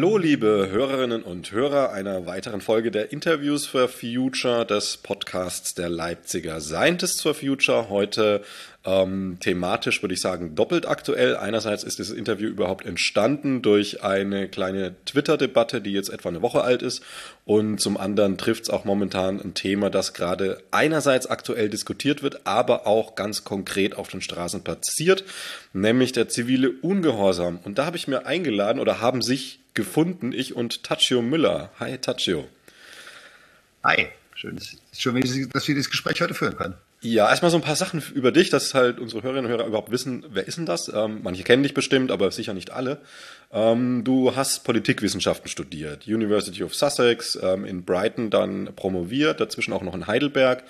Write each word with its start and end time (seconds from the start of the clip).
Hallo, 0.00 0.16
liebe 0.16 0.68
Hörerinnen 0.70 1.22
und 1.22 1.52
Hörer 1.52 1.92
einer 1.92 2.24
weiteren 2.24 2.62
Folge 2.62 2.90
der 2.90 3.12
Interviews 3.12 3.66
for 3.66 3.86
Future 3.86 4.64
des 4.64 4.96
Podcasts 4.96 5.74
der 5.74 5.90
Leipziger 5.90 6.58
Scientists 6.62 7.20
for 7.20 7.34
Future. 7.34 7.90
Heute 7.90 8.42
ähm, 8.82 9.36
thematisch 9.40 10.02
würde 10.02 10.14
ich 10.14 10.22
sagen 10.22 10.54
doppelt 10.54 10.88
aktuell. 10.88 11.36
Einerseits 11.36 11.84
ist 11.84 11.98
dieses 11.98 12.16
Interview 12.16 12.48
überhaupt 12.48 12.86
entstanden 12.86 13.60
durch 13.60 14.02
eine 14.02 14.48
kleine 14.48 14.94
Twitter-Debatte, 15.04 15.82
die 15.82 15.92
jetzt 15.92 16.08
etwa 16.08 16.30
eine 16.30 16.40
Woche 16.40 16.62
alt 16.62 16.80
ist. 16.80 17.02
Und 17.44 17.78
zum 17.78 17.98
anderen 17.98 18.38
trifft 18.38 18.62
es 18.62 18.70
auch 18.70 18.86
momentan 18.86 19.38
ein 19.38 19.52
Thema, 19.52 19.90
das 19.90 20.14
gerade 20.14 20.62
einerseits 20.70 21.26
aktuell 21.26 21.68
diskutiert 21.68 22.22
wird, 22.22 22.46
aber 22.46 22.86
auch 22.86 23.16
ganz 23.16 23.44
konkret 23.44 23.98
auf 23.98 24.08
den 24.08 24.22
Straßen 24.22 24.64
passiert, 24.64 25.24
nämlich 25.74 26.12
der 26.12 26.30
zivile 26.30 26.70
Ungehorsam. 26.70 27.58
Und 27.64 27.76
da 27.76 27.84
habe 27.84 27.98
ich 27.98 28.08
mir 28.08 28.24
eingeladen 28.24 28.80
oder 28.80 29.02
haben 29.02 29.20
sich 29.20 29.60
gefunden, 29.80 30.32
ich 30.32 30.54
und 30.54 30.84
Tachio 30.84 31.22
Müller. 31.22 31.70
Hi 31.80 31.98
Tachio. 31.98 32.46
Hi, 33.82 34.08
schön, 34.34 34.58
schön, 34.92 35.48
dass 35.52 35.68
wir 35.68 35.74
das 35.74 35.90
Gespräch 35.90 36.20
heute 36.20 36.34
führen 36.34 36.56
können. 36.56 36.74
Ja, 37.02 37.30
erstmal 37.30 37.50
so 37.50 37.56
ein 37.56 37.62
paar 37.62 37.76
Sachen 37.76 38.02
über 38.14 38.30
dich, 38.30 38.50
dass 38.50 38.74
halt 38.74 38.98
unsere 38.98 39.22
Hörerinnen 39.22 39.50
und 39.50 39.56
Hörer 39.56 39.66
überhaupt 39.66 39.90
wissen, 39.90 40.26
wer 40.28 40.46
ist 40.46 40.58
denn 40.58 40.66
das? 40.66 40.92
Ähm, 40.94 41.20
manche 41.22 41.44
kennen 41.44 41.62
dich 41.62 41.72
bestimmt, 41.72 42.10
aber 42.10 42.30
sicher 42.30 42.52
nicht 42.52 42.72
alle. 42.72 42.98
Ähm, 43.50 44.04
du 44.04 44.36
hast 44.36 44.64
Politikwissenschaften 44.64 45.48
studiert, 45.48 46.06
University 46.06 46.62
of 46.62 46.74
Sussex, 46.74 47.38
ähm, 47.42 47.64
in 47.64 47.86
Brighton 47.86 48.28
dann 48.28 48.74
promoviert, 48.76 49.40
dazwischen 49.40 49.72
auch 49.72 49.82
noch 49.82 49.94
in 49.94 50.06
Heidelberg. 50.06 50.62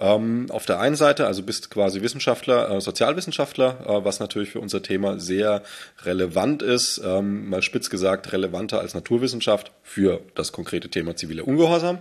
Ähm, 0.00 0.46
auf 0.50 0.64
der 0.64 0.78
einen 0.78 0.94
Seite, 0.94 1.26
also 1.26 1.42
bist 1.42 1.70
quasi 1.70 2.02
Wissenschaftler, 2.02 2.70
äh, 2.70 2.80
Sozialwissenschaftler, 2.80 3.80
äh, 3.84 4.04
was 4.04 4.20
natürlich 4.20 4.50
für 4.50 4.60
unser 4.60 4.82
Thema 4.82 5.18
sehr 5.18 5.62
relevant 6.04 6.62
ist, 6.62 7.00
ähm, 7.04 7.48
mal 7.48 7.62
spitz 7.62 7.90
gesagt 7.90 8.32
relevanter 8.32 8.78
als 8.78 8.94
Naturwissenschaft 8.94 9.72
für 9.82 10.20
das 10.36 10.52
konkrete 10.52 10.88
Thema 10.88 11.16
ziviler 11.16 11.48
Ungehorsam. 11.48 11.98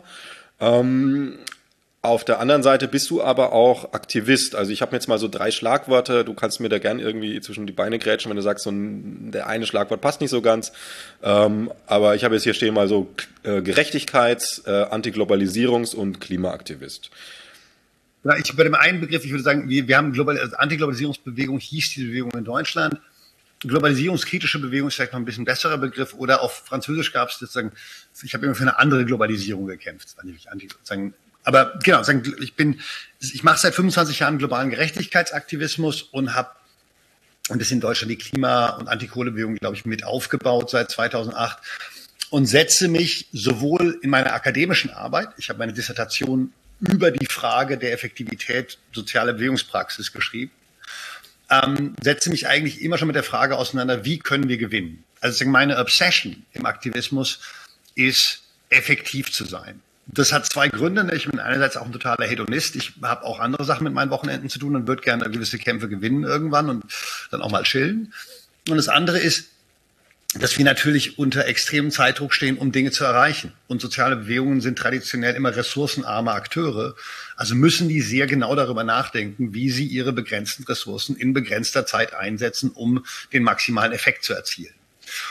Ähm, 0.59 1.40
auf 2.03 2.23
der 2.23 2.40
anderen 2.40 2.62
Seite 2.64 2.88
bist 2.88 3.09
du 3.09 3.23
aber 3.23 3.52
auch 3.52 3.94
Aktivist. 3.94 4.56
Also 4.56 4.72
ich 4.72 4.81
habe 4.81 4.95
jetzt 4.95 5.08
mal 5.08 5.18
so 5.18 5.28
drei 5.28 5.50
Schlagworte. 5.50 6.23
Du 6.23 6.36
kannst 6.36 6.59
mir 6.59 6.70
da 6.70 6.78
gern 6.78 7.00
irgendwie 7.00 7.42
zwischen 7.42 7.66
die 7.66 7.73
Beine 7.73 7.98
grätschen, 7.98 8.30
wenn 8.30 8.38
du 8.38 8.44
sagst, 8.44 8.64
so 8.64 8.70
ein, 8.70 9.31
der 9.31 9.48
eine 9.48 9.66
Schlagwort 9.66 10.00
passt 10.00 10.22
nicht 10.22 10.30
so 10.30 10.42
ganz. 10.42 10.72
Ähm, 11.23 11.72
aber 11.88 12.16
ich 12.16 12.23
habe 12.23 12.36
jetzt 12.36 12.44
hier 12.44 12.53
stehen 12.53 12.75
mal 12.75 12.88
so 12.88 13.09
äh, 13.44 13.62
Gerechtigkeits-, 13.62 14.66
äh, 14.68 14.86
Antiglobalisierungs- 14.94 15.95
und 15.95 16.22
Klimaaktivist. 16.22 17.09
Ich 18.39 18.56
bei 18.56 18.64
dem 18.64 18.75
einen 18.75 19.00
Begriff, 19.00 19.23
ich 19.23 19.31
würde 19.31 19.44
sagen, 19.44 19.70
wir, 19.70 19.88
wir 19.88 19.97
haben 19.97 20.11
Global 20.11 20.38
also 20.38 20.56
Antiglobalisierungsbewegung 20.56 21.59
hieß 21.59 21.94
diese 21.94 22.08
Bewegung 22.08 22.31
in 22.31 22.44
Deutschland. 22.44 23.00
Globalisierungskritische 23.61 24.59
Bewegung 24.59 24.89
ist 24.89 24.95
vielleicht 24.95 25.14
noch 25.14 25.19
ein 25.19 25.25
bisschen 25.25 25.45
besserer 25.45 25.78
Begriff. 25.78 26.14
Oder 26.14 26.42
auf 26.42 26.64
Französisch 26.66 27.14
gab 27.14 27.30
es 27.30 27.39
sozusagen, 27.39 27.72
ich 28.22 28.34
habe 28.34 28.45
immer 28.45 28.56
für 28.56 28.64
eine 28.64 28.78
andere 28.78 29.06
Globalisierung 29.06 29.66
gekämpft. 29.66 30.16
Aber 31.44 31.80
genau, 31.81 32.03
ich 32.39 32.56
bin, 32.56 32.81
ich 33.19 33.44
mache 33.44 33.59
seit 33.59 33.73
25 33.73 34.19
Jahren 34.19 34.38
globalen 34.38 34.69
Gerechtigkeitsaktivismus 34.69 36.03
und 36.03 36.36
habe 36.36 36.50
ein 37.50 37.58
bisschen 37.58 37.78
in 37.78 37.81
Deutschland 37.81 38.12
die 38.12 38.17
Klima- 38.17 38.72
und 38.72 38.88
Antikohlebewegung, 38.88 39.56
glaube 39.56 39.75
ich, 39.75 39.86
mit 39.86 40.03
aufgebaut 40.03 40.69
seit 40.69 40.91
2008 40.91 41.58
und 42.30 42.46
setze 42.46 42.88
mich 42.90 43.30
sowohl 43.31 44.00
in 44.01 44.09
meiner 44.09 44.34
akademischen 44.34 44.90
Arbeit, 44.90 45.30
ich 45.38 45.50
habe 45.50 45.59
meine 45.59 45.74
Dissertation 45.74 46.53
über 46.79 47.11
die 47.11 47.25
Frage 47.25 47.77
der 47.77 47.93
Effektivität 47.93 48.77
sozialer 48.91 49.33
Bewegungspraxis 49.33 50.11
geschrieben, 50.11 50.51
ähm, 51.49 51.95
setze 52.01 52.29
mich 52.29 52.47
eigentlich 52.47 52.81
immer 52.81 52.97
schon 52.97 53.07
mit 53.07 53.15
der 53.15 53.23
Frage 53.23 53.57
auseinander, 53.57 54.05
wie 54.05 54.19
können 54.19 54.49
wir 54.49 54.57
gewinnen? 54.57 55.03
Also 55.21 55.45
meine 55.45 55.77
Obsession 55.77 56.45
im 56.53 56.65
Aktivismus 56.65 57.39
ist, 57.95 58.43
effektiv 58.69 59.31
zu 59.31 59.45
sein. 59.45 59.81
Das 60.07 60.31
hat 60.31 60.45
zwei 60.45 60.69
Gründe. 60.69 61.09
Ich 61.15 61.27
bin 61.27 61.39
einerseits 61.39 61.75
auch 61.75 61.85
ein 61.85 61.91
totaler 61.91 62.25
Hedonist. 62.25 62.75
Ich 62.75 62.94
habe 63.01 63.25
auch 63.25 63.39
andere 63.39 63.65
Sachen 63.65 63.83
mit 63.83 63.94
meinen 63.94 64.09
Wochenenden 64.09 64.49
zu 64.49 64.59
tun 64.59 64.75
und 64.75 64.88
würde 64.88 65.01
gerne 65.01 65.29
gewisse 65.29 65.57
Kämpfe 65.57 65.89
gewinnen 65.89 66.23
irgendwann 66.23 66.69
und 66.69 66.85
dann 67.31 67.41
auch 67.41 67.51
mal 67.51 67.63
chillen. 67.63 68.13
Und 68.69 68.77
das 68.77 68.88
andere 68.88 69.19
ist, 69.19 69.49
dass 70.40 70.58
wir 70.58 70.66
natürlich 70.66 71.18
unter 71.18 71.46
extremem 71.46 71.92
Zeitdruck 71.92 72.34
stehen, 72.34 72.58
um 72.58 72.72
Dinge 72.72 72.92
zu 72.92 73.03
erreichen. 73.03 73.53
Und 73.68 73.81
soziale 73.81 74.16
Bewegungen 74.16 74.62
sind 74.62 74.78
traditionell 74.78 75.36
immer 75.36 75.56
ressourcenarme 75.56 76.31
Akteure. 76.31 76.96
Also 77.36 77.56
müssen 77.56 77.90
die 77.90 78.02
sehr 78.02 78.28
genau 78.28 78.56
darüber 78.56 78.84
nachdenken, 78.84 79.53
wie 79.53 79.70
sie 79.70 79.86
ihre 79.86 80.14
begrenzten 80.14 80.64
Ressourcen 80.64 81.16
in 81.16 81.34
begrenzter 81.34 81.86
Zeit 81.86 82.14
einsetzen, 82.14 82.72
um 82.72 83.06
den 83.34 83.44
maximalen 83.44 83.92
Effekt 83.92 84.24
zu 84.24 84.34
erzielen. 84.34 84.74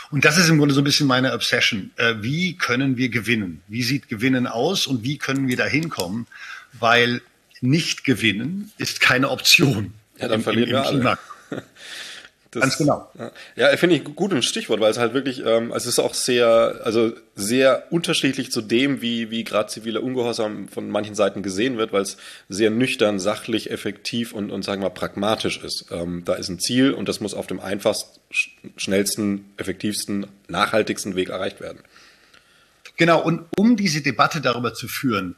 Und 0.09 0.25
das 0.25 0.37
ist 0.37 0.49
im 0.49 0.57
Grunde 0.57 0.73
so 0.73 0.81
ein 0.81 0.85
bisschen 0.85 1.07
meine 1.07 1.33
Obsession. 1.33 1.91
Äh, 1.97 2.15
wie 2.21 2.57
können 2.57 2.97
wir 2.97 3.09
gewinnen? 3.09 3.61
Wie 3.67 3.83
sieht 3.83 4.09
Gewinnen 4.09 4.47
aus 4.47 4.87
und 4.87 5.03
wie 5.03 5.17
können 5.17 5.47
wir 5.47 5.55
da 5.55 5.65
hinkommen? 5.65 6.27
Weil 6.73 7.21
nicht 7.61 8.03
gewinnen 8.03 8.71
ist 8.77 9.01
keine 9.01 9.29
Option. 9.29 9.93
Ja, 10.17 10.27
dann 10.27 10.41
verlieren 10.41 10.71
wir 10.71 10.85
alle. 10.85 11.17
Das, 12.51 12.61
Ganz 12.61 12.77
genau. 12.77 13.11
Ja, 13.55 13.75
finde 13.75 13.97
ich 13.97 14.03
gut 14.03 14.31
ein 14.31 14.41
Stichwort, 14.41 14.79
weil 14.79 14.89
es 14.89 14.97
halt 14.97 15.13
wirklich, 15.13 15.45
ähm, 15.45 15.73
es 15.75 15.85
ist 15.85 15.99
auch 15.99 16.13
sehr, 16.13 16.79
also 16.83 17.11
sehr 17.35 17.91
unterschiedlich 17.91 18.51
zu 18.51 18.61
dem, 18.61 19.01
wie, 19.01 19.29
wie 19.31 19.43
gerade 19.43 19.69
ziviler 19.69 20.01
Ungehorsam 20.01 20.69
von 20.69 20.89
manchen 20.89 21.13
Seiten 21.13 21.43
gesehen 21.43 21.77
wird, 21.77 21.91
weil 21.91 22.03
es 22.03 22.17
sehr 22.47 22.69
nüchtern, 22.69 23.19
sachlich, 23.19 23.69
effektiv 23.69 24.31
und, 24.31 24.49
und 24.49 24.63
sagen 24.63 24.81
wir 24.81 24.89
pragmatisch 24.91 25.61
ist. 25.61 25.87
Ähm, 25.91 26.23
da 26.23 26.35
ist 26.35 26.47
ein 26.47 26.59
Ziel 26.59 26.93
und 26.93 27.09
das 27.09 27.19
muss 27.19 27.33
auf 27.33 27.47
dem 27.47 27.59
einfachsten, 27.59 28.19
schnellsten, 28.77 29.51
effektivsten, 29.57 30.27
nachhaltigsten 30.47 31.15
Weg 31.15 31.29
erreicht 31.29 31.59
werden. 31.59 31.79
Genau, 32.95 33.21
und 33.21 33.45
um 33.57 33.75
diese 33.75 34.01
Debatte 34.01 34.39
darüber 34.41 34.73
zu 34.73 34.87
führen, 34.87 35.35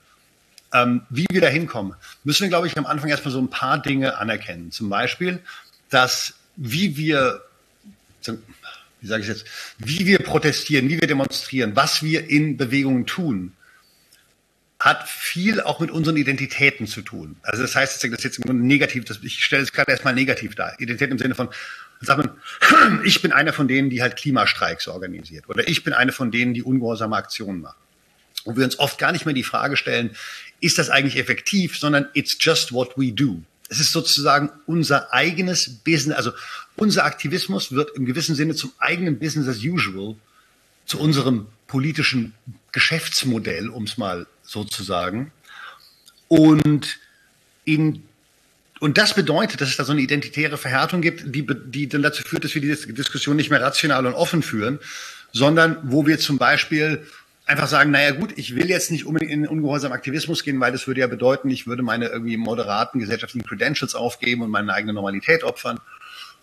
ähm, 0.73 1.01
wie 1.09 1.25
wir 1.31 1.41
da 1.41 1.47
hinkommen, 1.47 1.95
müssen 2.23 2.43
wir, 2.43 2.49
glaube 2.49 2.67
ich, 2.67 2.77
am 2.77 2.85
Anfang 2.85 3.09
erstmal 3.09 3.31
so 3.31 3.39
ein 3.39 3.49
paar 3.49 3.81
Dinge 3.81 4.17
anerkennen. 4.17 4.71
Zum 4.71 4.89
Beispiel, 4.89 5.39
dass 5.89 6.35
wie 6.59 6.97
wir, 6.97 7.41
wie 9.01 9.07
sage 9.07 9.21
ich 9.23 9.29
jetzt, 9.29 9.45
wie 9.77 10.05
wir 10.05 10.19
protestieren, 10.19 10.89
wie 10.89 10.99
wir 10.99 11.07
demonstrieren, 11.07 11.75
was 11.75 12.03
wir 12.03 12.29
in 12.29 12.57
Bewegungen 12.57 13.05
tun, 13.05 13.53
hat 14.77 15.09
viel 15.09 15.61
auch 15.61 15.79
mit 15.79 15.91
unseren 15.91 16.15
Identitäten 16.15 16.87
zu 16.87 17.01
tun. 17.01 17.37
Also 17.41 17.61
das 17.61 17.75
heißt, 17.75 18.03
das 18.03 18.11
ist 18.11 18.23
jetzt 18.23 18.37
im 18.37 18.43
Grunde 18.43 18.65
negativ, 18.65 19.05
das, 19.05 19.19
ich 19.23 19.43
stelle 19.43 19.63
es 19.63 19.73
gerade 19.73 19.91
erstmal 19.91 20.13
negativ 20.13 20.55
dar. 20.55 20.73
Identität 20.79 21.11
im 21.11 21.17
Sinne 21.17 21.35
von, 21.35 21.49
sagt 22.01 22.25
man, 22.25 23.01
ich 23.05 23.21
bin 23.21 23.31
einer 23.31 23.53
von 23.53 23.67
denen, 23.67 23.89
die 23.89 24.01
halt 24.01 24.15
Klimastreiks 24.15 24.87
organisiert 24.87 25.49
oder 25.49 25.67
ich 25.67 25.83
bin 25.83 25.93
einer 25.93 26.13
von 26.13 26.31
denen, 26.31 26.53
die 26.53 26.63
ungehorsame 26.63 27.15
Aktionen 27.15 27.61
machen. 27.61 27.77
Und 28.45 28.57
wir 28.57 28.63
uns 28.63 28.79
oft 28.79 28.97
gar 28.97 29.11
nicht 29.11 29.25
mehr 29.25 29.33
die 29.33 29.43
Frage 29.43 29.75
stellen, 29.75 30.15
ist 30.61 30.77
das 30.77 30.89
eigentlich 30.89 31.17
effektiv, 31.17 31.77
sondern 31.77 32.07
it's 32.13 32.37
just 32.39 32.71
what 32.71 32.97
we 32.97 33.11
do. 33.11 33.43
Es 33.69 33.79
ist 33.79 33.91
sozusagen 33.91 34.49
unser 34.65 35.13
eigenes 35.13 35.69
Business, 35.83 36.17
also 36.17 36.31
unser 36.75 37.05
Aktivismus 37.05 37.71
wird 37.71 37.95
im 37.95 38.05
gewissen 38.05 38.35
Sinne 38.35 38.55
zum 38.55 38.71
eigenen 38.79 39.19
Business 39.19 39.47
as 39.47 39.63
usual, 39.63 40.15
zu 40.85 40.99
unserem 40.99 41.47
politischen 41.67 42.33
Geschäftsmodell, 42.71 43.69
um 43.69 43.83
es 43.83 43.97
mal 43.97 44.25
so 44.41 44.63
zu 44.63 44.83
sagen. 44.83 45.31
Und 46.27 46.99
in 47.63 48.03
und 48.79 48.97
das 48.97 49.13
bedeutet, 49.13 49.59
dass 49.59 49.69
es 49.69 49.75
da 49.75 49.83
so 49.83 49.91
eine 49.91 50.01
identitäre 50.01 50.57
Verhärtung 50.57 51.01
gibt, 51.01 51.35
die, 51.35 51.45
die 51.65 51.89
dann 51.89 52.01
dazu 52.01 52.23
führt, 52.23 52.45
dass 52.45 52.55
wir 52.55 52.61
diese 52.61 52.93
Diskussion 52.93 53.35
nicht 53.35 53.49
mehr 53.49 53.61
rational 53.61 54.05
und 54.05 54.13
offen 54.13 54.41
führen, 54.41 54.79
sondern 55.33 55.77
wo 55.83 56.07
wir 56.07 56.17
zum 56.17 56.37
Beispiel 56.37 57.05
einfach 57.49 57.67
sagen, 57.67 57.89
naja 57.89 58.11
gut, 58.11 58.37
ich 58.37 58.55
will 58.55 58.69
jetzt 58.69 58.91
nicht 58.91 59.05
unbedingt 59.05 59.31
in 59.31 59.47
ungehorsamen 59.47 59.95
Aktivismus 59.95 60.43
gehen, 60.43 60.59
weil 60.59 60.71
das 60.71 60.85
würde 60.85 61.01
ja 61.01 61.07
bedeuten, 61.07 61.49
ich 61.49 61.65
würde 61.65 61.81
meine 61.81 62.07
irgendwie 62.07 62.37
moderaten 62.37 62.99
gesellschaftlichen 62.99 63.45
Credentials 63.47 63.95
aufgeben 63.95 64.43
und 64.43 64.51
meine 64.51 64.71
eigene 64.73 64.93
Normalität 64.93 65.43
opfern. 65.43 65.79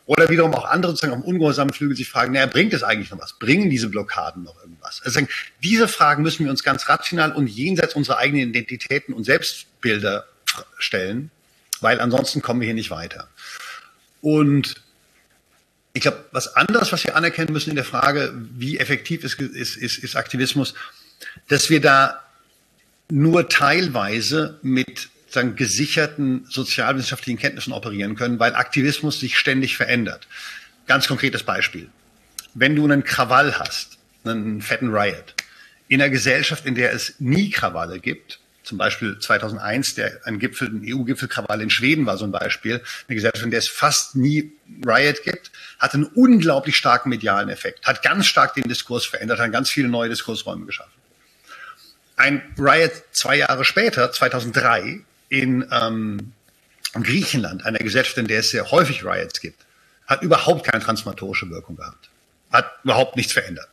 Oder 0.06 0.28
wiederum 0.30 0.54
auch 0.54 0.64
andere 0.64 0.92
sozusagen 0.92 1.20
dem 1.20 1.28
ungehorsamen 1.28 1.72
Flügel 1.72 1.96
sich 1.96 2.08
fragen, 2.08 2.32
naja, 2.32 2.46
bringt 2.46 2.72
es 2.72 2.82
eigentlich 2.82 3.10
noch 3.10 3.20
was? 3.20 3.34
Bringen 3.34 3.70
diese 3.70 3.88
Blockaden 3.88 4.42
noch 4.42 4.60
irgendwas? 4.60 5.00
Also 5.04 5.20
diese 5.62 5.88
Fragen 5.88 6.22
müssen 6.22 6.44
wir 6.44 6.50
uns 6.50 6.64
ganz 6.64 6.88
rational 6.88 7.32
und 7.32 7.48
jenseits 7.48 7.94
unserer 7.94 8.18
eigenen 8.18 8.48
Identitäten 8.50 9.14
und 9.14 9.24
Selbstbilder 9.24 10.26
stellen, 10.78 11.30
weil 11.80 12.00
ansonsten 12.00 12.42
kommen 12.42 12.60
wir 12.60 12.66
hier 12.66 12.74
nicht 12.74 12.90
weiter. 12.90 13.28
Und 14.22 14.82
ich 15.96 16.02
glaube, 16.02 16.26
was 16.30 16.54
anderes, 16.56 16.92
was 16.92 17.04
wir 17.04 17.16
anerkennen 17.16 17.52
müssen 17.52 17.70
in 17.70 17.76
der 17.76 17.84
Frage, 17.84 18.32
wie 18.34 18.78
effektiv 18.78 19.24
ist, 19.24 19.40
ist, 19.40 19.76
ist, 19.76 19.96
ist 19.96 20.14
Aktivismus, 20.14 20.74
dass 21.48 21.70
wir 21.70 21.80
da 21.80 22.22
nur 23.10 23.48
teilweise 23.48 24.58
mit 24.62 25.08
sagen, 25.28 25.56
gesicherten 25.56 26.46
sozialwissenschaftlichen 26.48 27.38
Kenntnissen 27.38 27.72
operieren 27.72 28.16
können, 28.16 28.38
weil 28.38 28.54
Aktivismus 28.54 29.20
sich 29.20 29.38
ständig 29.38 29.76
verändert. 29.76 30.26
Ganz 30.86 31.06
konkretes 31.06 31.42
Beispiel. 31.42 31.88
Wenn 32.54 32.74
du 32.74 32.84
einen 32.84 33.04
Krawall 33.04 33.58
hast, 33.58 33.98
einen 34.24 34.62
fetten 34.62 34.94
Riot, 34.94 35.34
in 35.88 36.00
einer 36.00 36.10
Gesellschaft, 36.10 36.66
in 36.66 36.74
der 36.74 36.92
es 36.92 37.14
nie 37.18 37.50
Krawalle 37.50 38.00
gibt, 38.00 38.40
zum 38.62 38.78
Beispiel 38.78 39.18
2001, 39.20 39.94
der 39.94 40.20
ein 40.24 40.40
Gipfel, 40.40 40.68
ein 40.68 40.82
EU-Gipfelkrawall 40.84 41.60
in 41.60 41.70
Schweden 41.70 42.06
war 42.06 42.16
so 42.18 42.24
ein 42.24 42.32
Beispiel, 42.32 42.82
eine 43.06 43.14
Gesellschaft, 43.14 43.44
in 43.44 43.52
der 43.52 43.60
es 43.60 43.68
fast 43.68 44.16
nie 44.16 44.52
Riot 44.84 45.22
gibt, 45.22 45.52
hat 45.78 45.94
einen 45.94 46.04
unglaublich 46.04 46.76
starken 46.76 47.10
medialen 47.10 47.48
Effekt, 47.48 47.86
hat 47.86 48.02
ganz 48.02 48.26
stark 48.26 48.54
den 48.54 48.68
Diskurs 48.68 49.06
verändert, 49.06 49.38
hat 49.38 49.52
ganz 49.52 49.70
viele 49.70 49.88
neue 49.88 50.08
Diskursräume 50.08 50.66
geschaffen. 50.66 50.95
Ein 52.16 52.42
Riot 52.58 52.92
zwei 53.12 53.36
Jahre 53.36 53.64
später, 53.64 54.10
2003, 54.10 55.00
in 55.28 55.66
ähm, 55.70 56.32
Griechenland, 56.94 57.64
einer 57.64 57.78
Gesellschaft, 57.78 58.16
in 58.18 58.26
der 58.26 58.40
es 58.40 58.50
sehr 58.50 58.70
häufig 58.70 59.04
Riots 59.04 59.40
gibt, 59.40 59.64
hat 60.06 60.22
überhaupt 60.22 60.64
keine 60.64 60.82
transformatorische 60.82 61.50
Wirkung 61.50 61.76
gehabt, 61.76 62.08
hat 62.50 62.70
überhaupt 62.84 63.16
nichts 63.16 63.32
verändert. 63.32 63.68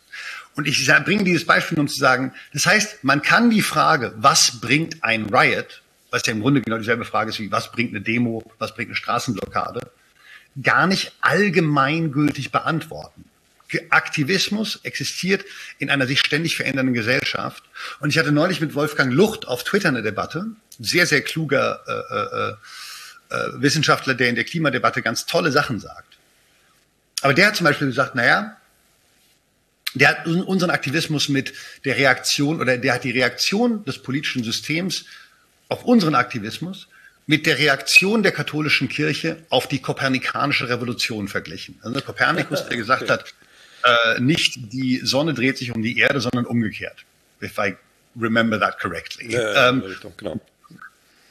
Und 0.55 0.67
ich 0.67 0.85
bringe 1.05 1.23
dieses 1.23 1.45
Beispiel, 1.45 1.79
um 1.79 1.87
zu 1.87 1.97
sagen, 1.97 2.33
das 2.53 2.65
heißt, 2.65 3.03
man 3.03 3.21
kann 3.21 3.49
die 3.49 3.61
Frage, 3.61 4.13
was 4.17 4.59
bringt 4.59 5.03
ein 5.03 5.33
Riot, 5.33 5.81
was 6.11 6.25
ja 6.25 6.33
im 6.33 6.41
Grunde 6.41 6.61
genau 6.61 6.77
dieselbe 6.77 7.05
Frage 7.05 7.31
ist 7.31 7.39
wie, 7.39 7.51
was 7.51 7.71
bringt 7.71 7.89
eine 7.89 8.01
Demo, 8.01 8.43
was 8.59 8.75
bringt 8.75 8.89
eine 8.89 8.95
Straßenblockade, 8.95 9.89
gar 10.61 10.85
nicht 10.85 11.13
allgemeingültig 11.21 12.51
beantworten. 12.51 13.25
Aktivismus 13.89 14.79
existiert 14.83 15.45
in 15.77 15.89
einer 15.89 16.07
sich 16.07 16.19
ständig 16.19 16.55
verändernden 16.55 16.93
Gesellschaft. 16.93 17.63
Und 17.99 18.09
ich 18.09 18.17
hatte 18.17 18.31
neulich 18.31 18.61
mit 18.61 18.75
Wolfgang 18.75 19.11
Lucht 19.11 19.47
auf 19.47 19.63
Twitter 19.63 19.89
eine 19.89 20.01
Debatte, 20.01 20.47
sehr, 20.79 21.05
sehr 21.05 21.21
kluger 21.21 21.81
äh, 21.87 23.35
äh, 23.35 23.37
äh, 23.37 23.61
Wissenschaftler, 23.61 24.13
der 24.13 24.29
in 24.29 24.35
der 24.35 24.43
Klimadebatte 24.43 25.01
ganz 25.01 25.25
tolle 25.25 25.51
Sachen 25.51 25.79
sagt. 25.79 26.17
Aber 27.21 27.33
der 27.33 27.47
hat 27.47 27.55
zum 27.55 27.65
Beispiel 27.65 27.87
gesagt, 27.87 28.15
naja, 28.15 28.57
der 29.93 30.09
hat 30.09 30.25
unseren 30.25 30.71
Aktivismus 30.71 31.29
mit 31.29 31.53
der 31.85 31.97
Reaktion 31.97 32.59
oder 32.59 32.77
der 32.77 32.95
hat 32.95 33.03
die 33.03 33.11
Reaktion 33.11 33.85
des 33.85 34.01
politischen 34.01 34.43
Systems 34.43 35.05
auf 35.69 35.83
unseren 35.83 36.15
Aktivismus 36.15 36.87
mit 37.25 37.45
der 37.45 37.57
Reaktion 37.57 38.23
der 38.23 38.31
katholischen 38.31 38.89
Kirche 38.89 39.37
auf 39.49 39.67
die 39.67 39.79
kopernikanische 39.79 40.67
Revolution 40.67 41.27
verglichen. 41.27 41.79
Also 41.83 42.01
Kopernikus, 42.01 42.67
der 42.67 42.77
gesagt 42.77 43.09
hat, 43.09 43.33
äh, 43.83 44.19
nicht 44.19 44.71
die 44.73 45.01
Sonne 45.03 45.33
dreht 45.33 45.57
sich 45.57 45.73
um 45.73 45.81
die 45.81 45.97
Erde, 45.99 46.21
sondern 46.21 46.45
umgekehrt. 46.45 47.05
If 47.41 47.57
I 47.57 47.75
remember 48.19 48.59
that 48.59 48.79
correctly. 48.79 49.31
Ja, 49.31 49.69
ähm, 49.69 49.83
genau. 50.17 50.39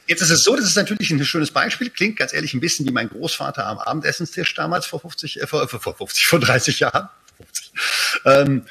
Jetzt 0.05 0.21
ist 0.21 0.31
es 0.31 0.43
so, 0.43 0.55
das 0.55 0.65
ist 0.65 0.75
natürlich 0.75 1.11
ein 1.11 1.23
schönes 1.23 1.51
Beispiel, 1.51 1.89
klingt 1.89 2.17
ganz 2.17 2.33
ehrlich 2.33 2.53
ein 2.53 2.59
bisschen 2.59 2.85
wie 2.85 2.91
mein 2.91 3.09
Großvater 3.09 3.65
am 3.65 3.79
Abendessenstisch 3.79 4.53
damals 4.53 4.85
vor 4.85 4.99
50, 4.99 5.41
äh, 5.41 5.47
vor, 5.47 5.67
vor 5.67 5.95
50, 5.95 6.25
vor 6.25 6.39
30 6.39 6.79
Jahren. 6.81 7.09
50. 7.37 7.71
Ähm, 8.25 8.65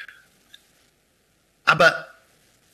aber 1.64 2.06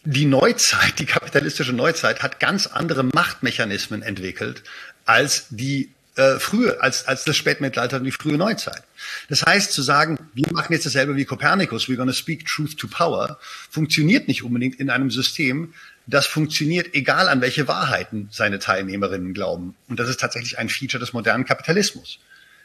die 0.05 0.25
Neuzeit, 0.25 0.99
die 0.99 1.07
kapitalistische 1.07 1.73
Neuzeit, 1.73 2.23
hat 2.23 2.41
ganz 2.41 2.67
andere 2.67 3.05
Machtmechanismen 3.05 4.03
entwickelt 4.03 4.63
als 5.05 5.47
die 5.51 5.91
äh, 6.19 6.38
frühe, 6.41 6.82
als, 6.82 7.06
als 7.06 7.25
das 7.25 7.37
Spätmittelalter 7.37 7.99
und 7.99 8.05
die 8.05 8.11
frühe 8.11 8.37
Neuzeit. 8.37 8.82
Das 9.29 9.44
heißt, 9.44 9.73
zu 9.73 9.82
sagen, 9.82 10.19
wir 10.35 10.47
machen 10.53 10.73
jetzt 10.73 10.85
dasselbe 10.85 11.15
wie 11.17 11.25
Kopernikus, 11.25 11.87
we're 11.87 11.97
gonna 11.97 12.12
speak 12.12 12.44
truth 12.44 12.76
to 12.76 12.88
power, 12.88 13.38
funktioniert 13.70 14.26
nicht 14.26 14.43
unbedingt 14.43 14.81
in 14.81 14.91
einem 14.91 15.11
System, 15.11 15.73
das 16.09 16.26
funktioniert, 16.26 16.94
egal 16.94 17.29
an 17.29 17.41
welche 17.41 17.69
Wahrheiten 17.69 18.29
seine 18.32 18.59
Teilnehmerinnen 18.59 19.32
glauben. 19.32 19.76
Und 19.88 20.00
das 20.00 20.09
ist 20.09 20.19
tatsächlich 20.19 20.59
ein 20.59 20.69
Feature 20.69 20.99
des 20.99 21.12
modernen 21.12 21.44
Kapitalismus. 21.44 22.19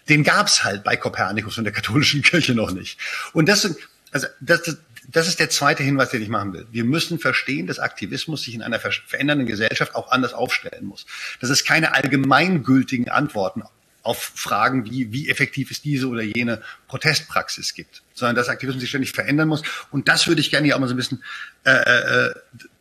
Den 0.10 0.24
gab's 0.24 0.64
halt 0.64 0.84
bei 0.84 0.98
Kopernikus 0.98 1.58
und 1.58 1.66
der 1.66 1.74
katholischen 1.74 2.22
Kirche 2.24 2.56
noch 2.56 2.72
nicht. 2.72 2.98
Und 3.34 3.50
das, 3.50 3.76
also 4.12 4.28
das, 4.40 4.78
das 5.10 5.28
ist 5.28 5.40
der 5.40 5.50
zweite 5.50 5.84
Hinweis, 5.84 6.10
den 6.10 6.22
ich 6.22 6.30
machen 6.30 6.54
will. 6.54 6.68
Wir 6.72 6.84
müssen 6.84 7.20
verstehen, 7.20 7.68
dass 7.68 7.80
Aktivismus 7.80 8.44
sich 8.44 8.54
in 8.54 8.62
einer 8.62 8.80
verändernden 8.80 9.48
Gesellschaft 9.48 9.96
auch 9.96 10.12
anders 10.12 10.34
aufstellen 10.34 10.86
muss. 10.86 11.06
Dass 11.40 11.50
es 11.50 11.66
keine 11.66 11.94
allgemeingültigen 11.94 13.10
Antworten 13.10 13.64
auf 14.04 14.32
Fragen 14.36 14.86
wie, 14.86 15.12
wie 15.14 15.30
effektiv 15.30 15.72
ist 15.72 15.86
diese 15.86 16.08
oder 16.08 16.22
jene 16.22 16.62
Protestpraxis 16.88 17.74
gibt, 17.74 18.04
sondern 18.14 18.36
dass 18.36 18.50
Aktivismus 18.50 18.82
sich 18.82 18.90
ständig 18.90 19.14
verändern 19.14 19.48
muss. 19.48 19.64
Und 19.92 20.10
das 20.10 20.28
würde 20.28 20.42
ich 20.42 20.52
gerne 20.52 20.66
hier 20.66 20.76
auch 20.76 20.80
mal 20.80 20.88
so 20.88 20.94
ein 20.94 20.98
bisschen, 20.98 21.24
äh, 21.64 21.72
äh, 21.72 22.34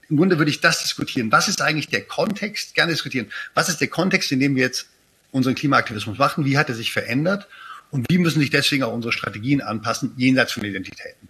im 0.08 0.16
Grunde 0.16 0.38
würde 0.38 0.50
ich 0.50 0.60
das 0.60 0.82
diskutieren. 0.82 1.30
Was 1.30 1.48
ist 1.48 1.62
eigentlich 1.62 1.88
der 1.88 2.02
Kontext, 2.02 2.74
gerne 2.74 2.92
diskutieren, 2.92 3.30
was 3.54 3.68
ist 3.68 3.80
der 3.80 3.88
Kontext, 3.88 4.32
in 4.32 4.40
dem 4.40 4.56
wir 4.56 4.62
jetzt 4.62 4.88
unseren 5.30 5.54
Klimaaktivismus 5.54 6.18
machen? 6.18 6.44
Wie 6.44 6.58
hat 6.58 6.68
er 6.68 6.74
sich 6.74 6.92
verändert? 6.92 7.46
Und 7.90 8.06
wie 8.10 8.18
müssen 8.18 8.40
sich 8.40 8.50
deswegen 8.50 8.82
auch 8.82 8.92
unsere 8.92 9.12
Strategien 9.12 9.60
anpassen, 9.60 10.12
jenseits 10.16 10.52
von 10.52 10.64
Identitäten? 10.64 11.28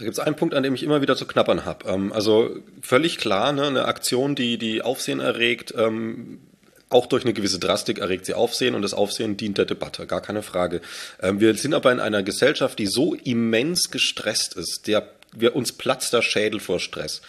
Da 0.00 0.04
gibt 0.04 0.16
es 0.16 0.18
einen 0.18 0.34
Punkt, 0.34 0.54
an 0.54 0.62
dem 0.62 0.74
ich 0.74 0.82
immer 0.82 1.02
wieder 1.02 1.14
zu 1.14 1.26
knappern 1.26 1.66
habe. 1.66 1.86
Ähm, 1.86 2.10
also 2.10 2.56
völlig 2.80 3.18
klar, 3.18 3.52
ne, 3.52 3.66
eine 3.66 3.84
Aktion, 3.84 4.34
die, 4.34 4.56
die 4.56 4.80
Aufsehen 4.80 5.20
erregt, 5.20 5.74
ähm, 5.76 6.40
auch 6.88 7.04
durch 7.04 7.24
eine 7.24 7.34
gewisse 7.34 7.58
Drastik 7.58 7.98
erregt 7.98 8.24
sie 8.24 8.32
Aufsehen 8.32 8.74
und 8.74 8.80
das 8.80 8.94
Aufsehen 8.94 9.36
dient 9.36 9.58
der 9.58 9.66
Debatte, 9.66 10.06
gar 10.06 10.22
keine 10.22 10.42
Frage. 10.42 10.80
Ähm, 11.20 11.38
wir 11.38 11.54
sind 11.54 11.74
aber 11.74 11.92
in 11.92 12.00
einer 12.00 12.22
Gesellschaft, 12.22 12.78
die 12.78 12.86
so 12.86 13.12
immens 13.12 13.90
gestresst 13.90 14.54
ist, 14.54 14.86
der 14.86 15.06
wir 15.36 15.54
uns 15.54 15.72
platzt 15.72 16.14
der 16.14 16.22
Schädel 16.22 16.60
vor 16.60 16.80
Stress. 16.80 17.20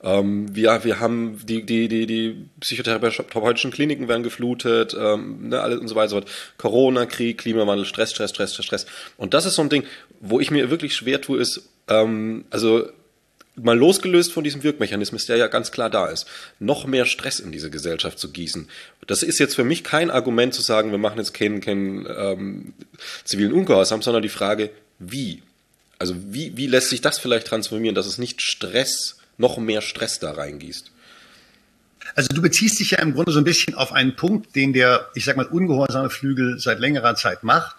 Ähm, 0.00 0.54
wir, 0.54 0.84
wir 0.84 1.00
haben 1.00 1.40
die, 1.44 1.66
die, 1.66 1.88
die, 1.88 2.06
die 2.06 2.46
psychotherapeutischen 2.60 3.72
Kliniken 3.72 4.06
werden 4.06 4.22
geflutet, 4.22 4.96
ähm, 4.98 5.48
ne, 5.48 5.60
alles 5.60 5.80
und 5.80 5.88
so 5.88 5.96
weiter. 5.96 6.22
Corona, 6.58 7.06
Krieg, 7.06 7.38
Klimawandel, 7.38 7.84
Stress, 7.84 8.10
Stress, 8.12 8.30
Stress, 8.30 8.54
Stress. 8.54 8.86
Und 9.16 9.34
das 9.34 9.46
ist 9.46 9.56
so 9.56 9.62
ein 9.62 9.68
Ding, 9.68 9.82
wo 10.20 10.38
ich 10.38 10.52
mir 10.52 10.70
wirklich 10.70 10.94
schwer 10.94 11.20
tue, 11.20 11.40
ist, 11.40 11.68
ähm, 11.90 12.44
also 12.50 12.88
mal 13.56 13.76
losgelöst 13.76 14.32
von 14.32 14.44
diesem 14.44 14.62
Wirkmechanismus, 14.62 15.26
der 15.26 15.36
ja 15.36 15.48
ganz 15.48 15.70
klar 15.70 15.90
da 15.90 16.06
ist, 16.06 16.26
noch 16.58 16.86
mehr 16.86 17.04
Stress 17.04 17.40
in 17.40 17.52
diese 17.52 17.70
Gesellschaft 17.70 18.18
zu 18.18 18.30
gießen. 18.30 18.68
Das 19.06 19.22
ist 19.22 19.38
jetzt 19.38 19.54
für 19.54 19.64
mich 19.64 19.84
kein 19.84 20.10
Argument 20.10 20.54
zu 20.54 20.62
sagen, 20.62 20.90
wir 20.90 20.98
machen 20.98 21.18
jetzt 21.18 21.34
keinen, 21.34 21.60
keinen 21.60 22.06
ähm, 22.08 22.72
zivilen 23.24 23.52
Ungehorsam, 23.52 24.02
sondern 24.02 24.22
die 24.22 24.28
Frage, 24.28 24.70
wie? 24.98 25.42
Also 25.98 26.14
wie, 26.16 26.56
wie 26.56 26.66
lässt 26.66 26.88
sich 26.88 27.00
das 27.00 27.18
vielleicht 27.18 27.46
transformieren, 27.46 27.94
dass 27.94 28.06
es 28.06 28.18
nicht 28.18 28.40
Stress, 28.40 29.18
noch 29.36 29.58
mehr 29.58 29.82
Stress 29.82 30.18
da 30.18 30.32
reingießt? 30.32 30.90
Also 32.14 32.28
du 32.28 32.42
beziehst 32.42 32.80
dich 32.80 32.92
ja 32.92 32.98
im 33.00 33.14
Grunde 33.14 33.32
so 33.32 33.38
ein 33.38 33.44
bisschen 33.44 33.74
auf 33.74 33.92
einen 33.92 34.16
Punkt, 34.16 34.56
den 34.56 34.72
der, 34.72 35.08
ich 35.14 35.24
sag 35.24 35.36
mal, 35.36 35.46
ungehorsame 35.46 36.10
Flügel 36.10 36.58
seit 36.58 36.80
längerer 36.80 37.14
Zeit 37.14 37.42
macht. 37.44 37.76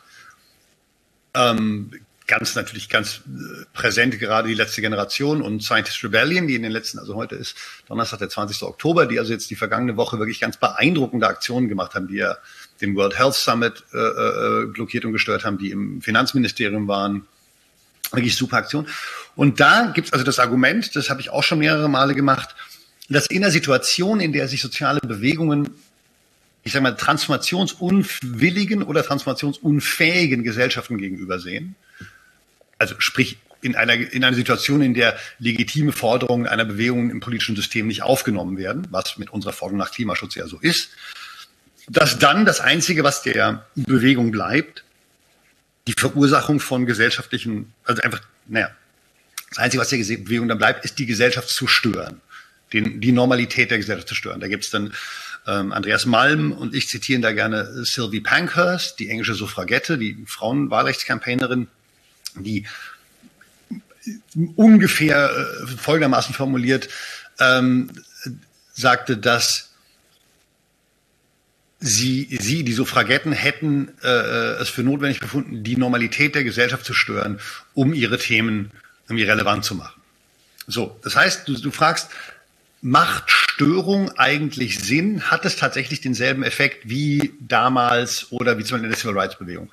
Ähm, 1.34 1.92
ganz 2.32 2.56
natürlich 2.56 2.88
ganz 2.88 3.22
äh, 3.28 3.66
präsent 3.74 4.18
gerade 4.18 4.48
die 4.48 4.54
letzte 4.54 4.80
Generation 4.80 5.42
und 5.42 5.62
Scientist 5.62 6.02
Rebellion, 6.02 6.48
die 6.48 6.56
in 6.56 6.64
den 6.64 6.72
letzten, 6.72 6.98
also 6.98 7.16
heute 7.16 7.36
ist 7.36 7.58
Donnerstag, 7.90 8.20
der 8.20 8.30
20. 8.30 8.64
Oktober, 8.64 9.06
die 9.06 9.20
also 9.20 9.34
jetzt 9.34 9.50
die 9.50 9.56
vergangene 9.56 9.98
Woche 9.98 10.18
wirklich 10.18 10.40
ganz 10.40 10.56
beeindruckende 10.56 11.28
Aktionen 11.28 11.68
gemacht 11.68 11.94
haben, 11.94 12.08
die 12.08 12.16
ja 12.16 12.38
den 12.80 12.96
World 12.96 13.20
Health 13.20 13.34
Summit 13.34 13.84
äh, 13.94 13.98
äh, 13.98 14.66
blockiert 14.68 15.04
und 15.04 15.12
gestört 15.12 15.44
haben, 15.44 15.58
die 15.58 15.72
im 15.72 16.02
Finanzministerium 16.02 16.88
waren. 16.88 17.28
Wirklich 18.14 18.38
super 18.38 18.58
Aktion. 18.58 18.88
Und 19.36 19.60
da 19.60 19.92
gibt's 19.94 20.14
also 20.14 20.24
das 20.24 20.40
Argument, 20.40 20.96
das 20.96 21.10
habe 21.10 21.20
ich 21.20 21.32
auch 21.32 21.44
schon 21.44 21.60
mehrere 21.60 21.90
Male 21.90 22.16
gemacht, 22.16 22.56
dass 23.10 23.28
in 23.28 23.42
der 23.42 23.52
Situation, 23.52 24.22
in 24.22 24.32
der 24.32 24.48
sich 24.48 24.62
soziale 24.62 25.02
Bewegungen 25.02 25.70
ich 26.64 26.74
sage 26.74 26.84
mal, 26.84 26.96
transformationsunwilligen 26.96 28.84
oder 28.84 29.04
transformationsunfähigen 29.04 30.44
Gesellschaften 30.44 31.00
gegenüber 31.00 31.40
sehen, 31.40 31.76
also 32.82 32.96
sprich 32.98 33.38
in 33.62 33.76
einer, 33.76 33.94
in 33.94 34.24
einer 34.24 34.36
Situation, 34.36 34.82
in 34.82 34.96
der 34.96 35.18
legitime 35.38 35.92
Forderungen 35.92 36.48
einer 36.48 36.66
Bewegung 36.66 37.12
im 37.12 37.20
politischen 37.20 37.56
System 37.56 37.88
nicht 37.88 38.02
aufgenommen 38.02 38.58
werden, 38.58 38.88
was 38.90 39.20
mit 39.20 39.30
unserer 39.30 39.54
Forderung 39.54 39.78
nach 39.78 39.92
Klimaschutz 39.92 40.34
ja 40.34 40.48
so 40.48 40.58
ist, 40.60 40.90
dass 41.88 42.18
dann 42.18 42.44
das 42.46 42.60
Einzige, 42.60 43.04
was 43.04 43.22
der 43.22 43.66
Bewegung 43.76 44.32
bleibt, 44.32 44.84
die 45.88 45.94
Verursachung 45.94 46.60
von 46.60 46.88
gesellschaftlichen, 46.88 47.74
also 47.84 48.02
einfach, 48.02 48.22
naja, 48.48 48.72
das 49.50 49.60
Einzige, 49.60 49.82
was 49.82 49.90
der 49.90 49.98
Bewegung 49.98 50.48
dann 50.48 50.58
bleibt, 50.58 50.84
ist 50.84 50.98
die 50.98 51.06
Gesellschaft 51.06 51.50
zu 51.50 51.68
stören, 51.68 52.22
den, 52.74 53.00
die 53.00 53.12
Normalität 53.12 53.70
der 53.70 53.78
Gesellschaft 53.78 54.08
zu 54.08 54.16
stören. 54.16 54.40
Da 54.40 54.48
gibt's 54.48 54.72
dann 54.72 54.94
ähm, 55.46 55.72
Andreas 55.72 56.06
Malm 56.06 56.52
und 56.52 56.74
ich 56.74 56.88
zitieren 56.88 57.22
da 57.22 57.32
gerne 57.32 57.84
Sylvie 57.84 58.22
Pankhurst, 58.22 59.00
die 59.00 59.10
englische 59.10 59.36
Suffragette, 59.36 59.98
die 59.98 60.24
Frauenwahlrechtscampaignerin, 60.26 61.68
die 62.36 62.66
ungefähr 64.56 65.30
äh, 65.30 65.68
folgendermaßen 65.68 66.34
formuliert 66.34 66.90
ähm, 67.40 67.92
sagte, 68.74 69.18
dass 69.18 69.72
sie, 71.80 72.28
sie, 72.40 72.64
die 72.64 72.74
Suffragetten, 72.74 73.32
hätten 73.32 73.92
äh, 74.04 74.08
es 74.08 74.70
für 74.70 74.84
notwendig 74.84 75.20
befunden, 75.20 75.64
die 75.64 75.78
Normalität 75.78 76.36
der 76.36 76.44
Gesellschaft 76.44 76.86
zu 76.86 76.94
stören, 76.94 77.40
um 77.74 77.94
ihre 77.94 78.18
Themen 78.18 78.72
irgendwie 79.08 79.26
relevant 79.26 79.66
zu 79.66 79.76
machen. 79.76 80.02
So, 80.68 81.00
das 81.04 81.16
heißt, 81.16 81.48
du, 81.48 81.60
du 81.60 81.72
fragst, 81.72 82.10
macht 82.82 83.30
Störung 83.30 84.12
eigentlich 84.18 84.80
Sinn? 84.80 85.30
Hat 85.30 85.46
es 85.46 85.56
tatsächlich 85.56 86.02
denselben 86.02 86.44
Effekt 86.44 86.90
wie 86.90 87.34
damals 87.40 88.32
oder 88.32 88.58
wie 88.58 88.64
zum 88.64 88.76
Beispiel 88.76 88.86
in 88.86 88.92
der 88.92 89.00
Civil 89.00 89.18
Rights 89.18 89.38
Bewegung? 89.38 89.72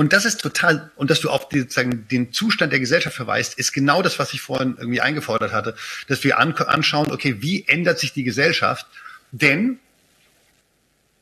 Und 0.00 0.14
das 0.14 0.24
ist 0.24 0.40
total, 0.40 0.90
und 0.96 1.10
dass 1.10 1.20
du 1.20 1.28
auf 1.28 1.50
die, 1.50 1.60
sozusagen, 1.60 2.08
den 2.08 2.32
Zustand 2.32 2.72
der 2.72 2.80
Gesellschaft 2.80 3.14
verweist, 3.14 3.58
ist 3.58 3.72
genau 3.74 4.00
das, 4.00 4.18
was 4.18 4.32
ich 4.32 4.40
vorhin 4.40 4.76
irgendwie 4.78 5.02
eingefordert 5.02 5.52
hatte, 5.52 5.74
dass 6.08 6.24
wir 6.24 6.38
an, 6.38 6.54
anschauen, 6.56 7.12
okay, 7.12 7.42
wie 7.42 7.68
ändert 7.68 7.98
sich 7.98 8.14
die 8.14 8.24
Gesellschaft? 8.24 8.86
Denn 9.30 9.78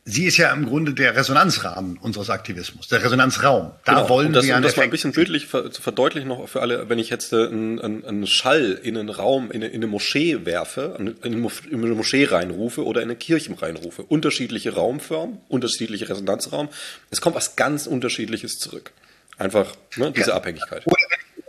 sie 0.09 0.25
ist 0.25 0.39
ja 0.39 0.53
im 0.53 0.67
Grunde 0.67 0.95
der 0.95 1.15
Resonanzrahmen 1.15 1.99
unseres 1.99 2.31
Aktivismus, 2.31 2.89
der 2.89 3.05
Resonanzraum. 3.05 3.73
Da 3.85 3.95
genau. 3.95 4.09
wollen 4.09 4.33
das, 4.33 4.47
wir 4.47 4.57
um 4.57 4.63
das 4.63 4.77
mal 4.77 4.85
ein 4.85 4.91
bisschen 4.91 5.13
bildlich 5.13 5.49
zu 5.49 5.83
verdeutlichen 5.83 6.29
noch 6.29 6.49
für 6.49 6.63
alle, 6.63 6.89
wenn 6.89 6.99
ich 6.99 7.11
jetzt 7.11 7.33
einen, 7.35 7.79
einen, 7.79 8.05
einen 8.05 8.27
Schall 8.27 8.81
in 8.83 8.97
einen 8.97 9.11
Raum, 9.11 9.51
in 9.51 9.63
eine, 9.63 9.67
in 9.67 9.77
eine 9.77 9.87
Moschee 9.87 10.47
werfe, 10.47 10.97
in 10.99 11.17
eine 11.23 11.95
Moschee 11.95 12.25
reinrufe 12.25 12.85
oder 12.85 13.03
in 13.03 13.09
eine 13.09 13.17
Kirche 13.17 13.55
reinrufe, 13.61 14.03
unterschiedliche 14.03 14.75
Raumformen, 14.75 15.41
unterschiedliche 15.49 16.09
Resonanzraum, 16.09 16.71
es 17.11 17.21
kommt 17.21 17.37
was 17.37 17.57
ganz 17.57 17.87
Unterschiedliches 17.87 18.59
zurück. 18.59 18.93
Einfach 19.37 19.75
ne, 19.97 20.11
diese 20.11 20.31
ja. 20.31 20.37
Abhängigkeit. 20.37 20.87
Oder 20.87 20.97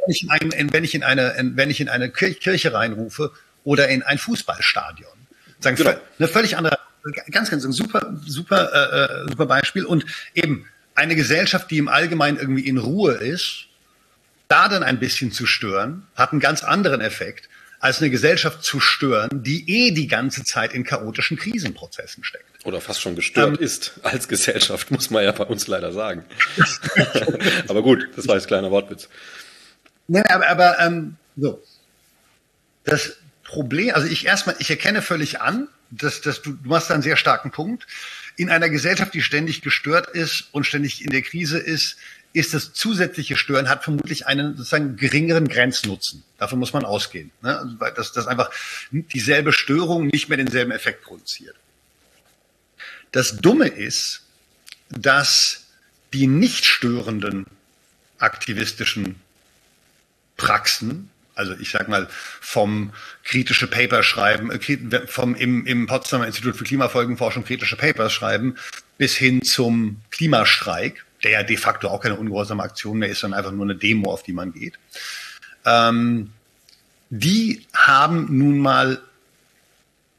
wenn 0.06 0.12
ich, 0.12 0.24
in 0.24 0.30
ein, 0.30 0.74
wenn 0.74 0.84
ich 0.84 0.96
in 0.96 1.04
eine, 1.04 1.34
wenn 1.56 1.70
ich 1.70 1.80
in 1.80 1.88
eine 1.88 2.10
Kirche 2.10 2.74
reinrufe 2.74 3.32
oder 3.63 3.88
in 3.88 4.04
ein 4.04 4.18
Fußballstadion, 4.18 5.10
sagen 5.60 5.78
genau. 5.78 5.94
eine 6.20 6.28
völlig 6.28 6.58
andere 6.58 6.78
ganz, 7.32 7.50
ganz 7.50 7.63
ein 7.63 7.72
super, 7.72 8.15
super, 8.25 8.72
äh, 8.74 9.25
äh, 9.25 9.29
super 9.29 9.46
Beispiel. 9.46 9.86
Und 9.86 10.06
eben 10.34 10.65
eine 10.96 11.15
Gesellschaft, 11.15 11.72
die 11.72 11.77
im 11.77 11.88
Allgemeinen 11.88 12.38
irgendwie 12.38 12.68
in 12.68 12.77
Ruhe 12.77 13.13
ist, 13.13 13.65
da 14.48 14.68
dann 14.68 14.84
ein 14.84 15.00
bisschen 15.00 15.32
zu 15.32 15.46
stören, 15.46 16.08
hat 16.15 16.32
einen 16.32 16.41
ganz 16.41 16.63
anderen 16.63 17.01
Effekt, 17.01 17.50
als 17.79 18.01
eine 18.01 18.10
Gesellschaft 18.10 18.63
zu 18.63 18.79
stören, 18.79 19.29
die 19.44 19.70
eh 19.70 19.91
die 19.91 20.08
ganze 20.08 20.44
Zeit 20.44 20.74
in 20.74 20.84
chaotischen 20.84 21.38
Krisenprozessen 21.38 22.24
steckt. 22.24 22.65
Oder 22.65 22.82
fast 22.82 23.01
schon 23.01 23.15
gestört 23.15 23.58
ähm, 23.58 23.63
ist 23.63 23.94
als 24.03 24.27
Gesellschaft, 24.27 24.91
muss 24.91 25.10
man 25.10 25.24
ja 25.24 25.32
bei 25.32 25.46
uns 25.46 25.68
leider 25.68 25.94
sagen. 25.94 26.25
aber 27.70 27.82
gut, 27.82 28.10
das 28.15 28.27
war 28.27 28.36
jetzt 28.36 28.48
kleiner 28.48 28.70
Wortwitz. 28.70 29.08
Nein, 30.08 30.25
aber, 30.27 30.50
aber 30.50 30.79
ähm, 30.79 31.15
so. 31.38 31.63
Das 32.84 33.18
Problem, 33.44 33.94
also 33.96 34.08
ich 34.08 34.25
erstmal, 34.25 34.56
ich 34.60 34.70
erkenne 34.70 35.01
völlig 35.01 35.39
an, 35.39 35.70
dass, 35.91 36.22
dass 36.22 36.41
du, 36.41 36.53
du 36.53 36.69
machst 36.69 36.89
da 36.89 36.93
einen 36.93 37.03
sehr 37.03 37.17
starken 37.17 37.51
Punkt. 37.51 37.88
In 38.36 38.50
einer 38.50 38.69
Gesellschaft, 38.69 39.13
die 39.13 39.22
ständig 39.22 39.62
gestört 39.62 40.08
ist 40.08 40.50
und 40.51 40.65
ständig 40.65 41.03
in 41.03 41.10
der 41.10 41.22
Krise 41.22 41.58
ist, 41.58 41.98
ist 42.31 42.53
das 42.53 42.74
zusätzliche 42.74 43.36
Stören 43.36 43.69
hat 43.69 43.84
vermutlich 43.84 44.27
einen 44.27 44.55
sozusagen 44.55 44.98
geringeren 44.98 45.48
Grenznutzen. 45.48 46.24
Davon 46.38 46.60
muss 46.60 46.74
man 46.74 46.86
ausgehen. 46.86 47.31
Ne? 47.41 47.58
Also, 47.58 47.75
dass, 47.96 48.12
dass 48.12 48.27
einfach 48.27 48.51
dieselbe 48.91 49.51
Störung 49.51 50.08
nicht 50.08 50.29
mehr 50.29 50.38
denselben 50.38 50.72
Effekt 50.72 51.03
produziert. 51.03 51.55
Das 53.12 53.38
Dumme 53.38 53.67
ist, 53.67 54.22
dass 54.89 55.65
die 56.13 56.27
nicht 56.27 56.65
störenden 56.65 57.46
aktivistischen 58.19 59.15
Praxen 60.38 61.10
also 61.39 61.53
ich 61.60 61.72
sag 61.72 61.88
mal 61.88 62.08
vom 62.41 62.91
kritische 63.24 63.67
Paper 63.67 64.03
schreiben, 64.03 64.51
äh, 64.51 65.08
vom 65.08 65.34
im, 65.36 65.65
im 65.65 65.88
Potsdamer 65.88 66.27
Institut 66.27 66.55
für 66.55 66.65
Klimafolgenforschung 66.65 67.46
kritische 67.46 67.77
Papers 67.77 68.12
schreiben, 68.12 68.55
bis 68.98 69.15
hin 69.15 69.41
zum 69.41 70.01
Klimastreik, 70.12 71.05
der 71.24 71.31
ja 71.31 71.43
de 71.43 71.58
facto 71.58 71.88
auch 71.88 72.01
keine 72.01 72.17
ungehorsame 72.17 72.62
Aktion 72.62 73.00
mehr 73.00 73.10
ist, 73.10 73.22
sondern 73.22 73.39
einfach 73.39 73.53
nur 73.53 73.65
eine 73.65 73.75
Demo, 73.75 74.12
auf 74.12 74.24
die 74.24 74.34
man 74.34 74.51
geht. 74.51 74.77
Ähm, 75.65 76.31
die 77.10 77.65
haben 77.74 78.27
nun 78.38 78.60
mal 78.60 79.01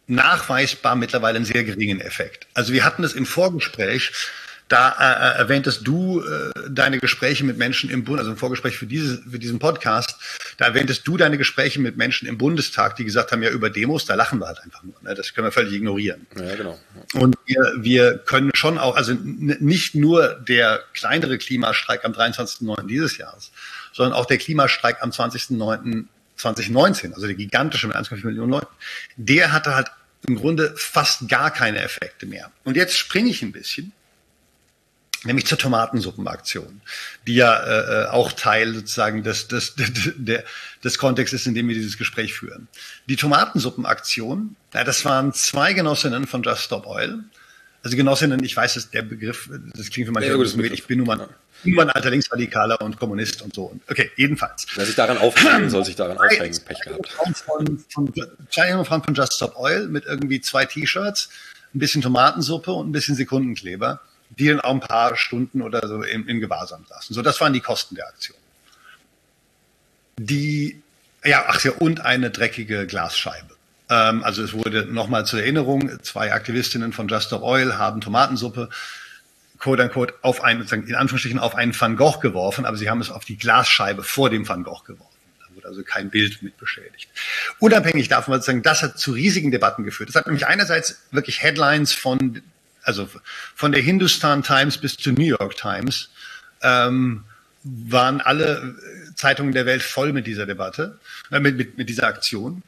nachweisbar 0.07 0.97
mittlerweile 0.97 1.37
einen 1.37 1.45
sehr 1.45 1.63
geringen 1.65 2.01
Effekt. 2.01 2.49
Also 2.55 2.73
wir 2.73 2.85
hatten 2.85 3.05
es 3.05 3.13
im 3.13 3.27
Vorgespräch, 3.27 4.11
da 4.71 4.91
äh, 4.91 5.03
äh, 5.03 5.39
erwähntest 5.39 5.85
du 5.85 6.23
äh, 6.23 6.53
deine 6.71 7.01
Gespräche 7.01 7.45
mit 7.45 7.59
Menschen 7.59 7.91
im 7.91 8.05
Bund, 8.05 8.21
also 8.21 8.31
im 8.31 8.37
Vorgespräch 8.37 8.79
für, 8.79 8.87
dieses, 8.87 9.19
für 9.29 9.41
diesen 9.41 9.59
Podcast, 9.59 10.17
da 10.59 10.67
erwähntest 10.67 11.07
du 11.09 11.17
deine 11.17 11.39
Gespräche 11.39 11.81
mit 11.81 11.97
Menschen 11.97 12.29
im 12.29 12.39
Bundestag, 12.39 12.95
die 12.95 13.05
gesagt 13.05 13.33
haben, 13.33 13.43
ja, 13.43 13.51
über 13.51 13.69
Demos, 13.69 14.05
da 14.05 14.15
lachen 14.15 14.39
wir 14.39 14.47
halt 14.47 14.61
einfach 14.61 14.85
nur. 14.85 14.95
Ne? 15.03 15.15
Das 15.15 15.35
können 15.35 15.49
wir 15.49 15.53
völlig 15.53 15.73
ignorieren. 15.73 16.25
Ja, 16.37 16.55
genau. 16.55 16.79
Und 17.15 17.37
wir, 17.47 17.73
wir 17.79 18.19
können 18.19 18.53
schon 18.55 18.79
auch, 18.79 18.95
also 18.95 19.13
nicht 19.13 19.97
nur 19.97 20.35
der 20.35 20.85
kleinere 20.95 21.37
Klimastreik 21.39 22.05
am 22.05 22.13
23.09. 22.13 22.87
dieses 22.87 23.19
Jahres, 23.19 23.51
sondern 23.93 24.13
auch 24.13 24.27
der 24.27 24.39
Klimastreik 24.39 25.03
am 25.03 25.11
20.09. 25.11 26.05
2019, 26.37 27.13
also 27.13 27.27
der 27.27 27.37
gigantische 27.37 27.87
mit 27.87 27.97
1,4 27.97 28.25
Millionen 28.25 28.53
Leuten, 28.53 28.75
der 29.17 29.53
hatte 29.53 29.75
halt 29.75 29.89
im 30.27 30.37
Grunde 30.37 30.73
fast 30.75 31.29
gar 31.29 31.51
keine 31.51 31.83
Effekte 31.83 32.25
mehr. 32.25 32.51
Und 32.65 32.79
jetzt 32.79 32.97
springe 32.97 33.29
ich 33.29 33.43
ein 33.43 33.53
bisschen 33.53 33.93
nämlich 35.25 35.47
zur 35.47 35.59
Tomatensuppenaktion, 35.59 36.81
die 37.27 37.35
ja 37.35 37.55
äh, 37.57 38.05
äh 38.05 38.07
auch 38.07 38.33
Teil 38.33 38.75
sozusagen 38.75 39.23
des, 39.23 39.49
des, 39.49 39.75
des, 40.17 40.43
des 40.83 40.99
Kontextes 40.99 41.43
ist, 41.43 41.47
in 41.47 41.55
dem 41.55 41.69
wir 41.69 41.75
dieses 41.75 41.99
Gespräch 41.99 42.35
führen. 42.35 42.69
Die 43.09 43.17
Tomatensuppenaktion, 43.17 44.57
ja, 44.75 44.85
das 44.85 45.05
waren 45.05 45.33
zwei 45.33 45.73
Genossinnen 45.73 46.27
von 46.27 46.43
Just 46.43 46.63
Stop 46.63 46.87
Oil. 46.87 47.21
Also 47.83 47.97
Genossinnen, 47.97 48.45
ich 48.45 48.55
weiß, 48.55 48.75
dass 48.75 48.91
der 48.91 49.03
Begriff, 49.03 49.49
das 49.75 49.89
klingt 49.89 50.07
für 50.07 50.13
manche, 50.13 50.29
ja, 50.29 50.73
ich 50.73 50.87
bin 50.87 50.99
nun 50.99 51.07
mal, 51.07 51.29
nun 51.65 51.81
ein 51.81 51.91
alter 51.91 52.11
Linksradikaler 52.11 52.81
und 52.83 52.99
Kommunist 52.99 53.41
und 53.41 53.55
so. 53.55 53.75
Okay, 53.91 54.11
jedenfalls. 54.17 54.67
Wer 54.75 54.85
sich 54.85 54.97
daran 54.97 55.17
aufhängen, 55.17 55.71
soll 55.71 55.85
sich 55.85 55.97
daran 55.97 56.19
aufhängen, 56.19 56.59
Pech 56.65 56.81
gehabt. 56.81 57.09
Von, 57.09 57.79
von, 57.89 58.13
zwei 58.51 58.71
junge 58.71 58.85
Frauen 58.85 59.03
von 59.03 59.15
Just 59.15 59.35
Stop 59.35 59.57
Oil 59.57 59.89
mit 59.89 60.05
irgendwie 60.05 60.43
zwei 60.43 60.67
T-Shirts, 60.67 61.31
ein 61.75 61.79
bisschen 61.79 62.03
Tomatensuppe 62.03 62.71
und 62.71 62.91
ein 62.91 62.93
bisschen 62.93 63.15
Sekundenkleber 63.15 64.01
die 64.31 64.49
dann 64.49 64.61
auch 64.61 64.71
ein 64.71 64.81
paar 64.81 65.17
Stunden 65.17 65.63
oder 65.63 65.87
so 65.87 66.03
in, 66.03 66.27
in 66.29 66.41
Gewahrsam 66.41 66.85
saßen. 66.89 67.15
So, 67.15 67.23
das 67.23 67.41
waren 67.41 67.53
die 67.53 67.61
Kosten 67.61 67.95
der 67.95 68.09
Aktion. 68.09 68.39
Die, 70.19 70.83
ja, 71.25 71.45
ach 71.49 71.63
ja, 71.65 71.73
und 71.73 72.05
eine 72.05 72.31
dreckige 72.31 72.87
Glasscheibe. 72.87 73.57
Ähm, 73.89 74.23
also 74.23 74.43
es 74.43 74.53
wurde 74.53 74.87
nochmal 74.87 75.27
zur 75.27 75.41
Erinnerung, 75.41 76.03
zwei 76.03 76.33
Aktivistinnen 76.33 76.93
von 76.93 77.09
Just 77.09 77.27
Stop 77.27 77.43
Oil 77.43 77.77
haben 77.79 78.01
Tomatensuppe 78.01 78.69
quote 79.61 79.83
unquote 79.83 80.15
auf 80.23 80.43
einen, 80.43 80.63
in 80.63 80.95
Anführungsstrichen 80.95 81.39
auf 81.39 81.55
einen 81.55 81.79
Van 81.79 81.97
Gogh 81.97 82.19
geworfen, 82.19 82.65
aber 82.65 82.77
sie 82.77 82.91
haben 82.91 83.01
es 83.01 83.11
auf 83.11 83.25
die 83.25 83.37
Glasscheibe 83.37 84.03
vor 84.03 84.31
dem 84.31 84.49
Van 84.49 84.65
Gogh 84.65 84.83
geworfen. 84.85 85.19
Da 85.39 85.55
wurde 85.55 85.69
also 85.69 85.83
kein 85.85 86.11
Bild 86.11 86.43
mit 86.43 86.57
beschädigt. 86.57 87.09
Unabhängig 87.59 88.09
davon, 88.09 88.35
sozusagen, 88.35 88.63
das 88.63 88.83
hat 88.83 88.99
zu 88.99 89.13
riesigen 89.13 89.51
Debatten 89.51 89.85
geführt. 89.85 90.09
Das 90.09 90.17
hat 90.17 90.27
nämlich 90.27 90.47
einerseits 90.47 91.03
wirklich 91.13 91.43
Headlines 91.43 91.93
von 91.93 92.43
also 92.83 93.09
von 93.55 93.73
der 93.73 93.83
Hindustan 93.83 94.43
Times 94.43 94.79
bis 94.79 94.97
zur 94.97 95.13
New 95.13 95.25
York 95.25 95.57
Times, 95.57 96.11
ähm, 96.63 97.25
waren 97.63 98.21
alle 98.21 98.77
Zeitungen 99.15 99.53
der 99.53 99.67
Welt 99.67 99.83
voll 99.83 100.13
mit 100.13 100.27
dieser 100.27 100.47
Debatte, 100.47 100.99
äh, 101.31 101.41
mit, 101.41 101.57
mit, 101.57 101.79
mit 101.79 101.89
dieser 101.89 102.07
Aktion. 102.07 102.63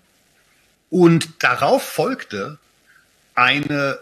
Und 0.90 1.42
darauf 1.42 1.82
folgte 1.82 2.58
eine 3.34 3.98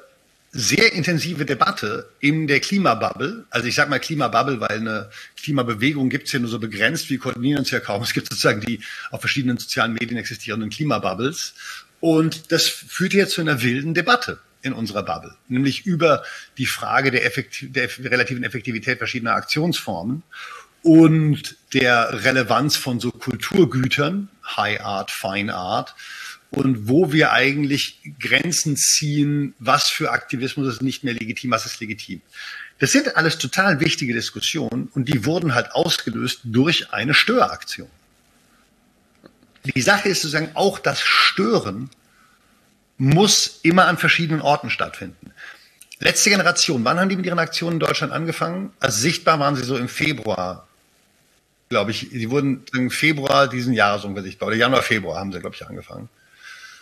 sehr 0.52 0.92
intensive 0.92 1.46
Debatte 1.46 2.08
in 2.18 2.48
der 2.48 2.58
Klimabubble. 2.58 3.46
Also 3.50 3.68
ich 3.68 3.76
sage 3.76 3.88
mal 3.88 4.00
Klimabubble, 4.00 4.60
weil 4.60 4.78
eine 4.78 5.10
Klimabewegung 5.40 6.08
gibt 6.08 6.26
es 6.26 6.32
ja 6.32 6.40
nur 6.40 6.50
so 6.50 6.58
begrenzt, 6.58 7.08
wir 7.08 7.20
koordinieren 7.20 7.60
uns 7.60 7.70
ja 7.70 7.78
kaum. 7.78 8.02
Es 8.02 8.12
gibt 8.12 8.28
sozusagen 8.28 8.60
die 8.60 8.80
auf 9.12 9.20
verschiedenen 9.20 9.58
sozialen 9.58 9.92
Medien 9.92 10.16
existierenden 10.16 10.70
Klimabubbles. 10.70 11.54
Und 12.00 12.50
das 12.50 12.66
führte 12.66 13.18
jetzt 13.18 13.34
zu 13.34 13.40
einer 13.40 13.62
wilden 13.62 13.94
Debatte 13.94 14.40
in 14.62 14.72
unserer 14.72 15.02
Bubble, 15.02 15.34
nämlich 15.48 15.86
über 15.86 16.22
die 16.58 16.66
Frage 16.66 17.10
der, 17.10 17.24
Effektiv 17.24 17.72
der 17.72 17.88
relativen 18.10 18.44
Effektivität 18.44 18.98
verschiedener 18.98 19.34
Aktionsformen 19.34 20.22
und 20.82 21.56
der 21.74 22.24
Relevanz 22.24 22.76
von 22.76 23.00
so 23.00 23.10
Kulturgütern, 23.10 24.28
High 24.56 24.80
Art, 24.80 25.10
Fine 25.10 25.54
Art, 25.54 25.94
und 26.50 26.88
wo 26.88 27.12
wir 27.12 27.32
eigentlich 27.32 28.00
Grenzen 28.18 28.76
ziehen, 28.76 29.54
was 29.58 29.88
für 29.88 30.10
Aktivismus 30.10 30.74
ist 30.74 30.82
nicht 30.82 31.04
mehr 31.04 31.14
legitim, 31.14 31.52
was 31.52 31.64
ist 31.64 31.80
legitim. 31.80 32.22
Das 32.80 32.92
sind 32.92 33.16
alles 33.16 33.38
total 33.38 33.78
wichtige 33.80 34.14
Diskussionen 34.14 34.88
und 34.94 35.08
die 35.08 35.24
wurden 35.24 35.54
halt 35.54 35.72
ausgelöst 35.72 36.40
durch 36.44 36.92
eine 36.92 37.14
Störaktion. 37.14 37.90
Die 39.64 39.82
Sache 39.82 40.08
ist 40.08 40.22
sozusagen 40.22 40.50
auch 40.54 40.78
das 40.78 41.02
Stören 41.02 41.90
muss 43.00 43.60
immer 43.62 43.86
an 43.86 43.96
verschiedenen 43.96 44.42
Orten 44.42 44.68
stattfinden. 44.68 45.32
Letzte 46.00 46.28
Generation, 46.28 46.84
wann 46.84 47.00
haben 47.00 47.08
die 47.08 47.16
mit 47.16 47.24
ihren 47.24 47.38
Aktionen 47.38 47.74
in 47.74 47.80
Deutschland 47.80 48.12
angefangen? 48.12 48.72
Also 48.78 49.00
sichtbar 49.00 49.40
waren 49.40 49.56
sie 49.56 49.64
so 49.64 49.76
im 49.78 49.88
Februar, 49.88 50.68
glaube 51.70 51.92
ich. 51.92 52.08
Sie 52.12 52.30
wurden 52.30 52.62
im 52.74 52.90
Februar 52.90 53.48
diesen 53.48 53.72
Jahres 53.72 54.04
ungefähr 54.04 54.24
sichtbar. 54.24 54.48
Oder 54.48 54.56
Januar, 54.56 54.82
Februar 54.82 55.18
haben 55.18 55.32
sie, 55.32 55.40
glaube 55.40 55.56
ich, 55.56 55.66
angefangen. 55.66 56.10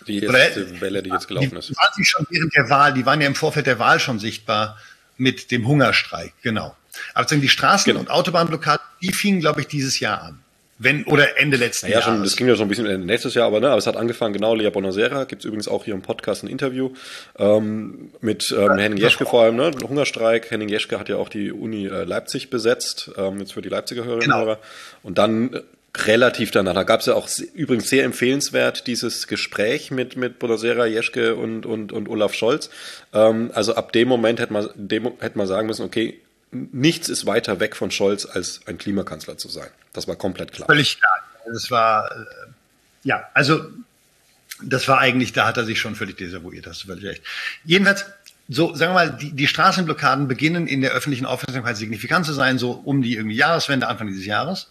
Die 0.08 0.22
erste 0.22 0.80
Welle, 0.80 1.04
die 1.04 1.10
jetzt 1.10 1.28
gelaufen 1.28 1.56
ist. 1.56 1.68
Die 1.70 1.76
waren 1.76 1.92
sie 1.94 2.04
schon 2.04 2.26
während 2.30 2.54
der 2.54 2.68
Wahl, 2.68 2.94
die 2.94 3.06
waren 3.06 3.20
ja 3.20 3.26
im 3.28 3.36
Vorfeld 3.36 3.66
der 3.66 3.78
Wahl 3.78 4.00
schon 4.00 4.18
sichtbar 4.18 4.76
mit 5.18 5.52
dem 5.52 5.66
Hungerstreik, 5.68 6.32
genau. 6.42 6.76
Aber 7.14 7.26
die 7.26 7.48
Straßen- 7.48 7.84
genau. 7.84 8.00
und 8.00 8.10
Autobahnblockaden, 8.10 8.84
die 9.02 9.12
fingen, 9.12 9.40
glaube 9.40 9.60
ich, 9.60 9.68
dieses 9.68 10.00
Jahr 10.00 10.22
an. 10.22 10.40
Wenn, 10.80 11.04
oder 11.04 11.38
Ende 11.38 11.56
letzten 11.56 11.86
ja, 11.86 11.94
Jahres. 11.94 12.06
Ja, 12.06 12.12
schon, 12.12 12.22
das 12.22 12.36
ging 12.36 12.46
ja 12.46 12.54
schon 12.54 12.66
ein 12.66 12.68
bisschen 12.68 12.86
Ende 12.86 13.04
nächstes 13.04 13.34
Jahr, 13.34 13.46
aber, 13.46 13.58
ne, 13.58 13.68
aber 13.68 13.78
es 13.78 13.86
hat 13.88 13.96
angefangen, 13.96 14.32
genau, 14.32 14.54
Lea 14.54 14.70
Bonasera, 14.70 15.24
gibt 15.24 15.42
es 15.42 15.46
übrigens 15.46 15.66
auch 15.66 15.84
hier 15.84 15.94
im 15.94 16.02
Podcast 16.02 16.44
ein 16.44 16.48
Interview 16.48 16.90
ähm, 17.36 18.10
mit 18.20 18.54
ähm, 18.56 18.78
Henning 18.78 18.98
Jeschke 18.98 19.26
vor 19.26 19.42
allem, 19.42 19.56
ne, 19.56 19.72
Hungerstreik. 19.88 20.50
Henning 20.50 20.68
Jeschke 20.68 21.00
hat 21.00 21.08
ja 21.08 21.16
auch 21.16 21.28
die 21.28 21.50
Uni 21.50 21.86
äh, 21.86 22.04
Leipzig 22.04 22.48
besetzt, 22.48 23.10
ähm, 23.16 23.40
jetzt 23.40 23.54
für 23.54 23.62
die 23.62 23.68
Leipziger 23.68 24.04
Hörerinnen 24.04 24.30
genau. 24.30 24.38
Hörer. 24.38 24.58
Und 25.02 25.18
dann 25.18 25.52
äh, 25.52 25.62
relativ 25.96 26.52
danach, 26.52 26.74
da 26.74 26.84
gab 26.84 27.00
es 27.00 27.06
ja 27.06 27.14
auch 27.14 27.28
übrigens 27.54 27.88
sehr 27.88 28.04
empfehlenswert 28.04 28.86
dieses 28.86 29.26
Gespräch 29.26 29.90
mit, 29.90 30.16
mit 30.16 30.38
Bonasera, 30.38 30.86
Jeschke 30.86 31.34
und, 31.34 31.66
und, 31.66 31.90
und 31.90 32.08
Olaf 32.08 32.34
Scholz. 32.34 32.70
Ähm, 33.12 33.50
also 33.52 33.74
ab 33.74 33.92
dem 33.92 34.06
Moment 34.06 34.38
hätte 34.38 34.52
man, 34.52 34.68
dem, 34.76 35.10
hätte 35.18 35.38
man 35.38 35.48
sagen 35.48 35.66
müssen, 35.66 35.84
okay, 35.84 36.20
nichts 36.50 37.08
ist 37.08 37.26
weiter 37.26 37.60
weg 37.60 37.76
von 37.76 37.90
Scholz, 37.90 38.26
als 38.26 38.60
ein 38.66 38.78
Klimakanzler 38.78 39.36
zu 39.36 39.48
sein. 39.48 39.70
Das 39.92 40.08
war 40.08 40.16
komplett 40.16 40.52
klar. 40.52 40.66
Völlig 40.66 40.98
klar. 40.98 41.18
Das 41.52 41.70
war, 41.70 42.10
äh, 42.10 42.24
ja, 43.04 43.28
also 43.34 43.60
das 44.62 44.88
war 44.88 44.98
eigentlich, 44.98 45.32
da 45.32 45.46
hat 45.46 45.56
er 45.56 45.64
sich 45.64 45.80
schon 45.80 45.94
völlig 45.94 46.16
desavouiert, 46.16 46.66
hast 46.66 46.82
du 46.82 46.88
völlig 46.88 47.04
recht. 47.04 47.22
Jedenfalls, 47.64 48.04
so, 48.48 48.74
sagen 48.74 48.92
wir 48.92 49.06
mal, 49.06 49.10
die, 49.10 49.32
die 49.32 49.46
Straßenblockaden 49.46 50.26
beginnen 50.26 50.66
in 50.66 50.80
der 50.80 50.92
öffentlichen 50.92 51.26
Aufmerksamkeit 51.26 51.76
signifikant 51.76 52.26
zu 52.26 52.32
sein, 52.32 52.58
so 52.58 52.72
um 52.72 53.02
die 53.02 53.14
irgendwie 53.14 53.36
Jahreswende, 53.36 53.88
Anfang 53.88 54.08
dieses 54.08 54.24
Jahres. 54.24 54.68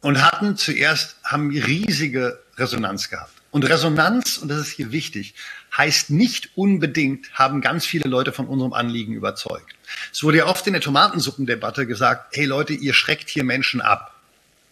Und 0.00 0.20
hatten 0.20 0.56
zuerst, 0.56 1.16
haben 1.22 1.50
riesige 1.50 2.40
Resonanz 2.56 3.08
gehabt. 3.08 3.32
Und 3.52 3.68
Resonanz, 3.68 4.38
und 4.38 4.48
das 4.48 4.58
ist 4.58 4.70
hier 4.72 4.90
wichtig, 4.90 5.34
heißt 5.76 6.10
nicht 6.10 6.50
unbedingt, 6.56 7.32
haben 7.34 7.60
ganz 7.60 7.86
viele 7.86 8.08
Leute 8.08 8.32
von 8.32 8.46
unserem 8.46 8.72
Anliegen 8.72 9.12
überzeugt. 9.12 9.76
Es 10.12 10.22
wurde 10.22 10.38
ja 10.38 10.46
oft 10.46 10.66
in 10.66 10.72
der 10.72 10.82
Tomatensuppendebatte 10.82 11.86
gesagt, 11.86 12.36
hey 12.36 12.44
Leute, 12.44 12.72
ihr 12.72 12.94
schreckt 12.94 13.28
hier 13.28 13.44
Menschen 13.44 13.80
ab. 13.80 14.14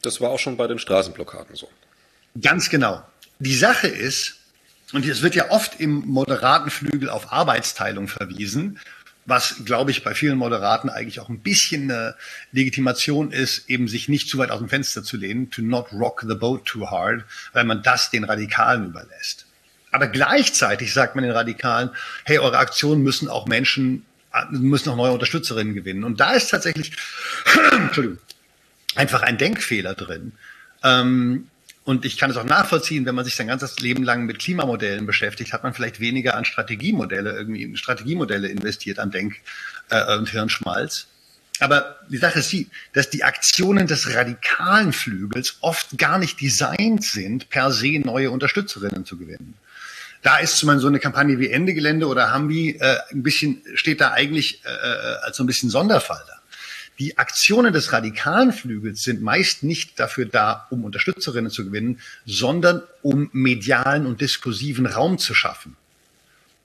Das 0.02 0.20
war 0.20 0.30
auch 0.30 0.38
schon 0.38 0.56
bei 0.56 0.66
den 0.66 0.78
Straßenblockaden 0.78 1.56
so. 1.56 1.68
Ganz 2.40 2.70
genau. 2.70 3.02
Die 3.38 3.54
Sache 3.54 3.88
ist, 3.88 4.36
und 4.92 5.06
es 5.06 5.22
wird 5.22 5.34
ja 5.34 5.50
oft 5.50 5.80
im 5.80 6.06
moderaten 6.06 6.70
Flügel 6.70 7.10
auf 7.10 7.32
Arbeitsteilung 7.32 8.08
verwiesen, 8.08 8.78
was, 9.26 9.64
glaube 9.64 9.90
ich, 9.90 10.02
bei 10.02 10.14
vielen 10.14 10.38
Moderaten 10.38 10.88
eigentlich 10.88 11.20
auch 11.20 11.28
ein 11.28 11.40
bisschen 11.40 11.90
eine 11.90 12.16
Legitimation 12.52 13.30
ist, 13.30 13.68
eben 13.68 13.86
sich 13.86 14.08
nicht 14.08 14.28
zu 14.28 14.38
weit 14.38 14.50
aus 14.50 14.58
dem 14.58 14.68
Fenster 14.68 15.02
zu 15.02 15.16
lehnen, 15.16 15.50
to 15.50 15.62
not 15.62 15.92
rock 15.92 16.24
the 16.26 16.34
boat 16.34 16.64
too 16.66 16.90
hard, 16.90 17.24
weil 17.52 17.64
man 17.64 17.82
das 17.82 18.10
den 18.10 18.24
Radikalen 18.24 18.86
überlässt. 18.86 19.46
Aber 19.92 20.08
gleichzeitig 20.08 20.92
sagt 20.92 21.14
man 21.14 21.24
den 21.24 21.32
Radikalen, 21.32 21.90
hey, 22.24 22.38
eure 22.38 22.58
Aktionen 22.58 23.02
müssen 23.02 23.28
auch 23.28 23.46
Menschen, 23.46 24.04
müssen 24.50 24.90
auch 24.90 24.96
neue 24.96 25.12
Unterstützerinnen 25.12 25.74
gewinnen. 25.74 26.04
Und 26.04 26.20
da 26.20 26.32
ist 26.32 26.48
tatsächlich, 26.48 26.92
einfach 28.94 29.22
ein 29.22 29.38
Denkfehler 29.38 29.94
drin. 29.94 30.32
Ähm, 30.82 31.48
und 31.84 32.04
ich 32.04 32.18
kann 32.18 32.30
es 32.30 32.36
auch 32.36 32.44
nachvollziehen, 32.44 33.06
wenn 33.06 33.14
man 33.14 33.24
sich 33.24 33.34
sein 33.34 33.46
ganzes 33.46 33.80
Leben 33.80 34.04
lang 34.04 34.26
mit 34.26 34.38
Klimamodellen 34.38 35.06
beschäftigt, 35.06 35.52
hat 35.52 35.64
man 35.64 35.74
vielleicht 35.74 35.98
weniger 35.98 36.36
an 36.36 36.44
Strategiemodelle, 36.44 37.32
irgendwie 37.32 37.62
in 37.62 37.76
Strategiemodelle 37.76 38.48
investiert, 38.48 38.98
an 38.98 39.10
Denk- 39.10 39.40
äh, 39.88 40.16
und 40.16 40.28
Hirnschmalz. 40.28 41.06
Aber 41.58 41.98
die 42.08 42.16
Sache 42.16 42.38
ist 42.38 42.52
die, 42.52 42.68
dass 42.92 43.10
die 43.10 43.22
Aktionen 43.22 43.86
des 43.86 44.14
radikalen 44.14 44.92
Flügels 44.92 45.58
oft 45.60 45.98
gar 45.98 46.18
nicht 46.18 46.40
designt 46.40 47.04
sind, 47.04 47.50
per 47.50 47.70
se 47.70 47.98
neue 47.98 48.30
Unterstützerinnen 48.30 49.04
zu 49.04 49.18
gewinnen. 49.18 49.54
Da 50.22 50.38
ist 50.38 50.58
zum 50.58 50.66
Beispiel 50.66 50.82
so 50.82 50.88
eine 50.88 50.98
Kampagne 50.98 51.38
wie 51.38 51.50
Ende 51.50 51.72
Gelände 51.72 52.06
oder 52.06 52.30
Hambi 52.30 52.76
äh, 52.78 52.96
ein 53.10 53.22
bisschen, 53.22 53.62
steht 53.74 54.00
da 54.00 54.12
eigentlich 54.12 54.62
äh, 54.64 54.68
äh, 54.68 55.16
als 55.22 55.36
so 55.36 55.44
ein 55.44 55.46
bisschen 55.46 55.70
Sonderfall 55.70 56.22
da. 56.26 56.34
Die 56.98 57.16
Aktionen 57.16 57.72
des 57.72 57.92
radikalen 57.92 58.52
Flügels 58.52 59.02
sind 59.02 59.22
meist 59.22 59.62
nicht 59.62 59.98
dafür 59.98 60.26
da, 60.26 60.66
um 60.68 60.84
Unterstützerinnen 60.84 61.50
zu 61.50 61.64
gewinnen, 61.64 61.98
sondern 62.26 62.82
um 63.00 63.30
medialen 63.32 64.04
und 64.04 64.20
diskursiven 64.20 64.84
Raum 64.84 65.16
zu 65.16 65.32
schaffen. 65.32 65.76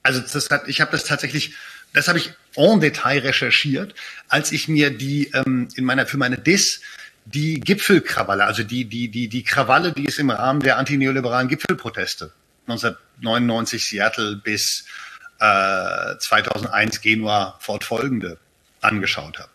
Also 0.03 0.19
das 0.19 0.49
hat, 0.49 0.67
ich 0.67 0.81
habe 0.81 0.91
das 0.91 1.05
tatsächlich, 1.05 1.53
das 1.93 2.09
habe 2.09 2.17
ich 2.19 2.33
en 2.55 2.81
Detail 2.81 3.19
recherchiert, 3.19 3.95
als 4.27 4.51
ich 4.51 4.67
mir 4.67 4.89
die 4.89 5.31
ähm, 5.33 5.69
in 5.75 5.85
meiner 5.85 6.05
für 6.05 6.17
meine 6.17 6.37
Dis 6.37 6.81
die 7.23 7.61
Gipfelkrawalle, 7.61 8.43
also 8.43 8.63
die 8.63 8.83
die 8.83 9.07
die 9.07 9.29
die 9.29 9.43
Krawalle, 9.43 9.93
die 9.93 10.05
es 10.05 10.19
im 10.19 10.29
Rahmen 10.29 10.59
der 10.59 10.77
antineoliberalen 10.77 11.47
Gipfelproteste 11.47 12.33
1999 12.67 13.85
Seattle 13.85 14.37
bis 14.37 14.85
äh, 15.39 16.17
2001 16.17 17.01
Genua 17.01 17.57
fortfolgende 17.59 18.37
angeschaut 18.81 19.39
habe. 19.39 19.49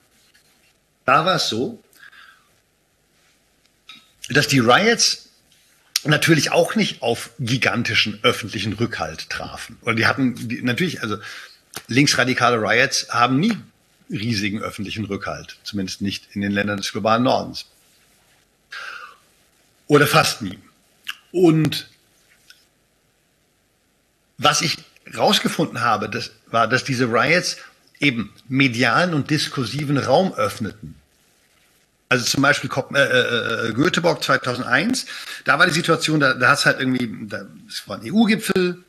Da 1.05 1.25
war 1.25 1.37
es 1.37 1.49
so, 1.49 1.83
dass 4.29 4.46
die 4.46 4.61
Riots 4.61 5.31
natürlich 6.05 6.53
auch 6.53 6.75
nicht 6.77 7.03
auf 7.03 7.31
gigantischen 7.38 8.20
öffentlichen 8.23 8.73
Rückhalt 8.75 9.29
trafen. 9.29 9.79
Oder 9.83 9.94
die 9.94 10.07
hatten 10.07 10.49
die, 10.49 10.62
natürlich, 10.62 11.03
also 11.03 11.18
linksradikale 11.88 12.57
Riots 12.57 13.09
haben 13.11 13.40
nie 13.40 13.57
riesigen 14.09 14.61
öffentlichen 14.61 15.05
Rückhalt, 15.05 15.59
zumindest 15.62 16.01
nicht 16.01 16.29
in 16.33 16.40
den 16.40 16.53
Ländern 16.53 16.79
des 16.79 16.92
globalen 16.92 17.23
Nordens. 17.23 17.66
Oder 19.87 20.07
fast 20.07 20.42
nie. 20.42 20.59
Und 21.33 21.88
was 24.40 24.62
ich 24.62 24.79
rausgefunden 25.16 25.83
habe, 25.83 26.09
das 26.09 26.31
war, 26.46 26.66
dass 26.66 26.83
diese 26.83 27.07
Riots 27.07 27.59
eben 27.98 28.33
medialen 28.48 29.12
und 29.12 29.31
diskursiven 29.31 29.98
Raum 29.98 30.33
öffneten. 30.33 30.94
Also 32.09 32.24
zum 32.24 32.42
Beispiel 32.42 32.70
äh, 32.94 32.98
äh, 32.98 33.68
äh, 33.68 33.72
Göteborg 33.72 34.22
2001, 34.24 35.07
da 35.44 35.59
war 35.59 35.66
die 35.66 35.72
Situation, 35.72 36.18
da, 36.18 36.35
da 36.35 36.48
hat 36.48 36.59
es 36.59 36.66
halt 36.66 36.81
irgendwie, 36.81 37.29
da, 37.29 37.42
es 37.68 37.87
war 37.87 37.98
ein 37.98 38.12
EU-Gipfel, 38.12 38.83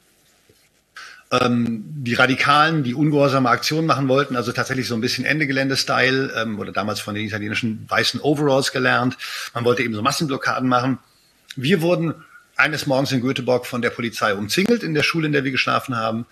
ähm, 1.31 1.83
die 1.85 2.13
Radikalen, 2.13 2.83
die 2.83 2.95
ungehorsame 2.95 3.49
Aktionen 3.49 3.85
machen 3.85 4.07
wollten, 4.07 4.35
also 4.35 4.51
tatsächlich 4.53 4.87
so 4.87 4.95
ein 4.95 5.01
bisschen 5.01 5.25
Ende-Gelände-Style, 5.25 6.33
ähm, 6.35 6.59
oder 6.59 6.71
damals 6.71 6.99
von 6.99 7.13
den 7.13 7.25
italienischen 7.25 7.85
weißen 7.89 8.21
Overalls 8.21 8.71
gelernt. 8.71 9.17
Man 9.53 9.65
wollte 9.65 9.83
eben 9.83 9.93
so 9.93 10.01
Massenblockaden 10.01 10.67
machen. 10.67 10.97
Wir 11.55 11.81
wurden 11.81 12.15
eines 12.61 12.85
Morgens 12.85 13.11
in 13.11 13.21
Göteborg 13.21 13.65
von 13.65 13.81
der 13.81 13.89
Polizei 13.89 14.33
umzingelt 14.33 14.83
in 14.83 14.93
der 14.93 15.03
Schule, 15.03 15.25
in 15.27 15.33
der 15.33 15.43
wir 15.43 15.51
geschlafen 15.51 15.95
haben. 15.95 16.25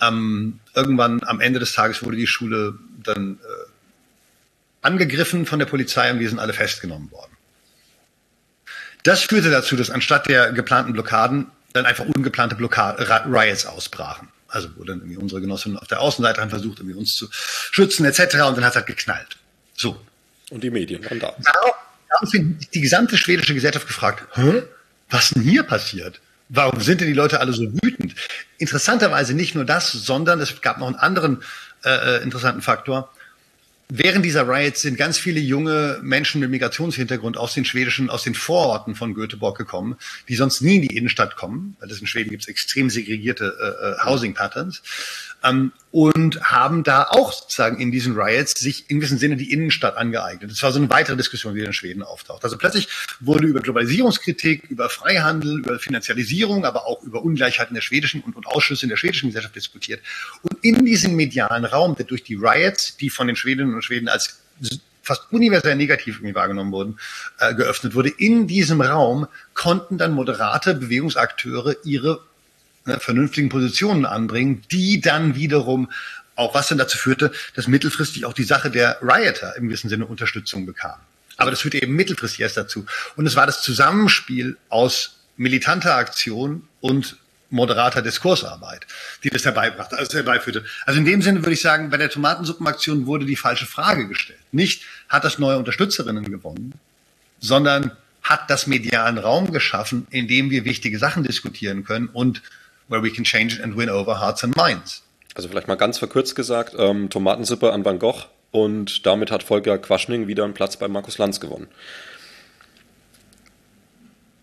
Ähm, 0.00 0.60
irgendwann 0.74 1.22
am 1.24 1.40
Ende 1.40 1.58
des 1.58 1.72
Tages 1.72 2.02
wurde 2.02 2.16
die 2.16 2.26
Schule 2.26 2.74
dann 3.02 3.38
äh, 3.42 3.70
angegriffen 4.82 5.46
von 5.46 5.58
der 5.58 5.66
Polizei 5.66 6.10
und 6.10 6.20
wir 6.20 6.28
sind 6.28 6.38
alle 6.38 6.52
festgenommen 6.52 7.10
worden. 7.10 7.32
Das 9.02 9.22
führte 9.22 9.50
dazu, 9.50 9.76
dass 9.76 9.90
anstatt 9.90 10.28
der 10.28 10.52
geplanten 10.52 10.92
Blockaden 10.92 11.46
dann 11.72 11.86
einfach 11.86 12.04
ungeplante 12.04 12.54
Blockade, 12.54 13.24
Riots 13.26 13.66
ausbrachen. 13.66 14.28
Also 14.48 14.68
wo 14.76 14.84
dann 14.84 14.98
irgendwie 14.98 15.16
unsere 15.16 15.40
Genossinnen 15.40 15.78
auf 15.78 15.86
der 15.86 16.00
Außenseite 16.00 16.40
haben 16.40 16.50
versucht, 16.50 16.80
irgendwie 16.80 16.98
uns 16.98 17.14
zu 17.14 17.28
schützen 17.30 18.04
etc. 18.04 18.20
Und 18.20 18.56
dann 18.56 18.64
hat 18.64 18.70
es 18.70 18.76
halt 18.76 18.86
geknallt. 18.86 19.36
So. 19.76 20.00
Und 20.50 20.64
die 20.64 20.70
Medien 20.70 21.04
waren 21.04 21.20
da. 21.20 21.34
Daraufhin 22.10 22.58
die 22.74 22.80
gesamte 22.80 23.16
schwedische 23.16 23.54
Gesellschaft 23.54 23.86
gefragt, 23.86 24.24
Hä? 24.34 24.64
Was 25.10 25.30
denn 25.30 25.42
hier 25.42 25.62
passiert? 25.62 26.20
Warum 26.48 26.80
sind 26.80 27.00
denn 27.00 27.08
die 27.08 27.14
Leute 27.14 27.40
alle 27.40 27.52
so 27.52 27.72
wütend? 27.82 28.14
Interessanterweise 28.58 29.34
nicht 29.34 29.54
nur 29.54 29.64
das, 29.64 29.92
sondern 29.92 30.40
es 30.40 30.60
gab 30.60 30.78
noch 30.78 30.88
einen 30.88 30.96
anderen 30.96 31.42
äh, 31.84 32.18
äh 32.18 32.22
interessanten 32.22 32.62
Faktor. 32.62 33.12
Während 33.92 34.24
dieser 34.24 34.46
Riots 34.46 34.82
sind 34.82 34.96
ganz 34.96 35.18
viele 35.18 35.40
junge 35.40 35.98
Menschen 36.00 36.40
mit 36.40 36.48
Migrationshintergrund 36.50 37.36
aus 37.36 37.54
den 37.54 37.64
schwedischen, 37.64 38.08
aus 38.08 38.22
den 38.22 38.36
Vororten 38.36 38.94
von 38.94 39.14
Göteborg 39.14 39.58
gekommen, 39.58 39.96
die 40.28 40.36
sonst 40.36 40.60
nie 40.60 40.76
in 40.76 40.82
die 40.82 40.96
Innenstadt 40.96 41.34
kommen, 41.34 41.76
weil 41.80 41.90
es 41.90 42.00
in 42.00 42.06
Schweden 42.06 42.30
gibt 42.30 42.46
extrem 42.46 42.88
segregierte 42.88 43.56
äh, 43.60 44.00
äh, 44.00 44.08
Housing 44.08 44.34
Patterns 44.34 44.82
ähm, 45.44 45.72
und 45.90 46.40
haben 46.42 46.84
da 46.84 47.04
auch 47.10 47.32
sozusagen 47.32 47.80
in 47.80 47.90
diesen 47.90 48.14
Riots 48.14 48.52
sich 48.58 48.88
in 48.90 48.98
gewissem 48.98 49.18
Sinne 49.18 49.36
die 49.36 49.52
Innenstadt 49.52 49.96
angeeignet. 49.96 50.50
Das 50.50 50.62
war 50.62 50.72
so 50.72 50.78
eine 50.78 50.88
weitere 50.90 51.16
Diskussion, 51.16 51.54
die 51.54 51.62
in 51.62 51.72
Schweden 51.72 52.02
auftaucht. 52.02 52.44
Also 52.44 52.56
plötzlich 52.58 52.88
wurde 53.18 53.46
über 53.46 53.60
Globalisierungskritik, 53.60 54.64
über 54.70 54.88
Freihandel, 54.88 55.58
über 55.58 55.78
Finanzialisierung, 55.78 56.64
aber 56.64 56.86
auch 56.86 57.02
über 57.02 57.22
Ungleichheit 57.22 57.68
in 57.68 57.74
der 57.74 57.82
schwedischen 57.82 58.20
und, 58.20 58.36
und 58.36 58.46
Ausschüsse 58.46 58.84
in 58.84 58.90
der 58.90 58.96
schwedischen 58.96 59.28
Gesellschaft 59.28 59.56
diskutiert. 59.56 60.00
Und 60.42 60.62
in 60.62 60.84
diesem 60.84 61.16
medialen 61.16 61.64
Raum, 61.64 61.96
der 61.96 62.06
durch 62.06 62.22
die 62.22 62.34
Riots, 62.34 62.96
die 62.96 63.10
von 63.10 63.26
den 63.26 63.36
Schwedinnen 63.36 63.74
und 63.74 63.82
Schweden 63.82 64.08
als 64.08 64.40
fast 65.02 65.32
universell 65.32 65.76
negativ 65.76 66.16
irgendwie 66.16 66.34
wahrgenommen 66.34 66.72
wurden, 66.72 66.98
äh, 67.38 67.54
geöffnet 67.54 67.94
wurde. 67.94 68.10
In 68.10 68.46
diesem 68.46 68.80
Raum 68.80 69.26
konnten 69.54 69.98
dann 69.98 70.12
moderate 70.12 70.74
Bewegungsakteure 70.74 71.76
ihre 71.84 72.20
ne, 72.94 73.00
vernünftigen 73.00 73.48
Positionen 73.48 74.04
anbringen, 74.04 74.62
die 74.70 75.00
dann 75.00 75.34
wiederum 75.34 75.90
auch 76.36 76.54
was 76.54 76.68
dann 76.68 76.78
dazu 76.78 76.96
führte, 76.96 77.32
dass 77.54 77.68
mittelfristig 77.68 78.24
auch 78.24 78.32
die 78.32 78.44
Sache 78.44 78.70
der 78.70 78.98
Rioter 79.02 79.56
im 79.56 79.68
gewissen 79.68 79.88
Sinne 79.88 80.06
Unterstützung 80.06 80.64
bekam. 80.66 80.98
Aber 81.36 81.50
das 81.50 81.60
führte 81.60 81.82
eben 81.82 81.94
mittelfristig 81.94 82.40
erst 82.40 82.56
dazu. 82.56 82.86
Und 83.16 83.26
es 83.26 83.36
war 83.36 83.46
das 83.46 83.62
Zusammenspiel 83.62 84.56
aus 84.68 85.16
militanter 85.36 85.96
Aktion 85.96 86.68
und 86.80 87.16
moderater 87.50 88.02
Diskursarbeit, 88.02 88.86
die 89.24 89.30
das 89.30 89.44
herbeibrachte, 89.44 89.98
also 89.98 90.16
herbeiführte. 90.16 90.64
Also 90.86 91.00
in 91.00 91.04
dem 91.04 91.20
Sinne 91.20 91.40
würde 91.40 91.52
ich 91.52 91.60
sagen, 91.60 91.90
bei 91.90 91.96
der 91.96 92.10
Tomatensuppenaktion 92.10 93.06
wurde 93.06 93.26
die 93.26 93.36
falsche 93.36 93.66
Frage 93.66 94.06
gestellt. 94.06 94.38
Nicht, 94.52 94.84
hat 95.08 95.24
das 95.24 95.38
neue 95.38 95.58
Unterstützerinnen 95.58 96.30
gewonnen, 96.30 96.74
sondern 97.40 97.92
hat 98.22 98.48
das 98.50 98.66
medialen 98.66 99.18
Raum 99.18 99.50
geschaffen, 99.50 100.06
in 100.10 100.28
dem 100.28 100.50
wir 100.50 100.64
wichtige 100.64 100.98
Sachen 100.98 101.24
diskutieren 101.24 101.84
können 101.84 102.06
und 102.06 102.42
where 102.90 103.02
we 103.02 103.10
can 103.10 103.24
change 103.24 103.54
it 103.54 103.62
and 103.62 103.76
win 103.76 103.88
over 103.88 104.20
hearts 104.20 104.44
and 104.44 104.54
minds. 104.56 105.02
Also 105.34 105.48
vielleicht 105.48 105.68
mal 105.68 105.76
ganz 105.76 105.98
verkürzt 105.98 106.34
gesagt, 106.34 106.74
ähm, 106.76 107.08
Tomatensuppe 107.08 107.72
an 107.72 107.84
Van 107.84 107.98
Gogh 107.98 108.26
und 108.50 109.06
damit 109.06 109.30
hat 109.30 109.42
Volker 109.42 109.78
Quaschning 109.78 110.26
wieder 110.26 110.44
einen 110.44 110.54
Platz 110.54 110.76
bei 110.76 110.88
Markus 110.88 111.16
Lanz 111.18 111.40
gewonnen. 111.40 111.68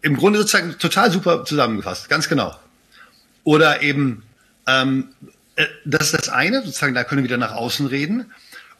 Im 0.01 0.15
Grunde 0.15 0.39
sozusagen 0.39 0.77
total 0.79 1.11
super 1.11 1.43
zusammengefasst, 1.43 2.07
ganz 2.07 2.29
genau. 2.29 2.55
Oder 3.43 3.81
eben, 3.81 4.23
ähm, 4.65 5.09
äh, 5.55 5.65
das 5.83 6.13
ist 6.13 6.13
das 6.13 6.29
eine, 6.29 6.61
sozusagen, 6.63 6.93
da 6.93 7.03
können 7.03 7.19
wir 7.23 7.25
wieder 7.29 7.37
nach 7.37 7.53
außen 7.53 7.87
reden. 7.87 8.31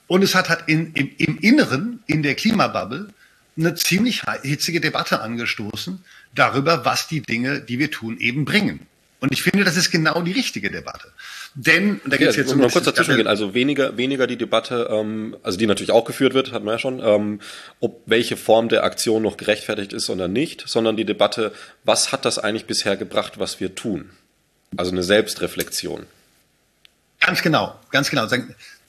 Und 0.07 0.23
es 0.23 0.35
hat, 0.35 0.47
hat 0.47 0.69
in, 0.69 0.93
im, 0.93 1.11
im 1.17 1.37
Inneren, 1.39 2.01
in 2.07 2.23
der 2.23 2.35
Klimabubble, 2.35 3.09
eine 3.57 3.75
ziemlich 3.75 4.21
hitzige 4.43 4.79
Debatte 4.79 5.19
angestoßen 5.19 6.03
darüber, 6.33 6.85
was 6.85 7.07
die 7.07 7.21
Dinge, 7.21 7.59
die 7.59 7.79
wir 7.79 7.91
tun, 7.91 8.17
eben 8.19 8.45
bringen. 8.45 8.86
Und 9.19 9.33
ich 9.33 9.41
finde, 9.41 9.63
das 9.63 9.77
ist 9.77 9.89
genau 9.89 10.21
die 10.21 10.31
richtige 10.31 10.69
Debatte. 10.69 11.11
Denn, 11.55 11.99
da 12.05 12.17
gibt 12.17 12.29
es 12.29 12.35
ja, 12.35 12.43
jetzt 12.43 12.55
mal 12.55 12.69
kurz 12.69 12.85
dazwischen 12.85 13.15
gehen, 13.15 13.25
also 13.25 13.55
weniger, 13.55 13.97
weniger 13.97 14.27
die 14.27 14.37
Debatte, 14.37 14.89
ähm, 14.91 15.35
also 15.41 15.57
die 15.57 15.65
natürlich 15.65 15.91
auch 15.91 16.05
geführt 16.05 16.35
wird, 16.35 16.51
hat 16.51 16.63
man 16.63 16.75
ja 16.75 16.79
schon, 16.79 17.01
ähm, 17.03 17.39
ob 17.79 18.03
welche 18.05 18.37
Form 18.37 18.69
der 18.69 18.83
Aktion 18.83 19.23
noch 19.23 19.37
gerechtfertigt 19.37 19.91
ist 19.91 20.09
oder 20.11 20.27
nicht, 20.27 20.65
sondern 20.67 20.97
die 20.97 21.05
Debatte, 21.05 21.51
was 21.83 22.11
hat 22.11 22.25
das 22.25 22.37
eigentlich 22.37 22.65
bisher 22.65 22.95
gebracht, 22.95 23.39
was 23.39 23.59
wir 23.59 23.73
tun? 23.73 24.11
Also 24.75 24.91
eine 24.91 25.01
Selbstreflexion. 25.01 26.05
Ganz 27.19 27.41
genau, 27.41 27.79
ganz 27.89 28.11
genau. 28.11 28.27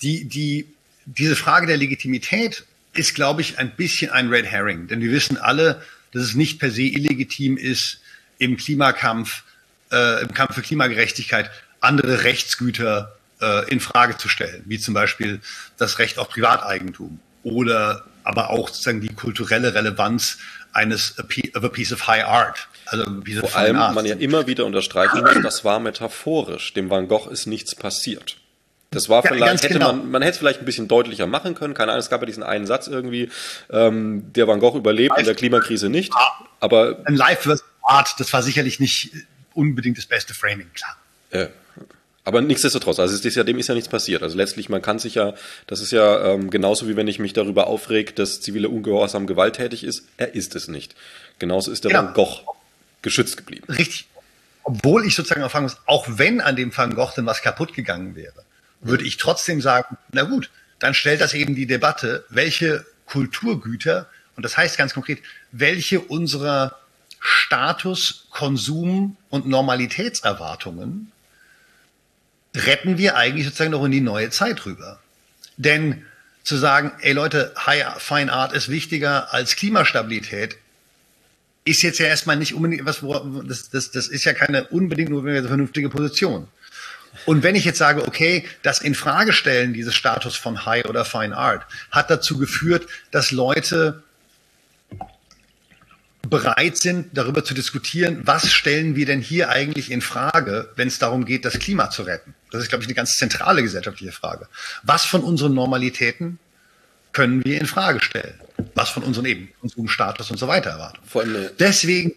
Die, 0.03 0.25
die, 0.25 0.67
diese 1.07 1.37
Frage 1.37 1.67
der 1.67 1.79
Legitimität 1.79 2.64
ist, 2.93 3.14
glaube 3.14 3.41
ich, 3.41 3.59
ein 3.59 3.75
bisschen 3.77 4.11
ein 4.11 4.29
Red 4.29 4.45
Herring. 4.45 4.88
Denn 4.88 5.01
wir 5.01 5.11
wissen 5.11 5.38
alle, 5.38 5.83
dass 6.12 6.23
es 6.23 6.35
nicht 6.35 6.59
per 6.59 6.71
se 6.71 6.83
illegitim 6.83 7.57
ist, 7.57 8.01
im 8.38 8.57
Klimakampf, 8.57 9.45
äh, 9.92 10.22
im 10.22 10.33
Kampf 10.33 10.55
für 10.55 10.62
Klimagerechtigkeit 10.62 11.51
andere 11.81 12.24
Rechtsgüter 12.24 13.16
äh, 13.40 13.70
in 13.70 13.81
Frage 13.81 14.16
zu 14.16 14.29
stellen, 14.29 14.62
wie 14.66 14.79
zum 14.79 14.94
Beispiel 14.94 15.40
das 15.77 15.98
Recht 15.98 16.18
auf 16.18 16.29
Privateigentum 16.29 17.20
oder 17.42 18.05
aber 18.24 18.51
auch 18.51 18.68
sozusagen 18.68 19.01
die 19.01 19.09
kulturelle 19.09 19.74
Relevanz 19.74 20.38
eines 20.72 21.18
of 21.18 21.64
a 21.64 21.68
piece 21.68 21.92
of 21.92 22.07
high 22.07 22.24
art. 22.24 22.68
Also 22.87 23.05
Vor 23.40 23.57
allem, 23.57 23.77
man 23.77 24.05
ja 24.05 24.16
immer 24.16 24.46
wieder 24.46 24.66
unterstreichen 24.66 25.20
muss, 25.20 25.42
das 25.42 25.64
war 25.64 25.81
metaphorisch. 25.81 26.72
Dem 26.74 26.90
Van 26.90 27.09
Gogh 27.09 27.29
ist 27.31 27.46
nichts 27.46 27.74
passiert. 27.74 28.37
Das 28.90 29.09
war 29.11 29.22
ja, 29.22 29.31
vielleicht, 29.31 29.64
hätte 29.64 29.74
genau. 29.74 29.92
man, 29.92 30.11
man 30.11 30.22
hätte 30.22 30.33
es 30.33 30.38
vielleicht 30.38 30.61
ein 30.61 30.64
bisschen 30.64 30.88
deutlicher 30.88 31.27
machen 31.27 31.55
können. 31.55 31.74
Keine 31.74 31.92
Ahnung, 31.92 32.01
es 32.01 32.09
gab 32.09 32.22
ja 32.22 32.27
diesen 32.27 32.42
einen 32.42 32.66
Satz 32.66 32.87
irgendwie, 32.87 33.31
ähm, 33.70 34.33
der 34.33 34.48
Van 34.48 34.61
Gogh 34.61 34.79
überlebt 34.79 35.11
Life, 35.11 35.20
in 35.20 35.27
der 35.27 35.35
Klimakrise 35.35 35.90
nicht. 35.90 36.12
Aber 36.61 36.98
ein 37.05 37.14
Life 37.14 37.42
versus 37.42 37.64
Art, 37.83 38.14
das 38.18 38.33
war 38.33 38.42
sicherlich 38.42 38.81
nicht 38.81 39.11
unbedingt 39.59 39.99
das 39.99 40.07
beste 40.07 40.35
Framing, 40.35 40.71
klar. 40.73 40.97
Äh, 41.31 41.49
aber 42.25 42.42
nichtsdestotrotz, 42.42 42.99
also 42.99 43.14
es 43.14 43.25
ist 43.25 43.35
ja, 43.37 43.42
dem 43.42 43.59
ist 43.59 43.68
ja 43.68 43.75
nichts 43.75 43.88
passiert. 43.88 44.23
Also 44.23 44.37
letztlich, 44.37 44.68
man 44.68 44.83
kann 44.83 44.99
sich 44.99 45.14
ja, 45.14 45.35
das 45.66 45.81
ist 45.81 45.92
ja 45.92 46.35
ähm, 46.35 46.51
genauso 46.51 46.87
wie 46.87 46.94
wenn 46.94 47.09
ich 47.09 47.18
mich 47.18 47.33
darüber 47.33 47.66
aufreg, 47.66 48.14
dass 48.16 48.40
zivile 48.40 48.68
Ungehorsam 48.68 49.27
gewalttätig 49.27 49.83
ist. 49.83 50.05
Er 50.16 50.35
ist 50.35 50.55
es 50.55 50.68
nicht. 50.68 50.94
Genauso 51.38 51.73
ist 51.73 51.85
der 51.85 51.90
genau. 51.90 52.05
Van 52.05 52.14
Gogh 52.14 52.55
geschützt 53.03 53.37
geblieben. 53.38 53.64
Richtig. 53.73 54.07
Obwohl 54.62 55.07
ich 55.07 55.14
sozusagen 55.14 55.42
auch 55.42 55.51
fragen 55.51 55.64
muss, 55.64 55.79
auch 55.87 56.07
wenn 56.07 56.40
an 56.40 56.55
dem 56.55 56.77
Van 56.77 56.94
Gogh 56.94 57.14
denn 57.16 57.27
was 57.27 57.40
kaputt 57.42 57.73
gegangen 57.73 58.14
wäre, 58.14 58.44
würde 58.81 59.05
ich 59.05 59.16
trotzdem 59.16 59.61
sagen, 59.61 59.97
na 60.12 60.23
gut, 60.25 60.51
dann 60.79 60.94
stellt 60.94 61.21
das 61.21 61.35
eben 61.35 61.55
die 61.55 61.66
Debatte, 61.66 62.25
welche 62.29 62.85
Kulturgüter, 63.07 64.07
und 64.37 64.44
das 64.44 64.57
heißt 64.57 64.77
ganz 64.77 64.94
konkret, 64.94 65.21
welche 65.51 66.01
unserer 66.01 66.79
Status, 67.20 68.26
Konsum 68.31 69.16
und 69.31 69.46
Normalitätserwartungen 69.46 71.12
retten 72.54 72.98
wir 72.98 73.16
eigentlich 73.16 73.44
sozusagen 73.44 73.70
noch 73.70 73.85
in 73.85 73.92
die 73.92 74.00
neue 74.00 74.31
Zeit 74.31 74.64
rüber. 74.66 75.00
Denn 75.57 76.04
zu 76.44 76.57
sagen, 76.57 76.92
ey 77.00 77.12
Leute, 77.12 77.52
High 77.66 78.00
Fine 78.00 78.33
Art 78.33 78.52
ist 78.52 78.68
wichtiger 78.68 79.33
als 79.35 79.57
Klimastabilität, 79.57 80.57
ist 81.64 81.83
jetzt 81.83 81.98
ja 81.98 82.07
erstmal 82.07 82.37
nicht 82.37 82.54
unbedingt 82.54 82.87
was, 82.87 83.02
das, 83.44 83.68
das, 83.70 83.90
das 83.90 84.09
ist 84.09 84.24
ja 84.24 84.33
keine 84.33 84.64
unbedingt 84.68 85.11
nur 85.11 85.22
vernünftige 85.22 85.90
Position. 85.90 86.48
Und 87.26 87.42
wenn 87.42 87.54
ich 87.54 87.64
jetzt 87.64 87.78
sage, 87.78 88.07
okay, 88.07 88.46
das 88.62 88.81
Infragestellen 88.81 89.74
dieses 89.74 89.94
Status 89.94 90.37
von 90.37 90.64
High 90.64 90.87
oder 90.87 91.04
Fine 91.04 91.37
Art 91.37 91.66
hat 91.90 92.11
dazu 92.11 92.38
geführt, 92.38 92.87
dass 93.11 93.31
Leute 93.31 94.02
bereit 96.29 96.77
sind, 96.77 97.09
darüber 97.12 97.45
zu 97.45 97.55
diskutieren, 97.55 98.21
was 98.25 98.51
stellen 98.51 98.97
wir 98.97 99.07
denn 99.07 99.21
hier 99.21 99.51
eigentlich 99.51 99.91
in 99.91 100.01
Frage, 100.01 100.71
wenn 100.77 100.88
es 100.88 100.99
darum 100.99 101.25
geht, 101.25 101.45
das 101.45 101.59
Klima 101.59 101.91
zu 101.91 102.03
retten. 102.03 102.35
Das 102.51 102.62
ist, 102.62 102.69
glaube 102.69 102.83
ich, 102.83 102.88
eine 102.88 102.95
ganz 102.95 103.19
zentrale 103.19 103.62
gesellschaftliche 103.62 104.12
Frage. 104.12 104.49
Was 104.83 105.05
von 105.05 105.23
unseren 105.23 105.55
Normalitäten 105.55 106.38
können 107.12 107.45
wir 107.45 107.61
in 107.61 107.67
Frage 107.67 108.03
stellen? 108.03 108.35
Was 108.75 108.91
von 108.91 109.03
unseren 109.03 109.27
eben, 109.27 109.51
unserem 109.61 109.88
Status 109.88 110.31
und 110.31 110.38
so 110.38 110.49
weiter 110.49 110.71
erwarten? 110.71 110.99
Deswegen, 111.59 112.14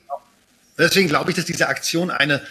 deswegen 0.78 1.08
glaube 1.08 1.32
ich, 1.32 1.36
dass 1.36 1.46
diese 1.46 1.68
Aktion 1.68 2.12
eine 2.12 2.42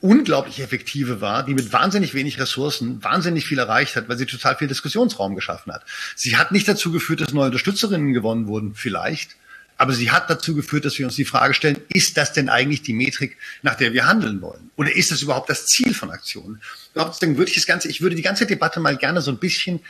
unglaublich 0.00 0.58
effektive 0.60 1.20
war, 1.20 1.44
die 1.44 1.54
mit 1.54 1.72
wahnsinnig 1.72 2.12
wenig 2.12 2.40
Ressourcen 2.40 3.02
wahnsinnig 3.04 3.46
viel 3.46 3.58
erreicht 3.58 3.94
hat, 3.94 4.08
weil 4.08 4.18
sie 4.18 4.26
total 4.26 4.56
viel 4.56 4.66
Diskussionsraum 4.66 5.36
geschaffen 5.36 5.72
hat. 5.72 5.84
Sie 6.16 6.36
hat 6.36 6.50
nicht 6.50 6.66
dazu 6.66 6.90
geführt, 6.90 7.20
dass 7.20 7.32
neue 7.32 7.46
Unterstützerinnen 7.46 8.12
gewonnen 8.12 8.48
wurden, 8.48 8.74
vielleicht, 8.74 9.36
aber 9.82 9.94
sie 9.94 10.12
hat 10.12 10.30
dazu 10.30 10.54
geführt, 10.54 10.84
dass 10.84 10.96
wir 10.96 11.06
uns 11.06 11.16
die 11.16 11.24
Frage 11.24 11.54
stellen, 11.54 11.76
ist 11.88 12.16
das 12.16 12.32
denn 12.32 12.48
eigentlich 12.48 12.82
die 12.82 12.92
Metrik, 12.92 13.36
nach 13.62 13.74
der 13.74 13.92
wir 13.92 14.06
handeln 14.06 14.40
wollen? 14.40 14.70
Oder 14.76 14.94
ist 14.94 15.10
das 15.10 15.22
überhaupt 15.22 15.50
das 15.50 15.66
Ziel 15.66 15.92
von 15.92 16.12
Aktionen? 16.12 16.62
Deswegen 16.94 17.36
würde 17.36 17.50
ich 17.50 17.56
das 17.56 17.66
Ganze, 17.66 17.88
ich 17.88 18.00
würde 18.00 18.14
die 18.14 18.22
ganze 18.22 18.46
Debatte 18.46 18.78
mal 18.78 18.96
gerne 18.96 19.20
so 19.22 19.32
ein 19.32 19.38
bisschen 19.38 19.80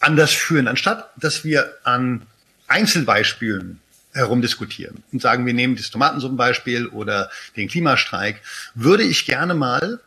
anders 0.00 0.32
führen, 0.32 0.68
anstatt 0.68 1.10
dass 1.16 1.44
wir 1.44 1.70
an 1.84 2.22
Einzelbeispielen 2.66 3.82
herumdiskutieren 4.14 5.02
und 5.12 5.20
sagen, 5.20 5.44
wir 5.44 5.52
nehmen 5.52 5.76
das 5.76 5.90
Tomatensuppenbeispiel 5.90 6.86
oder 6.86 7.30
den 7.56 7.68
Klimastreik, 7.68 8.40
würde 8.74 9.02
ich 9.02 9.26
gerne 9.26 9.52
mal 9.52 10.00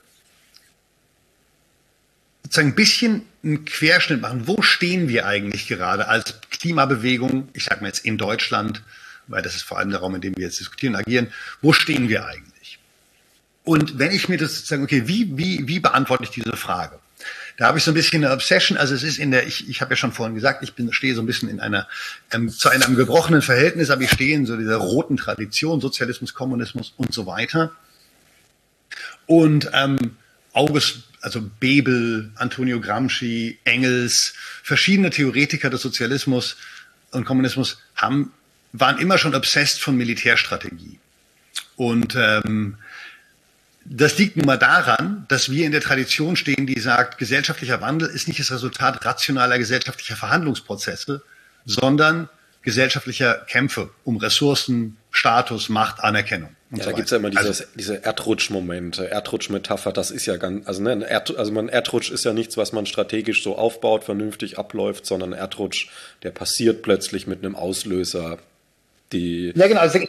sozusagen 2.42 2.70
ein 2.70 2.76
bisschen 2.76 3.28
einen 3.44 3.64
Querschnitt 3.66 4.22
machen. 4.22 4.48
Wo 4.48 4.64
stehen 4.64 5.08
wir 5.08 5.28
eigentlich 5.28 5.68
gerade 5.68 6.08
als 6.08 6.42
Klimabewegung, 6.50 7.50
ich 7.54 7.66
sage 7.66 7.82
mal 7.82 7.88
jetzt 7.90 8.06
in 8.06 8.18
Deutschland, 8.18 8.82
weil 9.28 9.42
das 9.42 9.56
ist 9.56 9.64
vor 9.64 9.80
allem 9.80 9.90
der 9.90 10.00
Raum, 10.00 10.16
in 10.16 10.22
dem 10.22 10.36
wir 10.36 10.46
jetzt 10.46 10.60
diskutieren, 10.60 10.96
agieren, 10.96 11.32
wo 11.62 11.74
stehen 11.74 12.10
wir 12.10 12.26
eigentlich? 12.26 12.80
Und 13.64 13.98
wenn 13.98 14.12
ich 14.12 14.30
mir 14.30 14.38
das 14.38 14.56
sozusagen, 14.56 14.84
okay, 14.84 15.08
wie, 15.08 15.38
wie, 15.38 15.68
wie 15.68 15.80
beantworte 15.80 16.24
ich 16.24 16.30
diese 16.32 16.56
Frage? 16.58 17.00
Da 17.58 17.68
habe 17.68 17.78
ich 17.78 17.84
so 17.84 17.92
ein 17.92 17.94
bisschen 17.94 18.24
eine 18.26 18.34
Obsession, 18.34 18.78
also 18.78 18.96
es 18.96 19.04
ist 19.04 19.20
in 19.20 19.32
der, 19.32 19.46
ich, 19.46 19.70
ich 19.70 19.82
habe 19.82 19.92
ja 19.92 19.96
schon 19.96 20.12
vorhin 20.12 20.36
gesagt, 20.36 20.64
ich 20.64 20.74
bin, 20.74 20.92
stehe 20.92 21.14
so 21.14 21.22
ein 21.22 21.26
bisschen 21.26 21.50
in 21.50 21.60
einer, 21.60 21.88
ähm, 22.32 22.50
zu 22.50 22.70
einem 22.70 22.96
gebrochenen 22.96 23.42
Verhältnis, 23.42 23.92
aber 23.92 24.02
ich 24.02 24.12
stehe 24.12 24.36
in 24.36 24.46
so 24.46 24.58
dieser 24.58 24.78
roten 24.78 25.18
Tradition, 25.18 25.80
Sozialismus, 25.80 26.34
Kommunismus 26.34 26.94
und 26.98 27.14
so 27.14 27.26
weiter. 27.26 27.72
Und 29.28 29.70
ähm, 29.74 30.18
August, 30.52 31.04
also 31.22 31.42
Bebel, 31.42 32.32
Antonio 32.36 32.82
Gramsci, 32.82 33.60
Engels, 33.64 34.34
verschiedene 34.64 35.12
Theoretiker 35.12 35.70
des 35.70 35.82
Sozialismus 35.82 36.58
und 37.12 37.24
Kommunismus 37.24 37.78
haben, 37.96 38.34
waren 38.74 38.98
immer 38.98 39.18
schon 39.18 39.36
obsessed 39.36 39.80
von 39.80 39.96
Militärstrategie. 39.96 41.00
Und 41.76 42.16
ähm, 42.16 42.78
das 43.86 44.18
liegt 44.18 44.38
nun 44.38 44.46
mal 44.46 44.58
daran, 44.58 45.26
dass 45.28 45.52
wir 45.52 45.66
in 45.66 45.72
der 45.72 45.82
Tradition 45.82 46.36
stehen, 46.36 46.68
die 46.68 46.80
sagt, 46.80 47.18
gesellschaftlicher 47.18 47.82
Wandel 47.82 48.10
ist 48.10 48.28
nicht 48.28 48.40
das 48.40 48.52
Resultat 48.52 49.06
rationaler 49.06 49.58
gesellschaftlicher 49.58 50.16
Verhandlungsprozesse, 50.16 51.22
sondern 51.66 52.30
gesellschaftlicher 52.62 53.46
Kämpfe 53.48 53.90
um 54.06 54.18
Ressourcen, 54.18 54.98
Status, 55.12 55.68
Macht, 55.68 56.00
Anerkennung. 56.00 56.56
ja, 56.72 56.84
so 56.84 56.90
da 56.90 56.96
gibt's 56.96 57.12
ja 57.12 57.18
immer 57.18 57.30
dieses, 57.30 57.62
also, 57.62 57.64
diese 57.76 58.04
Erdrutschmomente, 58.04 59.10
Erdrutschmetapher, 59.12 59.92
das 59.92 60.12
ist 60.12 60.26
ja 60.26 60.38
ganz, 60.38 60.66
also, 60.66 60.82
ne, 60.82 61.06
Erd, 61.08 61.36
also 61.38 61.52
man, 61.52 61.68
Erdrutsch 61.68 62.10
ist 62.10 62.24
ja 62.24 62.32
nichts, 62.32 62.56
was 62.56 62.72
man 62.72 62.86
strategisch 62.86 63.44
so 63.44 63.58
aufbaut, 63.58 64.06
vernünftig 64.06 64.58
abläuft, 64.58 65.06
sondern 65.06 65.34
Erdrutsch, 65.34 65.90
der 66.24 66.32
passiert 66.32 66.84
plötzlich 66.84 67.28
mit 67.28 67.44
einem 67.44 67.56
Auslöser, 67.56 68.40
die. 69.14 69.54
Ja, 69.56 69.68
genau, 69.68 69.82
also, 69.82 70.00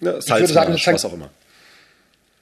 ne, 0.00 0.22
Salz, 0.22 0.52
sagen, 0.52 0.74
was 0.74 1.04
auch 1.04 1.12
immer 1.12 1.30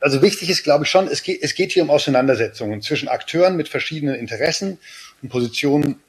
also 0.01 0.23
wichtig 0.23 0.51
ist, 0.51 0.63
glaube 0.63 0.85
ich, 0.85 0.91
schon, 0.91 1.09
es 1.09 1.23
geht, 1.23 1.43
es 1.43 1.55
geht 1.55 1.73
hier 1.73 1.83
um 1.83 1.91
Auseinandersetzungen 1.91 2.83
zwischen 2.83 3.09
Akteuren 3.09 3.57
mit 3.57 3.69
verschiedenen 3.69 4.15
Interessen 4.15 4.79
und 5.23 5.29
Positionen 5.29 6.01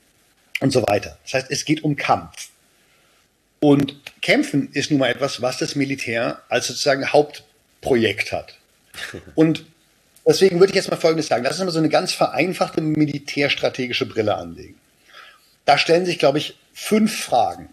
und 0.60 0.72
so 0.72 0.84
weiter. 0.88 1.18
Das 1.24 1.34
heißt, 1.34 1.48
es 1.50 1.66
geht 1.66 1.84
um 1.84 1.96
Kampf. 1.96 2.50
Und 3.60 3.96
Kämpfen 4.22 4.70
ist 4.74 4.92
nun 4.92 5.00
mal 5.00 5.10
etwas, 5.10 5.42
was 5.42 5.58
das 5.58 5.76
Militär 5.76 6.42
als 6.50 6.68
sozusagen 6.68 7.12
Hauptprojekt 7.12 8.32
hat. 8.32 8.58
Und 9.36 9.66
deswegen 10.26 10.60
würde 10.60 10.72
ich 10.72 10.76
jetzt 10.76 10.90
mal 10.90 10.98
Folgendes 10.98 11.28
sagen. 11.28 11.44
Lass 11.44 11.60
uns 11.60 11.66
mal 11.66 11.72
so 11.72 11.80
eine 11.80 11.90
ganz 11.90 12.14
vereinfachte 12.14 12.82
militärstrategische 12.82 14.06
Brille 14.06 14.36
anlegen. 14.36 14.76
Da 15.66 15.78
stellen 15.78 16.06
sich, 16.06 16.20
glaube 16.20 16.38
ich, 16.38 16.58
fünf 16.74 17.24
Fragen. 17.24 17.70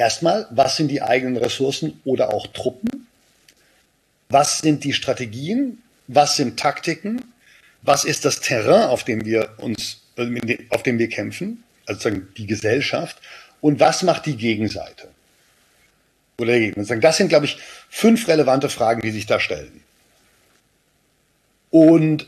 Erstmal, 0.00 0.46
was 0.50 0.76
sind 0.76 0.88
die 0.88 1.02
eigenen 1.02 1.36
Ressourcen 1.36 2.00
oder 2.04 2.32
auch 2.32 2.46
Truppen? 2.46 3.06
Was 4.30 4.58
sind 4.58 4.82
die 4.84 4.94
Strategien? 4.94 5.82
Was 6.08 6.36
sind 6.36 6.58
Taktiken? 6.58 7.32
Was 7.82 8.04
ist 8.04 8.24
das 8.24 8.40
Terrain, 8.40 8.88
auf 8.88 9.04
dem 9.04 9.24
wir 9.24 9.50
uns, 9.58 10.00
äh, 10.16 10.58
auf 10.70 10.82
dem 10.82 10.98
wir 10.98 11.08
kämpfen? 11.08 11.62
Also 11.86 12.10
die 12.10 12.46
Gesellschaft. 12.46 13.18
Und 13.60 13.78
was 13.78 14.02
macht 14.02 14.24
die 14.26 14.36
Gegenseite? 14.36 15.08
Oder 16.38 16.52
der 16.52 16.60
Gegner? 16.60 16.96
Das 17.00 17.18
sind, 17.18 17.28
glaube 17.28 17.44
ich, 17.44 17.58
fünf 17.90 18.26
relevante 18.26 18.70
Fragen, 18.70 19.02
die 19.02 19.10
sich 19.10 19.26
da 19.26 19.38
stellen. 19.38 19.82
Und 21.70 22.26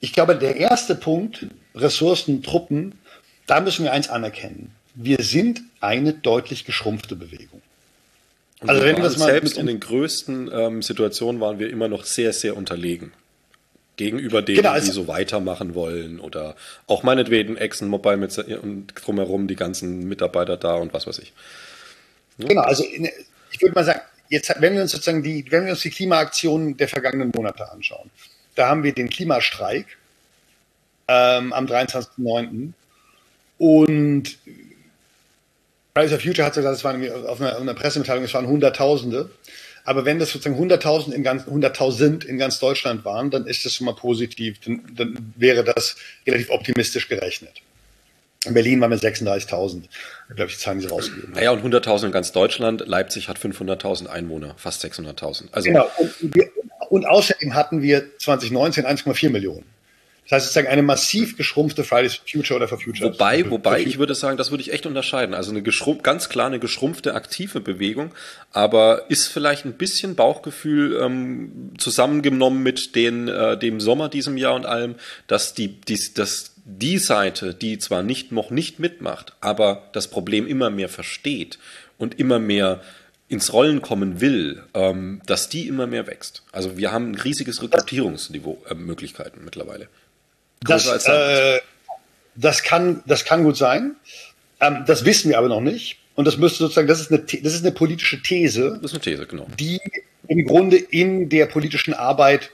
ich 0.00 0.14
glaube, 0.14 0.36
der 0.36 0.56
erste 0.56 0.94
Punkt, 0.94 1.46
Ressourcen, 1.74 2.42
Truppen, 2.42 2.98
da 3.46 3.60
müssen 3.60 3.84
wir 3.84 3.92
eins 3.92 4.08
anerkennen. 4.08 4.74
Wir 5.00 5.22
sind 5.22 5.62
eine 5.80 6.12
deutlich 6.12 6.64
geschrumpfte 6.64 7.14
Bewegung. 7.14 7.62
Und 8.60 8.68
also 8.68 8.82
wenn 8.82 8.96
wir 8.96 9.04
das 9.04 9.16
mal 9.16 9.26
selbst 9.26 9.56
in 9.56 9.66
den 9.66 9.78
größten 9.78 10.50
ähm, 10.52 10.82
Situationen 10.82 11.40
waren 11.40 11.60
wir 11.60 11.70
immer 11.70 11.86
noch 11.86 12.04
sehr, 12.04 12.32
sehr 12.32 12.56
unterlegen. 12.56 13.12
Gegenüber 13.96 14.42
denen, 14.42 14.58
genau, 14.58 14.70
also, 14.70 14.86
die 14.86 14.92
so 14.92 15.06
weitermachen 15.06 15.76
wollen 15.76 16.18
oder 16.18 16.56
auch 16.88 17.04
meinetwegen 17.04 17.56
Exxon 17.56 17.88
Mobile 17.88 18.16
mit 18.16 18.36
und 18.38 18.88
drumherum 18.88 19.46
die 19.46 19.54
ganzen 19.54 20.08
Mitarbeiter 20.08 20.56
da 20.56 20.74
und 20.74 20.92
was 20.92 21.06
weiß 21.06 21.20
ich. 21.20 21.32
Ja? 22.38 22.48
Genau, 22.48 22.62
also 22.62 22.82
in, 22.82 23.08
ich 23.52 23.62
würde 23.62 23.74
mal 23.76 23.84
sagen, 23.84 24.00
jetzt, 24.28 24.52
wenn 24.58 24.74
wir 24.74 24.82
uns 24.82 24.90
sozusagen 24.90 25.22
die, 25.22 25.44
wenn 25.50 25.64
wir 25.64 25.72
uns 25.72 25.80
die 25.80 25.90
Klimaaktionen 25.90 26.76
der 26.76 26.88
vergangenen 26.88 27.30
Monate 27.32 27.70
anschauen, 27.70 28.10
da 28.56 28.68
haben 28.68 28.82
wir 28.82 28.92
den 28.92 29.08
Klimastreik 29.08 29.86
ähm, 31.06 31.52
am 31.52 31.66
23.09. 31.66 32.72
Und 33.58 34.38
Fridays 35.98 36.12
for 36.12 36.20
Future 36.20 36.46
hat 36.46 36.54
gesagt, 36.54 36.76
es 36.76 36.84
waren 36.84 37.26
auf 37.26 37.40
einer, 37.40 37.56
auf 37.56 37.60
einer 37.60 37.74
Pressemitteilung, 37.74 38.22
es 38.22 38.32
waren 38.32 38.46
Hunderttausende. 38.46 39.30
Aber 39.84 40.04
wenn 40.04 40.18
das 40.18 40.30
sozusagen 40.30 40.62
100.000 40.62 41.12
in 41.12 41.24
ganz, 41.24 41.44
100.000 41.44 42.24
in 42.24 42.38
ganz 42.38 42.60
Deutschland 42.60 43.04
waren, 43.04 43.30
dann 43.30 43.46
ist 43.46 43.64
das 43.64 43.74
schon 43.74 43.86
mal 43.86 43.94
positiv. 43.94 44.60
Dann, 44.60 44.82
dann 44.94 45.32
wäre 45.36 45.64
das 45.64 45.96
relativ 46.26 46.50
optimistisch 46.50 47.08
gerechnet. 47.08 47.62
In 48.44 48.54
Berlin 48.54 48.80
waren 48.80 48.90
wir 48.90 48.98
36.000, 48.98 49.82
glaube 50.36 50.50
ich, 50.50 50.56
die 50.56 50.62
Zahlen, 50.62 50.78
die 50.78 50.86
sie 50.86 50.90
rausgegeben 50.90 51.32
Naja, 51.32 51.50
und 51.50 51.64
100.000 51.64 52.06
in 52.06 52.12
ganz 52.12 52.30
Deutschland. 52.30 52.86
Leipzig 52.86 53.28
hat 53.28 53.38
500.000 53.38 54.06
Einwohner, 54.06 54.54
fast 54.56 54.84
600.000. 54.84 55.46
Also 55.50 55.66
genau. 55.66 55.90
Und, 55.98 56.12
wir, 56.20 56.48
und 56.90 57.06
außerdem 57.06 57.54
hatten 57.54 57.82
wir 57.82 58.16
2019 58.18 58.86
1,4 58.86 59.30
Millionen. 59.30 59.64
Das 60.28 60.36
heißt 60.36 60.46
sozusagen 60.46 60.68
eine 60.68 60.82
massiv 60.82 61.38
geschrumpfte 61.38 61.84
Fridays 61.84 62.16
for 62.16 62.28
Future 62.28 62.58
oder 62.58 62.68
for 62.68 62.78
Future. 62.78 63.12
Wobei, 63.12 63.48
wobei, 63.50 63.80
ich 63.80 63.98
würde 63.98 64.14
sagen, 64.14 64.36
das 64.36 64.50
würde 64.50 64.60
ich 64.60 64.72
echt 64.72 64.84
unterscheiden. 64.84 65.34
Also 65.34 65.50
eine 65.50 65.62
geschrumpf, 65.62 66.02
ganz 66.02 66.28
klar 66.28 66.48
eine 66.48 66.58
geschrumpfte 66.58 67.14
aktive 67.14 67.60
Bewegung, 67.60 68.10
aber 68.52 69.06
ist 69.08 69.28
vielleicht 69.28 69.64
ein 69.64 69.72
bisschen 69.72 70.16
Bauchgefühl 70.16 71.00
ähm, 71.00 71.72
zusammengenommen 71.78 72.62
mit 72.62 72.94
den, 72.94 73.28
äh, 73.28 73.56
dem 73.56 73.80
Sommer 73.80 74.10
diesem 74.10 74.36
Jahr 74.36 74.54
und 74.54 74.66
allem, 74.66 74.96
dass 75.28 75.54
die, 75.54 75.80
die, 75.80 75.98
dass 76.12 76.52
die 76.66 76.98
Seite, 76.98 77.54
die 77.54 77.78
zwar 77.78 78.02
nicht, 78.02 78.30
noch 78.30 78.50
nicht 78.50 78.78
mitmacht, 78.78 79.32
aber 79.40 79.88
das 79.94 80.08
Problem 80.08 80.46
immer 80.46 80.68
mehr 80.68 80.90
versteht 80.90 81.58
und 81.96 82.20
immer 82.20 82.38
mehr 82.38 82.82
ins 83.28 83.54
Rollen 83.54 83.80
kommen 83.80 84.20
will, 84.20 84.62
ähm, 84.74 85.22
dass 85.24 85.48
die 85.48 85.68
immer 85.68 85.86
mehr 85.86 86.06
wächst. 86.06 86.42
Also 86.52 86.76
wir 86.76 86.92
haben 86.92 87.12
ein 87.12 87.14
riesiges 87.14 87.62
Rekrutierungsniveau, 87.62 88.62
äh, 88.68 88.74
Möglichkeiten 88.74 89.40
mittlerweile. 89.44 89.88
Das, 90.60 90.86
äh, 91.06 91.60
das, 92.34 92.62
kann, 92.62 93.02
das 93.06 93.24
kann 93.24 93.44
gut 93.44 93.56
sein. 93.56 93.96
Ähm, 94.60 94.84
das 94.86 95.04
wissen 95.04 95.30
wir 95.30 95.38
aber 95.38 95.48
noch 95.48 95.60
nicht. 95.60 95.98
Und 96.14 96.24
das 96.24 96.36
müsste 96.36 96.58
sozusagen, 96.58 96.88
das 96.88 97.00
ist 97.00 97.12
eine, 97.12 97.20
das 97.20 97.54
ist 97.54 97.64
eine 97.64 97.72
politische 97.72 98.20
These. 98.20 98.80
Das 98.82 98.92
ist 98.92 98.94
eine 98.94 99.00
These, 99.02 99.26
genau. 99.26 99.46
Die 99.58 99.80
im 100.26 100.44
Grunde 100.44 100.76
in 100.76 101.28
der 101.28 101.46
politischen 101.46 101.94
Arbeit, 101.94 102.50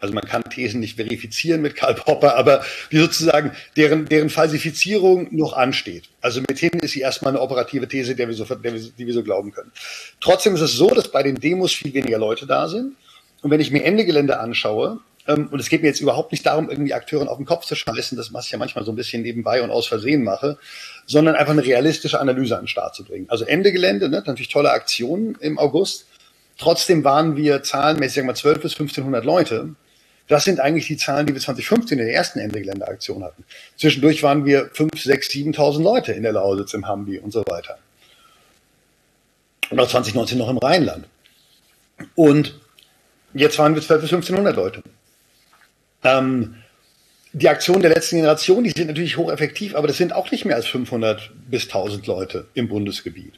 also 0.00 0.12
man 0.12 0.24
kann 0.24 0.42
Thesen 0.44 0.80
nicht 0.80 0.96
verifizieren 0.96 1.62
mit 1.62 1.76
Karl 1.76 1.94
Popper, 1.94 2.36
aber 2.36 2.64
die 2.90 2.98
sozusagen, 2.98 3.52
deren, 3.76 4.06
deren 4.06 4.30
Falsifizierung 4.30 5.28
noch 5.30 5.52
ansteht. 5.52 6.08
Also 6.20 6.42
mithin 6.48 6.70
ist 6.80 6.90
sie 6.90 7.00
erstmal 7.00 7.32
eine 7.32 7.40
operative 7.40 7.88
These, 7.88 8.16
der 8.16 8.28
wir 8.28 8.34
so, 8.34 8.44
der 8.44 8.74
wir, 8.74 8.80
die 8.80 9.06
wir 9.06 9.14
so 9.14 9.22
glauben 9.22 9.52
können. 9.52 9.70
Trotzdem 10.20 10.54
ist 10.54 10.60
es 10.60 10.72
so, 10.72 10.88
dass 10.88 11.10
bei 11.10 11.22
den 11.22 11.36
Demos 11.36 11.72
viel 11.72 11.94
weniger 11.94 12.18
Leute 12.18 12.46
da 12.46 12.68
sind. 12.68 12.96
Und 13.42 13.50
wenn 13.50 13.60
ich 13.60 13.70
mir 13.70 13.84
Ende 13.84 14.04
Gelände 14.04 14.40
anschaue, 14.40 14.98
und 15.26 15.58
es 15.58 15.68
geht 15.68 15.82
mir 15.82 15.88
jetzt 15.88 16.00
überhaupt 16.00 16.32
nicht 16.32 16.46
darum, 16.46 16.70
irgendwie 16.70 16.94
Akteuren 16.94 17.28
auf 17.28 17.36
den 17.36 17.46
Kopf 17.46 17.64
zu 17.64 17.74
schmeißen, 17.74 18.16
das 18.16 18.32
was 18.32 18.46
ich 18.46 18.52
ja 18.52 18.58
manchmal 18.58 18.84
so 18.84 18.92
ein 18.92 18.96
bisschen 18.96 19.22
nebenbei 19.22 19.62
und 19.62 19.70
aus 19.70 19.86
Versehen 19.86 20.22
mache, 20.22 20.58
sondern 21.06 21.34
einfach 21.34 21.52
eine 21.52 21.64
realistische 21.64 22.20
Analyse 22.20 22.56
an 22.56 22.62
den 22.62 22.68
Start 22.68 22.94
zu 22.94 23.04
bringen. 23.04 23.26
Also 23.28 23.44
Ende 23.44 23.72
Gelände, 23.72 24.08
ne, 24.08 24.22
natürlich 24.24 24.48
tolle 24.48 24.70
Aktionen 24.70 25.36
im 25.40 25.58
August. 25.58 26.06
Trotzdem 26.58 27.04
waren 27.04 27.36
wir 27.36 27.62
zahlenmäßig, 27.62 28.14
sagen 28.14 28.26
wir 28.26 28.32
mal, 28.32 28.36
12 28.36 28.60
bis 28.62 28.72
1500 28.72 29.24
Leute. 29.24 29.74
Das 30.28 30.44
sind 30.44 30.58
eigentlich 30.58 30.86
die 30.86 30.96
Zahlen, 30.96 31.26
die 31.26 31.34
wir 31.34 31.40
2015 31.40 31.98
in 31.98 32.06
der 32.06 32.14
ersten 32.14 32.38
Ende 32.38 32.60
Gelände-Aktion 32.60 33.22
hatten. 33.22 33.44
Zwischendurch 33.76 34.22
waren 34.22 34.44
wir 34.44 34.70
5, 34.72 35.00
6, 35.00 35.28
7.000 35.28 35.82
Leute 35.82 36.12
in 36.12 36.22
der 36.22 36.32
Lausitz, 36.32 36.74
im 36.74 36.86
Hambi 36.88 37.18
und 37.18 37.32
so 37.32 37.44
weiter. 37.46 37.78
Und 39.70 39.80
auch 39.80 39.88
2019 39.88 40.38
noch 40.38 40.48
im 40.48 40.58
Rheinland. 40.58 41.06
Und 42.14 42.58
jetzt 43.34 43.58
waren 43.58 43.74
wir 43.74 43.82
12 43.82 44.02
bis 44.02 44.12
1500 44.12 44.56
Leute. 44.56 44.82
Ähm, 46.06 46.54
die 47.32 47.48
Aktionen 47.48 47.82
der 47.82 47.90
letzten 47.90 48.16
Generation, 48.16 48.64
die 48.64 48.70
sind 48.70 48.86
natürlich 48.86 49.18
hocheffektiv, 49.18 49.74
aber 49.74 49.88
das 49.88 49.98
sind 49.98 50.14
auch 50.14 50.30
nicht 50.30 50.46
mehr 50.46 50.56
als 50.56 50.66
500 50.66 51.32
bis 51.50 51.64
1000 51.64 52.06
Leute 52.06 52.46
im 52.54 52.68
Bundesgebiet. 52.68 53.34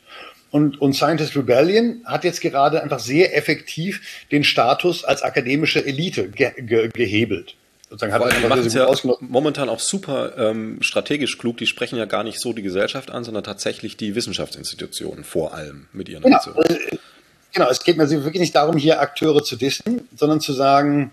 Und, 0.51 0.81
und 0.81 0.95
Scientist 0.95 1.37
Rebellion 1.37 2.03
hat 2.05 2.25
jetzt 2.25 2.41
gerade 2.41 2.83
einfach 2.83 3.01
sehr 3.01 3.37
effektiv 3.37 4.01
den 4.31 4.45
Status 4.45 5.05
als 5.05 5.23
akademische 5.23 5.85
Elite 5.85 6.29
ge 6.29 6.53
ge 6.57 6.89
gehebelt. 6.89 7.57
Sozusagen 7.91 8.13
hat 8.13 8.23
die 8.33 8.47
machen 8.47 8.67
es 8.67 8.75
ja 8.75 8.89
momentan 9.21 9.69
auch 9.69 9.81
super 9.81 10.37
ähm, 10.37 10.79
strategisch 10.81 11.39
klug. 11.39 11.57
Die 11.57 11.67
sprechen 11.67 11.97
ja 11.97 12.05
gar 12.05 12.23
nicht 12.23 12.39
so 12.39 12.53
die 12.53 12.63
Gesellschaft 12.63 13.11
an, 13.11 13.25
sondern 13.25 13.45
tatsächlich 13.45 13.97
die 13.97 14.15
Wissenschaftsinstitutionen 14.15 15.25
vor 15.25 15.55
allem 15.55 15.89
mit 15.93 16.09
ihren 16.09 16.23
genau. 16.23 16.37
Aktionen. 16.37 16.65
Äh, 16.67 16.99
genau, 17.53 17.69
es 17.71 17.83
geht 17.83 17.97
mir 17.97 18.09
wirklich 18.09 18.41
nicht 18.41 18.55
darum, 18.55 18.77
hier 18.77 19.01
Akteure 19.01 19.43
zu 19.43 19.57
dissen, 19.57 20.07
sondern 20.17 20.41
zu 20.41 20.53
sagen, 20.53 21.13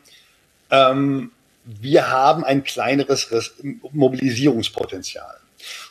ähm, 0.70 1.32
wir 1.66 2.10
haben 2.10 2.44
ein 2.44 2.64
kleineres 2.64 3.30
Mobilisierungspotenzial. 3.92 5.36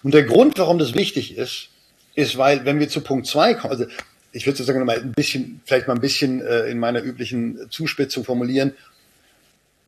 Und 0.03 0.15
der 0.15 0.23
Grund, 0.23 0.59
warum 0.59 0.79
das 0.79 0.95
wichtig 0.95 1.37
ist, 1.37 1.69
ist, 2.15 2.39
weil 2.39 2.65
wenn 2.65 2.79
wir 2.79 2.89
zu 2.89 3.01
Punkt 3.01 3.27
zwei 3.27 3.55
kommen, 3.55 3.73
also 3.73 3.87
ich 4.33 4.47
würde 4.47 4.59
sozusagen 4.59 4.85
mal 4.85 5.01
ein 5.01 5.13
bisschen, 5.13 5.61
vielleicht 5.65 5.89
mal 5.89 5.95
ein 5.95 6.01
bisschen 6.01 6.41
äh, 6.41 6.67
in 6.67 6.79
meiner 6.79 7.03
üblichen 7.03 7.71
Zuspitzung 7.71 8.25
formulieren, 8.25 8.75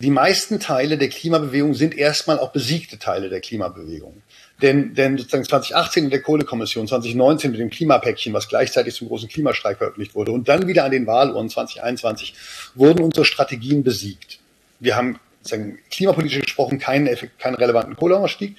die 0.00 0.10
meisten 0.10 0.60
Teile 0.60 0.98
der 0.98 1.08
Klimabewegung 1.08 1.72
sind 1.72 1.96
erstmal 1.96 2.38
auch 2.38 2.52
besiegte 2.52 2.98
Teile 2.98 3.30
der 3.30 3.40
Klimabewegung. 3.40 4.22
Denn, 4.60 4.94
denn 4.94 5.16
sozusagen 5.16 5.44
2018 5.44 6.04
in 6.04 6.10
der 6.10 6.20
Kohlekommission, 6.20 6.86
2019 6.86 7.50
mit 7.50 7.60
dem 7.60 7.70
Klimapäckchen, 7.70 8.32
was 8.32 8.48
gleichzeitig 8.48 8.94
zum 8.94 9.08
großen 9.08 9.28
Klimastreik 9.28 9.78
veröffentlicht 9.78 10.14
wurde, 10.14 10.32
und 10.32 10.48
dann 10.48 10.66
wieder 10.66 10.84
an 10.84 10.90
den 10.90 11.06
Wahluhren 11.06 11.48
2021 11.48 12.34
wurden 12.74 13.02
unsere 13.02 13.24
Strategien 13.24 13.84
besiegt. 13.84 14.38
Wir 14.80 14.96
haben 14.96 15.18
sozusagen 15.46 15.78
klimapolitisch 15.90 16.40
gesprochen 16.40 16.78
keinen, 16.78 17.06
Effekt, 17.06 17.38
keinen 17.38 17.54
relevanten 17.54 17.96
Kohleausstieg. 17.96 18.56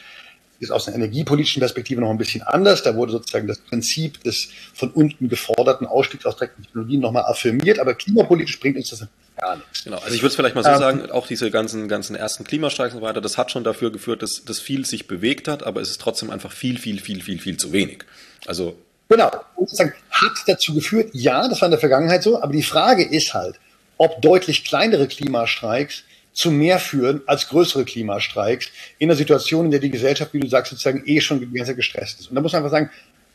Ist 0.59 0.71
aus 0.71 0.87
einer 0.87 0.97
energiepolitischen 0.97 1.59
Perspektive 1.59 2.01
noch 2.01 2.09
ein 2.09 2.17
bisschen 2.17 2.41
anders. 2.41 2.81
Da 2.81 2.95
wurde 2.95 3.11
sozusagen 3.11 3.45
das 3.47 3.59
Prinzip 3.59 4.23
des 4.23 4.49
von 4.73 4.89
unten 4.89 5.29
geforderten 5.29 5.85
Ausstiegs 5.85 6.25
aus 6.25 6.37
direkten 6.37 6.63
Technologien 6.63 6.99
nochmal 6.99 7.25
affirmiert. 7.25 7.77
Aber 7.77 7.93
klimapolitisch 7.93 8.59
bringt 8.59 8.75
uns 8.77 8.89
das 8.89 9.05
gar 9.37 9.55
nichts. 9.55 9.83
Genau. 9.83 9.97
Also 9.97 10.15
ich 10.15 10.21
würde 10.21 10.29
es 10.29 10.35
vielleicht 10.35 10.55
mal 10.55 10.63
so 10.63 10.69
ähm, 10.69 10.77
sagen, 10.79 11.11
auch 11.11 11.27
diese 11.27 11.51
ganzen, 11.51 11.87
ganzen 11.87 12.15
ersten 12.15 12.43
Klimastreiks 12.43 12.95
und 12.95 13.01
so 13.01 13.05
weiter, 13.05 13.21
das 13.21 13.37
hat 13.37 13.51
schon 13.51 13.63
dafür 13.63 13.91
geführt, 13.91 14.23
dass, 14.23 14.45
dass 14.45 14.59
viel 14.59 14.85
sich 14.85 15.07
bewegt 15.07 15.47
hat, 15.47 15.61
aber 15.63 15.81
es 15.81 15.91
ist 15.91 16.01
trotzdem 16.01 16.31
einfach 16.31 16.51
viel, 16.51 16.79
viel, 16.79 16.99
viel, 16.99 17.21
viel, 17.21 17.39
viel 17.39 17.57
zu 17.57 17.71
wenig. 17.71 18.03
Also. 18.47 18.77
Genau. 19.09 19.31
Und 19.55 19.69
sozusagen 19.69 19.93
hat 20.09 20.33
dazu 20.47 20.73
geführt, 20.73 21.11
ja, 21.13 21.47
das 21.47 21.61
war 21.61 21.67
in 21.67 21.71
der 21.71 21.79
Vergangenheit 21.79 22.23
so, 22.23 22.41
aber 22.41 22.51
die 22.51 22.63
Frage 22.63 23.03
ist 23.03 23.33
halt, 23.33 23.59
ob 23.97 24.21
deutlich 24.21 24.65
kleinere 24.65 25.07
Klimastreiks 25.07 26.03
zu 26.37 26.51
mehr 26.51 26.77
führen 26.77 27.21
als 27.25 27.47
größere 27.47 27.83
Klimastreiks 27.83 28.69
in 28.99 29.09
einer 29.09 29.17
Situation, 29.17 29.65
in 29.65 29.71
der 29.71 29.79
die 29.79 29.89
Gesellschaft, 29.89 30.35
wie 30.35 30.39
du 30.39 30.47
sagst, 30.47 30.69
sozusagen 30.69 31.01
eh 31.07 31.19
schon 31.19 31.51
ganz 31.51 31.75
gestresst 31.75 32.19
ist. 32.19 32.29
Und 32.29 32.35
da 32.35 32.41
muss 32.41 32.53
man 32.53 32.61
einfach 32.61 32.77
sagen, 32.77 32.91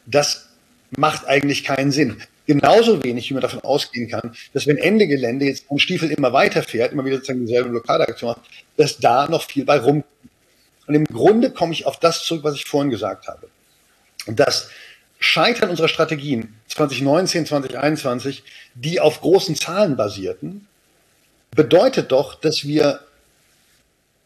das 0.06 0.50
macht 0.96 1.26
eigentlich 1.26 1.64
keinen 1.64 1.90
Sinn. 1.90 2.22
Genauso 2.46 3.02
wenig, 3.02 3.28
wie 3.28 3.34
man 3.34 3.40
davon 3.40 3.58
ausgehen 3.60 4.08
kann, 4.08 4.36
dass 4.52 4.68
wenn 4.68 4.76
Ende 4.76 5.08
Gelände 5.08 5.46
jetzt 5.46 5.68
ein 5.68 5.80
Stiefel 5.80 6.12
immer 6.12 6.32
weiterfährt, 6.32 6.92
immer 6.92 7.04
wieder 7.04 7.16
sozusagen 7.16 7.44
dieselbe 7.44 7.70
Blockadeaktion 7.70 8.30
macht, 8.30 8.42
dass 8.76 8.98
da 8.98 9.26
noch 9.28 9.42
viel 9.42 9.64
bei 9.64 9.78
rumkommt. 9.78 10.06
Und 10.86 10.94
im 10.94 11.04
Grunde 11.04 11.50
komme 11.50 11.72
ich 11.72 11.86
auf 11.86 11.98
das 11.98 12.24
zurück, 12.24 12.44
was 12.44 12.54
ich 12.54 12.66
vorhin 12.66 12.90
gesagt 12.90 13.26
habe. 13.26 13.48
Das 14.26 14.70
Scheitern 15.18 15.70
unserer 15.70 15.88
Strategien 15.88 16.54
2019, 16.68 17.46
2021, 17.46 18.44
die 18.74 19.00
auf 19.00 19.20
großen 19.20 19.56
Zahlen 19.56 19.96
basierten, 19.96 20.68
bedeutet 21.54 22.12
doch, 22.12 22.34
dass 22.34 22.64
wir 22.64 23.00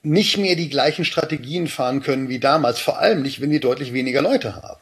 nicht 0.02 0.38
mehr 0.38 0.54
die 0.54 0.70
gleichen 0.70 1.04
Strategien 1.04 1.66
fahren 1.66 2.02
können 2.02 2.28
wie 2.28 2.38
damals, 2.38 2.78
vor 2.78 2.98
allem 2.98 3.22
nicht, 3.22 3.40
wenn 3.40 3.50
wir 3.50 3.60
deutlich 3.60 3.92
weniger 3.92 4.22
Leute 4.22 4.54
haben. 4.54 4.80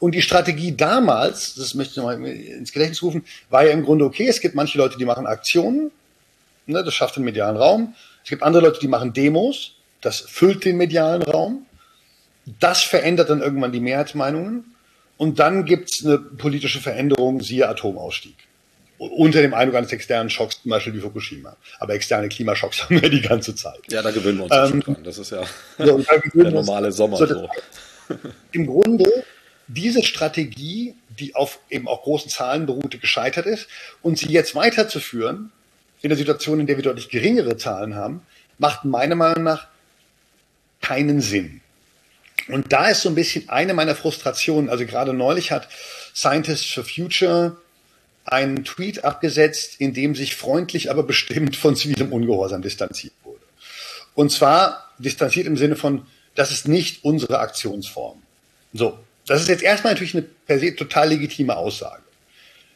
Und 0.00 0.12
die 0.12 0.22
Strategie 0.22 0.76
damals, 0.76 1.54
das 1.54 1.74
möchte 1.74 1.92
ich 1.92 1.96
nochmal 1.98 2.22
ins 2.24 2.72
Gedächtnis 2.72 3.02
rufen, 3.02 3.24
war 3.48 3.64
ja 3.64 3.70
im 3.70 3.84
Grunde 3.84 4.04
okay. 4.04 4.26
Es 4.26 4.40
gibt 4.40 4.56
manche 4.56 4.76
Leute, 4.76 4.98
die 4.98 5.04
machen 5.04 5.26
Aktionen, 5.26 5.92
ne, 6.66 6.82
das 6.82 6.94
schafft 6.94 7.16
den 7.16 7.24
medialen 7.24 7.56
Raum. 7.56 7.94
Es 8.24 8.30
gibt 8.30 8.42
andere 8.42 8.64
Leute, 8.64 8.80
die 8.80 8.88
machen 8.88 9.12
Demos, 9.12 9.76
das 10.00 10.20
füllt 10.20 10.64
den 10.64 10.76
medialen 10.76 11.22
Raum. 11.22 11.66
Das 12.60 12.82
verändert 12.82 13.30
dann 13.30 13.40
irgendwann 13.40 13.72
die 13.72 13.80
Mehrheitsmeinungen. 13.80 14.74
Und 15.16 15.38
dann 15.38 15.64
gibt's 15.64 16.04
eine 16.04 16.18
politische 16.18 16.80
Veränderung, 16.80 17.40
siehe 17.40 17.68
Atomausstieg. 17.68 18.36
Unter 18.98 19.42
dem 19.42 19.54
Eindruck 19.54 19.76
eines 19.76 19.92
externen 19.92 20.30
Schocks, 20.30 20.62
zum 20.62 20.70
Beispiel 20.70 20.94
wie 20.94 21.00
Fukushima. 21.00 21.56
Aber 21.80 21.94
externe 21.94 22.28
Klimaschocks 22.28 22.82
haben 22.84 23.00
wir 23.00 23.10
die 23.10 23.20
ganze 23.20 23.54
Zeit. 23.54 23.80
Ja, 23.90 24.02
da 24.02 24.10
gewöhnen 24.10 24.38
wir 24.38 24.44
uns 24.44 24.54
ähm, 24.54 24.68
schon 24.68 24.94
dran. 24.94 25.04
Das 25.04 25.18
ist 25.18 25.30
ja 25.30 25.42
so, 25.78 26.04
der 26.34 26.50
normale 26.50 26.92
Sommer 26.92 27.16
so. 27.16 27.26
so. 27.26 27.48
Im 28.52 28.66
Grunde 28.66 29.24
diese 29.66 30.02
Strategie, 30.02 30.94
die 31.08 31.34
auf 31.34 31.58
eben 31.70 31.88
auch 31.88 32.02
großen 32.02 32.30
Zahlen 32.30 32.66
beruhte, 32.66 32.98
gescheitert 32.98 33.46
ist 33.46 33.66
und 34.02 34.18
sie 34.18 34.30
jetzt 34.30 34.54
weiterzuführen, 34.54 35.52
in 36.02 36.10
der 36.10 36.18
Situation, 36.18 36.60
in 36.60 36.66
der 36.66 36.76
wir 36.76 36.82
deutlich 36.82 37.08
geringere 37.08 37.56
Zahlen 37.56 37.94
haben, 37.94 38.20
macht 38.58 38.84
meiner 38.84 39.14
Meinung 39.14 39.42
nach 39.42 39.68
keinen 40.82 41.22
Sinn. 41.22 41.62
Und 42.48 42.72
da 42.74 42.88
ist 42.88 43.02
so 43.02 43.08
ein 43.08 43.14
bisschen 43.14 43.48
eine 43.48 43.72
meiner 43.72 43.94
Frustrationen. 43.94 44.68
Also 44.68 44.84
gerade 44.84 45.14
neulich 45.14 45.50
hat 45.50 45.66
Scientists 46.14 46.70
for 46.70 46.84
Future 46.84 47.56
einen 48.24 48.64
Tweet 48.64 49.04
abgesetzt, 49.04 49.76
in 49.78 49.92
dem 49.92 50.14
sich 50.14 50.36
freundlich, 50.36 50.90
aber 50.90 51.02
bestimmt 51.02 51.56
von 51.56 51.76
zivilem 51.76 52.12
Ungehorsam 52.12 52.62
distanziert 52.62 53.12
wurde. 53.22 53.40
Und 54.14 54.30
zwar 54.32 54.92
distanziert 54.98 55.46
im 55.46 55.56
Sinne 55.56 55.76
von, 55.76 56.06
das 56.34 56.50
ist 56.50 56.68
nicht 56.68 57.04
unsere 57.04 57.40
Aktionsform. 57.40 58.22
So, 58.72 58.98
das 59.26 59.42
ist 59.42 59.48
jetzt 59.48 59.62
erstmal 59.62 59.92
natürlich 59.92 60.14
eine 60.14 60.22
per 60.22 60.58
se 60.58 60.74
total 60.74 61.10
legitime 61.10 61.56
Aussage. 61.56 62.02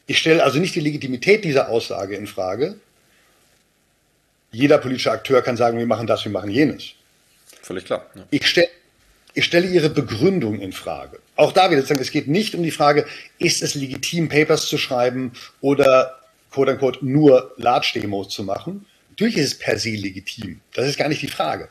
Ich 0.07 0.19
stelle 0.19 0.43
also 0.43 0.59
nicht 0.59 0.75
die 0.75 0.81
Legitimität 0.81 1.45
dieser 1.45 1.69
Aussage 1.69 2.17
in 2.17 2.27
Frage. 2.27 2.79
Jeder 4.51 4.79
politische 4.79 5.11
Akteur 5.11 5.43
kann 5.43 5.57
sagen, 5.57 5.79
wir 5.79 5.87
machen 5.87 6.07
das, 6.07 6.25
wir 6.25 6.33
machen 6.33 6.51
jenes. 6.51 6.93
Völlig 7.63 7.85
klar. 7.85 8.07
Ja. 8.15 8.25
Ich 8.31 8.47
stelle 8.47 8.69
ich 9.35 9.45
stelle 9.45 9.69
ihre 9.69 9.89
Begründung 9.91 10.59
in 10.59 10.73
Frage. 10.73 11.21
Auch 11.39 11.53
da 11.53 11.71
wieder 11.71 11.83
sagen, 11.83 12.01
es 12.01 12.11
geht 12.11 12.27
nicht 12.27 12.57
um 12.57 12.65
die 12.65 12.73
Frage, 12.73 13.07
ist 13.39 13.63
es 13.63 13.77
legitim, 13.77 14.29
Papers 14.29 14.67
zu 14.67 14.77
schreiben 14.77 15.33
oder 15.61 16.19
quote 16.51 16.73
unquote 16.73 17.07
nur 17.07 17.53
Large-Demos 17.59 18.31
zu 18.31 18.43
machen. 18.43 18.87
Natürlich 19.11 19.37
ist 19.37 19.53
es 19.53 19.59
per 19.59 19.79
se 19.79 19.91
legitim. 19.91 20.61
Das 20.75 20.89
ist 20.89 20.99
gar 20.99 21.09
nicht 21.09 21.23
die 21.23 21.29
Frage. 21.29 21.69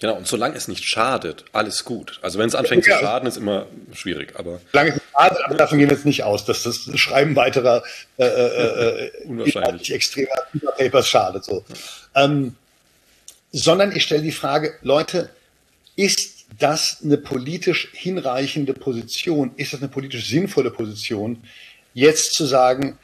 Genau, 0.00 0.14
und 0.14 0.26
solange 0.26 0.56
es 0.56 0.68
nicht 0.68 0.84
schadet, 0.84 1.44
alles 1.52 1.84
gut. 1.84 2.18
Also 2.22 2.38
wenn 2.38 2.48
es 2.48 2.54
anfängt 2.54 2.86
ja, 2.86 2.96
zu 2.96 3.04
schaden, 3.04 3.28
ist 3.28 3.36
immer 3.36 3.66
schwierig. 3.92 4.32
Aber 4.36 4.58
solange 4.72 4.88
es 4.88 4.94
nicht 4.94 5.06
schadet, 5.12 5.38
aber 5.44 5.54
davon 5.54 5.78
gehen 5.78 5.90
wir 5.90 5.96
jetzt 5.96 6.06
nicht 6.06 6.24
aus, 6.24 6.46
dass 6.46 6.62
das 6.62 6.88
Schreiben 6.94 7.36
weiterer 7.36 7.82
äh, 8.16 8.24
äh, 8.24 9.04
äh 9.04 9.24
unwahrscheinlich 9.26 9.92
extremer 9.92 10.30
Papers 10.78 11.06
schadet. 11.06 11.44
So. 11.44 11.62
Ähm, 12.14 12.56
sondern 13.52 13.94
ich 13.94 14.04
stelle 14.04 14.22
die 14.22 14.32
Frage, 14.32 14.76
Leute, 14.80 15.28
ist 15.96 16.29
das 16.58 16.98
eine 17.02 17.18
politisch 17.18 17.90
hinreichende 17.92 18.74
Position? 18.74 19.52
Ist 19.56 19.72
das 19.72 19.80
eine 19.80 19.90
politisch 19.90 20.28
sinnvolle 20.28 20.70
Position, 20.70 21.42
jetzt 21.94 22.34
zu 22.34 22.44
sagen, 22.44 22.98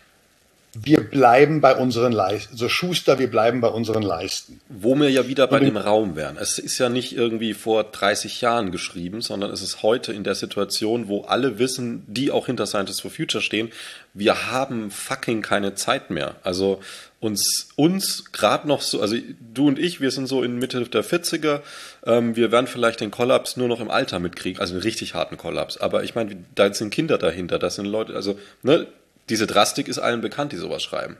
wir 0.82 1.00
bleiben 1.00 1.60
bei 1.60 1.76
unseren 1.76 2.12
Leisten, 2.12 2.56
so 2.56 2.68
Schuster, 2.68 3.18
wir 3.18 3.30
bleiben 3.30 3.60
bei 3.60 3.68
unseren 3.68 4.02
Leisten. 4.02 4.60
Wo 4.68 4.94
wir 4.94 5.10
ja 5.10 5.26
wieder 5.28 5.46
bei 5.46 5.60
dem 5.60 5.76
Raum 5.76 6.16
wären. 6.16 6.36
Es 6.36 6.58
ist 6.58 6.78
ja 6.78 6.88
nicht 6.88 7.16
irgendwie 7.16 7.54
vor 7.54 7.84
30 7.84 8.40
Jahren 8.40 8.70
geschrieben, 8.70 9.20
sondern 9.20 9.50
es 9.50 9.62
ist 9.62 9.82
heute 9.82 10.12
in 10.12 10.24
der 10.24 10.34
Situation, 10.34 11.08
wo 11.08 11.22
alle 11.22 11.58
wissen, 11.58 12.04
die 12.06 12.30
auch 12.30 12.46
hinter 12.46 12.66
Scientists 12.66 13.00
for 13.00 13.10
Future 13.10 13.42
stehen, 13.42 13.70
wir 14.12 14.50
haben 14.50 14.90
fucking 14.90 15.42
keine 15.42 15.74
Zeit 15.74 16.10
mehr. 16.10 16.36
Also 16.42 16.80
uns, 17.20 17.68
uns 17.76 18.32
gerade 18.32 18.68
noch 18.68 18.82
so, 18.82 19.00
also 19.00 19.16
du 19.54 19.68
und 19.68 19.78
ich, 19.78 20.00
wir 20.00 20.10
sind 20.10 20.26
so 20.26 20.42
in 20.42 20.58
Mitte 20.58 20.80
der 20.82 21.04
40er, 21.04 21.60
ähm, 22.04 22.36
wir 22.36 22.52
werden 22.52 22.66
vielleicht 22.66 23.00
den 23.00 23.10
Kollaps 23.10 23.56
nur 23.56 23.68
noch 23.68 23.80
im 23.80 23.90
Alter 23.90 24.18
mitkriegen, 24.18 24.60
also 24.60 24.74
einen 24.74 24.82
richtig 24.82 25.14
harten 25.14 25.36
Kollaps. 25.36 25.78
Aber 25.78 26.04
ich 26.04 26.14
meine, 26.14 26.36
da 26.54 26.72
sind 26.72 26.90
Kinder 26.90 27.18
dahinter, 27.18 27.58
das 27.58 27.76
sind 27.76 27.86
Leute, 27.86 28.14
also 28.14 28.38
ne, 28.62 28.86
diese 29.28 29.46
Drastik 29.46 29.88
ist 29.88 29.98
allen 29.98 30.20
bekannt, 30.20 30.52
die 30.52 30.56
sowas 30.56 30.82
schreiben. 30.82 31.16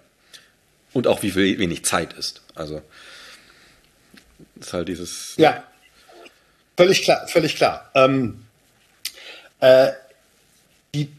Und 0.92 1.06
auch 1.06 1.22
wie 1.22 1.30
viel, 1.30 1.58
wenig 1.58 1.84
Zeit 1.84 2.12
ist. 2.14 2.42
Also 2.54 2.82
ist 4.58 4.72
halt 4.72 4.88
dieses. 4.88 5.34
Ja, 5.36 5.64
völlig 6.76 7.02
klar, 7.02 7.26
völlig 7.28 7.56
klar. 7.56 7.90
Ähm, 7.94 8.44
äh, 9.60 9.92
die, 10.94 11.10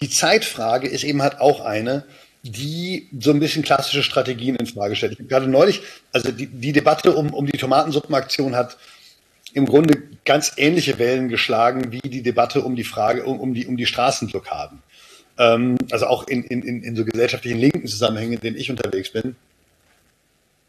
die 0.00 0.10
Zeitfrage 0.10 0.88
ist 0.88 1.04
eben 1.04 1.22
halt 1.22 1.40
auch 1.40 1.60
eine, 1.60 2.04
die 2.42 3.08
so 3.18 3.30
ein 3.30 3.40
bisschen 3.40 3.62
klassische 3.62 4.02
Strategien 4.02 4.56
in 4.56 4.66
Frage 4.66 4.96
stellt. 4.96 5.12
Ich 5.12 5.18
habe 5.18 5.28
gerade 5.28 5.48
neulich, 5.48 5.82
also 6.12 6.30
die, 6.30 6.46
die 6.46 6.72
Debatte 6.72 7.14
um, 7.14 7.32
um 7.32 7.46
die 7.46 7.58
Tomatensuppenaktion 7.58 8.54
hat 8.54 8.76
im 9.52 9.66
Grunde 9.66 10.02
ganz 10.24 10.52
ähnliche 10.56 10.98
Wellen 10.98 11.28
geschlagen 11.28 11.90
wie 11.90 12.00
die 12.00 12.22
Debatte 12.22 12.62
um 12.62 12.76
die 12.76 12.84
Frage, 12.84 13.24
um, 13.24 13.40
um 13.40 13.54
die, 13.54 13.66
um 13.66 13.76
die 13.76 13.86
Straßenblockaden 13.86 14.82
ähm, 15.38 15.76
also 15.90 16.06
auch 16.06 16.26
in, 16.28 16.44
in, 16.44 16.82
in 16.82 16.96
so 16.96 17.04
gesellschaftlichen 17.04 17.58
linken 17.58 17.86
Zusammenhängen, 17.86 18.34
in 18.34 18.40
denen 18.40 18.56
ich 18.56 18.70
unterwegs 18.70 19.10
bin. 19.10 19.36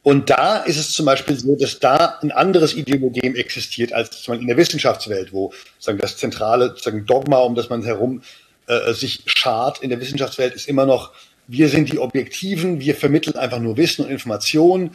Und 0.07 0.29
da 0.29 0.59
ist 0.59 0.77
es 0.77 0.91
zum 0.91 1.05
Beispiel 1.05 1.37
so, 1.37 1.57
dass 1.57 1.79
da 1.79 2.19
ein 2.21 2.31
anderes 2.31 2.73
Ideologem 2.73 3.35
existiert 3.35 3.91
als 3.91 4.21
zum 4.21 4.31
Beispiel 4.31 4.43
in 4.43 4.47
der 4.47 4.55
Wissenschaftswelt, 4.55 5.33
wo 5.33 5.51
sagen, 5.79 5.97
das 5.97 6.15
zentrale 6.15 6.75
sagen, 6.77 7.05
Dogma, 7.05 7.39
um 7.39 7.55
das 7.55 7.69
man 7.69 7.83
herum 7.83 8.21
äh, 8.67 8.93
sich 8.93 9.23
schart 9.25 9.81
in 9.81 9.89
der 9.89 9.99
Wissenschaftswelt, 9.99 10.53
ist 10.53 10.69
immer 10.69 10.85
noch, 10.85 11.11
wir 11.47 11.67
sind 11.67 11.91
die 11.91 11.99
Objektiven, 11.99 12.79
wir 12.79 12.95
vermitteln 12.95 13.35
einfach 13.35 13.59
nur 13.59 13.75
Wissen 13.75 14.05
und 14.05 14.11
Informationen. 14.11 14.91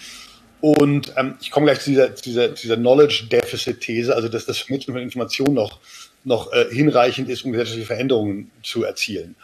Und 0.62 1.12
ähm, 1.16 1.34
ich 1.42 1.50
komme 1.50 1.66
gleich 1.66 1.80
zu 1.80 1.90
dieser, 1.90 2.14
zu 2.14 2.22
dieser, 2.22 2.54
zu 2.54 2.62
dieser 2.62 2.76
Knowledge 2.76 3.26
Deficit 3.30 3.80
These, 3.80 4.14
also 4.14 4.28
dass 4.28 4.46
das 4.46 4.58
Vermitteln 4.58 4.94
von 4.94 5.02
Informationen 5.02 5.52
noch, 5.54 5.80
noch 6.24 6.52
äh, 6.52 6.66
hinreichend 6.70 7.28
ist, 7.28 7.44
um 7.44 7.52
gesellschaftliche 7.52 7.86
Veränderungen 7.86 8.50
zu 8.62 8.84
erzielen. 8.84 9.34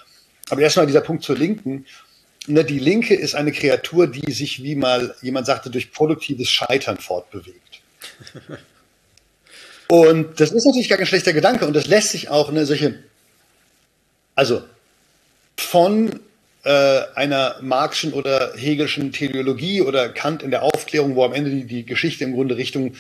Aber 0.51 0.61
erstmal 0.61 0.87
dieser 0.87 1.01
Punkt 1.01 1.25
zur 1.25 1.37
Linken. 1.37 1.87
Ne, 2.47 2.65
die 2.65 2.79
Linke 2.79 3.15
ist 3.15 3.35
eine 3.35 3.53
Kreatur, 3.53 4.07
die 4.07 4.33
sich, 4.33 4.63
wie 4.63 4.75
mal 4.75 5.15
jemand 5.21 5.47
sagte, 5.47 5.71
durch 5.71 5.93
produktives 5.93 6.49
Scheitern 6.49 6.99
fortbewegt. 6.99 7.81
Und 9.89 10.39
das 10.39 10.53
ist 10.53 10.67
natürlich 10.67 10.89
gar 10.89 10.99
kein 10.99 11.07
schlechter 11.07 11.33
Gedanke 11.33 11.67
und 11.67 11.75
das 11.75 11.87
lässt 11.87 12.11
sich 12.11 12.29
auch 12.29 12.53
ne, 12.53 12.67
solche, 12.67 13.03
also 14.35 14.63
von 15.57 16.21
äh, 16.63 17.01
einer 17.15 17.57
Marxischen 17.63 18.13
oder 18.13 18.53
Hegelschen 18.55 19.13
Teleologie 19.13 19.81
oder 19.81 20.11
Kant 20.11 20.43
in 20.43 20.51
der 20.51 20.63
Aufklärung, 20.63 21.17
wo 21.17 21.25
am 21.25 21.33
Ende 21.33 21.51
die, 21.51 21.65
die 21.65 21.87
Geschichte 21.87 22.25
im 22.25 22.35
Grunde 22.35 22.59
Richtung 22.59 22.97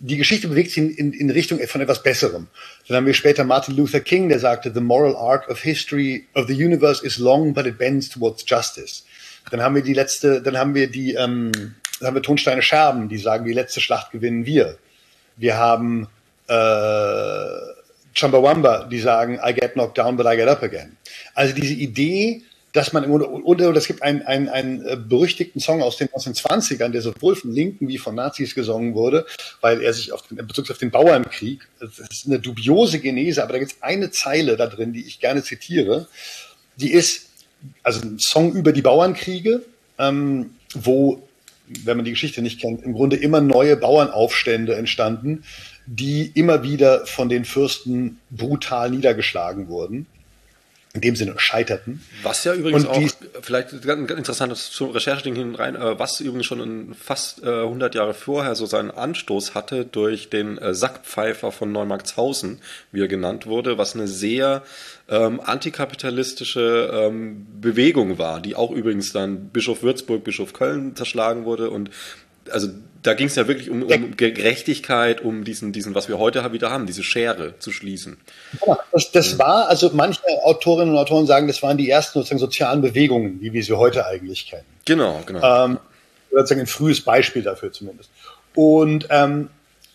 die 0.00 0.16
Geschichte 0.16 0.48
bewegt 0.48 0.70
sich 0.70 0.98
in, 0.98 1.12
in, 1.12 1.30
Richtung 1.30 1.58
von 1.66 1.80
etwas 1.80 2.02
Besserem. 2.02 2.46
Dann 2.86 2.96
haben 2.96 3.06
wir 3.06 3.14
später 3.14 3.44
Martin 3.44 3.76
Luther 3.76 4.00
King, 4.00 4.28
der 4.28 4.38
sagte, 4.38 4.72
the 4.72 4.80
moral 4.80 5.16
arc 5.16 5.48
of 5.48 5.60
history 5.60 6.26
of 6.34 6.46
the 6.46 6.54
universe 6.54 7.04
is 7.04 7.18
long, 7.18 7.52
but 7.52 7.66
it 7.66 7.78
bends 7.78 8.08
towards 8.08 8.44
justice. 8.46 9.04
Dann 9.50 9.62
haben 9.62 9.74
wir 9.74 9.82
die 9.82 9.94
letzte, 9.94 10.40
dann 10.40 10.56
haben 10.56 10.74
wir 10.74 10.88
die, 10.88 11.14
ähm, 11.14 11.50
dann 11.98 12.08
haben 12.08 12.14
wir 12.14 12.22
Tonsteine 12.22 12.62
Scherben, 12.62 13.08
die 13.08 13.18
sagen, 13.18 13.44
die 13.44 13.52
letzte 13.52 13.80
Schlacht 13.80 14.12
gewinnen 14.12 14.46
wir. 14.46 14.78
Wir 15.36 15.56
haben 15.56 16.06
äh, 16.46 16.54
Chumbawamba, 18.14 18.84
die 18.84 19.00
sagen, 19.00 19.40
I 19.44 19.52
get 19.52 19.72
knocked 19.72 19.98
down, 19.98 20.16
but 20.16 20.26
I 20.26 20.36
get 20.36 20.48
up 20.48 20.62
again. 20.62 20.96
Also 21.34 21.54
diese 21.54 21.74
Idee, 21.74 22.42
dass 22.72 22.92
man 22.92 23.04
im 23.04 23.10
und 23.10 23.60
es 23.76 23.86
gibt 23.86 24.02
einen, 24.02 24.22
einen, 24.22 24.48
einen 24.48 24.86
äh, 24.86 24.96
berüchtigten 24.96 25.60
Song 25.60 25.82
aus 25.82 25.96
den 25.96 26.08
1920ern, 26.08 26.90
der 26.90 27.02
sowohl 27.02 27.34
von 27.34 27.52
Linken 27.52 27.88
wie 27.88 27.98
von 27.98 28.14
Nazis 28.14 28.54
gesungen 28.54 28.94
wurde, 28.94 29.26
weil 29.60 29.82
er 29.82 29.92
sich 29.92 30.12
auf 30.12 30.22
den, 30.22 30.36
Bezug 30.46 30.70
auf 30.70 30.78
den 30.78 30.90
Bauernkrieg, 30.90 31.66
das 31.80 31.98
ist 31.98 32.26
eine 32.26 32.38
dubiose 32.38 33.00
Genese, 33.00 33.42
aber 33.42 33.54
da 33.54 33.58
gibt 33.58 33.72
es 33.72 33.82
eine 33.82 34.10
Zeile 34.10 34.56
da 34.56 34.66
drin, 34.66 34.92
die 34.92 35.06
ich 35.06 35.20
gerne 35.20 35.42
zitiere, 35.42 36.08
die 36.76 36.92
ist, 36.92 37.30
also 37.82 38.02
ein 38.02 38.18
Song 38.18 38.52
über 38.52 38.72
die 38.72 38.82
Bauernkriege, 38.82 39.62
ähm, 39.98 40.50
wo, 40.74 41.26
wenn 41.84 41.96
man 41.96 42.04
die 42.04 42.12
Geschichte 42.12 42.42
nicht 42.42 42.60
kennt, 42.60 42.82
im 42.82 42.92
Grunde 42.92 43.16
immer 43.16 43.40
neue 43.40 43.76
Bauernaufstände 43.76 44.74
entstanden, 44.74 45.44
die 45.86 46.30
immer 46.34 46.62
wieder 46.62 47.06
von 47.06 47.30
den 47.30 47.46
Fürsten 47.46 48.20
brutal 48.30 48.90
niedergeschlagen 48.90 49.68
wurden 49.68 50.06
in 50.98 51.02
dem 51.02 51.16
Sinne 51.16 51.34
scheiterten. 51.36 52.02
Was 52.24 52.42
ja 52.42 52.54
übrigens 52.54 52.84
und 52.84 52.90
auch, 52.90 53.42
vielleicht 53.42 53.72
ein 53.72 54.06
ganz 54.06 54.10
interessantes 54.10 54.80
Rechercheding 54.80 55.36
hin 55.36 55.54
rein, 55.54 55.76
äh, 55.76 55.98
was 55.98 56.20
übrigens 56.20 56.46
schon 56.46 56.94
fast 57.00 57.44
100 57.44 57.94
äh, 57.94 57.98
Jahre 57.98 58.14
vorher 58.14 58.56
so 58.56 58.66
seinen 58.66 58.90
Anstoß 58.90 59.54
hatte 59.54 59.84
durch 59.84 60.28
den 60.28 60.58
äh, 60.58 60.74
Sackpfeifer 60.74 61.52
von 61.52 61.70
Neumarktshausen, 61.70 62.60
wie 62.90 63.00
er 63.00 63.08
genannt 63.08 63.46
wurde, 63.46 63.78
was 63.78 63.94
eine 63.94 64.08
sehr 64.08 64.62
ähm, 65.08 65.40
antikapitalistische 65.40 66.90
ähm, 66.92 67.46
Bewegung 67.60 68.18
war, 68.18 68.40
die 68.40 68.56
auch 68.56 68.72
übrigens 68.72 69.12
dann 69.12 69.50
Bischof 69.50 69.82
Würzburg, 69.82 70.24
Bischof 70.24 70.52
Köln 70.52 70.96
zerschlagen 70.96 71.44
wurde 71.44 71.70
und 71.70 71.90
also 72.50 72.68
da 73.02 73.14
ging 73.14 73.28
es 73.28 73.36
ja 73.36 73.46
wirklich 73.46 73.70
um, 73.70 73.82
um, 73.82 74.16
Gerechtigkeit, 74.16 75.20
um 75.20 75.44
diesen, 75.44 75.72
diesen, 75.72 75.94
was 75.94 76.08
wir 76.08 76.18
heute 76.18 76.52
wieder 76.52 76.70
haben, 76.70 76.86
diese 76.86 77.02
Schere 77.02 77.58
zu 77.58 77.70
schließen. 77.70 78.18
Ja, 78.66 78.78
das, 78.92 79.12
das 79.12 79.38
war, 79.38 79.68
also 79.68 79.90
manche 79.94 80.20
Autorinnen 80.42 80.94
und 80.94 80.98
Autoren 80.98 81.26
sagen, 81.26 81.46
das 81.46 81.62
waren 81.62 81.78
die 81.78 81.88
ersten 81.88 82.18
sozusagen 82.18 82.40
sozialen 82.40 82.82
Bewegungen, 82.82 83.40
wie 83.40 83.52
wir 83.52 83.62
sie 83.62 83.74
heute 83.74 84.06
eigentlich 84.06 84.46
kennen. 84.46 84.66
Genau, 84.84 85.20
genau. 85.24 85.64
Ähm, 85.64 85.78
sozusagen 86.30 86.60
ein 86.60 86.66
frühes 86.66 87.00
Beispiel 87.00 87.42
dafür 87.42 87.72
zumindest. 87.72 88.10
Und 88.54 89.06
ähm, 89.10 89.48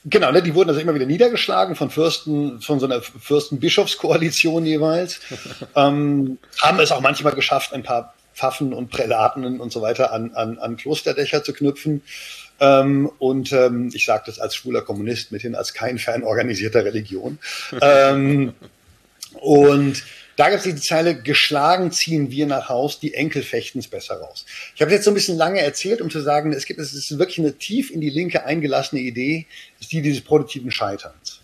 genau, 0.05 0.31
ne, 0.31 0.41
die 0.41 0.55
wurden 0.55 0.69
also 0.69 0.81
immer 0.81 0.95
wieder 0.95 1.05
niedergeschlagen 1.05 1.75
von 1.75 1.89
Fürsten, 1.89 2.61
von 2.61 2.79
so 2.79 2.85
einer 2.85 3.01
Fürsten-Bischofskoalition 3.01 4.65
jeweils. 4.65 5.19
ähm, 5.75 6.37
haben 6.61 6.79
es 6.79 6.91
auch 6.91 7.01
manchmal 7.01 7.33
geschafft, 7.33 7.73
ein 7.73 7.83
paar 7.83 8.13
Pfaffen 8.33 8.73
und 8.73 8.89
Prälaten 8.89 9.59
und 9.59 9.71
so 9.71 9.81
weiter 9.81 10.11
an, 10.11 10.33
an, 10.33 10.57
an 10.57 10.77
Klosterdächer 10.77 11.43
zu 11.43 11.53
knüpfen. 11.53 12.01
Ähm, 12.59 13.11
und 13.19 13.51
ähm, 13.51 13.89
ich 13.93 14.05
sage 14.05 14.23
das 14.27 14.39
als 14.39 14.55
schwuler 14.55 14.81
Kommunist 14.81 15.31
mithin, 15.31 15.55
als 15.55 15.73
kein 15.73 15.97
Fan 15.97 16.23
organisierter 16.23 16.85
Religion. 16.85 17.39
ähm, 17.81 18.53
und 19.33 20.03
da 20.35 20.49
gibt 20.49 20.65
es 20.65 20.75
die 20.75 20.81
Zeile, 20.81 21.15
geschlagen 21.15 21.91
ziehen 21.91 22.31
wir 22.31 22.47
nach 22.47 22.69
Haus, 22.69 22.99
die 22.99 23.13
Enkel 23.13 23.43
fechten 23.43 23.79
es 23.79 23.87
besser 23.87 24.15
raus. 24.15 24.45
Ich 24.75 24.81
habe 24.81 24.91
jetzt 24.91 25.05
so 25.05 25.11
ein 25.11 25.13
bisschen 25.13 25.37
lange 25.37 25.61
erzählt, 25.61 26.01
um 26.01 26.09
zu 26.09 26.21
sagen, 26.21 26.53
es 26.53 26.65
gibt, 26.65 26.79
es 26.79 26.93
ist 26.93 27.19
wirklich 27.19 27.39
eine 27.39 27.57
tief 27.57 27.91
in 27.91 28.01
die 28.01 28.09
Linke 28.09 28.45
eingelassene 28.45 29.01
Idee, 29.01 29.45
ist 29.79 29.91
die 29.91 30.01
dieses 30.01 30.21
produktiven 30.21 30.71
Scheiterns. 30.71 31.41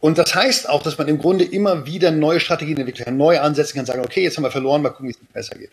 Und 0.00 0.16
das 0.16 0.34
heißt 0.34 0.68
auch, 0.68 0.82
dass 0.82 0.96
man 0.96 1.08
im 1.08 1.18
Grunde 1.18 1.44
immer 1.44 1.84
wieder 1.86 2.10
neue 2.10 2.40
Strategien 2.40 2.78
entwickeln 2.78 3.04
kann, 3.04 3.16
neu 3.16 3.40
ansetzen 3.40 3.76
kann, 3.76 3.86
sagen, 3.86 4.04
okay, 4.04 4.22
jetzt 4.22 4.36
haben 4.36 4.44
wir 4.44 4.50
verloren, 4.50 4.80
mal 4.80 4.90
gucken, 4.90 5.08
wie 5.08 5.12
es 5.12 5.18
besser 5.32 5.58
geht. 5.58 5.70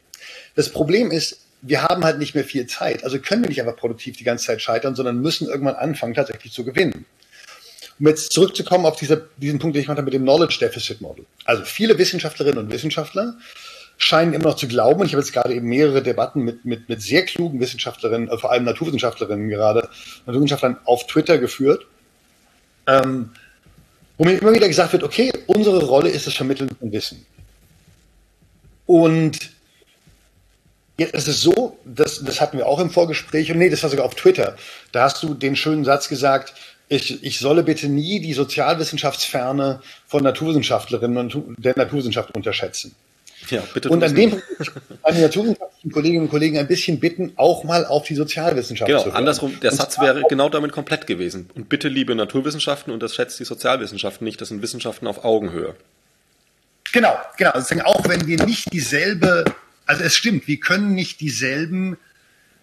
Das 0.56 0.70
Problem 0.70 1.12
ist, 1.12 1.38
wir 1.68 1.84
haben 1.84 2.03
halt 2.03 2.20
nicht 2.20 2.36
mehr 2.36 2.43
viel 2.43 2.68
Zeit. 2.68 3.03
Also 3.03 3.20
können 3.20 3.43
wir 3.43 3.49
nicht 3.49 3.59
einfach 3.59 3.76
produktiv 3.76 4.18
die 4.18 4.24
ganze 4.24 4.45
Zeit 4.45 4.61
scheitern, 4.61 4.95
sondern 4.95 5.20
müssen 5.20 5.47
irgendwann 5.47 5.76
anfangen, 5.76 6.13
tatsächlich 6.13 6.53
zu 6.53 6.63
gewinnen. 6.63 7.05
Um 7.99 8.07
jetzt 8.07 8.32
zurückzukommen 8.34 8.86
auf 8.86 8.97
dieser, 8.97 9.22
diesen 9.38 9.57
Punkt, 9.57 9.76
den 9.76 9.82
ich 9.82 9.88
mache 9.88 10.01
mit 10.01 10.13
dem 10.13 10.24
Knowledge 10.24 10.57
Deficit 10.59 11.01
Model. 11.01 11.26
Also 11.45 11.63
viele 11.63 11.97
Wissenschaftlerinnen 11.97 12.59
und 12.59 12.72
Wissenschaftler 12.72 13.36
scheinen 13.97 14.34
immer 14.34 14.49
noch 14.49 14.57
zu 14.57 14.68
glauben, 14.68 14.99
und 14.99 15.07
ich 15.07 15.13
habe 15.13 15.22
jetzt 15.22 15.32
gerade 15.32 15.53
eben 15.53 15.68
mehrere 15.68 16.03
Debatten 16.03 16.41
mit, 16.41 16.66
mit, 16.66 16.89
mit 16.89 17.01
sehr 17.01 17.24
klugen 17.24 17.59
Wissenschaftlerinnen, 17.61 18.30
äh, 18.30 18.38
vor 18.38 18.51
allem 18.51 18.66
Naturwissenschaftlerinnen 18.66 19.49
gerade, 19.49 19.89
Naturwissenschaftlern 20.26 20.78
auf 20.84 21.07
Twitter 21.07 21.38
geführt, 21.38 21.86
ähm, 22.88 23.32
wo 24.18 24.26
mir 24.26 24.38
immer 24.38 24.53
wieder 24.53 24.68
gesagt 24.68 24.91
wird, 24.93 25.03
okay, 25.03 25.32
unsere 25.47 25.84
Rolle 25.86 26.09
ist 26.09 26.28
das 26.28 26.34
Vermitteln 26.34 26.70
von 26.78 26.91
Wissen. 26.91 27.26
Und 28.86 29.55
Jetzt 30.98 31.14
ist 31.14 31.28
es 31.28 31.41
so, 31.41 31.78
das, 31.84 32.24
das 32.24 32.39
hatten 32.39 32.58
wir 32.58 32.68
auch 32.68 32.80
im 32.80 32.89
Vorgespräch, 32.89 33.52
und 33.52 33.58
nee, 33.58 33.70
das 33.70 33.84
war 33.84 33.89
sogar 33.89 34.06
auf 34.06 34.16
Twitter. 34.16 34.56
Da 34.91 35.04
hast 35.04 35.22
du 35.24 35.34
den 35.34 35.56
schönen 35.56 35.84
Satz 35.84 36.08
gesagt, 36.08 36.54
ich, 36.88 37.24
ich 37.24 37.39
solle 37.39 37.64
bitte 37.64 37.88
nie 37.89 38.20
die 38.20 38.34
Sozialwissenschaftsferne 38.34 39.82
von 40.08 40.24
Naturwissenschaftlerinnen 40.24 41.18
und 41.18 41.56
der 41.58 41.74
Naturwissenschaft 41.76 42.36
unterschätzen. 42.36 42.96
Ja, 43.50 43.62
bitte. 43.74 43.89
Und 43.89 44.04
an 44.04 44.16
dem 44.16 44.32
Punkt 44.32 44.43
an 45.04 45.16
die 45.16 45.22
naturwissenschaftlichen 45.22 45.91
Kolleginnen 45.91 46.22
und 46.24 46.30
Kollegen 46.30 46.58
ein 46.58 46.68
bisschen 46.68 47.00
bitten, 47.00 47.34
auch 47.36 47.64
mal 47.64 47.86
auf 47.86 48.04
die 48.06 48.16
Sozialwissenschaft 48.16 48.88
genau, 48.88 49.00
zu 49.00 49.06
Genau, 49.06 49.18
andersrum, 49.18 49.60
der 49.60 49.72
und 49.72 49.78
Satz 49.78 50.00
wäre 50.00 50.24
genau 50.30 50.50
damit 50.50 50.72
komplett 50.72 51.06
gewesen. 51.06 51.50
Und 51.56 51.70
bitte, 51.70 51.88
liebe 51.88 52.16
Naturwissenschaften, 52.16 52.91
unterschätzt 52.91 53.39
die 53.39 53.43
Sozialwissenschaften 53.43 54.26
nicht, 54.26 54.41
das 54.41 54.50
sind 54.50 54.62
Wissenschaften 54.62 55.06
auf 55.08 55.24
Augenhöhe. 55.26 55.76
Genau, 56.91 57.16
genau. 57.38 57.52
Also 57.52 57.76
auch 57.84 58.08
wenn 58.08 58.26
wir 58.26 58.43
nicht 58.46 58.72
dieselbe 58.72 59.43
also 59.86 60.04
es 60.04 60.16
stimmt, 60.16 60.48
wir 60.48 60.60
können 60.60 60.94
nicht 60.94 61.20
dieselben, 61.20 61.98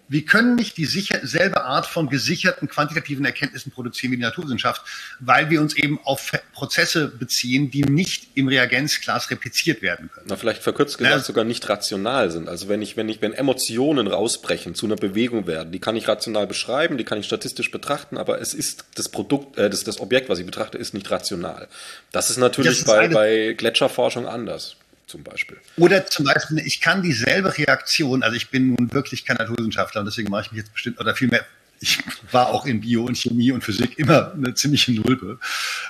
wir 0.09 0.25
können 0.27 0.57
nicht 0.57 0.77
dieselbe 0.77 1.65
Art 1.65 1.87
von 1.87 2.11
gesicherten 2.11 2.69
quantitativen 2.69 3.25
Erkenntnissen 3.25 3.73
produzieren 3.73 4.13
wie 4.13 4.17
die 4.17 4.23
Naturwissenschaft, 4.23 4.83
weil 5.21 5.49
wir 5.49 5.61
uns 5.61 5.75
eben 5.75 5.99
auf 6.05 6.33
Prozesse 6.53 7.09
beziehen, 7.09 7.71
die 7.71 7.83
nicht 7.83 8.29
im 8.35 8.49
Reagenzglas 8.49 9.31
repliziert 9.31 9.81
werden 9.81 10.11
können. 10.13 10.27
Na, 10.29 10.37
vielleicht 10.37 10.63
verkürzt 10.63 10.99
gesagt 10.99 11.17
ja. 11.17 11.23
sogar 11.23 11.45
nicht 11.45 11.67
rational 11.69 12.31
sind. 12.31 12.49
Also 12.49 12.69
wenn 12.69 12.83
ich, 12.83 12.97
wenn 12.97 13.09
ich, 13.09 13.23
wenn 13.23 13.33
Emotionen 13.33 14.07
rausbrechen, 14.07 14.75
zu 14.75 14.85
einer 14.85 14.97
Bewegung 14.97 15.47
werden, 15.47 15.73
die 15.73 15.79
kann 15.79 15.97
ich 15.97 16.09
rational 16.09 16.47
beschreiben, 16.47 16.99
die 16.99 17.05
kann 17.05 17.19
ich 17.19 17.27
statistisch 17.27 17.71
betrachten, 17.71 18.19
aber 18.19 18.41
es 18.41 18.53
ist 18.53 18.85
das 18.97 19.09
Produkt, 19.09 19.57
äh, 19.57 19.71
das, 19.71 19.85
das 19.85 19.99
Objekt, 19.99 20.29
was 20.29 20.39
ich 20.39 20.45
betrachte, 20.45 20.77
ist 20.77 20.93
nicht 20.93 21.11
rational. 21.11 21.69
Das 22.11 22.29
ist 22.29 22.37
natürlich 22.37 22.71
das 22.71 22.79
ist 22.81 22.87
bei, 22.87 23.09
bei 23.09 23.53
Gletscherforschung 23.55 24.27
anders 24.27 24.77
zum 25.13 25.23
Beispiel. 25.23 25.59
Oder 25.77 26.07
zum 26.07 26.25
Beispiel, 26.25 26.59
ich 26.59 26.81
kann 26.81 27.03
dieselbe 27.03 27.57
Reaktion, 27.57 28.23
also 28.23 28.35
ich 28.35 28.49
bin 28.49 28.75
nun 28.75 28.93
wirklich 28.93 29.25
kein 29.25 29.37
Naturwissenschaftler 29.37 30.01
und 30.01 30.07
deswegen 30.07 30.31
mache 30.31 30.47
ich 30.47 30.53
mich 30.53 30.59
jetzt 30.63 30.73
bestimmt, 30.73 30.99
oder 30.99 31.15
vielmehr, 31.15 31.45
ich 31.81 31.99
war 32.31 32.49
auch 32.49 32.65
in 32.65 32.81
Bio 32.81 33.05
und 33.05 33.17
Chemie 33.17 33.53
und 33.53 33.63
Physik 33.63 33.99
immer 33.99 34.33
eine 34.33 34.55
ziemliche 34.55 34.93
Nulpe. 34.93 35.39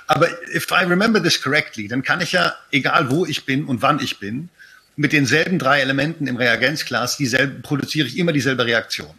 Aber 0.07 0.27
if 0.53 0.67
I 0.71 0.83
remember 0.85 1.21
this 1.23 1.41
correctly, 1.41 1.87
dann 1.87 2.03
kann 2.03 2.19
ich 2.19 2.33
ja, 2.33 2.53
egal 2.71 3.09
wo 3.09 3.25
ich 3.25 3.45
bin 3.45 3.65
und 3.65 3.81
wann 3.81 3.99
ich 3.99 4.19
bin, 4.19 4.49
mit 4.95 5.13
denselben 5.13 5.57
drei 5.57 5.79
Elementen 5.79 6.27
im 6.27 6.35
Reagenzglas 6.35 7.17
dieselbe, 7.17 7.61
produziere 7.61 8.07
ich 8.07 8.17
immer 8.17 8.33
dieselbe 8.33 8.65
Reaktion. 8.65 9.13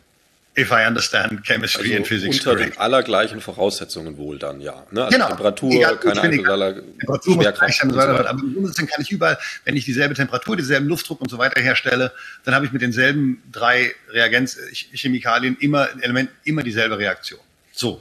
If 0.56 0.70
I 0.70 0.86
understand 0.86 1.44
chemistry 1.44 1.82
also 1.82 1.96
and 1.96 2.06
physics 2.06 2.38
unter 2.38 2.54
correct. 2.54 2.76
den 2.76 2.80
allergleichen 2.80 3.40
Voraussetzungen 3.40 4.16
wohl 4.16 4.38
dann, 4.38 4.60
ja. 4.60 4.86
Ne? 4.92 5.04
Also 5.04 5.16
genau. 5.16 5.26
Temperatur, 5.26 5.72
Egal, 5.72 5.96
keine 5.96 6.20
Einzeldaler, 6.20 6.74
Temperatur 6.74 7.34
Schwerkraft 7.34 7.82
und 7.82 7.90
so 7.90 7.96
weiter. 7.96 8.28
Aber 8.30 8.40
im 8.40 8.54
Grunde 8.54 8.72
kann 8.72 9.02
ich 9.02 9.10
überall, 9.10 9.36
wenn 9.64 9.76
ich 9.76 9.84
dieselbe 9.84 10.14
Temperatur, 10.14 10.56
denselben 10.56 10.86
Luftdruck 10.86 11.20
und 11.20 11.28
so 11.28 11.38
weiter 11.38 11.60
herstelle, 11.60 12.12
dann 12.44 12.54
habe 12.54 12.66
ich 12.66 12.72
mit 12.72 12.82
denselben 12.82 13.42
drei 13.50 13.96
Reagenzchemikalien 14.10 15.56
immer, 15.58 15.88
Element, 16.00 16.30
immer 16.44 16.62
dieselbe 16.62 16.98
Reaktion. 16.98 17.40
So. 17.72 18.00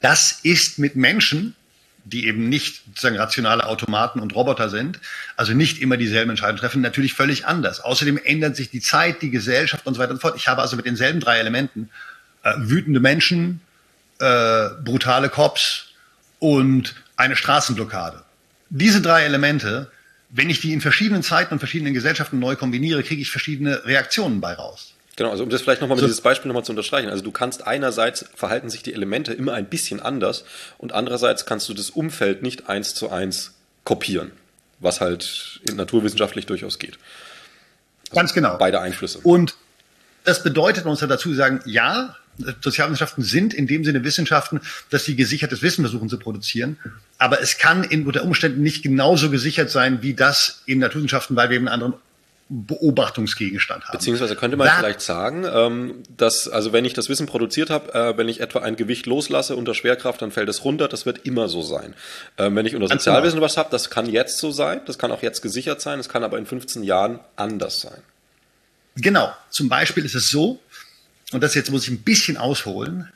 Das 0.00 0.40
ist 0.42 0.78
mit 0.78 0.94
Menschen 0.94 1.56
die 2.04 2.26
eben 2.26 2.48
nicht 2.48 2.82
sozusagen 2.86 3.16
rationale 3.16 3.66
Automaten 3.66 4.20
und 4.20 4.34
Roboter 4.34 4.68
sind, 4.68 5.00
also 5.36 5.54
nicht 5.54 5.80
immer 5.80 5.96
dieselben 5.96 6.30
Entscheidungen 6.30 6.58
treffen, 6.58 6.82
natürlich 6.82 7.14
völlig 7.14 7.46
anders. 7.46 7.80
Außerdem 7.80 8.20
ändert 8.22 8.56
sich 8.56 8.70
die 8.70 8.80
Zeit, 8.80 9.22
die 9.22 9.30
Gesellschaft 9.30 9.86
und 9.86 9.94
so 9.94 10.00
weiter 10.00 10.12
und 10.12 10.20
fort. 10.20 10.36
Ich 10.36 10.48
habe 10.48 10.60
also 10.60 10.76
mit 10.76 10.86
denselben 10.86 11.20
drei 11.20 11.38
Elementen 11.38 11.88
äh, 12.42 12.52
wütende 12.58 13.00
Menschen, 13.00 13.60
äh, 14.18 14.68
brutale 14.84 15.30
Cops 15.30 15.86
und 16.38 16.94
eine 17.16 17.36
Straßenblockade. 17.36 18.22
Diese 18.68 19.00
drei 19.00 19.24
Elemente, 19.24 19.90
wenn 20.30 20.50
ich 20.50 20.60
die 20.60 20.72
in 20.72 20.80
verschiedenen 20.80 21.22
Zeiten 21.22 21.54
und 21.54 21.58
verschiedenen 21.58 21.94
Gesellschaften 21.94 22.38
neu 22.38 22.56
kombiniere, 22.56 23.02
kriege 23.02 23.22
ich 23.22 23.30
verschiedene 23.30 23.84
Reaktionen 23.86 24.40
bei 24.40 24.52
raus. 24.52 24.93
Genau, 25.16 25.30
also 25.30 25.44
um 25.44 25.50
das 25.50 25.62
vielleicht 25.62 25.80
nochmal 25.80 25.96
mit 25.96 26.02
so. 26.02 26.06
dieses 26.06 26.20
Beispiel 26.20 26.48
nochmal 26.48 26.64
zu 26.64 26.72
unterstreichen. 26.72 27.08
Also 27.08 27.22
du 27.22 27.30
kannst 27.30 27.66
einerseits 27.66 28.26
verhalten 28.34 28.68
sich 28.68 28.82
die 28.82 28.92
Elemente 28.92 29.32
immer 29.32 29.52
ein 29.52 29.66
bisschen 29.66 30.00
anders 30.00 30.44
und 30.78 30.92
andererseits 30.92 31.46
kannst 31.46 31.68
du 31.68 31.74
das 31.74 31.90
Umfeld 31.90 32.42
nicht 32.42 32.68
eins 32.68 32.94
zu 32.94 33.10
eins 33.10 33.52
kopieren, 33.84 34.32
was 34.80 35.00
halt 35.00 35.60
naturwissenschaftlich 35.72 36.46
durchaus 36.46 36.78
geht. 36.78 36.98
Also 38.10 38.20
Ganz 38.20 38.34
genau. 38.34 38.56
Beide 38.58 38.80
Einflüsse. 38.80 39.20
Und 39.22 39.54
das 40.24 40.42
bedeutet, 40.42 40.84
man 40.84 40.92
muss 40.92 41.00
ja 41.00 41.06
dazu 41.06 41.32
sagen, 41.34 41.60
ja, 41.64 42.16
Sozialwissenschaften 42.62 43.22
sind 43.22 43.54
in 43.54 43.68
dem 43.68 43.84
Sinne 43.84 44.02
Wissenschaften, 44.02 44.60
dass 44.90 45.04
sie 45.04 45.14
gesichertes 45.14 45.62
Wissen 45.62 45.82
versuchen 45.84 46.08
zu 46.08 46.18
produzieren. 46.18 46.78
Aber 47.18 47.40
es 47.40 47.58
kann 47.58 47.84
in, 47.84 48.06
unter 48.06 48.24
Umständen 48.24 48.62
nicht 48.62 48.82
genauso 48.82 49.30
gesichert 49.30 49.70
sein 49.70 50.02
wie 50.02 50.14
das 50.14 50.62
in 50.66 50.80
Naturwissenschaften, 50.80 51.36
weil 51.36 51.50
wir 51.50 51.56
eben 51.56 51.68
einen 51.68 51.82
anderen 51.82 52.02
Beobachtungsgegenstand 52.48 53.84
haben. 53.84 53.92
Beziehungsweise 53.96 54.36
könnte 54.36 54.56
man 54.56 54.66
da 54.66 54.78
vielleicht 54.78 55.00
sagen, 55.00 55.44
ähm, 55.50 56.02
dass, 56.14 56.46
also 56.46 56.72
wenn 56.72 56.84
ich 56.84 56.92
das 56.92 57.08
Wissen 57.08 57.26
produziert 57.26 57.70
habe, 57.70 57.94
äh, 57.94 58.18
wenn 58.18 58.28
ich 58.28 58.40
etwa 58.40 58.60
ein 58.60 58.76
Gewicht 58.76 59.06
loslasse 59.06 59.56
unter 59.56 59.74
Schwerkraft, 59.74 60.20
dann 60.20 60.30
fällt 60.30 60.48
es 60.50 60.64
runter, 60.64 60.86
das 60.88 61.06
wird 61.06 61.24
immer 61.24 61.48
so 61.48 61.62
sein. 61.62 61.94
Ähm, 62.36 62.54
wenn 62.56 62.66
ich 62.66 62.74
unter 62.74 62.88
Sozialwissen 62.88 63.36
genau. 63.36 63.46
was 63.46 63.56
habe, 63.56 63.70
das 63.70 63.88
kann 63.88 64.08
jetzt 64.08 64.38
so 64.38 64.50
sein, 64.50 64.82
das 64.86 64.98
kann 64.98 65.10
auch 65.10 65.22
jetzt 65.22 65.40
gesichert 65.40 65.80
sein, 65.80 65.98
es 65.98 66.08
kann 66.08 66.22
aber 66.22 66.36
in 66.36 66.44
15 66.44 66.82
Jahren 66.82 67.20
anders 67.36 67.80
sein. 67.80 68.02
Genau, 68.96 69.32
zum 69.50 69.68
Beispiel 69.68 70.04
ist 70.04 70.14
es 70.14 70.28
so, 70.28 70.60
und 71.32 71.42
das 71.42 71.54
jetzt 71.54 71.70
muss 71.70 71.84
ich 71.84 71.90
ein 71.90 72.02
bisschen 72.02 72.36
ausholen, 72.36 73.08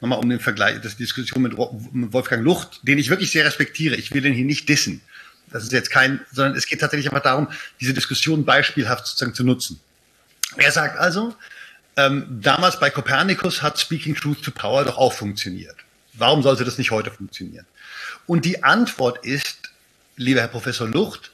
nochmal 0.00 0.18
um 0.18 0.28
den 0.28 0.40
Vergleich, 0.40 0.80
das 0.82 0.96
Diskussion 0.96 1.42
mit 1.42 1.56
Wolfgang 1.56 2.44
Lucht, 2.44 2.80
den 2.82 2.98
ich 2.98 3.08
wirklich 3.08 3.30
sehr 3.30 3.44
respektiere, 3.44 3.94
ich 3.94 4.12
will 4.12 4.22
den 4.22 4.34
hier 4.34 4.44
nicht 4.44 4.68
dissen. 4.68 5.00
Das 5.52 5.62
ist 5.62 5.72
jetzt 5.72 5.90
kein, 5.90 6.20
sondern 6.32 6.56
es 6.56 6.66
geht 6.66 6.80
tatsächlich 6.80 7.08
einfach 7.08 7.22
darum, 7.22 7.48
diese 7.80 7.94
Diskussion 7.94 8.44
beispielhaft 8.44 9.06
sozusagen 9.06 9.34
zu 9.34 9.44
nutzen. 9.44 9.80
Er 10.56 10.72
sagt 10.72 10.98
also, 10.98 11.34
ähm, 11.96 12.26
damals 12.40 12.80
bei 12.80 12.90
Copernicus 12.90 13.62
hat 13.62 13.78
Speaking 13.78 14.14
Truth 14.14 14.42
to 14.42 14.50
Power 14.50 14.84
doch 14.84 14.96
auch 14.96 15.12
funktioniert. 15.12 15.76
Warum 16.14 16.42
sollte 16.42 16.64
das 16.64 16.78
nicht 16.78 16.90
heute 16.90 17.10
funktionieren? 17.10 17.66
Und 18.26 18.44
die 18.44 18.62
Antwort 18.62 19.24
ist, 19.24 19.70
lieber 20.16 20.40
Herr 20.40 20.48
Professor 20.48 20.88
Lucht, 20.88 21.32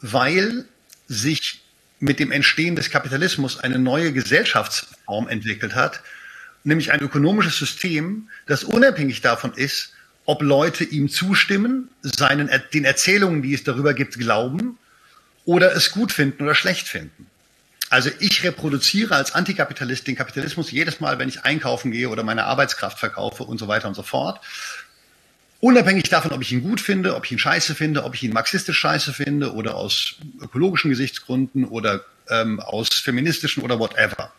weil 0.00 0.64
sich 1.08 1.62
mit 1.98 2.18
dem 2.18 2.32
Entstehen 2.32 2.76
des 2.76 2.90
Kapitalismus 2.90 3.58
eine 3.58 3.78
neue 3.78 4.12
Gesellschaftsform 4.12 5.28
entwickelt 5.28 5.74
hat, 5.74 6.00
nämlich 6.64 6.92
ein 6.92 7.00
ökonomisches 7.00 7.58
System, 7.58 8.28
das 8.46 8.64
unabhängig 8.64 9.20
davon 9.20 9.52
ist, 9.54 9.92
ob 10.24 10.42
Leute 10.42 10.84
ihm 10.84 11.08
zustimmen, 11.08 11.88
seinen, 12.02 12.50
den 12.72 12.84
Erzählungen, 12.84 13.42
die 13.42 13.54
es 13.54 13.64
darüber 13.64 13.94
gibt, 13.94 14.18
glauben 14.18 14.78
oder 15.44 15.74
es 15.74 15.90
gut 15.90 16.12
finden 16.12 16.44
oder 16.44 16.54
schlecht 16.54 16.88
finden. 16.88 17.26
Also 17.88 18.10
ich 18.20 18.44
reproduziere 18.44 19.16
als 19.16 19.32
Antikapitalist 19.34 20.06
den 20.06 20.14
Kapitalismus 20.14 20.70
jedes 20.70 21.00
Mal, 21.00 21.18
wenn 21.18 21.28
ich 21.28 21.44
einkaufen 21.44 21.90
gehe 21.90 22.08
oder 22.08 22.22
meine 22.22 22.44
Arbeitskraft 22.44 23.00
verkaufe 23.00 23.42
und 23.42 23.58
so 23.58 23.66
weiter 23.66 23.88
und 23.88 23.94
so 23.94 24.04
fort. 24.04 24.40
Unabhängig 25.58 26.08
davon, 26.08 26.30
ob 26.32 26.40
ich 26.40 26.52
ihn 26.52 26.62
gut 26.62 26.80
finde, 26.80 27.16
ob 27.16 27.24
ich 27.24 27.32
ihn 27.32 27.38
scheiße 27.38 27.74
finde, 27.74 28.04
ob 28.04 28.14
ich 28.14 28.22
ihn 28.22 28.32
marxistisch 28.32 28.78
scheiße 28.78 29.12
finde 29.12 29.52
oder 29.54 29.74
aus 29.74 30.14
ökologischen 30.40 30.88
Gesichtsgründen 30.88 31.64
oder 31.64 32.04
ähm, 32.28 32.60
aus 32.60 32.88
feministischen 32.88 33.62
oder 33.62 33.78
whatever. 33.78 34.32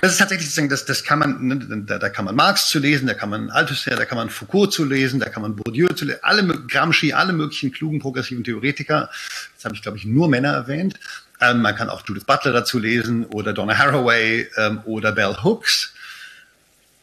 Das 0.00 0.12
ist 0.12 0.18
tatsächlich 0.18 0.48
sozusagen, 0.48 0.68
das, 0.68 0.84
das 0.84 1.04
kann 1.04 1.18
man, 1.18 1.46
ne, 1.46 1.84
da, 1.86 1.98
da 1.98 2.08
kann 2.08 2.24
man 2.24 2.34
Marx 2.34 2.68
zu 2.68 2.78
lesen, 2.78 3.06
da 3.06 3.14
kann 3.14 3.30
man 3.30 3.50
Althusser, 3.50 3.96
da 3.96 4.04
kann 4.04 4.18
man 4.18 4.30
Foucault 4.30 4.72
zu 4.72 4.84
lesen, 4.84 5.20
da 5.20 5.28
kann 5.28 5.42
man 5.42 5.56
Bourdieu 5.56 5.88
zu 5.88 6.04
lesen, 6.04 6.18
alle 6.22 6.46
Gramsci, 6.46 7.12
alle 7.12 7.32
möglichen 7.32 7.72
klugen 7.72 8.00
progressiven 8.00 8.44
Theoretiker. 8.44 9.10
Das 9.54 9.64
habe 9.64 9.74
ich, 9.74 9.82
glaube 9.82 9.98
ich, 9.98 10.04
nur 10.04 10.28
Männer 10.28 10.52
erwähnt. 10.52 10.98
Ähm, 11.40 11.62
man 11.62 11.74
kann 11.74 11.88
auch 11.88 12.06
Judith 12.06 12.24
Butler 12.24 12.52
dazu 12.52 12.78
lesen 12.78 13.24
oder 13.26 13.52
Donna 13.52 13.76
Haraway 13.76 14.48
ähm, 14.56 14.80
oder 14.84 15.12
Bell 15.12 15.36
Hooks. 15.42 15.94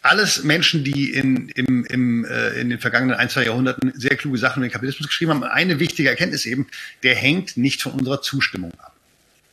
Alles 0.02 0.44
Menschen, 0.44 0.84
die 0.84 1.14
in, 1.14 1.48
im, 1.50 1.86
im, 1.86 2.26
äh, 2.26 2.60
in 2.60 2.70
den 2.70 2.80
vergangenen 2.80 3.16
ein, 3.16 3.30
zwei 3.30 3.46
Jahrhunderten 3.46 3.94
sehr 3.96 4.18
kluge 4.18 4.38
Sachen 4.38 4.60
über 4.60 4.68
den 4.68 4.74
Kapitalismus 4.74 5.08
geschrieben 5.08 5.32
haben. 5.32 5.44
Eine 5.44 5.80
wichtige 5.80 6.10
Erkenntnis 6.10 6.46
eben, 6.46 6.68
der 7.04 7.16
hängt 7.16 7.56
nicht 7.56 7.82
von 7.82 7.94
unserer 7.94 8.22
Zustimmung 8.22 8.74
ab. 8.80 8.94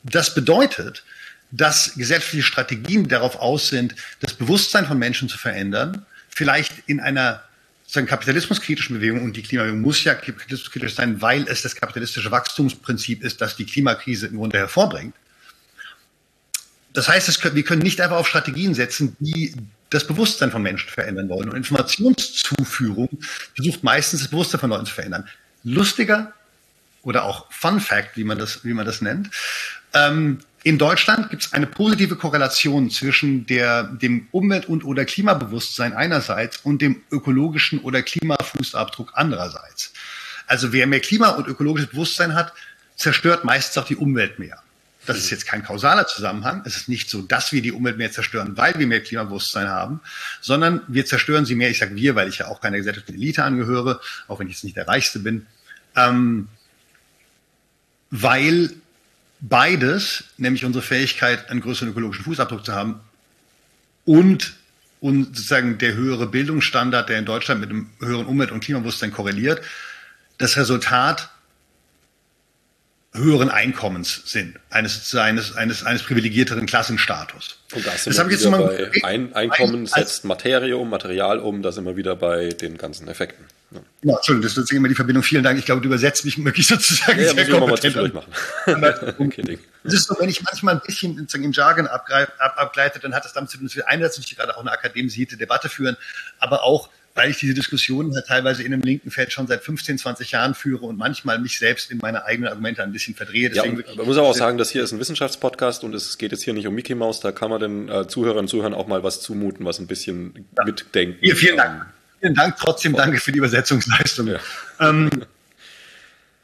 Das 0.03 0.35
bedeutet, 0.35 1.05
dass 1.51 1.95
gesellschaftliche 1.95 2.45
Strategien 2.45 3.09
darauf 3.09 3.37
aus 3.37 3.69
sind, 3.69 3.95
das 4.21 4.35
Bewusstsein 4.35 4.87
von 4.87 4.99
Menschen 4.99 5.29
zu 5.29 5.39
verändern, 5.39 6.07
vielleicht 6.29 6.73
in 6.87 7.01
einer 7.01 7.43
sozusagen 7.83 8.07
kapitalismuskritischen 8.07 8.97
Bewegung 8.97 9.25
und 9.25 9.37
die 9.37 9.43
Klimabewegung 9.43 9.81
muss 9.81 10.05
ja 10.05 10.15
kapitalismuskritisch 10.15 10.95
sein, 10.95 11.21
weil 11.21 11.49
es 11.49 11.63
das 11.63 11.75
kapitalistische 11.75 12.31
Wachstumsprinzip 12.31 13.25
ist, 13.25 13.41
das 13.41 13.57
die 13.57 13.67
Klimakrise 13.67 14.29
im 14.29 14.37
Grunde 14.37 14.59
hervorbringt. 14.59 15.15
Das 16.93 17.09
heißt, 17.09 17.41
können, 17.41 17.57
wir 17.57 17.65
können 17.65 17.83
nicht 17.83 18.01
einfach 18.01 18.17
auf 18.17 18.29
Strategien 18.29 18.75
setzen, 18.75 19.17
die 19.19 19.55
das 19.91 20.07
Bewusstsein 20.07 20.53
von 20.53 20.63
Menschen 20.63 20.89
verändern 20.89 21.29
wollen. 21.29 21.49
Und 21.49 21.57
Informationszuführung 21.57 23.09
versucht 23.57 23.83
meistens 23.83 24.21
das 24.21 24.29
Bewusstsein 24.31 24.61
von 24.61 24.71
Leuten 24.71 24.87
zu 24.87 24.95
verändern. 24.95 25.29
Lustiger 25.65 26.33
oder 27.03 27.25
auch 27.25 27.51
Fun 27.53 27.81
Fact, 27.81 28.17
wie 28.17 28.25
man 28.25 28.39
das, 28.39 28.65
wie 28.65 28.73
man 28.73 28.87
das 28.87 29.01
nennt. 29.01 29.31
Ähm, 29.95 30.39
in 30.63 30.77
Deutschland 30.77 31.31
gibt 31.31 31.45
es 31.45 31.53
eine 31.53 31.67
positive 31.67 32.17
Korrelation 32.17 32.91
zwischen 32.91 33.47
der, 33.47 33.85
dem 33.85 34.29
Umwelt- 34.31 34.67
und 34.67 34.85
oder 34.85 35.05
Klimabewusstsein 35.05 35.95
einerseits 35.95 36.59
und 36.59 36.83
dem 36.83 37.03
ökologischen 37.11 37.81
oder 37.81 38.03
Klimafußabdruck 38.03 39.13
andererseits. 39.15 39.93
Also 40.47 40.73
wer 40.73 40.87
mehr 40.87 41.01
Klima- 41.01 41.31
und 41.31 41.47
ökologisches 41.47 41.91
Bewusstsein 41.91 42.35
hat, 42.35 42.53
zerstört 42.97 43.45
meistens 43.45 43.79
auch 43.79 43.87
die 43.87 43.97
Umwelt 43.97 44.39
mehr. 44.39 44.59
Das 45.07 45.17
ist 45.17 45.31
jetzt 45.31 45.47
kein 45.47 45.65
kausaler 45.65 46.07
Zusammenhang. 46.07 46.63
Es 46.67 46.77
ist 46.77 46.89
nicht 46.89 47.09
so, 47.09 47.23
dass 47.23 47.53
wir 47.53 47.63
die 47.63 47.73
Umwelt 47.73 47.97
mehr 47.97 48.13
zerstören, 48.13 48.59
weil 48.59 48.79
wir 48.79 48.87
mehr 48.87 49.03
Klimabewusstsein 49.03 49.69
haben, 49.69 50.01
sondern 50.43 50.83
wir 50.89 51.07
zerstören 51.07 51.47
sie 51.47 51.55
mehr. 51.55 51.71
Ich 51.71 51.79
sage 51.79 51.97
wir, 51.97 52.15
weil 52.17 52.29
ich 52.29 52.39
ja 52.39 52.49
auch 52.49 52.61
keiner 52.61 52.77
gesellschaftlichen 52.77 53.21
Elite 53.21 53.45
angehöre, 53.45 54.01
auch 54.29 54.39
wenn 54.41 54.49
ich 54.49 54.55
jetzt 54.55 54.65
nicht 54.65 54.77
der 54.77 54.89
Reichste 54.89 55.21
bin. 55.21 55.47
Ähm, 55.97 56.49
weil 58.11 58.75
beides, 59.41 60.25
nämlich 60.37 60.65
unsere 60.65 60.85
Fähigkeit, 60.85 61.51
einen 61.51 61.61
größeren 61.61 61.91
ökologischen 61.91 62.25
Fußabdruck 62.25 62.65
zu 62.65 62.75
haben 62.75 63.01
und, 64.05 64.55
und 65.01 65.37
sozusagen 65.37 65.79
der 65.79 65.95
höhere 65.95 66.27
Bildungsstandard, 66.27 67.09
der 67.09 67.19
in 67.19 67.25
Deutschland 67.25 67.61
mit 67.61 67.71
dem 67.71 67.91
höheren 68.01 68.27
Umwelt- 68.27 68.53
und 68.53 68.61
Klimabewusstsein 68.61 69.13
korreliert, 69.13 69.63
das 70.39 70.57
Resultat 70.57 71.31
höheren 73.13 73.51
Einkommens 73.51 74.23
sind, 74.27 74.59
eines, 74.71 75.15
eines, 75.17 75.57
eines, 75.57 75.85
eines 75.85 76.03
privilegierteren 76.05 76.67
Klassenstatus. 76.67 77.59
Und 77.75 77.85
da 77.85 77.91
sind 77.93 78.17
das 78.17 78.29
wir 78.29 78.39
wieder 78.39 78.51
bei 78.51 78.91
Ein 79.03 79.35
Einkommen 79.35 79.87
setzt 79.87 80.25
Materie 80.25 80.77
um, 80.77 80.89
Material 80.89 81.41
um, 81.41 81.63
da 81.63 81.73
sind 81.73 81.87
wir 81.87 81.97
wieder 81.97 82.15
bei 82.15 82.51
den 82.51 82.79
ganzen 82.79 83.09
Effekten. 83.09 83.45
Ja. 83.73 83.81
ja, 84.03 84.17
Entschuldigung, 84.17 84.43
das 84.43 84.53
ist 84.53 84.57
sozusagen 84.57 84.79
immer 84.79 84.89
die 84.89 84.95
Verbindung. 84.95 85.23
Vielen 85.23 85.45
Dank. 85.45 85.59
Ich 85.59 85.65
glaube, 85.65 85.81
du 85.81 85.87
übersetzt 85.87 86.25
mich 86.25 86.39
möglich 86.39 86.67
sozusagen 86.69 87.21
ja, 87.21 87.33
sehr 87.33 87.49
ja, 87.49 87.59
kompetent. 87.59 87.97
Mal 87.97 88.13
machen. 88.13 89.15
okay, 89.19 89.59
das 89.85 89.95
ist 89.95 90.09
so, 90.09 90.17
wenn 90.19 90.29
ich 90.29 90.43
manchmal 90.43 90.75
ein 90.75 90.81
bisschen 90.85 91.17
sozusagen 91.17 91.45
im 91.45 91.53
Jargon 91.53 91.87
abgleite, 91.87 92.33
ab, 92.41 92.55
abgleite, 92.57 92.99
dann 92.99 93.15
hat 93.15 93.25
das 93.25 93.33
damit 93.33 93.51
zu 93.51 93.59
tun, 93.59 93.67
dass 93.67 93.77
wir 93.77 93.89
einerseits 93.89 94.29
gerade 94.29 94.57
auch 94.57 94.61
eine 94.61 94.73
akademisierte 94.73 95.37
Debatte 95.37 95.69
führen, 95.69 95.97
aber 96.39 96.65
auch 96.65 96.89
weil 97.15 97.31
ich 97.31 97.39
diese 97.39 97.55
Diskussionen 97.55 98.15
halt 98.15 98.27
teilweise 98.27 98.63
in 98.63 98.73
einem 98.73 98.83
linken 98.83 99.11
Feld 99.11 99.33
schon 99.33 99.47
seit 99.47 99.63
15, 99.63 99.99
20 99.99 100.31
Jahren 100.31 100.55
führe 100.55 100.87
und 100.87 100.97
manchmal 100.97 101.39
mich 101.39 101.59
selbst 101.59 101.91
in 101.91 101.99
meine 101.99 102.25
eigenen 102.25 102.49
Argumente 102.49 102.83
ein 102.83 102.93
bisschen 102.93 103.15
verdrehe. 103.15 103.51
Deswegen 103.51 103.81
ja, 103.81 103.95
man 103.97 104.07
muss 104.07 104.17
aber 104.17 104.29
auch 104.29 104.35
sagen, 104.35 104.59
dass 104.59 104.71
hier 104.71 104.85
ist 104.85 104.93
ein 104.93 105.01
Wissenschaftspodcast 105.01 105.83
und 105.85 105.95
es 105.95 106.19
geht 106.19 106.33
jetzt 106.33 106.45
hier 106.45 106.55
nicht 106.55 106.67
um 106.67 106.75
Mickey 106.75 106.95
Mouse, 106.95 107.21
da 107.21 107.33
kann 107.33 107.51
man 107.51 107.61
den 107.61 107.89
äh, 107.89 108.07
Zuhörern 108.07 108.41
und 108.41 108.49
Zuhörern 108.49 108.75
auch 108.75 108.87
mal 108.87 109.03
was 109.03 109.21
zumuten, 109.21 109.67
was 109.67 109.81
ein 109.81 109.87
bisschen 109.87 110.47
ja. 110.57 110.65
mitdenken. 110.65 111.19
Ja, 111.21 111.35
vielen 111.35 111.57
Dank. 111.57 111.87
Vielen 112.21 112.35
Dank, 112.35 112.57
trotzdem 112.59 112.93
danke 112.93 113.19
für 113.19 113.33
die 113.33 113.39
Übersetzungsleistung. 113.39 114.27
Ja. 114.27 114.41
Ähm, 114.79 115.09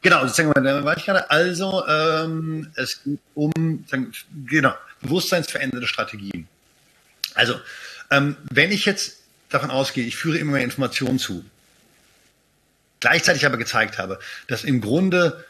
genau, 0.01 0.21
sozusagen, 0.25 0.51
da 0.63 0.83
war 0.83 0.97
ich 0.97 1.05
gerade. 1.05 1.29
Also, 1.29 1.85
ähm, 1.87 2.71
es 2.75 3.03
geht 3.03 3.19
um, 3.35 3.85
sagen, 3.87 4.11
genau, 4.47 4.73
bewusstseinsverändernde 5.01 5.87
Strategien. 5.87 6.47
Also, 7.35 7.59
ähm, 8.09 8.37
wenn 8.49 8.71
ich 8.71 8.85
jetzt 8.85 9.19
davon 9.49 9.69
ausgehe, 9.69 10.05
ich 10.05 10.17
führe 10.17 10.39
immer 10.39 10.53
mehr 10.53 10.63
Informationen 10.63 11.19
zu, 11.19 11.45
gleichzeitig 12.99 13.45
aber 13.45 13.57
gezeigt 13.57 13.99
habe, 13.99 14.19
dass 14.47 14.63
im 14.63 14.81
Grunde 14.81 15.45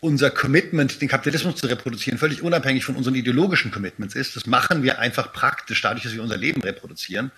unser 0.00 0.30
Commitment, 0.30 1.00
den 1.00 1.08
Kapitalismus 1.08 1.56
zu 1.56 1.66
reproduzieren, 1.66 2.18
völlig 2.18 2.42
unabhängig 2.42 2.84
von 2.84 2.94
unseren 2.94 3.14
ideologischen 3.14 3.70
Commitments 3.70 4.14
ist. 4.14 4.36
Das 4.36 4.44
machen 4.44 4.82
wir 4.82 4.98
einfach 4.98 5.32
praktisch 5.32 5.80
dadurch, 5.80 6.04
dass 6.04 6.12
wir 6.12 6.22
unser 6.22 6.36
Leben 6.36 6.60
reproduzieren 6.60 7.32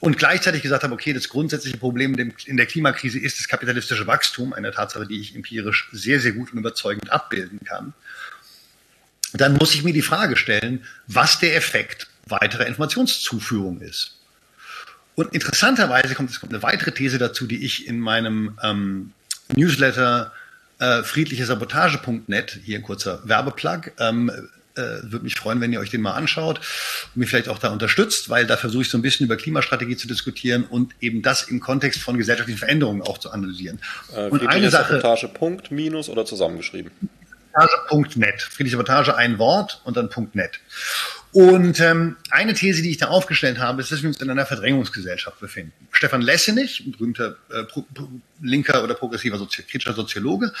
und 0.00 0.18
gleichzeitig 0.18 0.62
gesagt 0.62 0.82
habe, 0.82 0.92
okay, 0.92 1.12
das 1.12 1.28
grundsätzliche 1.28 1.78
Problem 1.78 2.14
in 2.46 2.56
der 2.56 2.66
Klimakrise 2.66 3.18
ist 3.18 3.38
das 3.38 3.48
kapitalistische 3.48 4.06
Wachstum, 4.06 4.52
eine 4.52 4.70
Tatsache, 4.70 5.06
die 5.06 5.20
ich 5.20 5.34
empirisch 5.34 5.88
sehr, 5.92 6.20
sehr 6.20 6.32
gut 6.32 6.52
und 6.52 6.58
überzeugend 6.58 7.10
abbilden 7.10 7.60
kann, 7.64 7.94
dann 9.32 9.54
muss 9.54 9.74
ich 9.74 9.82
mir 9.82 9.92
die 9.92 10.02
Frage 10.02 10.36
stellen, 10.36 10.84
was 11.06 11.38
der 11.38 11.56
Effekt 11.56 12.08
weiterer 12.26 12.66
Informationszuführung 12.66 13.80
ist. 13.80 14.16
Und 15.14 15.32
interessanterweise 15.32 16.14
kommt, 16.14 16.30
es 16.30 16.40
kommt 16.40 16.52
eine 16.52 16.62
weitere 16.62 16.92
These 16.92 17.18
dazu, 17.18 17.46
die 17.46 17.64
ich 17.64 17.86
in 17.86 18.00
meinem 18.00 18.58
ähm, 18.62 19.12
Newsletter 19.54 20.32
äh, 20.78 21.02
friedlichesabotage.net, 21.02 22.58
hier 22.64 22.78
ein 22.78 22.82
kurzer 22.82 23.20
Werbeplug, 23.24 23.92
ähm, 23.98 24.30
äh, 24.76 25.02
würde 25.02 25.24
mich 25.24 25.34
freuen, 25.34 25.60
wenn 25.60 25.72
ihr 25.72 25.80
euch 25.80 25.90
den 25.90 26.00
mal 26.00 26.14
anschaut 26.14 26.58
und 26.58 27.16
mich 27.16 27.30
vielleicht 27.30 27.48
auch 27.48 27.58
da 27.58 27.70
unterstützt, 27.70 28.28
weil 28.28 28.46
da 28.46 28.56
versuche 28.56 28.82
ich 28.82 28.90
so 28.90 28.98
ein 28.98 29.02
bisschen 29.02 29.26
über 29.26 29.36
Klimastrategie 29.36 29.96
zu 29.96 30.08
diskutieren 30.08 30.64
und 30.64 30.94
eben 31.00 31.22
das 31.22 31.44
im 31.44 31.60
Kontext 31.60 32.00
von 32.00 32.18
gesellschaftlichen 32.18 32.58
Veränderungen 32.58 33.02
auch 33.02 33.18
zu 33.18 33.30
analysieren. 33.30 33.80
Äh, 34.14 34.28
und 34.28 34.46
eine 34.46 34.70
Sache. 34.70 35.00
Punkt, 35.28 35.70
Minus 35.70 36.08
oder 36.08 36.24
zusammengeschrieben? 36.24 36.90
Sabotage.net. 37.54 38.42
Friedliche 38.42 38.76
Sabotage 38.76 39.16
ein 39.16 39.38
Wort 39.38 39.80
und 39.84 39.96
dann 39.96 40.10
.net. 40.32 40.60
Und 41.34 41.80
ähm, 41.80 42.16
eine 42.30 42.54
These, 42.54 42.80
die 42.82 42.90
ich 42.90 42.98
da 42.98 43.08
aufgestellt 43.08 43.58
habe, 43.58 43.82
ist, 43.82 43.90
dass 43.90 44.02
wir 44.02 44.08
uns 44.08 44.20
in 44.20 44.30
einer 44.30 44.46
Verdrängungsgesellschaft 44.46 45.40
befinden. 45.40 45.72
Stefan 45.90 46.22
Lessenich, 46.22 46.84
ein 46.86 46.92
berühmter 46.92 47.36
äh, 47.50 47.64
linker 48.40 48.84
oder 48.84 48.94
progressiver 48.94 49.36
Sozi 49.36 49.64
kritischer 49.64 49.94
Soziologe, 49.94 50.52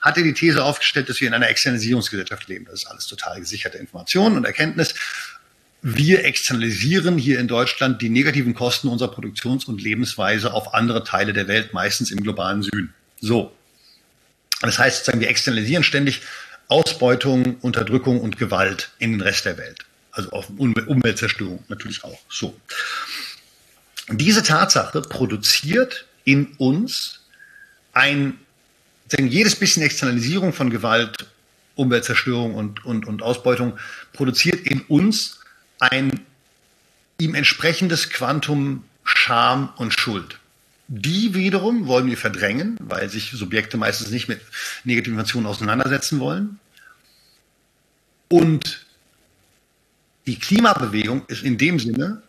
hatte 0.00 0.22
die 0.22 0.32
These 0.32 0.64
aufgestellt, 0.64 1.10
dass 1.10 1.20
wir 1.20 1.28
in 1.28 1.34
einer 1.34 1.50
Externalisierungsgesellschaft 1.50 2.48
leben. 2.48 2.64
Das 2.64 2.76
ist 2.76 2.86
alles 2.86 3.06
total 3.08 3.40
gesicherte 3.40 3.76
Information 3.76 4.38
und 4.38 4.46
Erkenntnis. 4.46 4.94
Wir 5.82 6.24
externalisieren 6.24 7.18
hier 7.18 7.38
in 7.38 7.46
Deutschland 7.46 8.00
die 8.00 8.08
negativen 8.08 8.54
Kosten 8.54 8.88
unserer 8.88 9.10
Produktions- 9.10 9.66
und 9.66 9.82
Lebensweise 9.82 10.54
auf 10.54 10.72
andere 10.72 11.04
Teile 11.04 11.34
der 11.34 11.46
Welt, 11.46 11.74
meistens 11.74 12.10
im 12.10 12.22
globalen 12.22 12.62
Süden. 12.62 12.94
So. 13.20 13.54
Das 14.62 14.78
heißt 14.78 14.96
sozusagen, 14.96 15.20
wir 15.20 15.28
externalisieren 15.28 15.84
ständig 15.84 16.22
Ausbeutung, 16.68 17.56
Unterdrückung 17.60 18.18
und 18.22 18.38
Gewalt 18.38 18.92
in 18.98 19.12
den 19.12 19.20
Rest 19.20 19.44
der 19.44 19.58
Welt 19.58 19.84
also 20.12 20.30
auf 20.30 20.50
Umweltzerstörung 20.50 21.64
natürlich 21.68 22.04
auch. 22.04 22.18
So. 22.28 22.54
diese 24.10 24.42
Tatsache 24.42 25.02
produziert 25.02 26.06
in 26.24 26.52
uns 26.58 27.20
ein, 27.92 28.38
jedes 29.18 29.56
bisschen 29.56 29.82
Externalisierung 29.82 30.52
von 30.52 30.70
Gewalt, 30.70 31.26
Umweltzerstörung 31.74 32.54
und, 32.54 32.84
und, 32.84 33.06
und 33.06 33.22
Ausbeutung 33.22 33.78
produziert 34.12 34.66
in 34.66 34.82
uns 34.82 35.40
ein 35.78 36.20
ihm 37.18 37.34
entsprechendes 37.34 38.10
Quantum 38.10 38.84
Scham 39.04 39.72
und 39.76 39.92
Schuld. 39.92 40.38
Die 40.88 41.34
wiederum 41.34 41.86
wollen 41.86 42.06
wir 42.06 42.16
verdrängen, 42.16 42.76
weil 42.80 43.08
sich 43.08 43.30
Subjekte 43.30 43.76
meistens 43.76 44.10
nicht 44.10 44.28
mit 44.28 44.40
negativen 44.84 45.14
Emotionen 45.14 45.46
auseinandersetzen 45.46 46.20
wollen. 46.20 46.58
Und 48.28 48.81
die 50.26 50.38
Klimabewegung 50.38 51.22
ist 51.28 51.42
in 51.42 51.58
dem 51.58 51.78
Sinne 51.78 52.22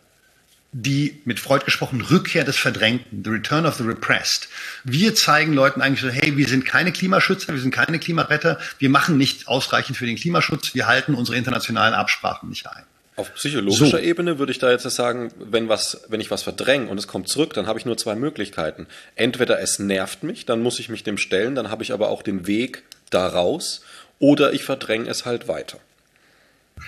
die 0.76 1.20
mit 1.24 1.38
Freud 1.38 1.64
gesprochen 1.64 2.00
Rückkehr 2.00 2.42
des 2.42 2.56
Verdrängten, 2.56 3.22
the 3.22 3.30
return 3.30 3.64
of 3.64 3.76
the 3.76 3.84
repressed. 3.84 4.48
Wir 4.82 5.14
zeigen 5.14 5.52
Leuten 5.52 5.80
eigentlich 5.80 6.00
so, 6.00 6.08
hey, 6.08 6.36
wir 6.36 6.48
sind 6.48 6.66
keine 6.66 6.90
Klimaschützer, 6.90 7.52
wir 7.52 7.60
sind 7.60 7.70
keine 7.70 8.00
Klimaretter, 8.00 8.58
wir 8.80 8.90
machen 8.90 9.16
nicht 9.16 9.46
ausreichend 9.46 9.96
für 9.96 10.04
den 10.04 10.16
Klimaschutz, 10.16 10.74
wir 10.74 10.88
halten 10.88 11.14
unsere 11.14 11.38
internationalen 11.38 11.94
Absprachen 11.94 12.48
nicht 12.48 12.66
ein. 12.66 12.82
Auf 13.14 13.32
psychologischer 13.34 13.86
so. 13.86 13.98
Ebene 13.98 14.40
würde 14.40 14.50
ich 14.50 14.58
da 14.58 14.72
jetzt 14.72 14.82
sagen, 14.90 15.30
wenn 15.38 15.68
was, 15.68 16.00
wenn 16.08 16.20
ich 16.20 16.32
was 16.32 16.42
verdränge 16.42 16.88
und 16.88 16.98
es 16.98 17.06
kommt 17.06 17.28
zurück, 17.28 17.54
dann 17.54 17.68
habe 17.68 17.78
ich 17.78 17.86
nur 17.86 17.96
zwei 17.96 18.16
Möglichkeiten. 18.16 18.88
Entweder 19.14 19.60
es 19.60 19.78
nervt 19.78 20.24
mich, 20.24 20.44
dann 20.44 20.60
muss 20.60 20.80
ich 20.80 20.88
mich 20.88 21.04
dem 21.04 21.18
stellen, 21.18 21.54
dann 21.54 21.70
habe 21.70 21.84
ich 21.84 21.92
aber 21.92 22.08
auch 22.08 22.22
den 22.22 22.48
Weg 22.48 22.82
daraus, 23.10 23.82
oder 24.18 24.52
ich 24.52 24.64
verdränge 24.64 25.08
es 25.08 25.24
halt 25.24 25.46
weiter. 25.46 25.78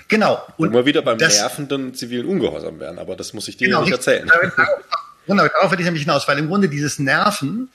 Genau. 0.09 0.47
Und 0.57 0.73
wir 0.73 0.87
wieder 0.87 1.03
beim 1.03 1.19
das, 1.19 1.41
nervenden 1.41 1.95
zivilen 1.95 2.27
Ungehorsam 2.27 2.79
werden, 2.79 2.99
aber 2.99 3.17
das 3.17 3.33
muss 3.33 3.49
ich 3.49 3.57
dir 3.57 3.69
genau, 3.69 3.83
nicht 3.83 3.93
erzählen. 3.93 4.31
Genau, 5.27 5.49
darauf 5.49 5.73
will 5.73 5.81
ich 5.81 5.85
nämlich 5.85 6.05
hinaus, 6.05 6.29
weil 6.29 6.39
im 6.39 6.47
Grunde 6.47 6.69
dieses 6.69 7.01
Nerven, 7.01 7.69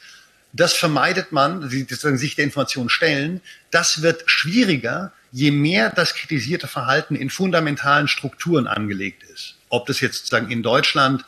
das 0.53 0.73
vermeidet 0.73 1.32
man, 1.34 1.69
die, 1.69 1.86
sich 1.89 2.36
der 2.36 2.45
Information 2.45 2.89
stellen, 2.89 3.41
das 3.71 4.01
wird 4.01 4.23
schwieriger, 4.25 5.11
je 5.32 5.51
mehr 5.51 5.89
das 5.89 6.13
kritisierte 6.13 6.67
Verhalten 6.67 7.15
in 7.15 7.29
fundamentalen 7.29 8.07
Strukturen 8.07 8.67
angelegt 8.67 9.23
ist. 9.23 9.55
Ob 9.69 9.86
das 9.86 9.99
jetzt 9.99 10.19
sozusagen 10.19 10.49
in 10.49 10.63
Deutschland 10.63 11.25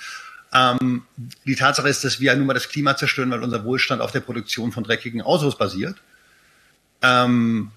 ähm, 0.54 1.04
die 1.46 1.56
Tatsache 1.56 1.90
ist, 1.90 2.04
dass 2.04 2.20
wir 2.20 2.36
nun 2.36 2.48
mal 2.48 2.54
das 2.54 2.70
Klima 2.70 2.96
zerstören, 2.96 3.32
weil 3.32 3.44
unser 3.44 3.64
Wohlstand 3.66 4.02
auf 4.02 4.12
der 4.12 4.20
Produktion 4.20 4.72
von 4.72 4.84
dreckigen 4.84 5.22
Autos 5.22 5.58
basiert. 5.58 5.98
Ähm, 7.02 7.72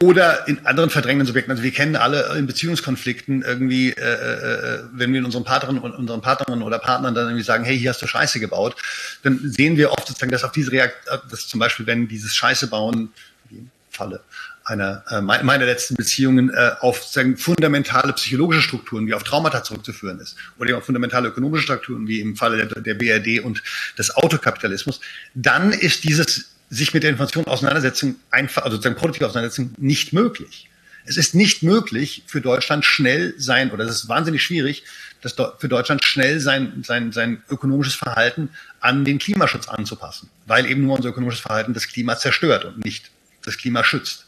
oder 0.00 0.46
in 0.46 0.64
anderen 0.66 0.90
verdrängenden 0.90 1.26
Subjekten. 1.26 1.50
Also 1.50 1.62
wir 1.62 1.72
kennen 1.72 1.96
alle 1.96 2.36
in 2.36 2.46
Beziehungskonflikten 2.46 3.42
irgendwie, 3.42 3.90
äh, 3.92 4.00
äh, 4.02 4.82
wenn 4.92 5.12
wir 5.12 5.24
unseren 5.24 5.44
Partnerinnen 5.44 5.82
und 5.82 5.92
unseren 5.94 6.20
Partnerinnen 6.20 6.62
oder 6.62 6.78
Partnern 6.78 7.14
dann 7.14 7.26
irgendwie 7.26 7.44
sagen, 7.44 7.64
hey, 7.64 7.78
hier 7.78 7.90
hast 7.90 8.02
du 8.02 8.06
Scheiße 8.06 8.40
gebaut, 8.40 8.76
dann 9.22 9.40
sehen 9.42 9.76
wir 9.76 9.90
oft 9.92 10.06
sozusagen, 10.06 10.30
dass 10.30 10.44
auf 10.44 10.52
diese 10.52 10.72
Reaktion, 10.72 11.18
dass 11.30 11.48
zum 11.48 11.60
Beispiel, 11.60 11.86
wenn 11.86 12.08
dieses 12.08 12.34
Scheiße 12.34 12.68
bauen, 12.68 13.10
wie 13.48 13.58
im 13.58 13.70
Falle 13.90 14.20
einer 14.64 15.02
äh, 15.08 15.20
meiner 15.22 15.64
letzten 15.64 15.94
Beziehungen 15.94 16.50
äh, 16.50 16.72
auf 16.80 17.02
sagen, 17.04 17.36
fundamentale 17.36 18.12
psychologische 18.12 18.60
Strukturen 18.60 19.06
wie 19.06 19.14
auf 19.14 19.24
Traumata 19.24 19.64
zurückzuführen 19.64 20.20
ist 20.20 20.36
oder 20.58 20.76
auf 20.76 20.84
fundamentale 20.84 21.28
ökonomische 21.28 21.64
Strukturen 21.64 22.06
wie 22.06 22.20
im 22.20 22.36
Falle 22.36 22.66
der, 22.66 22.82
der 22.82 22.94
BRD 22.94 23.42
und 23.42 23.62
des 23.96 24.14
Autokapitalismus, 24.14 25.00
dann 25.34 25.72
ist 25.72 26.04
dieses 26.04 26.50
sich 26.70 26.92
mit 26.94 27.02
der 27.02 27.10
Information 27.10 27.46
auseinandersetzen, 27.46 28.20
einfach, 28.30 28.62
also 28.62 28.76
sozusagen 28.76 28.96
produktiv 28.96 29.22
auseinandersetzen, 29.22 29.74
nicht 29.78 30.12
möglich. 30.12 30.68
Es 31.04 31.16
ist 31.16 31.34
nicht 31.34 31.62
möglich 31.62 32.22
für 32.26 32.42
Deutschland 32.42 32.84
schnell 32.84 33.34
sein, 33.38 33.70
oder 33.70 33.84
es 33.84 33.90
ist 33.90 34.08
wahnsinnig 34.08 34.42
schwierig, 34.42 34.84
dass 35.22 35.34
für 35.58 35.68
Deutschland 35.68 36.04
schnell 36.04 36.38
sein, 36.38 36.84
sein, 36.86 37.12
sein 37.12 37.42
ökonomisches 37.48 37.94
Verhalten 37.94 38.50
an 38.80 39.04
den 39.04 39.18
Klimaschutz 39.18 39.68
anzupassen, 39.68 40.28
weil 40.46 40.66
eben 40.66 40.82
nur 40.82 40.96
unser 40.96 41.08
ökonomisches 41.08 41.40
Verhalten 41.40 41.72
das 41.72 41.88
Klima 41.88 42.16
zerstört 42.18 42.64
und 42.66 42.84
nicht 42.84 43.10
das 43.42 43.56
Klima 43.56 43.84
schützt. 43.84 44.26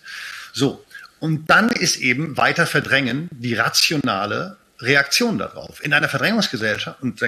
So. 0.53 0.85
Und 1.19 1.51
dann 1.51 1.69
ist 1.69 1.97
eben 1.97 2.39
weiter 2.39 2.67
verdrängen 2.67 3.29
die 3.31 3.55
rationale 3.55 4.57
Reaktion 4.81 5.37
darauf. 5.37 5.85
In 5.85 5.93
einer 5.93 6.09
Verdrängungsgesellschaft 6.09 7.03
und 7.03 7.23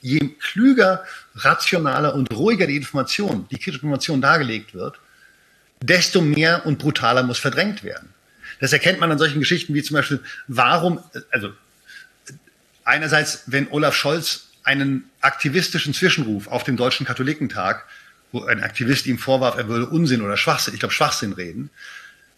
je 0.00 0.34
klüger, 0.40 1.04
rationaler 1.34 2.14
und 2.14 2.32
ruhiger 2.32 2.66
die 2.66 2.76
Information, 2.76 3.46
die 3.50 3.56
kritische 3.56 3.82
Information 3.82 4.20
dargelegt 4.20 4.74
wird, 4.74 4.98
desto 5.82 6.20
mehr 6.20 6.66
und 6.66 6.78
brutaler 6.78 7.22
muss 7.22 7.38
verdrängt 7.38 7.84
werden. 7.84 8.08
Das 8.60 8.72
erkennt 8.72 9.00
man 9.00 9.10
an 9.10 9.18
solchen 9.18 9.40
Geschichten 9.40 9.74
wie 9.74 9.82
zum 9.82 9.94
Beispiel, 9.94 10.20
warum, 10.46 11.00
also 11.30 11.52
einerseits, 12.84 13.44
wenn 13.46 13.68
Olaf 13.70 13.94
Scholz 13.94 14.48
einen 14.62 15.04
aktivistischen 15.20 15.94
Zwischenruf 15.94 16.48
auf 16.48 16.64
dem 16.64 16.76
Deutschen 16.76 17.06
Katholikentag, 17.06 17.86
wo 18.32 18.44
ein 18.44 18.62
Aktivist 18.62 19.06
ihm 19.06 19.18
vorwarf, 19.18 19.56
er 19.56 19.68
würde 19.68 19.86
Unsinn 19.86 20.22
oder 20.22 20.36
Schwachsinn, 20.36 20.74
ich 20.74 20.80
glaube 20.80 20.94
Schwachsinn 20.94 21.32
reden, 21.32 21.70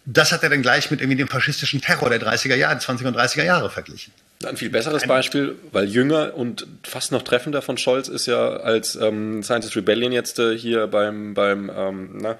das 0.05 0.33
hat 0.33 0.43
er 0.43 0.51
dann 0.51 0.63
gleich 0.63 0.91
mit 0.91 1.01
irgendwie 1.01 1.19
dem 1.19 1.29
faschistischen 1.29 1.81
Terror 1.81 2.11
der 2.11 2.21
30er 2.21 2.55
Jahre, 2.55 2.79
20er 2.79 3.09
und 3.09 3.17
30er 3.17 3.45
Jahre 3.45 3.71
verglichen. 3.71 4.13
Ein 4.47 4.57
viel 4.57 4.71
besseres 4.71 5.07
Beispiel, 5.07 5.57
weil 5.73 5.87
jünger 5.87 6.35
und 6.35 6.67
fast 6.83 7.13
noch 7.13 7.23
treffender 7.23 7.63
von 7.63 7.79
Scholz 7.79 8.09
ist 8.09 8.27
ja, 8.27 8.49
als 8.49 8.97
ähm, 8.97 9.43
Scientist 9.43 9.77
Rebellion 9.77 10.13
jetzt 10.13 10.39
äh, 10.39 10.57
hier 10.57 10.87
beim, 10.87 11.35
beim 11.35 11.71
ähm, 11.75 12.11
na, 12.21 12.39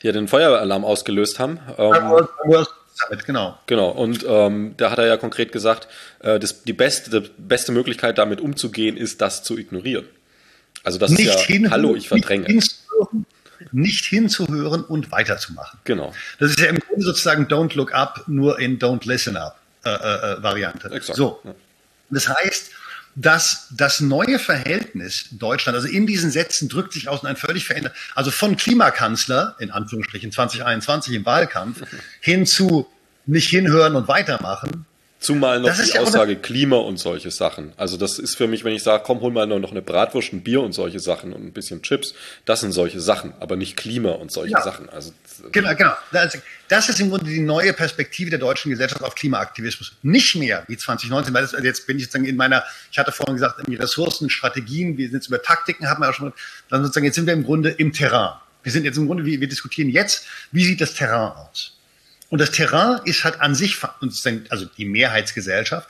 hier 0.00 0.12
den 0.12 0.28
Feueralarm 0.28 0.84
ausgelöst 0.84 1.38
haben. 1.38 1.58
Ähm, 1.76 2.26
damit, 3.08 3.24
genau. 3.26 3.58
Genau, 3.66 3.90
und 3.90 4.24
ähm, 4.28 4.74
da 4.76 4.90
hat 4.90 4.98
er 4.98 5.06
ja 5.06 5.16
konkret 5.16 5.52
gesagt, 5.52 5.88
äh, 6.20 6.38
das, 6.38 6.64
die 6.64 6.72
beste, 6.72 7.20
die 7.20 7.30
beste 7.38 7.72
Möglichkeit 7.72 8.18
damit 8.18 8.40
umzugehen, 8.40 8.96
ist 8.96 9.20
das 9.20 9.42
zu 9.42 9.56
ignorieren. 9.56 10.06
Also 10.82 10.98
das 10.98 11.10
nicht 11.10 11.26
ist 11.26 11.40
ja, 11.40 11.54
hin, 11.54 11.70
hallo, 11.70 11.94
ich 11.94 12.08
verdränge. 12.08 12.48
Nicht 12.48 12.82
nicht 13.72 14.04
hinzuhören 14.04 14.84
und 14.84 15.10
weiterzumachen. 15.10 15.80
Genau. 15.84 16.12
Das 16.38 16.50
ist 16.50 16.60
ja 16.60 16.66
im 16.66 16.78
Grunde 16.78 17.04
sozusagen 17.04 17.48
Don't 17.48 17.74
Look 17.76 17.92
Up, 17.92 18.24
nur 18.26 18.58
in 18.58 18.78
Don't 18.78 19.06
Listen 19.06 19.36
Up 19.36 19.57
Variante. 19.84 20.90
Exakt. 20.90 21.16
So. 21.16 21.40
Das 22.10 22.28
heißt, 22.28 22.70
dass 23.14 23.68
das 23.70 24.00
neue 24.00 24.38
Verhältnis 24.38 25.26
Deutschland, 25.32 25.76
also 25.76 25.88
in 25.88 26.06
diesen 26.06 26.30
Sätzen 26.30 26.68
drückt 26.68 26.92
sich 26.92 27.08
aus 27.08 27.24
ein 27.24 27.36
völlig 27.36 27.66
verändert, 27.66 27.94
also 28.14 28.30
von 28.30 28.56
Klimakanzler, 28.56 29.56
in 29.58 29.70
Anführungsstrichen 29.70 30.30
2021 30.30 31.14
im 31.14 31.26
Wahlkampf, 31.26 31.82
hin 32.20 32.46
zu 32.46 32.86
nicht 33.26 33.50
hinhören 33.50 33.96
und 33.96 34.08
weitermachen, 34.08 34.86
Zumal 35.20 35.58
noch 35.58 35.74
die 35.74 35.90
ja 35.90 36.00
Aussage 36.00 36.36
Klima 36.36 36.76
und 36.76 36.96
solche 36.96 37.32
Sachen. 37.32 37.72
Also 37.76 37.96
das 37.96 38.20
ist 38.20 38.36
für 38.36 38.46
mich, 38.46 38.62
wenn 38.62 38.72
ich 38.72 38.84
sage, 38.84 39.02
komm, 39.04 39.20
hol 39.20 39.32
mal 39.32 39.46
noch 39.46 39.72
eine 39.72 39.82
Bratwurst, 39.82 40.32
ein 40.32 40.42
Bier 40.42 40.60
und 40.60 40.72
solche 40.72 41.00
Sachen 41.00 41.32
und 41.32 41.44
ein 41.44 41.52
bisschen 41.52 41.82
Chips, 41.82 42.14
das 42.44 42.60
sind 42.60 42.70
solche 42.70 43.00
Sachen, 43.00 43.32
aber 43.40 43.56
nicht 43.56 43.76
Klima 43.76 44.12
und 44.12 44.30
solche 44.30 44.52
ja. 44.52 44.62
Sachen. 44.62 44.88
Also, 44.88 45.12
genau, 45.50 45.74
genau. 45.74 45.92
Das 46.68 46.88
ist 46.88 47.00
im 47.00 47.10
Grunde 47.10 47.26
die 47.26 47.40
neue 47.40 47.72
Perspektive 47.72 48.30
der 48.30 48.38
deutschen 48.38 48.70
Gesellschaft 48.70 49.02
auf 49.02 49.16
Klimaaktivismus. 49.16 49.96
Nicht 50.02 50.36
mehr 50.36 50.62
wie 50.68 50.76
2019, 50.76 51.34
weil 51.34 51.42
das, 51.42 51.52
also 51.52 51.66
jetzt 51.66 51.88
bin 51.88 51.96
ich 51.96 52.04
sozusagen 52.04 52.24
in 52.24 52.36
meiner, 52.36 52.62
ich 52.92 52.98
hatte 52.98 53.10
vorhin 53.10 53.34
gesagt, 53.34 53.58
irgendwie 53.58 53.76
Ressourcen, 53.76 54.30
Strategien, 54.30 54.96
wir 54.98 55.06
sind 55.06 55.16
jetzt 55.16 55.26
über 55.26 55.42
Taktiken, 55.42 55.88
haben 55.88 56.00
wir 56.00 56.10
auch 56.10 56.14
schon, 56.14 56.32
dann 56.68 56.82
sozusagen, 56.82 57.06
jetzt 57.06 57.16
sind 57.16 57.26
wir 57.26 57.34
im 57.34 57.42
Grunde 57.42 57.70
im 57.70 57.92
Terrain. 57.92 58.34
Wir 58.62 58.70
sind 58.70 58.84
jetzt 58.84 58.98
im 58.98 59.06
Grunde, 59.06 59.24
wir 59.24 59.48
diskutieren 59.48 59.88
jetzt, 59.88 60.26
wie 60.52 60.64
sieht 60.64 60.80
das 60.80 60.94
Terrain 60.94 61.32
aus? 61.32 61.77
Und 62.30 62.40
das 62.40 62.50
Terrain 62.50 63.00
ist 63.04 63.24
halt 63.24 63.40
an 63.40 63.54
sich, 63.54 63.78
also 64.50 64.66
die 64.76 64.84
Mehrheitsgesellschaft, 64.84 65.88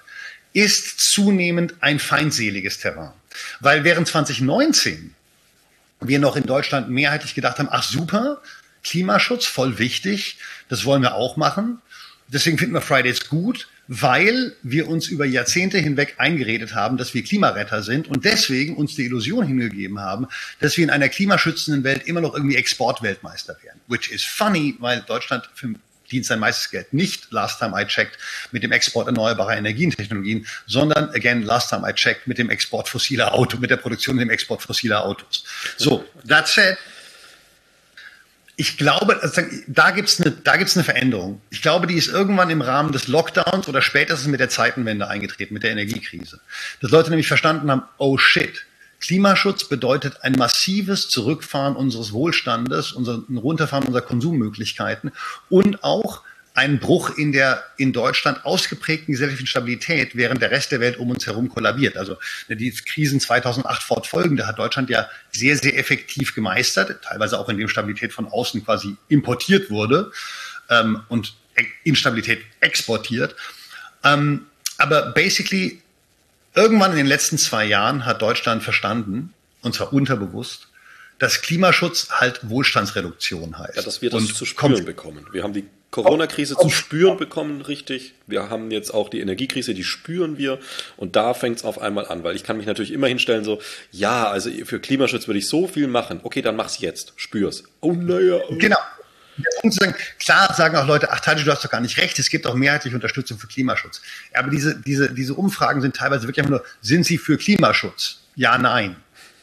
ist 0.53 1.01
zunehmend 1.01 1.75
ein 1.81 1.99
feindseliges 1.99 2.79
Terrain. 2.79 3.13
Weil 3.61 3.85
während 3.85 4.09
2019 4.09 5.15
wir 6.01 6.19
noch 6.19 6.37
in 6.37 6.45
Deutschland 6.45 6.89
mehrheitlich 6.89 7.35
gedacht 7.35 7.59
haben, 7.59 7.69
ach 7.71 7.83
super, 7.83 8.41
Klimaschutz, 8.85 9.47
voll 9.47 9.79
wichtig, 9.79 10.39
das 10.69 10.85
wollen 10.85 11.03
wir 11.03 11.15
auch 11.15 11.37
machen. 11.37 11.79
Deswegen 12.29 12.59
finden 12.59 12.75
wir 12.75 12.81
Fridays 12.81 13.29
gut, 13.29 13.69
weil 13.89 14.55
wir 14.63 14.87
uns 14.89 15.09
über 15.09 15.25
Jahrzehnte 15.25 15.79
hinweg 15.79 16.17
eingeredet 16.19 16.75
haben, 16.75 16.99
dass 16.99 17.15
wir 17.15 17.25
Klimaretter 17.25 17.83
sind 17.83 18.07
und 18.07 18.25
deswegen 18.25 18.77
uns 18.77 18.95
die 18.95 19.05
Illusion 19.07 19.47
hingegeben 19.47 19.99
haben, 19.99 20.27
dass 20.61 20.77
wir 20.77 20.85
in 20.85 20.91
einer 20.91 21.09
klimaschützenden 21.09 21.85
Welt 21.85 22.07
immer 22.07 22.21
noch 22.21 22.35
irgendwie 22.35 22.57
Exportweltmeister 22.57 23.57
wären. 23.63 23.81
Which 23.89 24.11
is 24.11 24.23
funny, 24.23 24.77
weil 24.79 25.01
Deutschland 25.01 25.49
für 25.55 25.75
dient 26.11 26.27
sein 26.27 26.39
meistes 26.39 26.71
Geld 26.71 26.93
nicht, 26.93 27.31
last 27.31 27.59
time 27.59 27.81
I 27.81 27.87
checked, 27.87 28.19
mit 28.53 28.63
dem 28.63 28.73
Export 28.73 29.07
erneuerbarer 29.07 29.57
Energientechnologien, 29.57 30.47
sondern, 30.67 31.11
again, 31.11 31.43
last 31.43 31.71
time 31.71 31.89
I 31.89 31.93
checked, 31.93 32.27
mit 32.27 32.39
dem 32.39 32.51
Export 32.51 32.89
fossiler 32.89 33.35
Autos, 33.35 33.61
mit 33.61 33.71
der 33.71 33.77
Produktion 33.77 34.17
und 34.17 34.21
dem 34.21 34.31
Export 34.31 34.63
fossiler 34.63 35.05
Autos. 35.05 35.45
So, 35.77 36.05
that 36.27 36.49
said, 36.49 36.77
ich 38.61 38.77
glaube, 38.77 39.23
also, 39.23 39.43
da 39.69 39.93
gibt's 39.93 40.21
eine, 40.21 40.33
da 40.33 40.57
gibt's 40.57 40.77
eine 40.77 40.83
Veränderung. 40.83 41.41
Ich 41.51 41.63
glaube, 41.63 41.87
die 41.87 41.95
ist 41.95 42.09
irgendwann 42.09 42.51
im 42.51 42.61
Rahmen 42.61 42.91
des 42.91 43.07
Lockdowns 43.07 43.69
oder 43.69 43.83
spätestens 43.83 44.27
mit 44.27 44.41
der 44.41 44.49
Zeitenwende 44.49 45.07
eingetreten, 45.07 45.55
mit 45.55 45.63
der 45.63 45.71
Energiekrise. 45.71 46.41
Dass 46.81 46.91
Leute 46.91 47.11
nämlich 47.11 47.29
verstanden 47.29 47.71
haben, 47.71 47.85
oh 47.99 48.19
shit, 48.19 48.67
Klimaschutz 49.01 49.65
bedeutet 49.65 50.23
ein 50.23 50.33
massives 50.33 51.09
Zurückfahren 51.09 51.77
unseres 51.77 52.13
Wohlstandes, 52.13 52.93
unser 52.93 53.23
Runterfahren 53.35 53.87
unserer 53.87 54.03
Konsummöglichkeiten 54.03 55.13
und 55.49 55.85
auch 55.85 56.23
ein 56.59 56.81
Bruch 56.81 57.17
in 57.17 57.31
der 57.31 57.63
in 57.77 57.93
Deutschland 57.93 58.45
ausgeprägten 58.45 59.13
gesellschaftlichen 59.13 59.47
Stabilität, 59.47 60.17
während 60.17 60.43
der 60.43 60.51
Rest 60.51 60.73
der 60.73 60.81
Welt 60.81 60.97
um 60.97 61.11
uns 61.11 61.25
herum 61.25 61.49
kollabiert. 61.49 61.97
Also 61.97 62.17
die 62.49 62.73
Krisen 62.73 63.21
2008 63.21 63.81
fortfolgende 63.81 64.45
hat 64.45 64.59
Deutschland 64.59 64.91
ja 64.91 65.09
sehr, 65.31 65.57
sehr 65.57 65.79
effektiv 65.79 66.35
gemeistert, 66.35 67.01
teilweise 67.05 67.39
auch 67.39 67.49
indem 67.49 67.69
Stabilität 67.69 68.13
von 68.13 68.27
außen 68.27 68.65
quasi 68.65 68.97
importiert 69.07 69.71
wurde 69.71 70.11
ähm, 70.69 71.03
und 71.09 71.35
Instabilität 71.85 72.41
exportiert. 72.59 73.37
Ähm, 74.03 74.47
aber 74.79 75.13
basically 75.13 75.81
Irgendwann 76.59 76.91
in 76.91 76.97
den 76.97 77.07
letzten 77.07 77.39
zwei 77.39 77.65
Jahren 77.65 78.05
hat 78.05 78.21
Deutschland 78.21 78.65
verstanden, 78.65 79.33
und 79.63 79.77
zwar 79.77 79.93
unterbewusst, 79.93 80.67
dass 81.21 81.41
Klimaschutz 81.41 82.09
halt 82.11 82.51
Wohlstandsreduktion 82.51 83.57
heißt. 83.61 83.77
Ja, 83.77 83.83
dass 83.83 84.03
wir 84.03 84.11
das 84.11 84.23
und 84.23 84.35
zu 84.35 84.45
spüren 84.45 84.85
bekommen. 84.85 85.25
Wir 85.31 85.45
haben 85.45 85.53
die 85.53 85.67
Corona-Krise 85.93 86.57
zu 86.57 86.69
spüren 86.69 87.17
bekommen, 87.17 87.61
richtig. 87.61 88.15
Wir 88.27 88.51
haben 88.51 88.73
jetzt 88.73 88.93
auch 88.93 89.09
die 89.09 89.21
Energiekrise, 89.21 89.73
die 89.73 89.85
spüren 89.85 90.37
wir. 90.37 90.59
Und 90.97 91.15
da 91.15 91.33
fängt 91.33 91.59
es 91.59 91.65
auf 91.65 91.81
einmal 91.81 92.07
an, 92.07 92.25
weil 92.25 92.35
ich 92.35 92.43
kann 92.43 92.57
mich 92.57 92.67
natürlich 92.67 92.93
immer 92.93 93.07
hinstellen, 93.07 93.45
so, 93.45 93.61
ja, 93.93 94.29
also 94.29 94.51
für 94.65 94.81
Klimaschutz 94.81 95.29
würde 95.29 95.39
ich 95.39 95.47
so 95.47 95.69
viel 95.69 95.87
machen. 95.87 96.19
Okay, 96.25 96.43
dann 96.43 96.57
mach's 96.57 96.81
jetzt, 96.81 97.13
spür's. 97.15 97.63
Oh, 97.81 97.93
naja. 97.93 98.41
Oh. 98.49 98.57
Genau. 98.59 98.79
Sagen, 99.71 99.95
klar 100.19 100.55
sagen 100.55 100.77
auch 100.77 100.87
Leute, 100.87 101.11
ach 101.11 101.21
Tadji, 101.21 101.45
du 101.45 101.53
hast 101.53 101.65
doch 101.65 101.71
gar 101.71 101.81
nicht 101.81 101.99
recht, 101.99 102.19
es 102.19 102.31
gibt 102.31 102.47
auch 102.47 102.55
mehrheitliche 102.55 102.97
Unterstützung 102.97 103.39
für 103.39 103.47
Klimaschutz. 103.47 104.01
Aber 104.35 104.51
diese, 104.51 104.81
diese, 104.81 105.13
diese 105.13 105.35
Umfragen 105.35 105.81
sind 105.81 105.97
teilweise 105.97 106.25
wirklich 106.25 106.41
einfach 106.41 106.59
nur, 106.59 106.65
sind 106.81 107.05
sie 107.05 107.19
für 107.19 107.37
Klimaschutz? 107.37 108.21
Ja, 108.35 108.59
nein. 108.59 108.97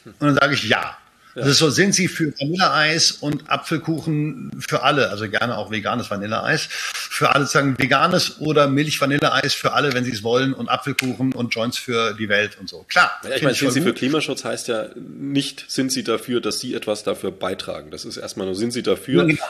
Und 0.05 0.15
dann 0.21 0.35
sage 0.35 0.53
ich 0.53 0.63
ja. 0.63 0.97
Ja. 1.35 1.41
Das 1.41 1.51
ist 1.51 1.57
so, 1.57 1.69
sind 1.69 1.93
Sie 1.93 2.07
für 2.07 2.31
Vanilleeis 2.39 3.11
und 3.11 3.49
Apfelkuchen 3.49 4.51
für 4.65 4.83
alle, 4.83 5.09
also 5.09 5.29
gerne 5.29 5.57
auch 5.57 5.69
veganes 5.69 6.09
Vanilleeis, 6.09 6.67
für 6.69 7.35
alle 7.35 7.45
sagen 7.45 7.75
veganes 7.77 8.39
oder 8.39 8.67
Milch-Vanilleeis 8.67 9.53
für 9.53 9.73
alle, 9.73 9.93
wenn 9.93 10.05
Sie 10.05 10.11
es 10.11 10.23
wollen 10.23 10.53
und 10.53 10.69
Apfelkuchen 10.69 11.33
und 11.33 11.53
Joints 11.53 11.77
für 11.77 12.13
die 12.13 12.29
Welt 12.29 12.57
und 12.57 12.69
so. 12.69 12.85
Klar. 12.87 13.11
Ja, 13.23 13.35
ich 13.35 13.41
meine, 13.41 13.53
sind 13.53 13.71
Sie 13.71 13.81
für 13.81 13.93
Klimaschutz 13.93 14.45
heißt 14.45 14.69
ja 14.69 14.87
nicht, 14.95 15.65
sind 15.67 15.91
Sie 15.91 16.05
dafür, 16.05 16.39
dass 16.39 16.59
Sie 16.59 16.73
etwas 16.73 17.03
dafür 17.03 17.31
beitragen. 17.31 17.91
Das 17.91 18.05
ist 18.05 18.15
erstmal 18.15 18.45
nur, 18.45 18.55
sind 18.55 18.71
Sie 18.71 18.83
dafür, 18.83 19.23
ja, 19.23 19.27
genau. 19.27 19.43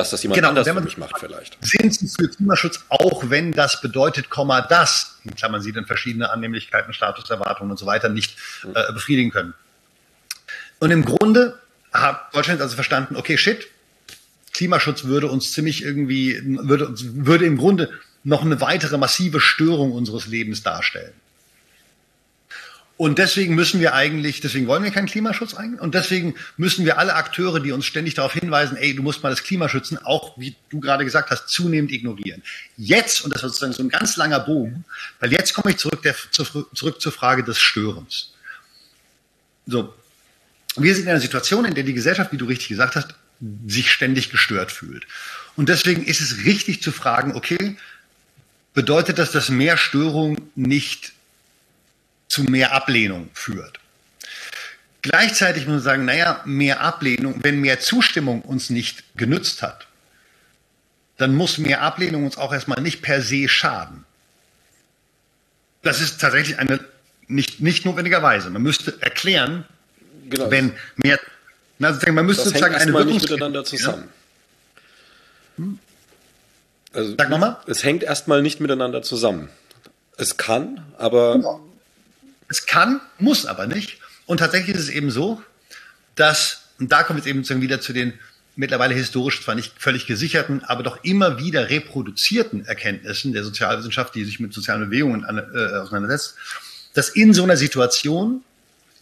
Dass 0.00 0.10
das 0.10 0.22
jemand 0.22 0.36
genau, 0.36 0.48
anders 0.48 0.66
für 0.68 0.80
mich 0.80 0.98
macht 0.98 1.18
vielleicht. 1.18 1.58
Sind 1.60 1.94
Sie 1.94 2.08
für 2.08 2.28
Klimaschutz, 2.28 2.84
auch 2.88 3.28
wenn 3.28 3.52
das 3.52 3.80
bedeutet, 3.80 4.30
Komma, 4.30 4.62
das, 4.62 5.18
in 5.24 5.34
Klammern 5.34 5.62
Sie 5.62 5.72
dann 5.72 5.86
verschiedene 5.86 6.30
Annehmlichkeiten, 6.30 6.92
Statuserwartungen 6.92 7.70
und 7.70 7.76
so 7.76 7.86
weiter 7.86 8.08
nicht 8.08 8.36
äh, 8.74 8.92
befriedigen 8.92 9.30
können. 9.30 9.54
Und 10.78 10.90
im 10.90 11.04
Grunde 11.04 11.58
hat 11.92 12.34
Deutschland 12.34 12.60
also 12.60 12.74
verstanden, 12.74 13.16
okay, 13.16 13.36
shit, 13.36 13.66
Klimaschutz 14.54 15.04
würde 15.04 15.28
uns 15.28 15.52
ziemlich 15.52 15.82
irgendwie, 15.82 16.40
würde, 16.44 16.88
würde 16.98 17.44
im 17.44 17.56
Grunde 17.56 17.90
noch 18.24 18.42
eine 18.42 18.60
weitere 18.60 18.98
massive 18.98 19.40
Störung 19.40 19.92
unseres 19.92 20.26
Lebens 20.26 20.62
darstellen. 20.62 21.12
Und 23.00 23.18
deswegen 23.18 23.54
müssen 23.54 23.80
wir 23.80 23.94
eigentlich, 23.94 24.42
deswegen 24.42 24.66
wollen 24.66 24.84
wir 24.84 24.90
keinen 24.90 25.06
Klimaschutz 25.06 25.54
eigentlich. 25.54 25.80
Und 25.80 25.94
deswegen 25.94 26.34
müssen 26.58 26.84
wir 26.84 26.98
alle 26.98 27.14
Akteure, 27.14 27.58
die 27.58 27.72
uns 27.72 27.86
ständig 27.86 28.12
darauf 28.12 28.34
hinweisen, 28.34 28.76
ey, 28.76 28.94
du 28.94 29.02
musst 29.02 29.22
mal 29.22 29.30
das 29.30 29.42
Klima 29.42 29.70
schützen, 29.70 29.96
auch 29.96 30.36
wie 30.36 30.54
du 30.68 30.80
gerade 30.80 31.06
gesagt 31.06 31.30
hast, 31.30 31.48
zunehmend 31.48 31.92
ignorieren. 31.92 32.42
Jetzt, 32.76 33.24
und 33.24 33.34
das 33.34 33.42
war 33.42 33.48
sozusagen 33.48 33.72
so 33.72 33.82
ein 33.82 33.88
ganz 33.88 34.18
langer 34.18 34.40
Bogen, 34.40 34.84
weil 35.18 35.32
jetzt 35.32 35.54
komme 35.54 35.70
ich 35.70 35.78
zurück, 35.78 36.02
der, 36.02 36.14
zurück 36.30 37.00
zur 37.00 37.10
Frage 37.10 37.42
des 37.42 37.58
Störens. 37.58 38.34
So, 39.66 39.94
wir 40.76 40.94
sind 40.94 41.04
in 41.04 41.08
einer 41.08 41.20
Situation, 41.20 41.64
in 41.64 41.72
der 41.72 41.84
die 41.84 41.94
Gesellschaft, 41.94 42.32
wie 42.32 42.36
du 42.36 42.44
richtig 42.44 42.68
gesagt 42.68 42.96
hast, 42.96 43.14
sich 43.66 43.90
ständig 43.90 44.28
gestört 44.28 44.72
fühlt. 44.72 45.06
Und 45.56 45.70
deswegen 45.70 46.04
ist 46.04 46.20
es 46.20 46.44
richtig 46.44 46.82
zu 46.82 46.92
fragen, 46.92 47.34
okay, 47.34 47.78
bedeutet 48.74 49.18
das, 49.18 49.32
dass 49.32 49.48
mehr 49.48 49.78
Störung 49.78 50.36
nicht 50.54 51.14
zu 52.30 52.44
mehr 52.44 52.72
Ablehnung 52.72 53.28
führt? 53.34 53.78
Gleichzeitig 55.02 55.66
muss 55.66 55.74
man 55.74 55.82
sagen, 55.82 56.04
naja, 56.06 56.40
mehr 56.46 56.80
Ablehnung, 56.80 57.40
wenn 57.42 57.60
mehr 57.60 57.80
Zustimmung 57.80 58.40
uns 58.40 58.70
nicht 58.70 59.04
genützt 59.16 59.60
hat, 59.62 59.86
dann 61.18 61.34
muss 61.34 61.58
mehr 61.58 61.82
Ablehnung 61.82 62.24
uns 62.24 62.38
auch 62.38 62.52
erstmal 62.52 62.80
nicht 62.80 63.02
per 63.02 63.20
se 63.20 63.48
schaden. 63.48 64.06
Das 65.82 66.00
ist 66.00 66.20
tatsächlich 66.20 66.58
eine, 66.58 66.80
nicht, 67.28 67.60
nicht 67.60 67.84
notwendigerweise. 67.84 68.48
Man 68.48 68.62
müsste 68.62 68.96
erklären, 69.00 69.66
Genau. 70.30 70.50
Wenn 70.50 70.72
mehr, 70.96 71.18
also 71.80 72.12
man 72.12 72.24
müsste 72.24 72.44
das 72.44 72.52
sozusagen 72.52 72.74
hängt 72.74 72.96
eine 72.96 73.04
nicht 73.04 73.28
miteinander 73.28 73.64
zusammen. 73.64 74.08
Ja? 75.58 75.64
Hm? 75.64 75.78
Also, 76.92 77.14
Sag 77.18 77.30
nochmal. 77.30 77.56
Es 77.66 77.84
hängt 77.84 78.02
erstmal 78.02 78.42
nicht 78.42 78.60
miteinander 78.60 79.02
zusammen. 79.02 79.48
Es 80.16 80.36
kann, 80.36 80.84
aber. 80.98 81.34
Genau. 81.34 81.66
Es 82.50 82.66
kann, 82.66 83.00
muss 83.18 83.46
aber 83.46 83.66
nicht. 83.66 83.98
Und 84.26 84.38
tatsächlich 84.38 84.74
ist 84.76 84.82
es 84.82 84.88
eben 84.90 85.10
so, 85.10 85.42
dass, 86.16 86.64
und 86.78 86.90
da 86.90 87.04
kommen 87.04 87.24
wir 87.24 87.32
jetzt 87.32 87.50
eben 87.50 87.62
wieder 87.62 87.80
zu 87.80 87.92
den 87.92 88.12
mittlerweile 88.56 88.94
historisch 88.94 89.42
zwar 89.42 89.54
nicht 89.54 89.72
völlig 89.78 90.06
gesicherten, 90.06 90.62
aber 90.64 90.82
doch 90.82 91.02
immer 91.04 91.38
wieder 91.38 91.70
reproduzierten 91.70 92.66
Erkenntnissen 92.66 93.32
der 93.32 93.44
Sozialwissenschaft, 93.44 94.14
die 94.14 94.24
sich 94.24 94.40
mit 94.40 94.52
sozialen 94.52 94.90
Bewegungen 94.90 95.24
an, 95.24 95.38
äh, 95.38 95.78
auseinandersetzt, 95.78 96.34
dass 96.92 97.08
in 97.08 97.32
so 97.32 97.44
einer 97.44 97.56
Situation 97.56 98.42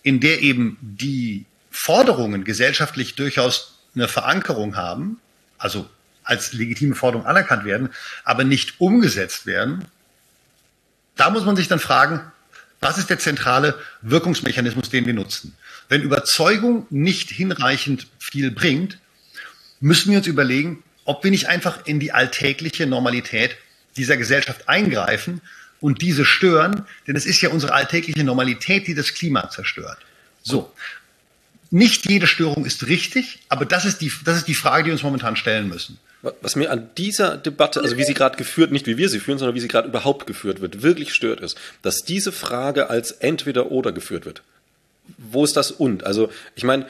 in 0.02 0.20
der 0.20 0.42
eben 0.42 0.76
die 0.80 1.46
Forderungen 1.70 2.44
gesellschaftlich 2.44 3.14
durchaus 3.14 3.78
eine 3.94 4.08
Verankerung 4.08 4.76
haben, 4.76 5.18
also 5.56 5.88
als 6.22 6.52
legitime 6.52 6.94
Forderung 6.94 7.26
anerkannt 7.26 7.64
werden, 7.64 7.88
aber 8.24 8.44
nicht 8.44 8.80
umgesetzt 8.80 9.46
werden, 9.46 9.86
da 11.16 11.30
muss 11.30 11.46
man 11.46 11.56
sich 11.56 11.66
dann 11.66 11.80
fragen, 11.80 12.20
was 12.80 12.98
ist 12.98 13.10
der 13.10 13.18
zentrale 13.18 13.78
Wirkungsmechanismus, 14.02 14.90
den 14.90 15.06
wir 15.06 15.14
nutzen? 15.14 15.56
Wenn 15.88 16.02
Überzeugung 16.02 16.86
nicht 16.90 17.30
hinreichend 17.30 18.06
viel 18.18 18.50
bringt, 18.50 18.98
müssen 19.80 20.10
wir 20.10 20.18
uns 20.18 20.26
überlegen, 20.26 20.82
ob 21.04 21.24
wir 21.24 21.30
nicht 21.30 21.48
einfach 21.48 21.86
in 21.86 22.00
die 22.00 22.12
alltägliche 22.12 22.86
Normalität 22.86 23.56
dieser 23.96 24.16
Gesellschaft 24.16 24.68
eingreifen 24.68 25.40
und 25.80 26.02
diese 26.02 26.24
stören, 26.24 26.84
denn 27.06 27.16
es 27.16 27.26
ist 27.26 27.40
ja 27.40 27.48
unsere 27.50 27.72
alltägliche 27.72 28.24
Normalität, 28.24 28.86
die 28.86 28.94
das 28.94 29.14
Klima 29.14 29.48
zerstört. 29.50 29.98
So. 30.42 30.72
Nicht 31.70 32.08
jede 32.08 32.26
Störung 32.26 32.64
ist 32.64 32.86
richtig, 32.86 33.40
aber 33.48 33.66
das 33.66 33.84
ist 33.84 34.00
die, 34.00 34.12
das 34.24 34.38
ist 34.38 34.48
die 34.48 34.54
Frage, 34.54 34.84
die 34.84 34.86
wir 34.88 34.94
uns 34.94 35.02
momentan 35.02 35.36
stellen 35.36 35.68
müssen. 35.68 35.98
Was 36.42 36.56
mir 36.56 36.70
an 36.70 36.90
dieser 36.98 37.36
Debatte, 37.36 37.80
also 37.80 37.96
wie 37.96 38.04
sie 38.04 38.14
gerade 38.14 38.36
geführt, 38.36 38.72
nicht 38.72 38.86
wie 38.86 38.96
wir 38.96 39.08
sie 39.08 39.20
führen, 39.20 39.38
sondern 39.38 39.54
wie 39.54 39.60
sie 39.60 39.68
gerade 39.68 39.88
überhaupt 39.88 40.26
geführt 40.26 40.60
wird, 40.60 40.82
wirklich 40.82 41.14
stört 41.14 41.40
ist, 41.40 41.56
dass 41.82 42.00
diese 42.00 42.32
Frage 42.32 42.90
als 42.90 43.12
entweder 43.12 43.70
oder 43.70 43.92
geführt 43.92 44.26
wird. 44.26 44.42
Wo 45.16 45.44
ist 45.44 45.56
das 45.56 45.70
und? 45.70 46.04
Also 46.04 46.30
ich 46.56 46.64
meine, 46.64 46.86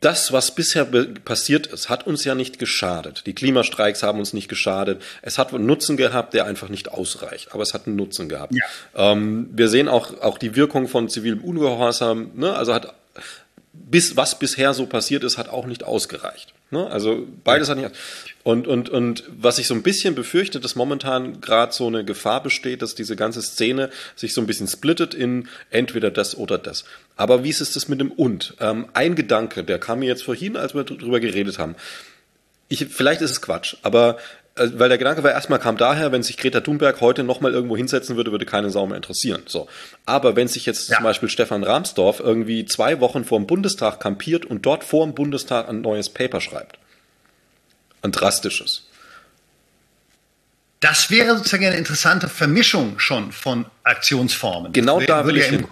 das, 0.00 0.32
was 0.32 0.54
bisher 0.54 0.84
passiert 1.24 1.68
ist, 1.68 1.88
hat 1.88 2.06
uns 2.06 2.24
ja 2.24 2.34
nicht 2.34 2.58
geschadet. 2.58 3.24
Die 3.26 3.34
Klimastreiks 3.34 4.02
haben 4.02 4.18
uns 4.18 4.32
nicht 4.32 4.48
geschadet. 4.48 5.02
Es 5.22 5.38
hat 5.38 5.54
einen 5.54 5.66
Nutzen 5.66 5.96
gehabt, 5.96 6.34
der 6.34 6.46
einfach 6.46 6.68
nicht 6.68 6.90
ausreicht, 6.90 7.52
aber 7.52 7.62
es 7.62 7.74
hat 7.74 7.86
einen 7.86 7.96
Nutzen 7.96 8.28
gehabt. 8.28 8.54
Ja. 8.54 9.12
Ähm, 9.12 9.50
wir 9.52 9.68
sehen 9.68 9.88
auch, 9.88 10.20
auch 10.20 10.38
die 10.38 10.56
Wirkung 10.56 10.88
von 10.88 11.08
zivilem 11.08 11.40
Ungehorsam, 11.40 12.32
ne? 12.34 12.54
also 12.54 12.74
hat 12.74 12.94
bis 13.72 14.16
was 14.16 14.38
bisher 14.38 14.74
so 14.74 14.86
passiert 14.86 15.24
ist, 15.24 15.38
hat 15.38 15.48
auch 15.48 15.66
nicht 15.66 15.84
ausgereicht. 15.84 16.52
Ne? 16.70 16.86
Also 16.86 17.26
beides 17.44 17.68
hat 17.70 17.78
nicht. 17.78 17.92
Und, 18.42 18.66
und, 18.66 18.90
und 18.90 19.24
was 19.28 19.58
ich 19.58 19.66
so 19.66 19.74
ein 19.74 19.82
bisschen 19.82 20.14
befürchte, 20.14 20.60
dass 20.60 20.76
momentan 20.76 21.40
gerade 21.40 21.72
so 21.72 21.86
eine 21.86 22.04
Gefahr 22.04 22.42
besteht, 22.42 22.82
dass 22.82 22.94
diese 22.94 23.16
ganze 23.16 23.40
Szene 23.42 23.90
sich 24.16 24.34
so 24.34 24.40
ein 24.40 24.46
bisschen 24.46 24.68
splittet 24.68 25.14
in 25.14 25.48
entweder 25.70 26.10
das 26.10 26.36
oder 26.36 26.58
das. 26.58 26.84
Aber 27.16 27.42
wie 27.42 27.50
ist 27.50 27.60
es 27.60 27.72
das 27.72 27.88
mit 27.88 28.00
dem 28.00 28.12
und? 28.12 28.54
Ähm, 28.60 28.86
ein 28.92 29.14
Gedanke, 29.14 29.64
der 29.64 29.78
kam 29.78 30.00
mir 30.00 30.06
jetzt 30.06 30.24
vorhin, 30.24 30.56
als 30.56 30.74
wir 30.74 30.84
drüber 30.84 31.20
geredet 31.20 31.58
haben. 31.58 31.74
Ich, 32.68 32.86
vielleicht 32.86 33.22
ist 33.22 33.30
es 33.30 33.40
Quatsch, 33.40 33.76
aber 33.82 34.18
weil 34.58 34.88
der 34.88 34.98
Gedanke 34.98 35.22
war, 35.22 35.32
erstmal 35.32 35.58
kam 35.58 35.76
daher, 35.76 36.12
wenn 36.12 36.22
sich 36.22 36.36
Greta 36.36 36.60
Thunberg 36.60 37.00
heute 37.00 37.24
nochmal 37.24 37.52
irgendwo 37.52 37.76
hinsetzen 37.76 38.16
würde, 38.16 38.30
würde 38.32 38.46
keine 38.46 38.70
Sau 38.70 38.86
mehr 38.86 38.96
interessieren. 38.96 39.42
So. 39.46 39.68
Aber 40.06 40.36
wenn 40.36 40.48
sich 40.48 40.66
jetzt 40.66 40.88
ja. 40.88 40.96
zum 40.96 41.04
Beispiel 41.04 41.28
Stefan 41.28 41.64
Rahmsdorf 41.64 42.20
irgendwie 42.20 42.64
zwei 42.64 43.00
Wochen 43.00 43.24
vor 43.24 43.38
dem 43.38 43.46
Bundestag 43.46 44.00
kampiert 44.00 44.44
und 44.44 44.66
dort 44.66 44.84
vor 44.84 45.04
dem 45.06 45.14
Bundestag 45.14 45.68
ein 45.68 45.80
neues 45.80 46.08
Paper 46.08 46.40
schreibt. 46.40 46.78
Ein 48.02 48.12
drastisches. 48.12 48.84
Das 50.80 51.10
wäre 51.10 51.36
sozusagen 51.36 51.66
eine 51.66 51.76
interessante 51.76 52.28
Vermischung 52.28 52.98
schon 52.98 53.32
von 53.32 53.66
Aktionsformen. 53.82 54.72
Genau 54.72 55.00
da 55.00 55.24
würde 55.24 55.40
ich 55.40 55.46
hin. 55.46 55.66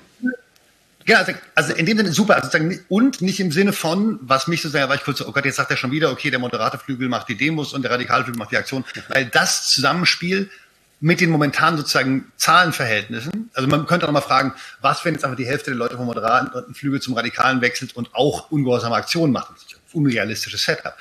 Ja, 1.09 1.25
also, 1.55 1.73
in 1.73 1.87
dem 1.87 1.97
Sinne 1.99 2.13
super. 2.13 2.35
Also 2.35 2.47
sozusagen, 2.49 2.81
und 2.89 3.23
nicht 3.23 3.39
im 3.39 3.53
Sinne 3.53 3.73
von, 3.73 4.19
was 4.23 4.49
mich 4.49 4.63
so 4.63 4.69
sehr, 4.69 4.89
war 4.89 4.97
ich 4.97 5.05
kurz 5.05 5.19
so, 5.19 5.29
oh 5.29 5.33
Gott, 5.33 5.45
jetzt 5.45 5.57
sagt 5.57 5.71
er 5.71 5.77
schon 5.77 5.93
wieder, 5.93 6.11
okay, 6.11 6.31
der 6.31 6.41
moderate 6.41 6.79
Flügel 6.79 7.09
macht 7.09 7.29
die 7.29 7.37
Demos 7.37 7.73
und 7.73 7.83
der 7.83 7.93
radikale 7.93 8.25
Flügel 8.25 8.39
macht 8.39 8.51
die 8.51 8.57
Aktion. 8.57 8.85
Weil 9.09 9.27
das 9.27 9.69
Zusammenspiel 9.69 10.51
mit 10.99 11.21
den 11.21 11.31
momentanen 11.31 11.77
sozusagen 11.77 12.33
Zahlenverhältnissen, 12.37 13.51
also 13.55 13.69
man 13.69 13.87
könnte 13.87 14.09
auch 14.09 14.13
mal 14.13 14.21
fragen, 14.21 14.55
was, 14.81 15.05
wenn 15.05 15.15
jetzt 15.15 15.25
einfach 15.25 15.37
die 15.37 15.47
Hälfte 15.47 15.71
der 15.71 15.79
Leute 15.79 15.97
vom 15.97 16.07
moderaten 16.07 16.75
Flügel 16.75 17.01
zum 17.01 17.15
Radikalen 17.15 17.61
wechselt 17.61 17.95
und 17.95 18.13
auch 18.15 18.51
ungehorsame 18.51 18.97
Aktionen 18.97 19.33
macht. 19.33 19.53
Unrealistisches 19.93 20.65
Setup. 20.65 20.95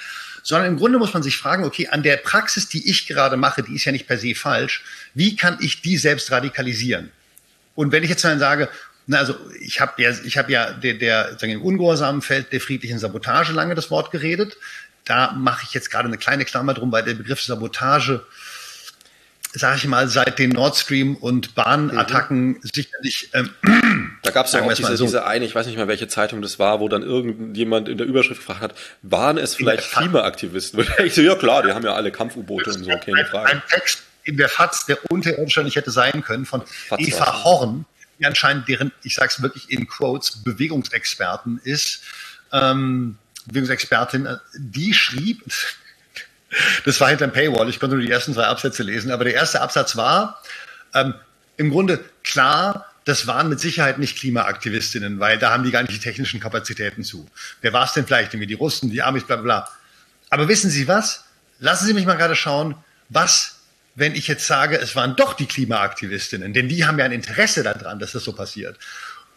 Sondern 0.44 0.70
im 0.70 0.78
Grunde 0.78 1.00
muss 1.00 1.14
man 1.14 1.24
sich 1.24 1.38
fragen, 1.38 1.64
okay, 1.64 1.88
an 1.88 2.04
der 2.04 2.18
Praxis, 2.18 2.70
die 2.70 2.88
ich 2.88 3.08
gerade 3.08 3.38
mache, 3.38 3.64
die 3.64 3.74
ist 3.74 3.86
ja 3.86 3.92
nicht 3.92 4.06
per 4.06 4.20
se 4.20 4.36
falsch, 4.36 4.84
wie 5.16 5.36
kann 5.36 5.58
ich 5.62 5.82
die 5.82 5.98
selbst 5.98 6.30
radikalisieren? 6.30 7.12
Und 7.74 7.92
wenn 7.92 8.04
ich 8.04 8.10
jetzt 8.10 8.24
dann 8.24 8.38
sage, 8.38 8.70
na, 9.08 9.20
also 9.20 9.36
ich 9.60 9.82
habe 9.82 10.02
ja, 10.02 10.12
ich 10.24 10.38
habe 10.38 10.52
ja 10.52 10.72
der, 10.72 10.96
der 10.96 11.38
sagen, 11.38 11.54
im 11.54 11.62
ungehorsamen 11.62 12.22
Feld 12.22 12.52
der 12.52 12.62
friedlichen 12.62 13.00
Sabotage 13.00 13.54
lange 13.54 13.76
das 13.76 13.92
Wort 13.92 14.12
geredet. 14.12 14.58
Da 15.04 15.34
mache 15.34 15.64
ich 15.68 15.74
jetzt 15.74 15.92
gerade 15.92 16.08
eine 16.08 16.18
kleine 16.18 16.46
Klammer 16.46 16.74
drum, 16.74 16.92
weil 16.92 17.04
der 17.04 17.14
Begriff 17.14 17.42
Sabotage 17.42 18.26
sage 19.58 19.78
ich 19.78 19.88
mal, 19.88 20.08
seit 20.08 20.38
den 20.38 20.52
Nord 20.52 20.76
Stream 20.76 21.16
und 21.16 21.56
Bahnattacken 21.56 22.48
mhm. 22.48 22.60
sicherlich. 22.62 23.30
Ähm, 23.34 23.50
da 24.22 24.32
gab 24.32 24.48
es 24.48 24.54
ja 24.54 24.62
auch 24.62 24.74
diese, 24.74 24.98
so. 24.98 25.06
diese 25.06 25.26
eine, 25.26 25.46
ich 25.46 25.56
weiß 25.56 25.66
nicht 25.68 25.78
mal, 25.78 25.88
welche 25.88 26.08
Zeitung 26.08 26.42
das 26.42 26.60
war, 26.60 26.80
wo 26.80 26.90
dann 26.90 27.04
irgendjemand 27.04 27.88
in 27.88 27.98
der 27.98 28.06
Überschrift 28.06 28.42
gefragt 28.42 28.62
hat, 28.62 28.76
waren 29.02 29.38
es 29.38 29.56
vielleicht 29.56 29.92
Klimaaktivisten? 29.92 30.86
ich 31.06 31.16
so, 31.16 31.22
ja 31.22 31.36
klar, 31.36 31.64
die 31.64 31.72
haben 31.72 31.86
ja 31.86 31.94
alle 31.94 32.12
Kampf-U-Boote 32.12 32.72
und 32.72 32.84
so, 32.84 32.92
keine 33.04 33.26
Frage. 33.26 33.50
Ein 33.50 33.64
Text 33.70 34.04
in 34.24 34.38
der 34.38 34.50
FAZ, 34.50 34.88
der 34.88 34.98
unterirdisch 35.10 35.58
nicht 35.58 35.76
hätte 35.76 35.92
sein 35.92 36.22
können, 36.24 36.46
von 36.46 36.64
Fatz 36.66 37.00
Eva 37.00 37.44
Horn, 37.44 37.86
die 38.20 38.26
anscheinend 38.26 38.68
deren, 38.68 38.92
ich 39.04 39.16
sage 39.16 39.32
es 39.36 39.42
wirklich 39.42 39.70
in 39.70 39.88
Quotes, 39.88 40.44
Bewegungsexperten 40.44 41.60
ist, 41.64 42.02
ähm, 42.52 43.18
Bewegungsexpertin, 43.48 44.28
die 44.58 44.94
schrieb, 44.94 45.44
das 46.86 47.00
war 47.00 47.10
hinterm 47.10 47.32
Paywall, 47.32 47.70
ich 47.70 47.80
konnte 47.80 47.96
nur 47.96 48.06
die 48.06 48.12
ersten 48.12 48.34
zwei 48.34 48.46
Absätze 48.46 48.84
lesen, 48.84 49.12
aber 49.12 49.24
der 49.24 49.34
erste 49.34 49.62
Absatz 49.62 49.96
war 49.96 50.42
ähm, 50.94 51.14
im 51.58 51.70
Grunde 51.70 52.04
klar, 52.24 52.86
das 53.06 53.28
waren 53.28 53.50
mit 53.50 53.60
Sicherheit 53.60 54.00
nicht 54.00 54.18
Klimaaktivistinnen, 54.18 55.20
weil 55.20 55.38
da 55.38 55.52
haben 55.52 55.64
die 55.64 55.72
gar 55.72 55.82
nicht 55.84 55.94
die 55.94 56.00
technischen 56.00 56.40
Kapazitäten 56.40 57.04
zu. 57.04 57.30
Wer 57.62 57.72
war 57.72 57.86
es 57.86 57.94
denn 57.94 58.06
vielleicht? 58.06 58.34
Irgendwie 58.34 58.48
die 58.48 58.56
Russen, 58.56 58.90
die 58.90 59.04
Amis, 59.04 59.26
bla 59.26 59.36
bla 59.36 59.44
bla. 59.44 59.70
Aber 60.32 60.48
wissen 60.48 60.72
Sie 60.72 60.88
was? 60.88 61.24
Lassen 61.60 61.86
Sie 61.86 61.94
mich 61.94 62.06
mal 62.06 62.18
gerade 62.18 62.36
schauen, 62.36 62.76
was, 63.10 63.55
wenn 63.96 64.14
ich 64.14 64.28
jetzt 64.28 64.46
sage, 64.46 64.78
es 64.78 64.96
waren 64.96 65.16
doch 65.16 65.34
die 65.34 65.46
Klimaaktivistinnen, 65.46 66.54
denn 66.54 66.68
die 66.68 66.86
haben 66.86 67.00
ja 67.00 67.06
ein 67.06 67.12
Interesse 67.12 67.64
daran, 67.64 67.98
dass 68.00 68.12
das 68.12 68.24
so 68.24 68.34
passiert. 68.34 68.78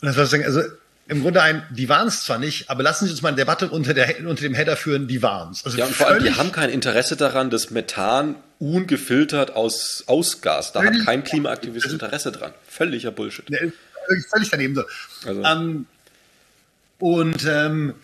Und 0.01 0.09
das 0.09 0.17
war 0.17 0.27
sozusagen, 0.27 0.45
also 0.45 0.69
im 1.07 1.23
Grunde 1.23 1.41
ein, 1.41 1.63
die 1.71 1.89
waren 1.89 2.09
es 2.09 2.25
zwar 2.25 2.39
nicht, 2.39 2.69
aber 2.69 2.83
lassen 2.83 3.07
Sie 3.07 3.13
uns 3.13 3.23
mal 3.23 3.29
eine 3.29 3.37
Debatte 3.37 3.71
unter, 3.71 3.95
der, 3.95 4.27
unter 4.27 4.43
dem 4.43 4.55
Header 4.55 4.77
führen, 4.77 5.09
die 5.09 5.23
waren 5.23 5.53
es. 5.53 5.65
Also 5.65 5.79
ja, 5.79 5.87
und 5.87 5.95
vor 5.95 6.09
allem, 6.09 6.23
die 6.23 6.35
haben 6.35 6.53
kein 6.53 6.69
Interesse 6.69 7.17
daran, 7.17 7.49
dass 7.49 7.71
Methan 7.71 8.35
ungefiltert 8.59 9.53
aus 9.53 10.05
Ausgas. 10.07 10.73
Da 10.73 10.85
hat 10.85 10.95
kein 11.05 11.25
Klimaaktivist 11.25 11.87
Interesse 11.87 12.31
dran. 12.31 12.53
Völliger 12.69 13.11
Bullshit. 13.11 13.47
Völlig 14.31 14.51
daneben 14.51 14.75
so. 14.75 14.85
Also. 15.27 15.43
Ähm, 15.45 15.87
und 16.99 17.47
ähm, 17.49 17.95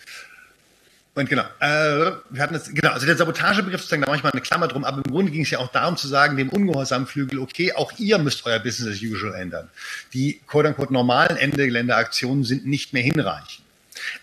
und 1.16 1.28
genau, 1.28 1.44
äh, 1.60 2.12
wir 2.30 2.42
hatten 2.42 2.54
das, 2.54 2.68
genau, 2.70 2.90
also 2.90 3.06
der 3.06 3.16
Sabotagebegriff 3.16 3.82
sozusagen, 3.82 4.02
da 4.02 4.08
mache 4.08 4.16
ich 4.16 4.24
mal 4.24 4.32
eine 4.32 4.40
Klammer 4.40 4.66
drum, 4.66 4.84
aber 4.84 4.96
im 4.96 5.12
Grunde 5.12 5.30
ging 5.30 5.42
es 5.42 5.50
ja 5.50 5.60
auch 5.60 5.70
darum 5.70 5.96
zu 5.96 6.08
sagen, 6.08 6.36
dem 6.36 6.48
Ungehorsamflügel, 6.48 7.38
okay, 7.38 7.72
auch 7.72 7.92
ihr 7.98 8.18
müsst 8.18 8.44
euer 8.46 8.58
Business 8.58 8.96
as 8.96 9.02
usual 9.02 9.34
ändern. 9.34 9.68
Die 10.12 10.40
quote-unquote 10.48 10.92
normalen 10.92 11.36
Ende-Gelände-Aktionen 11.36 12.42
sind 12.42 12.66
nicht 12.66 12.92
mehr 12.92 13.02
hinreichend. 13.02 13.62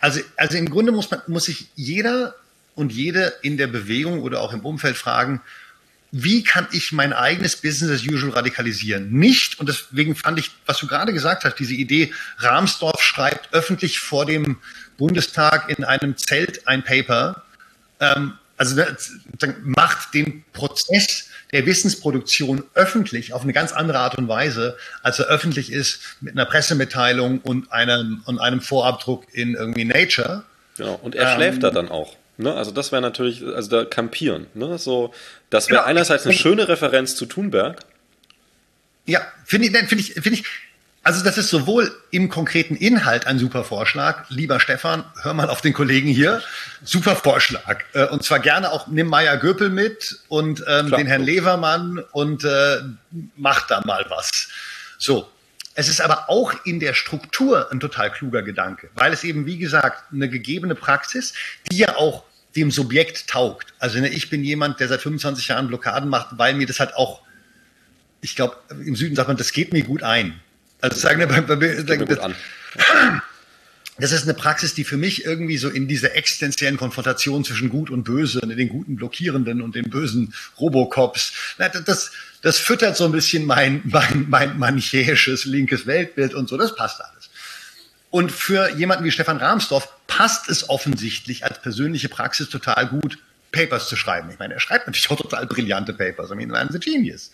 Also, 0.02 0.20
also 0.36 0.58
im 0.58 0.70
Grunde 0.70 0.92
muss 0.92 1.10
man, 1.10 1.22
muss 1.28 1.46
sich 1.46 1.68
jeder 1.76 2.36
und 2.76 2.92
jede 2.92 3.34
in 3.42 3.58
der 3.58 3.68
Bewegung 3.68 4.22
oder 4.22 4.42
auch 4.42 4.52
im 4.52 4.62
Umfeld 4.62 4.98
fragen, 4.98 5.42
wie 6.12 6.44
kann 6.44 6.68
ich 6.74 6.92
mein 6.92 7.14
eigenes 7.14 7.56
Business 7.56 8.02
as 8.02 8.06
usual 8.06 8.34
radikalisieren? 8.34 9.14
Nicht, 9.14 9.62
und 9.62 9.70
deswegen 9.70 10.16
fand 10.16 10.39
ich, 10.39 10.52
was 10.66 10.78
du 10.78 10.88
gerade 10.88 11.14
gesagt 11.14 11.46
hast, 11.46 11.56
diese 11.56 11.74
Idee, 11.74 12.12
Rahmsdorf 12.38 13.02
schreibt 13.02 13.54
öffentlich 13.54 14.00
vor 14.00 14.26
dem 14.26 14.58
Bundestag 15.02 15.76
in 15.76 15.84
einem 15.84 16.16
Zelt 16.16 16.68
ein 16.68 16.84
Paper, 16.84 17.43
ähm, 17.99 18.34
also 18.56 18.80
macht 19.64 20.14
den 20.14 20.43
Prozess 20.54 21.30
der 21.52 21.66
Wissensproduktion 21.66 22.64
öffentlich 22.76 23.34
auf 23.34 23.41
eine 23.41 23.52
ganz 23.52 23.72
andere 23.72 23.97
Art 23.97 24.20
und 24.20 24.28
Weise, 24.28 24.78
als 25.02 25.18
er 25.18 25.26
öffentlich 25.26 25.72
ist 25.72 26.02
mit 26.22 26.34
einer 26.34 26.45
Pressemitteilung 26.45 27.39
und 27.39 27.72
einem, 27.72 28.22
und 28.28 28.38
einem 28.38 28.62
Vorabdruck 28.62 29.26
in 29.34 29.56
irgendwie 29.56 29.86
Nature. 29.86 30.43
Genau, 30.78 30.99
und 31.02 31.16
er 31.16 31.30
ähm, 31.30 31.36
schläft 31.36 31.64
da 31.64 31.72
dann 31.72 31.89
auch. 31.89 32.16
Ne? 32.38 32.54
Also 32.54 32.70
das 32.70 32.91
wäre 32.91 33.02
natürlich, 33.02 33.43
also 33.43 33.72
da 33.72 33.86
campieren. 33.86 34.45
Ne? 34.54 34.78
So, 34.78 35.16
das 35.49 35.70
wäre 35.70 35.80
genau. 35.80 35.89
einerseits 35.89 36.26
eine 36.26 36.36
schöne 36.36 36.68
Referenz 36.68 37.16
zu 37.16 37.26
Thunberg. 37.26 37.80
Ja, 39.08 39.22
finde 39.45 39.68
ich, 39.68 39.76
finde 39.76 40.04
ich, 40.04 40.14
finde 40.14 40.34
ich, 40.34 40.43
also 41.04 41.24
das 41.24 41.38
ist 41.38 41.49
sowohl 41.49 41.91
im 42.12 42.30
konkreten 42.30 42.76
Inhalt 42.76 43.26
ein 43.26 43.39
super 43.39 43.64
Vorschlag. 43.64 44.30
Lieber 44.30 44.60
Stefan, 44.60 45.04
hör 45.22 45.34
mal 45.34 45.49
auf 45.49 45.62
den 45.62 45.74
Kollegen 45.74 46.10
hier. 46.10 46.43
Super 46.84 47.16
Vorschlag. 47.16 47.84
Äh, 47.93 48.06
und 48.08 48.24
zwar 48.24 48.39
gerne 48.39 48.72
auch, 48.72 48.88
nimm 48.88 49.08
Meier 49.08 49.38
Göpel 49.38 49.70
mit 49.70 50.20
und 50.28 50.64
ähm, 50.68 50.91
den 50.91 51.08
Herrn 51.08 51.24
Levermann 51.24 52.04
und 52.12 52.43
äh, 52.43 52.82
mach 53.36 53.66
da 53.68 53.82
mal 53.82 54.06
was. 54.10 54.49
So. 54.97 55.28
Es 55.74 55.88
ist 55.88 56.02
aber 56.02 56.30
auch 56.30 56.54
in 56.66 56.82
der 56.82 56.93
Struktur 56.93 57.72
ein 57.72 57.80
total 57.80 58.12
kluger 58.12 58.43
Gedanke, 58.43 58.89
weil 58.93 59.14
es 59.14 59.24
eben, 59.24 59.45
wie 59.45 59.58
gesagt, 59.58 60.04
eine 60.12 60.30
gegebene 60.30 60.76
Praxis, 60.76 61.34
die 61.72 61.78
ja 61.78 61.95
auch 61.95 62.26
dem 62.58 62.72
Subjekt 62.72 63.28
taugt. 63.28 63.74
Also 63.80 63.99
ne, 63.99 64.10
ich 64.10 64.30
bin 64.30 64.43
jemand, 64.43 64.82
der 64.82 64.89
seit 64.89 65.02
25 65.02 65.47
Jahren 65.47 65.68
Blockaden 65.68 66.10
macht, 66.10 66.38
weil 66.38 66.54
mir 66.56 66.68
das 66.68 66.82
halt 66.82 66.93
auch, 66.95 67.22
ich 68.20 68.36
glaube, 68.36 68.58
im 68.70 68.95
Süden 68.97 69.16
sagt 69.16 69.30
man, 69.30 69.38
das 69.38 69.54
geht 69.54 69.72
mir 69.72 69.84
gut 69.84 70.04
ein. 70.04 70.41
Also 70.82 71.00
sagen 71.00 71.20
wir, 71.20 71.28
bei, 71.28 71.42
bei, 71.42 71.76
sagen, 71.76 72.06
das, 72.06 72.20
das 73.98 74.12
ist 74.12 74.24
eine 74.24 74.34
Praxis, 74.34 74.74
die 74.74 74.84
für 74.84 74.98
mich 74.98 75.26
irgendwie 75.26 75.58
so 75.58 75.70
in 75.70 75.88
dieser 75.88 76.16
existenziellen 76.16 76.78
Konfrontation 76.78 77.46
zwischen 77.46 77.70
Gut 77.70 77.92
und 77.92 78.04
Böse, 78.04 78.40
den 78.42 78.68
guten 78.68 78.96
Blockierenden 78.96 79.62
und 79.62 79.76
den 79.76 79.90
bösen 79.90 80.34
Robocops, 80.60 81.34
das, 81.58 82.12
das 82.42 82.58
füttert 82.58 82.98
so 82.98 83.06
ein 83.06 83.12
bisschen 83.12 83.46
mein, 83.46 83.82
mein, 83.84 84.26
mein 84.28 84.58
manichäisches 84.58 85.46
linkes 85.46 85.86
Weltbild 85.86 86.34
und 86.34 86.50
so, 86.50 86.58
das 86.58 86.76
passt 86.76 87.00
alles. 87.00 87.30
Und 88.10 88.32
für 88.32 88.76
jemanden 88.76 89.06
wie 89.06 89.12
Stefan 89.12 89.38
Rahmsdorf 89.38 89.88
passt 90.08 90.50
es 90.50 90.68
offensichtlich 90.68 91.46
als 91.46 91.62
persönliche 91.62 92.10
Praxis 92.10 92.50
total 92.50 92.88
gut, 92.88 93.20
Papers 93.52 93.88
zu 93.88 93.96
schreiben. 93.96 94.30
Ich 94.32 94.40
meine, 94.40 94.56
er 94.56 94.60
schreibt 94.60 94.88
natürlich 94.88 95.10
auch 95.12 95.18
total 95.18 95.46
brillante 95.46 95.94
Papers. 95.94 96.32
I 96.32 96.36
mean, 96.36 96.52
I'm 96.52 96.72
the 96.72 96.80
genius. 96.80 97.32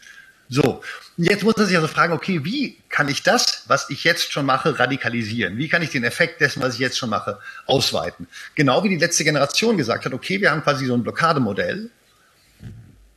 So, 0.50 0.82
jetzt 1.18 1.44
muss 1.44 1.58
man 1.58 1.66
sich 1.66 1.76
also 1.76 1.88
fragen, 1.88 2.14
okay, 2.14 2.46
wie 2.46 2.78
kann 2.90 3.10
ich 3.10 3.22
das, 3.22 3.64
was 3.68 3.90
ich 3.90 4.04
jetzt 4.06 4.32
schon 4.32 4.46
mache, 4.46 4.80
radikalisieren? 4.80 5.58
Wie 5.58 5.68
kann 5.68 5.82
ich 5.82 5.90
den 5.90 6.06
Effekt 6.06 6.40
dessen, 6.40 6.62
was 6.62 6.76
ich 6.76 6.80
jetzt 6.80 6.98
schon 6.98 7.10
mache, 7.10 7.40
ausweiten? 7.66 8.28
Genau 8.56 8.84
wie 8.84 8.90
die 8.90 8.98
letzte 8.98 9.26
Generation 9.26 9.78
gesagt 9.78 10.06
hat, 10.06 10.14
okay, 10.14 10.40
wir 10.40 10.52
haben 10.52 10.64
quasi 10.64 10.86
so 10.86 10.94
ein 10.94 11.04
Blockademodell, 11.04 11.90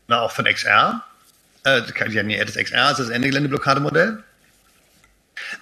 na, 0.08 0.22
auch 0.22 0.32
von 0.32 0.44
XR, 0.44 1.04
äh, 1.62 1.82
das 1.82 1.92
XR 1.94 2.90
ist 2.90 2.98
das 2.98 3.10
Ende 3.10 3.28
Gelände-Blockademodell. 3.28 4.24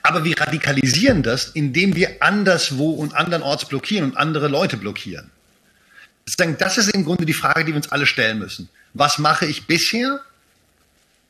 Aber 0.03 0.25
wir 0.25 0.41
radikalisieren 0.41 1.23
das, 1.23 1.49
indem 1.49 1.95
wir 1.95 2.23
anderswo 2.23 2.91
und 2.91 3.15
andernorts 3.15 3.67
blockieren 3.67 4.11
und 4.11 4.17
andere 4.17 4.49
Leute 4.49 4.77
blockieren. 4.77 5.31
Das 6.59 6.79
ist 6.79 6.91
im 6.95 7.05
Grunde 7.05 7.27
die 7.27 7.33
Frage, 7.33 7.65
die 7.65 7.73
wir 7.73 7.77
uns 7.77 7.91
alle 7.91 8.07
stellen 8.07 8.39
müssen. 8.39 8.69
Was 8.95 9.19
mache 9.19 9.47
ich 9.47 9.67
bisher? 9.67 10.21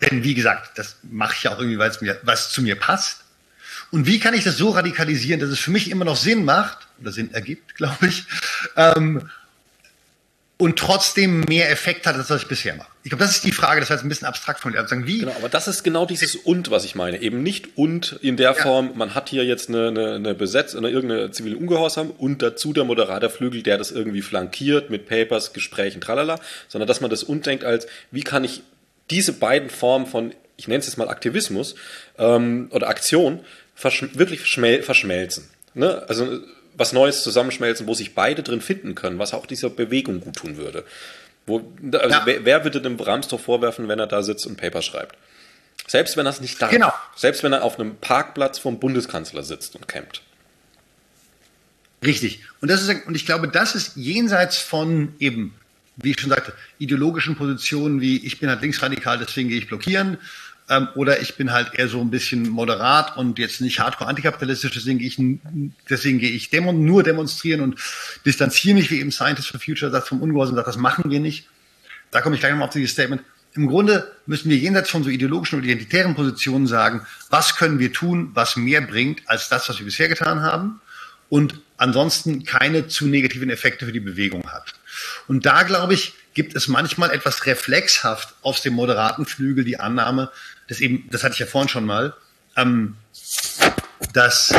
Denn 0.00 0.22
wie 0.22 0.34
gesagt, 0.34 0.78
das 0.78 0.96
mache 1.02 1.34
ich 1.38 1.48
auch 1.48 1.58
irgendwie, 1.58 1.78
weil 1.78 1.90
es 1.90 2.00
mir, 2.00 2.18
was 2.22 2.50
zu 2.50 2.62
mir 2.62 2.76
passt. 2.76 3.24
Und 3.90 4.06
wie 4.06 4.20
kann 4.20 4.34
ich 4.34 4.44
das 4.44 4.56
so 4.56 4.70
radikalisieren, 4.70 5.40
dass 5.40 5.50
es 5.50 5.58
für 5.58 5.70
mich 5.70 5.90
immer 5.90 6.04
noch 6.04 6.16
Sinn 6.16 6.44
macht 6.44 6.86
oder 7.00 7.12
Sinn 7.12 7.32
ergibt, 7.32 7.74
glaube 7.74 8.06
ich, 8.06 8.24
ähm, 8.76 9.28
und 10.60 10.76
trotzdem 10.76 11.42
mehr 11.42 11.70
Effekt 11.70 12.04
hat, 12.04 12.16
als 12.16 12.30
was 12.30 12.42
ich 12.42 12.48
bisher 12.48 12.74
mache. 12.74 12.88
Ich 13.04 13.10
glaube, 13.10 13.22
das 13.22 13.36
ist 13.36 13.44
die 13.44 13.52
Frage, 13.52 13.80
das 13.80 13.90
heißt 13.90 14.02
ein 14.02 14.08
bisschen 14.08 14.26
abstrakt 14.26 14.58
von 14.58 14.72
dir. 14.72 14.84
Sagen, 14.88 15.06
wie? 15.06 15.20
Genau, 15.20 15.32
aber 15.36 15.48
das 15.48 15.68
ist 15.68 15.84
genau 15.84 16.04
dieses 16.04 16.34
und, 16.34 16.72
was 16.72 16.84
ich 16.84 16.96
meine. 16.96 17.22
Eben 17.22 17.44
nicht 17.44 17.78
und 17.78 18.18
in 18.22 18.36
der 18.36 18.50
ja. 18.50 18.54
Form, 18.54 18.90
man 18.96 19.14
hat 19.14 19.28
hier 19.28 19.44
jetzt 19.44 19.68
eine, 19.68 19.86
eine, 19.86 20.14
eine 20.16 20.34
Besetz, 20.34 20.74
eine 20.74 20.90
irgendeine 20.90 21.30
zivile 21.30 21.56
Ungehorsam 21.56 22.10
und 22.10 22.42
dazu 22.42 22.72
der 22.72 22.82
Moderatorflügel, 22.82 23.62
der 23.62 23.78
das 23.78 23.92
irgendwie 23.92 24.20
flankiert 24.20 24.90
mit 24.90 25.06
Papers, 25.06 25.52
Gesprächen, 25.52 26.00
tralala, 26.00 26.40
sondern 26.66 26.88
dass 26.88 27.00
man 27.00 27.08
das 27.08 27.22
und 27.22 27.46
denkt 27.46 27.62
als, 27.62 27.86
wie 28.10 28.24
kann 28.24 28.42
ich 28.42 28.62
diese 29.10 29.32
beiden 29.32 29.70
Formen 29.70 30.06
von, 30.06 30.34
ich 30.56 30.68
nenne 30.68 30.80
es 30.80 30.86
jetzt 30.86 30.96
mal 30.96 31.08
Aktivismus 31.08 31.74
ähm, 32.18 32.68
oder 32.72 32.88
Aktion, 32.88 33.40
verschm 33.74 34.10
wirklich 34.14 34.40
verschmelzen. 34.40 35.48
Ne? 35.74 36.04
Also 36.08 36.40
was 36.76 36.92
Neues 36.92 37.22
zusammenschmelzen, 37.22 37.86
wo 37.86 37.94
sich 37.94 38.14
beide 38.14 38.42
drin 38.42 38.60
finden 38.60 38.94
können, 38.94 39.18
was 39.18 39.34
auch 39.34 39.46
dieser 39.46 39.70
Bewegung 39.70 40.20
gut 40.20 40.36
tun 40.36 40.56
würde. 40.56 40.84
Wo, 41.46 41.72
also 41.92 42.08
ja. 42.08 42.22
wer, 42.24 42.44
wer, 42.44 42.64
würde 42.64 42.80
dem 42.80 42.98
Ramstorff 42.98 43.42
vorwerfen, 43.42 43.88
wenn 43.88 43.98
er 43.98 44.06
da 44.06 44.22
sitzt 44.22 44.46
und 44.46 44.56
Paper 44.56 44.82
schreibt? 44.82 45.16
Selbst 45.86 46.16
wenn 46.16 46.26
er 46.26 46.30
es 46.30 46.40
nicht 46.40 46.60
darf. 46.60 46.70
Genau. 46.70 46.92
Selbst 47.16 47.42
wenn 47.42 47.52
er 47.52 47.64
auf 47.64 47.80
einem 47.80 47.96
Parkplatz 47.96 48.58
vom 48.58 48.78
Bundeskanzler 48.78 49.42
sitzt 49.42 49.74
und 49.74 49.88
campt. 49.88 50.22
Richtig. 52.04 52.44
Und 52.60 52.70
das 52.70 52.82
ist, 52.82 53.06
und 53.06 53.14
ich 53.14 53.26
glaube, 53.26 53.48
das 53.48 53.74
ist 53.74 53.96
jenseits 53.96 54.58
von 54.58 55.14
eben 55.18 55.57
wie 56.02 56.10
ich 56.12 56.20
schon 56.20 56.30
sagte, 56.30 56.52
ideologischen 56.78 57.36
Positionen 57.36 58.00
wie 58.00 58.24
ich 58.24 58.38
bin 58.38 58.48
halt 58.48 58.62
linksradikal, 58.62 59.18
deswegen 59.18 59.48
gehe 59.48 59.58
ich 59.58 59.66
blockieren. 59.66 60.18
Ähm, 60.70 60.88
oder 60.94 61.20
ich 61.20 61.36
bin 61.36 61.50
halt 61.50 61.74
eher 61.74 61.88
so 61.88 62.00
ein 62.00 62.10
bisschen 62.10 62.48
moderat 62.48 63.16
und 63.16 63.38
jetzt 63.38 63.60
nicht 63.60 63.80
hardcore 63.80 64.08
antikapitalistisch, 64.08 64.72
deswegen 64.72 64.98
gehe 64.98 65.08
ich, 65.08 65.18
deswegen 65.88 66.18
gehe 66.18 66.30
ich 66.30 66.50
demo, 66.50 66.72
nur 66.72 67.02
demonstrieren 67.02 67.62
und 67.62 67.80
distanziere 68.26 68.76
mich, 68.76 68.90
wie 68.90 69.00
eben 69.00 69.10
Scientists 69.10 69.50
for 69.50 69.60
Future 69.60 69.90
sagt, 69.90 70.08
vom 70.08 70.20
Ungehorsam, 70.20 70.56
sagt, 70.56 70.68
das 70.68 70.76
machen 70.76 71.10
wir 71.10 71.20
nicht. 71.20 71.48
Da 72.10 72.20
komme 72.20 72.34
ich 72.34 72.40
gleich 72.40 72.52
nochmal 72.52 72.68
auf 72.68 72.74
dieses 72.74 72.90
Statement. 72.90 73.22
Im 73.54 73.66
Grunde 73.66 74.12
müssen 74.26 74.50
wir 74.50 74.58
jenseits 74.58 74.90
von 74.90 75.02
so 75.02 75.10
ideologischen 75.10 75.58
und 75.58 75.64
identitären 75.64 76.14
Positionen 76.14 76.66
sagen, 76.66 77.06
was 77.30 77.56
können 77.56 77.78
wir 77.78 77.92
tun, 77.92 78.30
was 78.34 78.56
mehr 78.56 78.82
bringt 78.82 79.22
als 79.26 79.48
das, 79.48 79.68
was 79.68 79.78
wir 79.78 79.86
bisher 79.86 80.08
getan 80.08 80.42
haben 80.42 80.80
und 81.28 81.60
ansonsten 81.76 82.44
keine 82.44 82.88
zu 82.88 83.06
negativen 83.06 83.50
Effekte 83.50 83.86
für 83.86 83.92
die 83.92 84.00
Bewegung 84.00 84.50
hat. 84.50 84.74
Und 85.28 85.46
da, 85.46 85.62
glaube 85.62 85.94
ich, 85.94 86.14
gibt 86.34 86.56
es 86.56 86.68
manchmal 86.68 87.10
etwas 87.10 87.46
reflexhaft 87.46 88.34
aus 88.42 88.62
dem 88.62 88.74
moderaten 88.74 89.26
Flügel 89.26 89.64
die 89.64 89.78
Annahme, 89.78 90.30
dass 90.68 90.80
eben, 90.80 91.08
das 91.10 91.22
hatte 91.22 91.34
ich 91.34 91.40
ja 91.40 91.46
vorhin 91.46 91.68
schon 91.68 91.84
mal, 91.84 92.14
ähm, 92.56 92.96
dass 94.12 94.54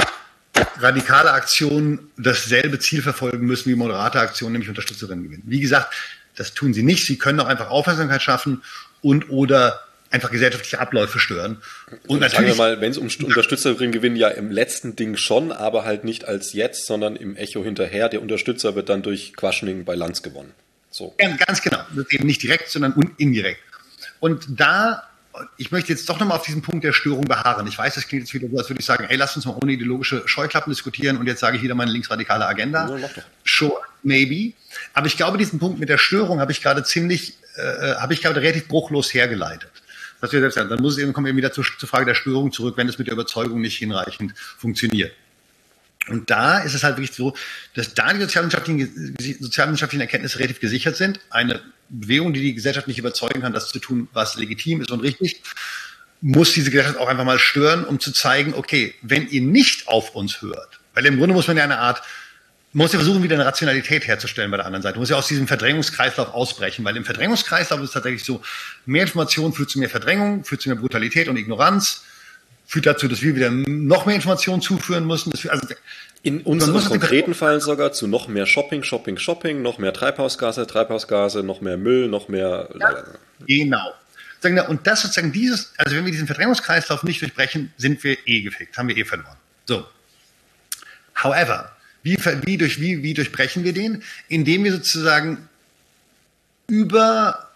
radikale 0.80 1.32
Aktionen 1.32 2.12
dasselbe 2.18 2.80
Ziel 2.80 3.02
verfolgen 3.02 3.46
müssen 3.46 3.70
wie 3.70 3.76
moderate 3.76 4.20
Aktionen, 4.20 4.54
nämlich 4.54 4.70
Unterstützerinnen 4.70 5.24
gewinnen. 5.24 5.44
Wie 5.46 5.60
gesagt, 5.60 5.94
das 6.36 6.54
tun 6.54 6.74
sie 6.74 6.84
nicht. 6.84 7.06
Sie 7.06 7.18
können 7.18 7.40
auch 7.40 7.48
einfach 7.48 7.70
Aufmerksamkeit 7.70 8.22
schaffen 8.22 8.62
und 9.02 9.30
oder 9.30 9.82
einfach 10.12 10.32
gesellschaftliche 10.32 10.80
Abläufe 10.80 11.20
stören. 11.20 11.62
Und 12.08 12.20
natürlich, 12.20 12.32
sagen 12.32 12.48
wir 12.48 12.56
mal, 12.56 12.82
wenn 12.82 12.92
es 12.92 12.98
um 12.98 13.10
Unterstützerinnen 13.26 13.92
gewinnen, 13.92 14.16
ja 14.16 14.30
im 14.30 14.52
letzten 14.52 14.96
Ding 14.96 15.18
schon, 15.18 15.52
aber 15.52 15.86
halt 15.86 16.04
nicht 16.04 16.26
als 16.26 16.54
jetzt, 16.54 16.86
sondern 16.86 17.16
im 17.16 17.36
Echo 17.36 17.64
hinterher. 17.64 18.10
Der 18.10 18.22
Unterstützer 18.22 18.76
wird 18.76 18.90
dann 18.90 19.02
durch 19.02 19.34
Questioning 19.36 19.86
bei 19.86 19.96
Lanz 19.96 20.22
gewonnen. 20.22 20.52
So. 20.90 21.16
Ja, 21.20 21.30
ganz 21.36 21.62
genau. 21.62 21.80
Eben 22.10 22.26
nicht 22.26 22.42
direkt, 22.42 22.70
sondern 22.70 22.94
indirekt. 23.18 23.62
Und 24.20 24.46
da, 24.50 25.04
ich 25.58 25.72
möchte 25.72 25.92
jetzt 25.94 26.10
doch 26.10 26.20
nochmal 26.20 26.38
auf 26.38 26.46
diesen 26.46 26.64
Punkt 26.64 26.84
der 26.84 26.94
Störung 26.94 27.26
beharren. 27.26 27.68
Ich 27.68 27.78
weiß, 27.78 27.96
das 27.96 28.08
klingt 28.08 28.24
jetzt 28.24 28.34
wieder 28.34 28.50
so, 28.50 28.58
als 28.58 28.70
würde 28.70 28.80
ich 28.80 28.86
sagen, 28.86 29.06
ey, 29.08 29.16
lass 29.16 29.36
uns 29.36 29.46
mal 29.46 29.56
ohne 29.62 29.74
ideologische 29.74 30.24
Scheuklappen 30.26 30.72
diskutieren 30.72 31.18
und 31.18 31.28
jetzt 31.28 31.40
sage 31.40 31.58
ich 31.58 31.64
wieder 31.64 31.76
meine 31.76 31.92
linksradikale 31.92 32.48
Agenda. 32.48 32.98
Ja, 32.98 33.10
sure, 33.46 33.82
maybe. 34.02 34.54
Aber 34.94 35.06
ich 35.06 35.16
glaube, 35.16 35.38
diesen 35.38 35.60
Punkt 35.60 35.80
mit 35.80 35.90
der 35.90 36.00
Störung 36.00 36.40
habe 36.40 36.52
ich 36.52 36.62
gerade 36.62 36.84
ziemlich, 36.84 37.38
äh, 37.56 37.96
habe 37.96 38.14
ich 38.14 38.22
gerade 38.22 38.42
relativ 38.42 38.68
bruchlos 38.68 39.14
hergeleitet. 39.14 39.70
Das 40.22 40.32
wir 40.32 40.40
selbst 40.40 40.56
sagen. 40.56 40.70
Dann 40.70 40.82
muss 40.82 40.94
es 40.94 41.00
eben, 41.00 41.14
kommen 41.14 41.28
wir 41.28 41.36
wieder 41.36 41.52
zur, 41.52 41.66
zur 41.78 41.88
Frage 41.88 42.06
der 42.06 42.16
Störung 42.16 42.52
zurück, 42.52 42.76
wenn 42.78 42.90
es 42.90 42.98
mit 42.98 43.08
der 43.08 43.14
Überzeugung 43.14 43.62
nicht 43.62 43.78
hinreichend 43.78 44.34
funktioniert. 44.38 45.14
Und 46.08 46.30
da 46.30 46.60
ist 46.60 46.74
es 46.74 46.84
halt 46.84 46.98
wirklich 46.98 47.16
so, 47.16 47.36
dass 47.76 47.94
da 47.94 48.12
die 48.14 48.20
sozialwissenschaftlichen, 48.20 49.16
sozialwissenschaftlichen 49.40 50.02
Erkenntnisse 50.02 50.40
relativ 50.40 50.60
gesichert 50.60 50.96
sind. 50.96 51.20
Eine 51.30 51.62
Bewegung, 51.90 52.34
die 52.34 52.42
die 52.42 52.54
Gesellschaft 52.54 52.88
nicht 52.88 52.98
überzeugen 52.98 53.42
kann, 53.42 53.54
das 53.54 53.70
zu 53.70 53.80
tun, 53.80 54.08
was 54.14 54.36
legitim 54.36 54.82
ist 54.82 54.92
und 54.92 55.02
richtig, 55.02 55.42
muss 56.22 56.54
diese 56.54 56.72
Gesellschaft 56.72 56.98
auch 57.00 57.08
einfach 57.08 57.24
mal 57.26 57.40
stören, 57.40 57.86
um 57.86 58.00
zu 58.00 58.12
zeigen, 58.12 58.54
okay, 58.54 58.96
wenn 59.02 59.28
ihr 59.30 59.42
nicht 59.42 59.88
auf 59.88 60.16
uns 60.16 60.42
hört, 60.42 60.80
weil 60.94 61.06
im 61.06 61.18
Grunde 61.18 61.34
muss 61.34 61.48
man 61.48 61.58
ja 61.58 61.64
eine 61.64 61.80
Art, 61.80 62.02
man 62.72 62.86
muss 62.86 62.94
ja 62.94 63.00
versuchen, 63.00 63.24
wieder 63.24 63.36
eine 63.36 63.46
Rationalität 63.46 64.06
herzustellen 64.08 64.52
bei 64.52 64.58
der 64.58 64.66
anderen 64.68 64.84
Seite. 64.84 64.96
Man 64.96 65.02
muss 65.02 65.10
ja 65.10 65.18
aus 65.18 65.28
diesem 65.28 65.48
Verdrängungskreislauf 65.48 66.34
ausbrechen, 66.34 66.86
weil 66.86 66.96
im 66.96 67.06
Verdrängungskreislauf 67.06 67.80
ist 67.80 67.88
es 67.88 67.94
tatsächlich 67.94 68.24
so, 68.24 68.42
mehr 68.86 69.02
Information 69.02 69.54
führt 69.54 69.72
zu 69.72 69.80
mehr 69.80 69.90
Verdrängung, 69.90 70.44
führt 70.44 70.62
zu 70.62 70.70
mehr 70.70 70.78
Brutalität 70.78 71.28
und 71.28 71.38
Ignoranz 71.38 72.04
führt 72.68 72.86
dazu, 72.86 73.08
dass 73.08 73.24
wir 73.24 73.36
wieder 73.36 73.50
noch 73.50 74.06
mehr 74.06 74.14
Informationen 74.14 74.62
zuführen 74.62 75.08
müssen. 75.08 75.34
Wir, 75.42 75.52
also, 75.52 75.68
in 76.22 76.42
unserem 76.42 76.84
konkreten 76.84 77.34
Fall 77.34 77.60
sogar 77.62 77.94
zu 77.94 78.06
noch 78.06 78.28
mehr 78.28 78.46
Shopping, 78.46 78.84
Shopping, 78.84 79.18
Shopping, 79.18 79.64
noch 79.64 79.80
mehr 79.80 79.92
Treibhausgase, 79.92 80.68
Treibhausgase, 80.68 81.42
noch 81.42 81.62
mehr 81.62 81.78
Müll, 81.78 82.08
noch 82.08 82.28
mehr. 82.28 82.70
Ja, 82.80 83.04
genau. 83.48 83.94
Und 84.68 84.86
das 84.86 85.02
sozusagen 85.02 85.32
dieses, 85.32 85.74
also 85.78 85.96
wenn 85.96 86.06
wir 86.06 86.12
diesen 86.12 86.28
Verdrängungskreislauf 86.28 87.02
nicht 87.02 87.22
durchbrechen, 87.22 87.74
sind 87.78 88.04
wir 88.04 88.18
eh 88.28 88.42
gefickt, 88.42 88.78
haben 88.78 88.88
wir 88.88 88.98
eh 88.98 89.06
verloren. 89.06 89.38
So. 89.66 89.88
However, 91.16 91.72
wie, 92.10 92.46
wie, 92.46 92.58
durch, 92.58 92.82
wie, 92.82 93.04
wie 93.04 93.14
durchbrechen 93.14 93.64
wir 93.64 93.74
den? 93.74 94.04
Indem 94.28 94.64
wir 94.64 94.72
sozusagen 94.72 95.48
über, 96.68 97.50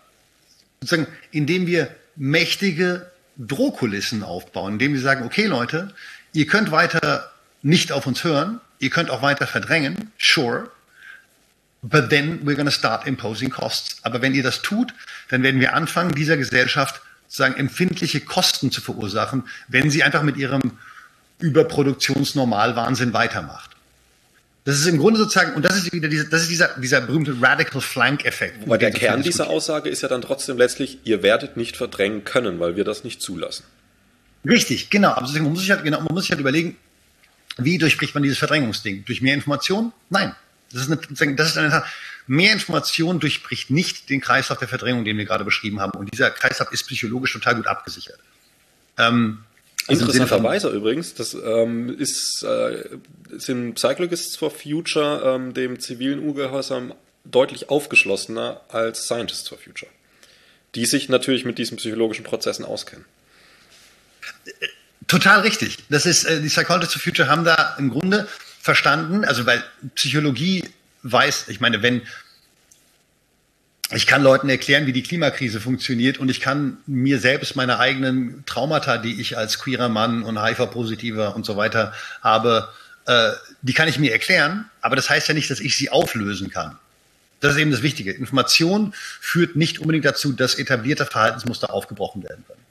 sozusagen, 0.82 1.08
indem 1.32 1.66
wir 1.66 1.96
mächtige 2.16 3.12
Drohkulissen 3.38 4.24
aufbauen, 4.24 4.74
indem 4.74 4.96
sie 4.96 5.02
sagen, 5.02 5.26
okay 5.26 5.46
Leute, 5.46 5.94
ihr 6.34 6.46
könnt 6.46 6.72
weiter 6.72 7.32
nicht 7.62 7.92
auf 7.92 8.06
uns 8.06 8.24
hören, 8.24 8.62
ihr 8.80 8.90
könnt 8.90 9.10
auch 9.10 9.22
weiter 9.22 9.48
verdrängen, 9.48 10.12
sure, 10.20 10.70
but 11.82 12.10
then 12.10 12.46
we're 12.46 12.64
to 12.64 12.72
start 12.72 13.08
imposing 13.08 13.50
costs. 13.50 13.98
Aber 14.04 14.22
wenn 14.22 14.36
ihr 14.36 14.44
das 14.44 14.62
tut, 14.62 14.94
dann 15.30 15.42
werden 15.42 15.60
wir 15.60 15.74
anfangen, 15.74 16.14
dieser 16.14 16.38
Gesellschaft 16.38 17.02
sozusagen 17.28 17.56
empfindliche 17.56 18.22
Kosten 18.22 18.72
zu 18.72 18.82
verursachen, 18.82 19.44
wenn 19.68 19.90
sie 19.90 20.04
einfach 20.04 20.22
mit 20.22 20.38
ihrem 20.38 20.62
Überproduktionsnormalwahnsinn 21.40 23.14
weitermacht. 23.14 23.73
Das 24.66 24.80
ist 24.80 24.88
im 24.88 24.98
Grunde 24.98 25.20
sozusagen, 25.20 25.54
und 25.56 25.66
das 25.66 25.76
ist 25.76 25.92
wieder 25.92 26.08
dieser, 26.08 26.24
das 26.26 26.44
ist 26.44 26.52
dieser, 26.52 26.70
dieser 26.80 27.02
berühmte 27.02 27.36
Radical 27.42 27.82
Flank-Effekt. 27.82 28.64
Aber 28.64 28.78
der 28.78 28.92
Kern 28.92 29.22
dieser 29.22 29.50
Aussage 29.50 29.90
ist 29.90 30.02
ja 30.02 30.08
dann 30.08 30.22
trotzdem 30.22 30.58
letztlich, 30.58 31.00
ihr 31.04 31.22
werdet 31.22 31.58
nicht 31.58 31.76
verdrängen 31.76 32.24
können, 32.24 32.60
weil 32.60 32.78
wir 32.78 32.86
das 32.86 33.04
nicht 33.04 33.22
zulassen. 33.22 33.66
Richtig, 34.48 34.90
genau. 34.90 35.12
Aber 35.12 35.28
man 35.28 35.44
muss 35.44 35.60
sich 35.60 35.72
halt, 35.72 35.84
genau, 35.84 36.00
man 36.00 36.14
muss 36.14 36.24
sich 36.24 36.32
halt 36.32 36.40
überlegen, 36.40 36.78
wie 37.58 37.78
durchbricht 37.78 38.14
man 38.14 38.24
dieses 38.24 38.38
Verdrängungsding? 38.38 39.04
Durch 39.06 39.22
mehr 39.22 39.34
Information? 39.34 39.92
Nein. 40.10 40.34
Das 40.72 40.84
ist 40.84 40.92
eine, 40.92 41.36
das 41.36 41.50
ist 41.50 41.58
eine, 41.58 41.84
mehr 42.26 42.54
Information 42.54 43.20
durchbricht 43.20 43.70
nicht 43.70 44.10
den 44.10 44.22
Kreislauf 44.22 44.58
der 44.58 44.68
Verdrängung, 44.68 45.06
den 45.06 45.18
wir 45.18 45.26
gerade 45.26 45.44
beschrieben 45.44 45.80
haben. 45.82 45.92
Und 45.98 46.12
dieser 46.12 46.32
Kreislauf 46.32 46.72
ist 46.72 46.88
psychologisch 46.88 47.34
total 47.34 47.56
gut 47.56 47.68
abgesichert. 47.68 48.20
Ähm, 48.98 49.40
Interessanterweise 49.88 50.70
übrigens, 50.70 51.14
das 51.14 51.34
ähm, 51.34 51.98
ist, 51.98 52.44
äh, 52.44 52.84
sind 53.32 53.78
Cyclists 53.78 54.36
for 54.36 54.52
Future 54.52 55.36
ähm, 55.36 55.54
dem 55.54 55.80
zivilen 55.80 56.20
Urgehorsam 56.20 56.94
deutlich 57.26 57.70
aufgeschlossener 57.70 58.62
als 58.70 59.06
Scientists 59.06 59.48
for 59.48 59.58
Future, 59.58 59.92
die 60.76 60.86
sich 60.86 61.10
natürlich 61.10 61.46
mit 61.46 61.58
diesen 61.58 61.78
psychologischen 61.78 62.24
Prozessen 62.24 62.66
auskennen. 62.66 63.06
Total 65.08 65.42
richtig. 65.42 65.78
Das 65.90 66.06
ist, 66.06 66.24
äh, 66.24 66.42
die 66.42 66.48
Psychologists 66.48 66.94
for 66.94 67.02
Future 67.02 67.28
haben 67.28 67.44
da 67.44 67.76
im 67.78 67.90
Grunde 67.90 68.28
verstanden, 68.62 69.26
also 69.26 69.46
weil 69.46 69.64
Psychologie 69.96 70.64
weiß, 71.04 71.50
ich 71.50 71.60
meine, 71.60 71.84
wenn 71.84 72.02
ich 73.92 74.08
kann 74.08 74.24
Leuten 74.24 74.50
erklären, 74.50 74.86
wie 74.86 74.94
die 74.94 75.04
Klimakrise 75.04 75.60
funktioniert 75.60 76.18
und 76.18 76.30
ich 76.30 76.40
kann 76.40 76.78
mir 76.88 77.20
selbst 77.20 77.56
meine 77.56 77.80
eigenen 77.80 78.44
Traumata, 78.46 78.98
die 78.98 79.20
ich 79.20 79.38
als 79.38 79.60
queerer 79.60 79.90
Mann 79.90 80.24
und 80.24 80.42
HIV-positiver 80.42 81.36
und 81.36 81.46
so 81.46 81.58
weiter 81.58 81.94
habe, 82.22 82.70
äh, 83.06 83.32
die 83.62 83.74
kann 83.74 83.88
ich 83.88 84.00
mir 84.00 84.12
erklären, 84.12 84.70
aber 84.82 84.96
das 84.96 85.10
heißt 85.10 85.28
ja 85.28 85.34
nicht, 85.34 85.50
dass 85.52 85.60
ich 85.60 85.76
sie 85.76 85.90
auflösen 85.90 86.50
kann. 86.50 86.78
Das 87.42 87.54
ist 87.54 87.60
eben 87.60 87.72
das 87.72 87.82
Wichtige. 87.82 88.14
Information 88.14 88.94
führt 88.96 89.58
nicht 89.58 89.80
unbedingt 89.80 90.06
dazu, 90.06 90.32
dass 90.32 90.56
etablierte 90.56 91.06
Verhaltensmuster 91.06 91.74
aufgebrochen 91.74 92.24
werden 92.24 92.46
können. 92.48 92.62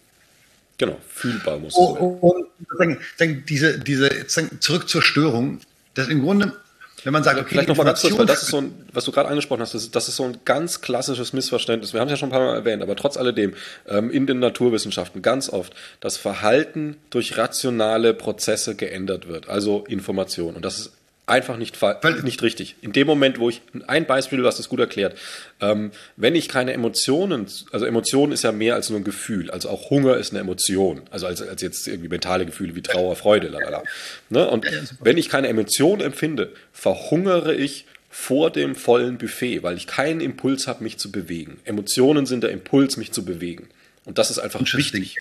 Genau, 0.79 0.99
fühlbar 1.11 1.59
muss 1.59 1.75
oh, 1.75 1.93
Und, 2.21 2.47
und 2.79 3.49
diese, 3.49 3.79
diese, 3.79 4.27
zurück 4.27 4.89
zur 4.89 5.03
Störung, 5.03 5.61
das 5.93 6.09
im 6.09 6.23
Grunde 6.23 6.57
wenn 7.05 7.13
man 7.13 7.25
sagt, 7.25 7.39
okay, 7.39 7.49
vielleicht 7.51 7.69
noch 7.69 7.77
mal 7.77 7.85
ganz 7.85 8.03
kurz, 8.03 8.19
weil 8.19 8.27
das 8.27 8.43
ist 8.43 8.51
so 8.51 8.59
ein, 8.59 8.87
was 8.93 9.05
du 9.05 9.13
gerade 9.13 9.29
angesprochen 9.29 9.61
hast, 9.61 9.75
das 9.75 9.83
ist, 9.83 9.97
das 9.97 10.09
ist 10.09 10.17
so 10.17 10.25
ein 10.25 10.39
ganz 10.45 10.81
klassisches 10.81 11.33
Missverständnis. 11.33 11.93
Wir 11.93 12.01
haben 12.01 12.09
es 12.09 12.13
ja 12.13 12.17
schon 12.17 12.29
ein 12.29 12.33
paar 12.33 12.41
Mal 12.41 12.55
erwähnt, 12.55 12.83
aber 12.83 12.97
trotz 12.97 13.17
alledem 13.17 13.55
ähm, 13.89 14.11
in 14.11 14.27
den 14.27 14.39
Naturwissenschaften 14.39 15.23
ganz 15.23 15.51
oft, 15.51 15.75
dass 16.01 16.17
Verhalten 16.17 16.97
durch 17.11 17.37
rationale 17.39 18.15
Prozesse 18.15 18.75
geändert 18.75 19.29
wird, 19.29 19.49
also 19.49 19.85
Information. 19.89 20.55
Und 20.55 20.65
das 20.65 20.79
ist 20.79 20.93
einfach 21.27 21.57
nicht, 21.57 21.79
nicht 22.25 22.43
richtig. 22.43 22.77
In 22.83 22.93
dem 22.93 23.07
Moment, 23.07 23.39
wo 23.39 23.49
ich, 23.49 23.63
ein 23.87 24.07
Beispiel, 24.07 24.39
du 24.39 24.47
hast 24.47 24.59
es 24.59 24.69
gut 24.69 24.81
erklärt, 24.81 25.17
ähm, 25.61 25.93
wenn 26.17 26.35
ich 26.35 26.49
keine 26.49 26.73
Emotionen, 26.73 27.47
also 27.71 27.87
Emotionen 27.87 28.33
ist 28.33 28.43
ja 28.43 28.53
mehr 28.53 28.75
als 28.75 28.91
nur 28.91 28.99
ein 28.99 29.05
Gefühl, 29.05 29.51
also 29.51 29.69
auch 29.69 29.91
Hunger 29.91 30.17
ist 30.17 30.33
eine 30.33 30.41
Emotion, 30.41 31.03
also 31.11 31.27
als, 31.27 31.41
als 31.41 31.63
jetzt 31.63 31.87
irgendwie 31.87 32.09
mentale 32.09 32.45
Gefühle 32.45 32.75
wie 32.75 32.83
Trauer, 32.83 33.15
Freude, 33.17 33.49
lalala. 33.49 33.83
Ne? 34.31 34.49
Und 34.49 34.67
wenn 35.01 35.17
ich 35.17 35.29
keine 35.29 35.49
Emotionen 35.49 36.03
empfinde, 36.03 36.53
verhungere 36.73 37.55
ich 37.55 37.87
vor 38.11 38.51
dem 38.51 38.75
vollen 38.75 39.17
Buffet, 39.17 39.63
weil 39.63 39.77
ich 39.77 39.87
keinen 39.87 40.21
Impuls 40.21 40.67
habe, 40.67 40.83
mich 40.83 40.99
zu 40.99 41.11
bewegen. 41.11 41.59
Emotionen 41.65 42.27
sind 42.27 42.43
der 42.43 42.51
Impuls, 42.51 42.99
mich 42.99 43.13
zu 43.13 43.25
bewegen. 43.25 43.69
Und 44.05 44.19
das 44.19 44.31
ist 44.31 44.39
einfach 44.39 44.61
wichtig. 44.75 45.17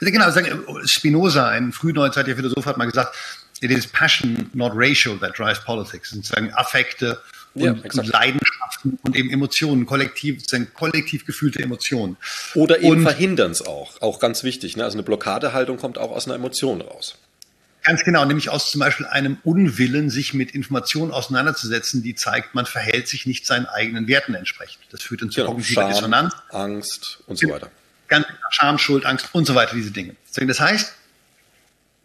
Genau, 0.00 0.26
Spinoza, 0.84 1.48
ein 1.48 1.72
frühneuzeitlicher 1.72 2.36
Philosoph, 2.36 2.66
hat 2.66 2.76
mal 2.76 2.86
gesagt, 2.86 3.14
it 3.60 3.70
is 3.70 3.86
passion, 3.86 4.50
not 4.52 4.72
ratio 4.74 5.16
that 5.16 5.38
drives 5.38 5.60
politics. 5.64 6.10
Sozusagen 6.10 6.52
Affekte 6.54 7.20
und, 7.54 7.62
ja, 7.62 7.72
und, 7.72 8.06
Leidenschaften 8.06 8.98
und 9.02 9.16
eben 9.16 9.30
Emotionen, 9.30 9.86
kollektiv, 9.86 10.40
sozusagen 10.40 10.72
kollektiv 10.74 11.24
gefühlte 11.24 11.62
Emotionen. 11.62 12.16
Oder 12.54 12.80
eben 12.80 13.02
verhindern 13.02 13.52
es 13.52 13.62
auch, 13.62 14.00
auch 14.02 14.18
ganz 14.18 14.42
wichtig. 14.42 14.76
Ne? 14.76 14.84
Also 14.84 14.96
eine 14.96 15.04
Blockadehaltung 15.04 15.78
kommt 15.78 15.98
auch 15.98 16.10
aus 16.10 16.26
einer 16.26 16.34
Emotion 16.34 16.80
raus. 16.80 17.16
Ganz 17.84 18.02
genau, 18.02 18.24
nämlich 18.24 18.48
aus 18.48 18.70
zum 18.70 18.80
Beispiel 18.80 19.04
einem 19.04 19.36
Unwillen, 19.44 20.08
sich 20.08 20.32
mit 20.32 20.52
Informationen 20.52 21.12
auseinanderzusetzen, 21.12 22.02
die 22.02 22.14
zeigt, 22.14 22.54
man 22.54 22.64
verhält 22.64 23.08
sich 23.08 23.26
nicht 23.26 23.46
seinen 23.46 23.66
eigenen 23.66 24.08
Werten 24.08 24.34
entsprechend. 24.34 24.82
Das 24.90 25.02
führt 25.02 25.20
dann 25.20 25.30
zu 25.30 25.40
genau, 25.40 25.50
kognitiver 25.50 25.82
Scham, 25.82 25.90
Dissonanz. 25.90 26.34
Angst 26.48 27.18
und 27.26 27.38
so 27.38 27.48
weiter. 27.50 27.70
Ganz 28.08 28.26
Scham, 28.50 28.78
Schuld, 28.78 29.04
Angst 29.04 29.28
und 29.32 29.44
so 29.44 29.54
weiter, 29.54 29.74
diese 29.74 29.90
Dinge. 29.90 30.16
Das 30.34 30.60
heißt, 30.60 30.94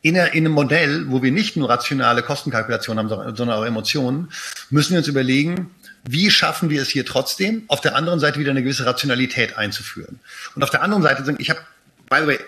in, 0.02 0.16
in 0.16 0.22
einem 0.22 0.52
Modell, 0.54 1.06
wo 1.10 1.22
wir 1.22 1.32
nicht 1.32 1.58
nur 1.58 1.70
rationale 1.70 2.24
Kostenkalkulationen 2.24 3.10
haben, 3.10 3.36
sondern 3.36 3.58
auch 3.58 3.66
Emotionen, 3.66 4.30
müssen 4.70 4.91
wir 4.91 5.00
uns 5.00 5.08
überlegen, 5.08 5.72
wie 6.04 6.32
schaffen 6.32 6.70
wir 6.70 6.82
es 6.82 6.89
hier 6.89 7.06
trotzdem, 7.06 7.64
auf 7.68 7.82
der 7.82 7.95
anderen 7.95 8.20
Seite 8.20 8.39
wieder 8.39 8.52
eine 8.52 8.64
gewisse 8.64 8.86
Rationalität 8.86 9.58
einzuführen. 9.58 10.20
Und 10.56 10.64
auf 10.64 10.70
der 10.70 10.82
anderen 10.82 11.04
Seite, 11.04 11.36
ich 11.38 11.50
habe, 11.50 11.60
by 12.10 12.18
the 12.22 12.28
way, 12.28 12.39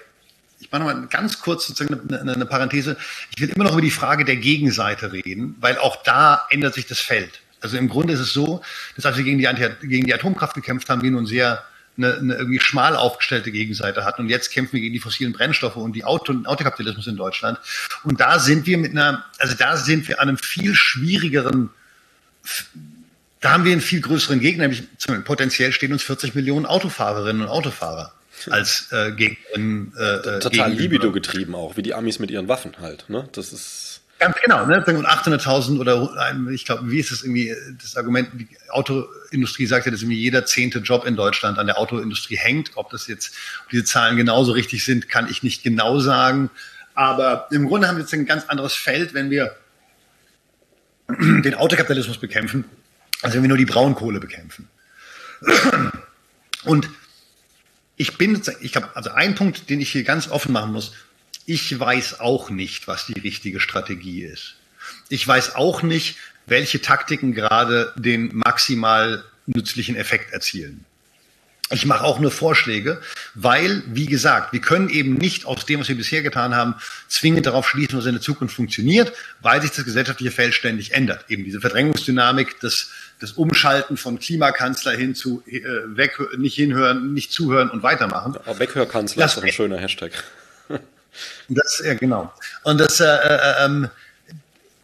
ich 0.59 0.71
mache 0.71 0.83
nochmal 0.83 1.07
ganz 1.07 1.39
kurz 1.39 1.67
sozusagen 1.67 2.09
eine, 2.13 2.33
eine 2.33 2.45
Parenthese. 2.45 2.95
Ich 3.35 3.41
will 3.41 3.49
immer 3.49 3.65
noch 3.65 3.73
über 3.73 3.81
die 3.81 3.91
Frage 3.91 4.23
der 4.23 4.37
Gegenseite 4.37 5.11
reden, 5.11 5.55
weil 5.59 5.77
auch 5.77 6.03
da 6.03 6.45
ändert 6.49 6.75
sich 6.75 6.85
das 6.85 6.99
Feld. 6.99 7.41
Also 7.61 7.77
im 7.77 7.89
Grunde 7.89 8.13
ist 8.13 8.19
es 8.19 8.31
so, 8.31 8.61
dass 8.95 9.05
als 9.05 9.17
wir 9.17 9.23
gegen 9.23 9.39
die, 9.39 9.87
gegen 9.87 10.05
die 10.05 10.13
Atomkraft 10.13 10.55
gekämpft 10.55 10.89
haben, 10.89 11.01
wir 11.01 11.11
nun 11.11 11.25
sehr 11.25 11.63
eine, 11.97 12.15
eine 12.15 12.33
irgendwie 12.35 12.59
schmal 12.59 12.95
aufgestellte 12.95 13.51
Gegenseite 13.51 14.05
hatten. 14.05 14.23
Und 14.23 14.29
jetzt 14.29 14.51
kämpfen 14.51 14.73
wir 14.73 14.81
gegen 14.81 14.93
die 14.93 14.99
fossilen 14.99 15.33
Brennstoffe 15.33 15.75
und 15.75 15.93
die 15.93 16.03
Auto, 16.03 16.33
Autokapitalismus 16.45 17.07
in 17.07 17.17
Deutschland. 17.17 17.59
Und 18.03 18.19
da 18.19 18.39
sind 18.39 18.65
wir 18.65 18.77
mit 18.77 18.91
einer, 18.91 19.25
also 19.37 19.55
da 19.55 19.77
sind 19.77 20.07
wir 20.07 20.19
an 20.19 20.29
einem 20.29 20.37
viel 20.37 20.75
schwierigeren, 20.75 21.69
da 23.39 23.51
haben 23.51 23.65
wir 23.65 23.71
einen 23.71 23.81
viel 23.81 24.01
größeren 24.01 24.39
Gegner, 24.39 24.67
nämlich 24.67 24.83
potenziell 25.25 25.71
stehen 25.71 25.93
uns 25.93 26.03
40 26.03 26.35
Millionen 26.35 26.65
Autofahrerinnen 26.65 27.41
und 27.43 27.47
Autofahrer 27.49 28.13
als 28.49 28.91
äh, 28.91 29.11
Gegnerin. 29.11 29.93
Äh, 29.97 30.39
Total 30.39 30.71
Libido 30.71 31.11
getrieben 31.11 31.55
auch, 31.55 31.77
wie 31.77 31.83
die 31.83 31.93
Amis 31.93 32.19
mit 32.19 32.31
ihren 32.31 32.47
Waffen 32.47 32.77
halt. 32.79 33.09
Ne? 33.09 33.27
Das 33.33 33.53
ist 33.53 34.00
Ganz 34.21 34.37
genau, 34.39 34.67
ne? 34.67 34.85
Und 34.85 35.07
800.000 35.07 35.79
oder 35.79 36.11
ich 36.51 36.63
glaube, 36.63 36.91
wie 36.91 36.99
ist 36.99 37.09
das 37.09 37.23
irgendwie 37.23 37.55
das 37.81 37.97
Argument? 37.97 38.29
Die 38.35 38.47
Autoindustrie 38.69 39.65
sagt 39.65 39.87
ja, 39.87 39.91
dass 39.91 40.03
irgendwie 40.03 40.19
jeder 40.19 40.45
zehnte 40.45 40.77
Job 40.77 41.07
in 41.07 41.15
Deutschland 41.15 41.57
an 41.57 41.65
der 41.65 41.79
Autoindustrie 41.79 42.37
hängt. 42.37 42.69
Ob 42.75 42.91
das 42.91 43.07
jetzt 43.07 43.35
ob 43.63 43.71
diese 43.71 43.83
Zahlen 43.83 44.17
genauso 44.17 44.51
richtig 44.51 44.85
sind, 44.85 45.09
kann 45.09 45.27
ich 45.27 45.41
nicht 45.41 45.63
genau 45.63 45.97
sagen. 45.97 46.51
Aber 46.93 47.47
im 47.49 47.67
Grunde 47.67 47.87
haben 47.87 47.95
wir 47.95 48.03
jetzt 48.03 48.13
ein 48.13 48.27
ganz 48.27 48.45
anderes 48.45 48.75
Feld, 48.75 49.15
wenn 49.15 49.31
wir 49.31 49.55
den 51.09 51.55
Autokapitalismus 51.55 52.19
bekämpfen, 52.19 52.65
als 53.23 53.33
wenn 53.33 53.41
wir 53.41 53.49
nur 53.49 53.57
die 53.57 53.65
Braunkohle 53.65 54.19
bekämpfen. 54.19 54.69
Und 56.63 56.87
ich 57.95 58.19
bin, 58.19 58.39
ich 58.59 58.75
habe 58.75 58.87
also 58.93 59.09
ein 59.09 59.33
Punkt, 59.33 59.71
den 59.71 59.81
ich 59.81 59.91
hier 59.91 60.03
ganz 60.03 60.29
offen 60.29 60.51
machen 60.51 60.73
muss 60.73 60.91
ich 61.45 61.79
weiß 61.79 62.19
auch 62.19 62.49
nicht, 62.49 62.87
was 62.87 63.05
die 63.05 63.19
richtige 63.19 63.59
Strategie 63.59 64.23
ist. 64.23 64.55
Ich 65.09 65.27
weiß 65.27 65.55
auch 65.55 65.83
nicht, 65.83 66.17
welche 66.45 66.81
Taktiken 66.81 67.33
gerade 67.33 67.93
den 67.95 68.31
maximal 68.33 69.23
nützlichen 69.45 69.95
Effekt 69.95 70.33
erzielen. 70.33 70.85
Ich 71.73 71.85
mache 71.85 72.03
auch 72.03 72.19
nur 72.19 72.31
Vorschläge, 72.31 73.01
weil, 73.33 73.81
wie 73.87 74.05
gesagt, 74.05 74.51
wir 74.51 74.59
können 74.59 74.89
eben 74.89 75.13
nicht 75.13 75.45
aus 75.45 75.65
dem, 75.65 75.79
was 75.79 75.87
wir 75.87 75.95
bisher 75.95 76.21
getan 76.21 76.53
haben, 76.53 76.75
zwingend 77.07 77.45
darauf 77.45 77.67
schließen, 77.67 77.97
was 77.97 78.05
in 78.05 78.13
der 78.13 78.21
Zukunft 78.21 78.55
funktioniert, 78.55 79.13
weil 79.41 79.61
sich 79.61 79.71
das 79.71 79.85
gesellschaftliche 79.85 80.31
Feld 80.31 80.53
ständig 80.53 80.93
ändert. 80.93 81.25
Eben 81.29 81.45
diese 81.45 81.61
Verdrängungsdynamik, 81.61 82.59
das, 82.59 82.89
das 83.19 83.31
Umschalten 83.31 83.95
von 83.95 84.19
Klimakanzler 84.19 84.91
hin 84.91 85.15
zu 85.15 85.43
äh, 85.47 85.61
weg, 85.95 86.19
nicht 86.37 86.55
hinhören, 86.55 87.13
nicht 87.13 87.31
zuhören 87.31 87.69
und 87.69 87.83
weitermachen. 87.83 88.35
Ja, 88.45 88.59
Weghörkanzler 88.59 89.23
das 89.23 89.37
ist 89.37 89.43
ein 89.43 89.53
schöner 89.53 89.77
Hashtag. 89.77 90.11
Das, 91.53 91.81
ja, 91.85 91.93
genau. 91.95 92.33
Und 92.63 92.79
das, 92.79 92.99
äh, 92.99 93.05
äh, 93.05 93.65
ähm, 93.65 93.89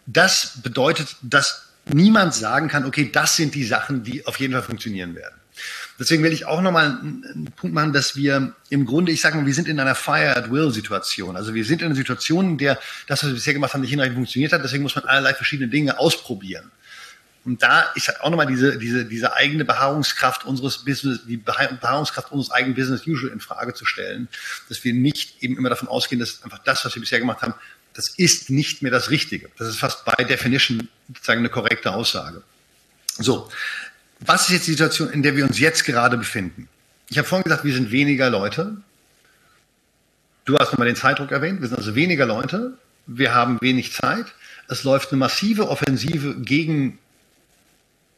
das 0.05 0.53
bedeutet, 0.61 1.15
dass 1.21 1.63
niemand 1.85 2.33
sagen 2.33 2.67
kann, 2.67 2.85
okay, 2.85 3.09
das 3.11 3.35
sind 3.37 3.55
die 3.55 3.63
Sachen, 3.63 4.03
die 4.03 4.25
auf 4.25 4.39
jeden 4.39 4.53
Fall 4.53 4.63
funktionieren 4.63 5.15
werden. 5.15 5.35
Deswegen 5.99 6.23
will 6.23 6.31
ich 6.31 6.45
auch 6.45 6.61
nochmal 6.61 6.99
einen, 7.01 7.51
Punkt 7.55 7.73
machen, 7.73 7.93
dass 7.93 8.15
wir 8.15 8.53
im 8.69 8.85
Grunde, 8.85 9.11
ich 9.11 9.21
sage 9.21 9.37
mal, 9.37 9.45
wir 9.45 9.53
sind 9.53 9.67
in 9.67 9.79
einer 9.79 9.95
Fire 9.95 10.35
at 10.35 10.51
Will 10.51 10.71
Situation. 10.71 11.35
Also 11.35 11.53
wir 11.53 11.65
sind 11.65 11.81
in 11.81 11.87
einer 11.87 11.95
Situation, 11.95 12.51
in 12.51 12.57
der 12.57 12.77
das, 13.07 13.23
was 13.23 13.29
wir 13.29 13.35
bisher 13.35 13.53
gemacht 13.53 13.73
haben, 13.73 13.81
nicht 13.81 13.89
hinreichend 13.89 14.15
funktioniert 14.15 14.53
hat. 14.53 14.63
Deswegen 14.63 14.83
muss 14.83 14.95
man 14.95 15.05
allerlei 15.05 15.33
verschiedene 15.33 15.69
Dinge 15.69 15.97
ausprobieren. 15.97 16.71
Und 17.47 17.63
da 17.63 17.83
ist 17.95 18.19
auch 18.19 18.29
nochmal 18.29 18.45
diese, 18.45 18.77
diese, 18.77 19.05
diese 19.05 19.33
eigene 19.33 19.63
Beharrungskraft 19.63 20.43
unseres 20.43 20.83
Business, 20.83 21.21
die 21.25 21.37
Beharrungskraft 21.37 22.29
unseres 22.33 22.53
eigenen 22.53 22.75
Business 22.75 23.07
usual 23.07 23.31
in 23.31 23.39
Frage 23.39 23.73
zu 23.73 23.85
stellen, 23.85 24.27
dass 24.67 24.83
wir 24.83 24.93
nicht 24.93 25.41
eben 25.41 25.57
immer 25.57 25.69
davon 25.69 25.87
ausgehen, 25.87 26.19
dass 26.19 26.43
einfach 26.43 26.59
das, 26.59 26.83
was 26.83 26.93
wir 26.93 26.99
bisher 26.99 27.19
gemacht 27.19 27.41
haben, 27.41 27.53
das 27.93 28.09
ist 28.09 28.49
nicht 28.49 28.81
mehr 28.81 28.91
das 28.91 29.11
Richtige. 29.11 29.49
Das 29.57 29.69
ist 29.69 29.77
fast 29.77 30.03
by 30.03 30.25
definition 30.25 30.89
sozusagen 31.07 31.39
eine 31.39 31.47
korrekte 31.47 31.93
Aussage. 31.93 32.43
So. 33.17 33.49
Was 34.19 34.49
ist 34.49 34.49
jetzt 34.49 34.67
die 34.67 34.71
Situation, 34.71 35.09
in 35.09 35.23
der 35.23 35.37
wir 35.37 35.45
uns 35.45 35.57
jetzt 35.57 35.85
gerade 35.85 36.17
befinden? 36.17 36.67
Ich 37.07 37.17
habe 37.17 37.29
vorhin 37.29 37.45
gesagt, 37.45 37.63
wir 37.63 37.73
sind 37.73 37.91
weniger 37.91 38.29
Leute. 38.29 38.75
Du 40.43 40.57
hast 40.57 40.73
nochmal 40.73 40.87
den 40.87 40.97
Zeitdruck 40.97 41.31
erwähnt. 41.31 41.61
Wir 41.61 41.69
sind 41.69 41.77
also 41.77 41.95
weniger 41.95 42.25
Leute. 42.25 42.77
Wir 43.05 43.33
haben 43.33 43.57
wenig 43.61 43.93
Zeit. 43.93 44.25
Es 44.67 44.83
läuft 44.83 45.13
eine 45.13 45.19
massive 45.19 45.69
Offensive 45.69 46.35
gegen 46.41 46.99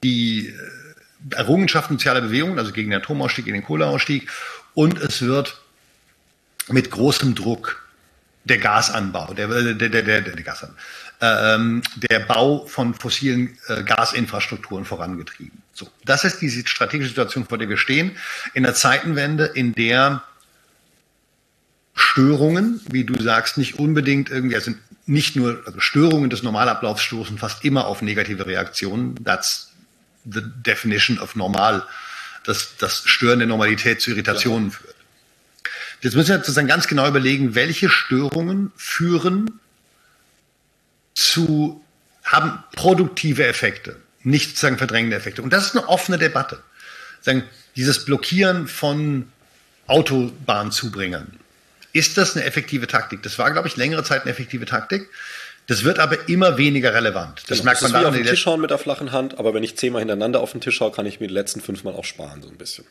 die 0.03 0.47
äh, 0.47 1.35
Errungenschaften 1.35 1.97
sozialer 1.97 2.21
Bewegungen, 2.21 2.59
also 2.59 2.71
gegen 2.71 2.91
den 2.91 3.01
Atomausstieg, 3.01 3.45
gegen 3.45 3.57
den 3.57 3.65
Kohleausstieg. 3.65 4.29
Und 4.73 4.99
es 4.99 5.21
wird 5.21 5.61
mit 6.69 6.91
großem 6.91 7.35
Druck 7.35 7.83
der 8.45 8.57
Gasanbau, 8.57 9.33
der, 9.33 9.47
der, 9.47 9.73
der, 9.73 9.89
der, 9.89 10.01
der, 10.01 10.21
der, 10.21 10.43
Gasanbau, 10.43 10.75
ähm, 11.21 11.81
der 11.95 12.19
Bau 12.19 12.65
von 12.65 12.93
fossilen 12.93 13.57
äh, 13.67 13.83
Gasinfrastrukturen 13.83 14.85
vorangetrieben. 14.85 15.61
So, 15.73 15.89
das 16.05 16.23
ist 16.23 16.41
die 16.41 16.49
strategische 16.49 17.09
Situation, 17.09 17.45
vor 17.45 17.57
der 17.57 17.69
wir 17.69 17.77
stehen, 17.77 18.11
in 18.53 18.63
der 18.63 18.73
Zeitenwende, 18.73 19.45
in 19.45 19.73
der 19.73 20.23
Störungen, 21.93 22.79
wie 22.89 23.03
du 23.03 23.21
sagst, 23.21 23.57
nicht 23.57 23.77
unbedingt 23.77 24.29
irgendwie, 24.29 24.55
also 24.55 24.71
nicht 25.05 25.35
nur 25.35 25.61
also 25.65 25.79
Störungen 25.79 26.29
des 26.29 26.43
Normalablaufs 26.43 27.01
stoßen 27.01 27.37
fast 27.37 27.65
immer 27.65 27.87
auf 27.87 28.01
negative 28.01 28.45
Reaktionen. 28.45 29.15
That's 29.23 29.68
the 30.31 30.41
definition 30.41 31.19
of 31.19 31.35
normal, 31.35 31.85
dass 32.45 32.77
das 32.77 33.03
Stören 33.05 33.39
der 33.39 33.47
Normalität 33.47 34.01
zu 34.01 34.11
Irritationen 34.11 34.69
ja. 34.69 34.77
führt. 34.77 34.95
Jetzt 36.01 36.15
müssen 36.15 36.29
wir 36.29 36.37
sozusagen 36.37 36.67
ganz 36.67 36.87
genau 36.87 37.07
überlegen, 37.07 37.55
welche 37.55 37.89
Störungen 37.89 38.71
führen 38.77 39.59
zu, 41.13 41.83
haben 42.23 42.63
produktive 42.75 43.45
Effekte, 43.45 43.97
nicht 44.23 44.49
sozusagen 44.49 44.77
verdrängende 44.77 45.17
Effekte. 45.17 45.41
Und 45.41 45.51
das 45.51 45.67
ist 45.67 45.77
eine 45.77 45.89
offene 45.89 46.17
Debatte. 46.17 46.63
Sagen, 47.21 47.43
dieses 47.75 48.05
Blockieren 48.05 48.67
von 48.67 49.29
Autobahnzubringern. 49.87 51.39
Ist 51.91 52.17
das 52.17 52.35
eine 52.35 52.45
effektive 52.45 52.87
Taktik? 52.87 53.23
Das 53.23 53.37
war, 53.39 53.51
glaube 53.51 53.67
ich, 53.67 53.75
längere 53.75 54.03
Zeit 54.03 54.21
eine 54.21 54.31
effektive 54.31 54.65
Taktik. 54.65 55.09
Das 55.69 55.83
wird 55.83 55.99
aber 55.99 56.27
immer 56.27 56.57
weniger 56.57 56.95
relevant. 56.95 57.43
Das 57.47 57.59
genau. 57.59 57.65
merkt 57.65 57.83
man 57.83 57.91
das 57.91 58.01
ist 58.01 58.03
wie 58.03 58.09
auf 58.09 58.15
den 58.15 58.25
Tisch 58.25 58.41
schauen 58.41 58.59
mit 58.59 58.71
der 58.71 58.79
flachen 58.79 59.11
Hand, 59.11 59.37
aber 59.37 59.53
wenn 59.53 59.61
ich 59.61 59.77
zehnmal 59.77 60.01
hintereinander 60.01 60.39
auf 60.39 60.51
den 60.51 60.61
Tisch 60.61 60.75
schaue, 60.75 60.91
kann 60.91 61.05
ich 61.05 61.19
mir 61.19 61.27
die 61.27 61.33
letzten 61.33 61.61
fünfmal 61.61 61.93
auch 61.93 62.05
sparen, 62.05 62.41
so 62.41 62.49
ein 62.49 62.57
bisschen. 62.57 62.85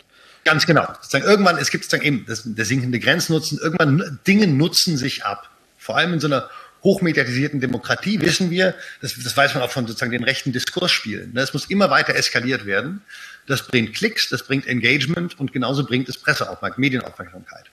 Ganz 0.45 0.65
genau. 0.65 0.87
Irgendwann, 1.13 1.59
es 1.59 1.71
gibt 1.71 1.83
sozusagen 1.83 2.07
eben 2.07 2.25
das, 2.29 2.43
der 2.45 2.65
sinkende 2.65 3.01
Grenznutzen, 3.01 3.59
irgendwann 3.59 4.21
Dinge 4.29 4.47
nutzen 4.47 4.97
sich 4.97 5.25
ab. 5.25 5.51
Vor 5.77 5.97
allem 5.97 6.13
in 6.13 6.21
so 6.21 6.29
einer 6.29 6.49
hochmediatisierten 6.85 7.61
Demokratie 7.61 8.21
wissen 8.21 8.49
wir, 8.49 8.77
das, 9.03 9.15
das 9.25 9.37
weiß 9.37 9.55
man 9.55 9.65
auch 9.65 9.73
von 9.73 9.89
sozusagen 9.89 10.13
den 10.13 10.23
rechten 10.23 10.53
Diskursspielen. 10.53 11.35
Das 11.35 11.53
muss 11.53 11.65
immer 11.65 11.91
weiter 11.91 12.15
eskaliert 12.15 12.65
werden. 12.65 13.03
Das 13.49 13.67
bringt 13.67 13.97
Klicks, 13.97 14.29
das 14.29 14.45
bringt 14.45 14.69
Engagement 14.69 15.37
und 15.41 15.53
genauso 15.53 15.85
bringt 15.85 16.09
es 16.09 16.17
Presseaufmerksamkeit, 16.17 16.79
Medienaufmerksamkeit. 16.79 17.65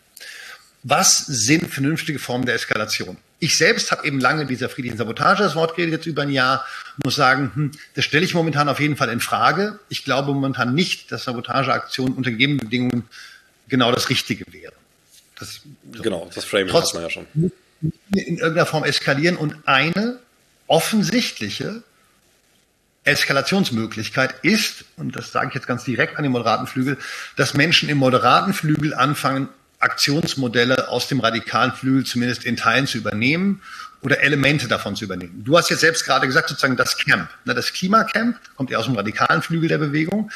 Was 0.82 1.28
sind 1.28 1.72
vernünftige 1.72 2.18
Formen 2.18 2.47
der 2.47 2.56
Eskalation? 2.56 3.18
Ich 3.40 3.58
selbst 3.58 3.92
habe 3.92 4.08
eben 4.08 4.20
lange 4.20 4.46
dieser 4.46 4.70
friedlichen 4.70 4.98
Sabotage 4.98 5.44
das 5.44 5.56
Wort 5.56 5.76
geredet, 5.76 5.94
jetzt 5.94 6.06
über 6.06 6.22
ein 6.22 6.30
Jahr, 6.30 6.66
muss 7.04 7.16
sagen, 7.16 7.52
hm, 7.54 7.72
das 7.94 8.06
stelle 8.06 8.24
ich 8.24 8.34
momentan 8.34 8.70
auf 8.70 8.80
jeden 8.80 8.96
Fall 8.96 9.10
in 9.10 9.20
Frage. 9.20 9.80
Ich 9.90 10.06
glaube 10.06 10.34
momentan 10.34 10.74
nicht, 10.74 11.12
dass 11.12 11.26
Sabotageaktionen 11.26 12.14
unter 12.14 12.32
gegebenen 12.32 12.60
Bedingungen 12.60 13.10
genau 13.68 13.92
das 13.92 14.10
Richtige 14.10 14.46
wären. 14.52 14.74
Das, 15.38 15.62
so. 15.94 16.02
Genau, 16.02 16.30
das 16.34 16.46
Framing 16.46 16.72
hat 16.74 16.94
man 16.94 17.04
ja 17.04 17.10
schon. 17.10 17.28
In 18.14 18.38
irgendeiner 18.38 18.66
Form 18.66 18.86
eskalieren 18.86 19.36
und 19.36 19.56
eine 19.66 20.20
offensichtliche 20.68 21.84
Eskalationsmöglichkeit 23.04 24.36
ist, 24.42 24.86
und 24.98 25.16
das 25.16 25.32
sage 25.32 25.50
ich 25.50 25.56
jetzt 25.56 25.68
ganz 25.68 25.84
direkt 25.84 26.18
an 26.18 26.24
den 26.24 26.32
moderaten 26.32 26.68
Flügel, 26.68 26.98
dass 27.36 27.54
Menschen 27.54 27.88
im 27.90 28.00
moderaten 28.00 28.54
Flügel 28.54 28.94
anfangen, 28.94 29.50
Aktionsmodelle 29.80 30.90
aus 30.90 31.08
dem 31.08 31.20
radikalen 31.20 31.72
Flügel 31.72 32.06
zumindest 32.06 32.46
in 32.46 32.56
Teilen 32.58 32.88
zu 32.88 32.98
übernehmen 32.98 33.62
oder 34.02 34.22
Elemente 34.22 34.68
davon 34.68 34.96
zu 34.96 35.06
übernehmen. 35.06 35.44
Du 35.44 35.58
hast 35.58 35.70
jetzt 35.70 35.80
selbst 35.80 36.06
gerade 36.06 36.28
gesagt, 36.28 36.50
sozusagen 36.50 36.78
das 36.78 36.98
Camp. 36.98 37.30
Das 37.46 37.74
Klimacamp 37.74 38.38
kommt 38.56 38.70
ja 38.70 38.78
aus 38.78 38.86
dem 38.86 38.96
radikalen 38.96 39.42
Flügel 39.42 39.70
der 39.70 39.80
Bewegung. 39.80 40.32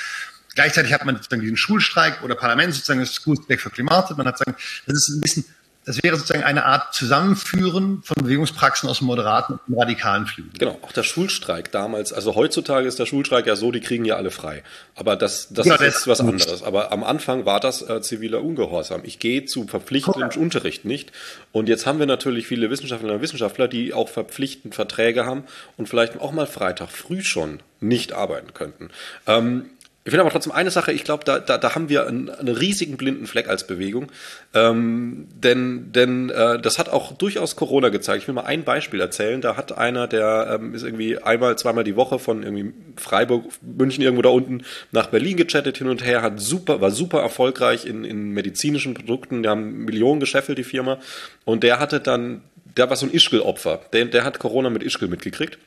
Gleichzeitig 0.55 0.91
hat 0.93 1.05
man 1.05 1.15
sozusagen 1.15 1.41
diesen 1.41 1.57
Schulstreik 1.57 2.23
oder 2.23 2.35
Parlament 2.35 2.73
sozusagen 2.73 2.99
das 2.99 3.13
School 3.13 3.37
Strike 3.37 3.61
for 3.61 3.71
Climate. 3.71 4.15
Man 4.15 4.27
hat 4.27 4.37
sozusagen, 4.37 4.57
das 4.87 4.97
ist 4.97 5.09
ein 5.09 5.21
bisschen 5.21 5.45
das 5.89 6.03
wäre 6.03 6.17
sozusagen 6.17 6.43
eine 6.43 6.65
Art 6.65 6.93
Zusammenführen 6.93 8.03
von 8.03 8.23
Bewegungspraxen 8.23 8.87
aus 8.87 8.99
dem 8.99 9.07
moderaten 9.07 9.53
und 9.53 9.67
dem 9.67 9.79
radikalen 9.79 10.27
Flügel. 10.27 10.51
Genau, 10.59 10.77
auch 10.83 10.91
der 10.91 11.01
Schulstreik 11.01 11.71
damals, 11.71 12.13
also 12.13 12.35
heutzutage 12.35 12.87
ist 12.87 12.99
der 12.99 13.07
Schulstreik 13.07 13.47
ja 13.47 13.55
so, 13.55 13.71
die 13.71 13.79
kriegen 13.79 14.05
ja 14.05 14.15
alle 14.15 14.29
frei. 14.29 14.61
Aber 14.93 15.15
das, 15.15 15.47
das 15.49 15.65
ja, 15.65 15.73
ist 15.73 15.81
jetzt 15.81 16.07
was 16.07 16.19
gut. 16.19 16.29
anderes. 16.29 16.61
Aber 16.61 16.91
am 16.91 17.03
Anfang 17.03 17.47
war 17.47 17.59
das 17.59 17.81
äh, 17.81 18.01
ziviler 18.03 18.43
Ungehorsam. 18.43 19.01
Ich 19.03 19.17
gehe 19.17 19.45
zu 19.45 19.65
verpflichtendem 19.65 20.29
cool. 20.35 20.43
Unterricht 20.43 20.85
nicht. 20.85 21.11
Und 21.51 21.67
jetzt 21.69 21.87
haben 21.87 21.97
wir 21.97 22.05
natürlich 22.05 22.45
viele 22.45 22.69
Wissenschaftlerinnen 22.69 23.15
und 23.15 23.23
Wissenschaftler, 23.23 23.67
die 23.67 23.91
auch 23.91 24.09
verpflichtend 24.09 24.75
Verträge 24.75 25.25
haben 25.25 25.43
und 25.75 25.89
vielleicht 25.89 26.21
auch 26.21 26.31
mal 26.31 26.45
Freitag 26.45 26.89
früh 26.89 27.23
schon 27.23 27.61
nicht 27.79 28.13
arbeiten 28.13 28.53
könnten. 28.53 28.89
Ähm, 29.25 29.71
Ich 30.05 30.11
finde 30.11 30.21
aber 30.21 30.31
trotzdem 30.31 30.53
eine 30.53 30.71
Sache, 30.71 30.93
ich 30.93 31.03
glaube, 31.03 31.25
da, 31.25 31.39
da, 31.39 31.57
da 31.57 31.75
haben 31.75 31.89
wir 31.89 32.07
einen, 32.07 32.29
einen 32.29 32.55
riesigen 32.55 32.95
blinden 32.95 33.27
Fleck 33.27 33.49
als 33.49 33.67
Bewegung. 33.67 34.07
Ähm, 34.53 35.27
denn 35.35 35.91
denn 35.91 36.29
äh, 36.29 36.59
das 36.59 36.79
hat 36.79 36.87
auch 36.87 37.11
durchaus 37.11 37.57
Corona 37.57 37.89
gezeigt. 37.89 38.21
Ich 38.21 38.27
will 38.27 38.33
mal 38.33 38.45
ein 38.45 38.63
Beispiel 38.63 39.01
erzählen. 39.01 39.41
Da 39.41 39.57
hat 39.57 39.77
einer, 39.77 40.07
der 40.07 40.57
ähm, 40.59 40.73
ist 40.73 40.83
irgendwie 40.83 41.17
einmal, 41.17 41.57
zweimal 41.57 41.83
die 41.83 41.97
Woche 41.97 42.17
von 42.17 42.43
irgendwie 42.43 42.73
Freiburg, 42.95 43.45
München 43.61 44.01
irgendwo 44.01 44.21
da 44.21 44.29
unten 44.29 44.63
nach 44.91 45.07
Berlin 45.07 45.35
gechattet 45.35 45.77
hin 45.77 45.89
und 45.89 46.03
her, 46.03 46.21
hat 46.21 46.39
super, 46.39 46.79
war 46.79 46.91
super 46.91 47.19
erfolgreich 47.21 47.85
in, 47.85 48.05
in 48.05 48.31
medizinischen 48.31 48.93
Produkten. 48.93 49.43
Die 49.43 49.49
haben 49.49 49.83
Millionen 49.83 50.21
gescheffelt, 50.21 50.57
die 50.57 50.63
Firma. 50.63 50.99
Und 51.43 51.61
der 51.61 51.79
hatte 51.79 51.99
dann, 51.99 52.41
der 52.77 52.89
war 52.89 52.95
so 52.95 53.05
ein 53.05 53.13
Ischgl-Opfer. 53.13 53.81
Der, 53.91 54.05
der 54.05 54.23
hat 54.23 54.39
Corona 54.39 54.69
mit 54.69 54.81
Ischgl 54.81 55.09
mitgekriegt. 55.09 55.59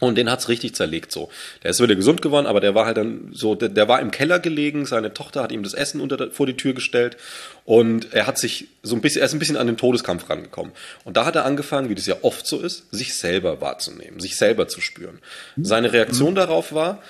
Und 0.00 0.16
den 0.16 0.30
hat's 0.30 0.48
richtig 0.48 0.74
zerlegt 0.74 1.12
so. 1.12 1.30
Der 1.62 1.70
ist 1.70 1.80
wieder 1.80 1.94
gesund 1.94 2.22
geworden, 2.22 2.46
aber 2.46 2.60
der 2.60 2.74
war 2.74 2.86
halt 2.86 2.96
dann 2.96 3.30
so, 3.32 3.54
der, 3.54 3.68
der 3.68 3.86
war 3.86 4.00
im 4.00 4.10
Keller 4.10 4.40
gelegen, 4.40 4.86
seine 4.86 5.12
Tochter 5.12 5.42
hat 5.42 5.52
ihm 5.52 5.62
das 5.62 5.74
Essen 5.74 6.00
unter, 6.00 6.30
vor 6.30 6.46
die 6.46 6.56
Tür 6.56 6.72
gestellt 6.72 7.18
und 7.66 8.12
er 8.14 8.26
hat 8.26 8.38
sich 8.38 8.68
so 8.82 8.96
ein 8.96 9.02
bisschen, 9.02 9.20
er 9.20 9.26
ist 9.26 9.34
ein 9.34 9.38
bisschen 9.38 9.58
an 9.58 9.66
den 9.66 9.76
Todeskampf 9.76 10.28
rangekommen. 10.28 10.72
Und 11.04 11.18
da 11.18 11.26
hat 11.26 11.36
er 11.36 11.44
angefangen, 11.44 11.90
wie 11.90 11.94
das 11.94 12.06
ja 12.06 12.16
oft 12.22 12.46
so 12.46 12.60
ist, 12.60 12.86
sich 12.90 13.14
selber 13.14 13.60
wahrzunehmen, 13.60 14.20
sich 14.20 14.36
selber 14.36 14.68
zu 14.68 14.80
spüren. 14.80 15.18
Seine 15.60 15.92
Reaktion 15.92 16.34
darauf 16.34 16.72
war, 16.72 17.02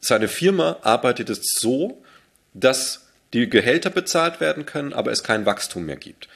seine 0.00 0.28
Firma 0.28 0.78
arbeitet 0.82 1.28
es 1.28 1.54
so, 1.58 2.02
dass 2.54 3.02
die 3.34 3.50
Gehälter 3.50 3.90
bezahlt 3.90 4.40
werden 4.40 4.64
können, 4.64 4.94
aber 4.94 5.12
es 5.12 5.22
kein 5.22 5.44
Wachstum 5.44 5.84
mehr 5.84 5.96
gibt 5.96 6.28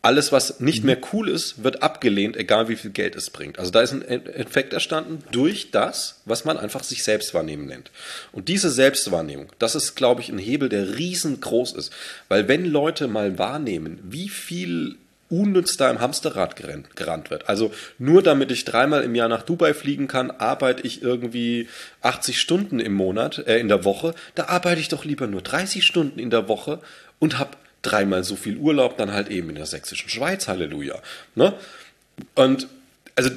alles, 0.00 0.30
was 0.30 0.60
nicht 0.60 0.84
mehr 0.84 0.98
cool 1.12 1.28
ist, 1.28 1.64
wird 1.64 1.82
abgelehnt, 1.82 2.36
egal 2.36 2.68
wie 2.68 2.76
viel 2.76 2.92
Geld 2.92 3.16
es 3.16 3.30
bringt. 3.30 3.58
Also 3.58 3.72
da 3.72 3.80
ist 3.80 3.92
ein 3.92 4.02
Effekt 4.02 4.72
erstanden 4.72 5.24
durch 5.32 5.72
das, 5.72 6.20
was 6.24 6.44
man 6.44 6.56
einfach 6.56 6.84
sich 6.84 7.02
selbst 7.02 7.34
wahrnehmen 7.34 7.66
nennt. 7.66 7.90
Und 8.30 8.48
diese 8.48 8.70
Selbstwahrnehmung, 8.70 9.48
das 9.58 9.74
ist, 9.74 9.96
glaube 9.96 10.20
ich, 10.20 10.28
ein 10.28 10.38
Hebel, 10.38 10.68
der 10.68 10.96
riesengroß 10.96 11.72
ist. 11.72 11.92
Weil 12.28 12.46
wenn 12.46 12.64
Leute 12.64 13.08
mal 13.08 13.38
wahrnehmen, 13.38 13.98
wie 14.04 14.28
viel 14.28 14.96
unnütz 15.30 15.76
da 15.76 15.90
im 15.90 16.00
Hamsterrad 16.00 16.56
gerannt, 16.56 16.96
gerannt 16.96 17.30
wird. 17.30 17.48
Also 17.48 17.72
nur 17.98 18.22
damit 18.22 18.50
ich 18.50 18.64
dreimal 18.64 19.02
im 19.02 19.14
Jahr 19.14 19.28
nach 19.28 19.42
Dubai 19.42 19.74
fliegen 19.74 20.08
kann, 20.08 20.30
arbeite 20.30 20.86
ich 20.86 21.02
irgendwie 21.02 21.68
80 22.00 22.40
Stunden 22.40 22.80
im 22.80 22.94
Monat, 22.94 23.46
äh, 23.46 23.58
in 23.58 23.68
der 23.68 23.84
Woche. 23.84 24.14
Da 24.34 24.46
arbeite 24.46 24.80
ich 24.80 24.88
doch 24.88 25.04
lieber 25.04 25.26
nur 25.26 25.42
30 25.42 25.84
Stunden 25.84 26.18
in 26.18 26.30
der 26.30 26.48
Woche 26.48 26.80
und 27.18 27.38
habe 27.38 27.50
dreimal 27.82 28.24
so 28.24 28.36
viel 28.36 28.56
Urlaub, 28.56 28.96
dann 28.96 29.12
halt 29.12 29.28
eben 29.28 29.48
in 29.50 29.56
der 29.56 29.66
sächsischen 29.66 30.08
Schweiz, 30.08 30.48
Halleluja. 30.48 31.00
Ne? 31.34 31.54
Und 32.34 32.68
also 33.14 33.30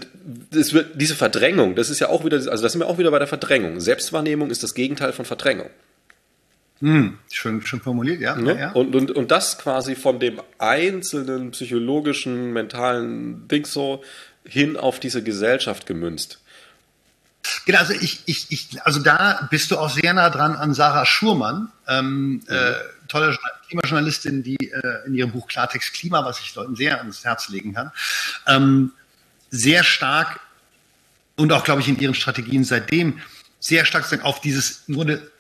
das 0.52 0.74
wird, 0.74 1.02
diese 1.02 1.16
Verdrängung, 1.16 1.76
das 1.76 1.90
ist 1.90 2.00
ja 2.00 2.10
auch 2.10 2.24
wieder, 2.24 2.38
also 2.38 2.62
das 2.62 2.72
sind 2.72 2.82
wir 2.82 2.88
auch 2.88 3.00
wieder 3.00 3.12
bei 3.12 3.20
der 3.20 3.28
Verdrängung. 3.28 3.80
Selbstwahrnehmung 3.80 4.52
ist 4.52 4.62
das 4.62 4.76
Gegenteil 4.76 5.12
von 5.12 5.26
Verdrängung. 5.26 5.70
Hm, 6.82 7.18
schön, 7.32 7.66
schön 7.66 7.80
formuliert, 7.80 8.22
ja. 8.22 8.36
Ne? 8.36 8.60
ja. 8.60 8.72
Und, 8.72 8.96
und, 8.96 9.12
und 9.12 9.32
das 9.32 9.60
quasi 9.60 9.96
von 9.96 10.20
dem 10.20 10.42
einzelnen 10.58 11.52
psychologischen, 11.52 12.54
mentalen 12.54 13.48
Ding 13.48 13.66
so 13.66 14.04
hin 14.46 14.78
auf 14.78 15.00
diese 15.00 15.24
Gesellschaft 15.24 15.86
gemünzt. 15.86 16.40
Genau, 17.66 17.80
also 17.80 17.94
ich, 17.94 18.24
ich, 18.26 18.48
ich, 18.50 18.82
also 18.84 19.00
da 19.00 19.48
bist 19.52 19.72
du 19.72 19.78
auch 19.78 19.90
sehr 19.90 20.14
nah 20.14 20.30
dran 20.30 20.56
an 20.56 20.74
Sarah 20.74 21.06
Schurmann, 21.06 21.72
ähm, 21.88 22.34
mhm. 22.34 22.42
äh, 22.48 22.74
tolle 23.12 23.38
Klimajournalistin, 23.68 24.42
die 24.42 24.72
äh, 24.72 25.06
in 25.06 25.14
ihrem 25.14 25.32
Buch 25.32 25.48
Klartext 25.48 25.94
Klima, 25.94 26.24
was 26.26 26.40
ich 26.40 26.56
Leuten 26.56 26.76
sehr 26.76 26.98
ans 27.00 27.24
Herz 27.24 27.50
legen 27.50 27.74
kann, 27.74 27.92
ähm, 28.48 28.94
sehr 29.50 29.84
stark 29.84 30.40
und 31.36 31.52
auch, 31.52 31.64
glaube 31.64 31.82
ich, 31.82 31.88
in 31.88 32.00
ihren 32.00 32.16
Strategien 32.16 32.64
seitdem 32.64 33.20
sehr 33.60 33.86
stark 33.86 34.24
auf 34.24 34.42
dieses 34.42 34.84
im 34.88 34.96
Grunde 34.96 35.32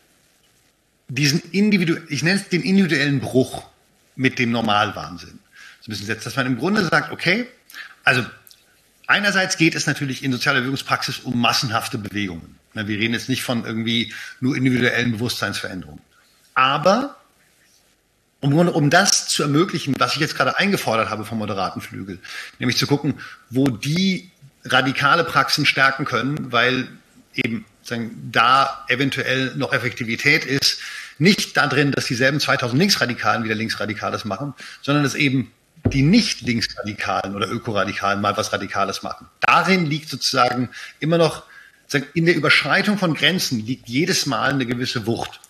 diesen 1.07 1.41
individu 1.52 1.98
ich 2.10 2.23
nenne 2.23 2.39
es 2.39 2.49
den 2.49 2.61
individuellen 2.61 3.19
Bruch 3.19 3.68
mit 4.15 4.38
dem 4.38 4.52
Normalwahnsinn. 4.52 5.39
So 5.81 5.89
ein 5.89 5.91
bisschen 5.91 6.06
setzt, 6.06 6.26
dass 6.26 6.35
man 6.35 6.45
im 6.45 6.57
Grunde 6.57 6.85
sagt, 6.85 7.11
okay, 7.11 7.48
also 8.03 8.26
einerseits 9.07 9.57
geht 9.57 9.76
es 9.76 9.88
natürlich 9.88 10.23
in 10.23 10.31
sozialer 10.31 10.61
Wirkungspraxis 10.64 11.19
um 11.19 11.39
massenhafte 11.39 11.98
Bewegungen. 11.98 12.57
Wir 12.73 12.85
reden 12.85 13.14
jetzt 13.14 13.30
nicht 13.30 13.43
von 13.43 13.65
irgendwie 13.65 14.14
nur 14.39 14.56
individuellen 14.56 15.14
Bewusstseinsveränderungen. 15.14 16.02
Aber 16.53 17.20
um, 18.41 18.53
um 18.53 18.89
das 18.89 19.27
zu 19.27 19.43
ermöglichen, 19.43 19.93
was 19.97 20.15
ich 20.15 20.19
jetzt 20.19 20.35
gerade 20.35 20.57
eingefordert 20.57 21.09
habe 21.09 21.26
vom 21.26 21.38
moderaten 21.38 21.80
Flügel, 21.80 22.19
nämlich 22.59 22.77
zu 22.77 22.88
gucken, 22.88 23.19
wo 23.49 23.68
die 23.68 24.31
radikale 24.65 25.23
Praxen 25.23 25.65
stärken 25.65 26.05
können, 26.05 26.51
weil 26.51 26.88
eben 27.35 27.65
sagen, 27.84 28.30
da 28.31 28.85
eventuell 28.89 29.53
noch 29.55 29.73
Effektivität 29.73 30.45
ist, 30.45 30.80
nicht 31.18 31.55
darin, 31.55 31.91
dass 31.91 32.05
dieselben 32.05 32.39
2000 32.39 32.80
Linksradikalen 32.80 33.43
wieder 33.43 33.55
Linksradikales 33.55 34.26
machen, 34.26 34.53
sondern 34.81 35.03
dass 35.03 35.15
eben 35.15 35.51
die 35.85 36.01
nicht 36.01 36.41
Linksradikalen 36.41 37.35
oder 37.35 37.49
Ökoradikalen 37.49 38.22
mal 38.22 38.38
was 38.38 38.53
Radikales 38.53 39.03
machen. 39.03 39.27
Darin 39.39 39.85
liegt 39.85 40.09
sozusagen 40.09 40.69
immer 40.99 41.18
noch, 41.18 41.43
in 42.13 42.26
der 42.26 42.35
Überschreitung 42.35 42.97
von 42.97 43.13
Grenzen 43.13 43.65
liegt 43.65 43.89
jedes 43.89 44.26
Mal 44.26 44.51
eine 44.51 44.65
gewisse 44.65 45.05
Wucht. 45.05 45.41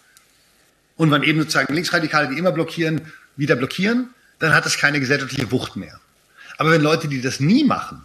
Und 1.02 1.10
wenn 1.10 1.24
eben 1.24 1.40
sozusagen 1.40 1.74
Linksradikale, 1.74 2.28
die 2.30 2.38
immer 2.38 2.52
blockieren, 2.52 3.02
wieder 3.36 3.56
blockieren, 3.56 4.12
dann 4.38 4.54
hat 4.54 4.68
es 4.68 4.78
keine 4.78 5.00
gesellschaftliche 5.00 5.52
Wucht 5.52 5.76
mehr. 5.76 6.00
Aber 6.60 6.70
wenn 6.70 6.84
Leute, 6.84 7.08
die 7.08 7.22
das 7.22 7.40
nie 7.40 7.64
machen, 7.64 8.04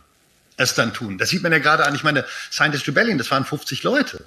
es 0.56 0.72
dann 0.72 0.94
tun, 0.94 1.18
das 1.18 1.28
sieht 1.28 1.42
man 1.42 1.52
ja 1.52 1.58
gerade 1.58 1.84
an, 1.84 1.94
ich 1.94 2.04
meine, 2.04 2.24
Scientist 2.50 2.88
Rebellion, 2.88 3.18
das 3.18 3.30
waren 3.30 3.44
50 3.44 3.82
Leute. 3.82 4.24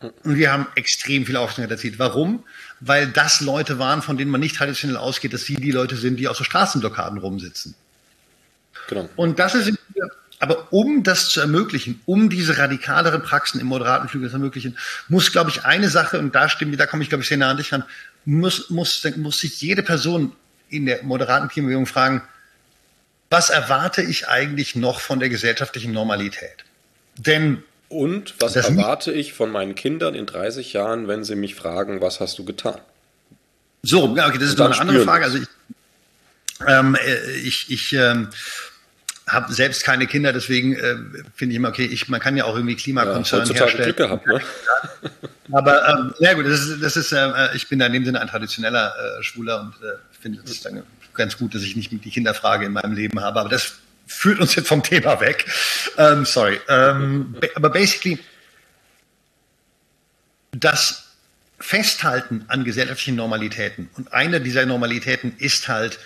Und 0.00 0.36
wir 0.36 0.52
haben 0.52 0.66
extrem 0.74 1.24
viel 1.24 1.38
Aufmerksamkeit 1.38 1.70
erzielt. 1.70 1.98
Warum? 1.98 2.44
Weil 2.80 3.06
das 3.06 3.40
Leute 3.40 3.78
waren, 3.78 4.02
von 4.02 4.18
denen 4.18 4.30
man 4.30 4.42
nicht 4.42 4.56
traditionell 4.56 4.98
ausgeht, 4.98 5.32
dass 5.32 5.44
sie 5.44 5.54
die 5.54 5.70
Leute 5.70 5.96
sind, 5.96 6.16
die 6.18 6.28
auf 6.28 6.36
so 6.36 6.44
Straßenblockaden 6.44 7.16
rumsitzen. 7.16 7.74
Genau. 8.90 9.08
Und 9.16 9.38
das 9.38 9.54
ist 9.54 9.72
aber 10.42 10.72
um 10.72 11.04
das 11.04 11.28
zu 11.28 11.40
ermöglichen, 11.40 12.00
um 12.04 12.28
diese 12.28 12.58
radikaleren 12.58 13.22
Praxen 13.22 13.60
im 13.60 13.68
moderaten 13.68 14.08
Flügel 14.08 14.28
zu 14.28 14.34
ermöglichen, 14.34 14.76
muss, 15.08 15.30
glaube 15.30 15.50
ich, 15.50 15.64
eine 15.64 15.88
Sache, 15.88 16.18
und 16.18 16.34
da 16.34 16.48
stimmt, 16.48 16.78
da 16.80 16.86
komme 16.86 17.04
ich, 17.04 17.08
glaube 17.08 17.22
ich, 17.22 17.28
sehr 17.28 17.38
nah 17.38 17.50
an 17.50 17.58
dich 17.58 17.72
ran, 17.72 17.84
muss, 18.24 18.68
muss, 18.68 19.08
muss 19.18 19.38
sich 19.38 19.60
jede 19.60 19.84
Person 19.84 20.32
in 20.68 20.86
der 20.86 21.04
moderaten 21.04 21.48
Klimabewegung 21.48 21.86
fragen, 21.86 22.22
was 23.30 23.50
erwarte 23.50 24.02
ich 24.02 24.26
eigentlich 24.26 24.74
noch 24.74 24.98
von 24.98 25.20
der 25.20 25.28
gesellschaftlichen 25.28 25.92
Normalität? 25.92 26.64
Denn 27.16 27.62
und 27.88 28.34
was 28.40 28.56
erwarte 28.56 29.12
ich 29.12 29.34
von 29.34 29.48
meinen 29.52 29.76
Kindern 29.76 30.16
in 30.16 30.26
30 30.26 30.72
Jahren, 30.72 31.06
wenn 31.06 31.22
sie 31.22 31.36
mich 31.36 31.54
fragen, 31.54 32.00
was 32.00 32.18
hast 32.18 32.36
du 32.40 32.44
getan? 32.44 32.80
So, 33.82 34.06
okay, 34.06 34.38
das 34.38 34.48
ist 34.48 34.58
noch 34.58 34.72
eine 34.72 34.80
andere 34.80 35.04
Frage. 35.04 35.24
Also 35.24 35.38
ich, 35.38 35.46
ähm, 36.66 36.96
äh, 36.96 37.30
ich, 37.36 37.70
ich 37.70 37.92
ähm, 37.92 38.28
habe 39.28 39.52
selbst 39.52 39.84
keine 39.84 40.06
Kinder, 40.06 40.32
deswegen 40.32 40.74
äh, 40.74 40.96
finde 41.34 41.52
ich 41.52 41.56
immer, 41.56 41.68
okay, 41.68 41.84
ich, 41.84 42.08
man 42.08 42.20
kann 42.20 42.36
ja 42.36 42.44
auch 42.44 42.56
irgendwie 42.56 42.76
Klimakonzern 42.76 43.46
ja, 43.46 43.54
herstellen. 43.54 43.84
Glück 43.84 43.96
gehabt, 43.96 44.26
ne? 44.26 44.40
Aber 45.52 45.88
ähm, 45.88 46.14
ja 46.18 46.34
gut, 46.34 46.46
das 46.46 46.60
ist, 46.60 46.82
das 46.82 46.96
ist 46.96 47.12
äh, 47.12 47.54
ich 47.54 47.68
bin 47.68 47.78
da 47.78 47.86
in 47.86 47.92
dem 47.92 48.04
Sinne 48.04 48.20
ein 48.20 48.28
traditioneller 48.28 48.94
äh, 49.18 49.22
Schwuler 49.22 49.60
und 49.60 49.74
äh, 49.86 49.96
finde 50.20 50.40
es 50.44 50.66
ganz 51.14 51.36
gut, 51.36 51.54
dass 51.54 51.62
ich 51.62 51.76
nicht 51.76 51.92
die 51.92 52.10
Kinderfrage 52.10 52.66
in 52.66 52.72
meinem 52.72 52.94
Leben 52.94 53.20
habe. 53.20 53.40
Aber 53.40 53.48
das 53.48 53.74
führt 54.06 54.40
uns 54.40 54.54
jetzt 54.54 54.68
vom 54.68 54.82
Thema 54.82 55.20
weg. 55.20 55.46
Ähm, 55.98 56.24
sorry. 56.24 56.60
Ähm, 56.68 57.36
aber 57.54 57.70
basically, 57.70 58.18
das 60.52 61.04
Festhalten 61.58 62.44
an 62.48 62.64
gesellschaftlichen 62.64 63.16
Normalitäten 63.16 63.88
und 63.96 64.12
eine 64.12 64.40
dieser 64.40 64.66
Normalitäten 64.66 65.36
ist 65.38 65.68
halt 65.68 65.98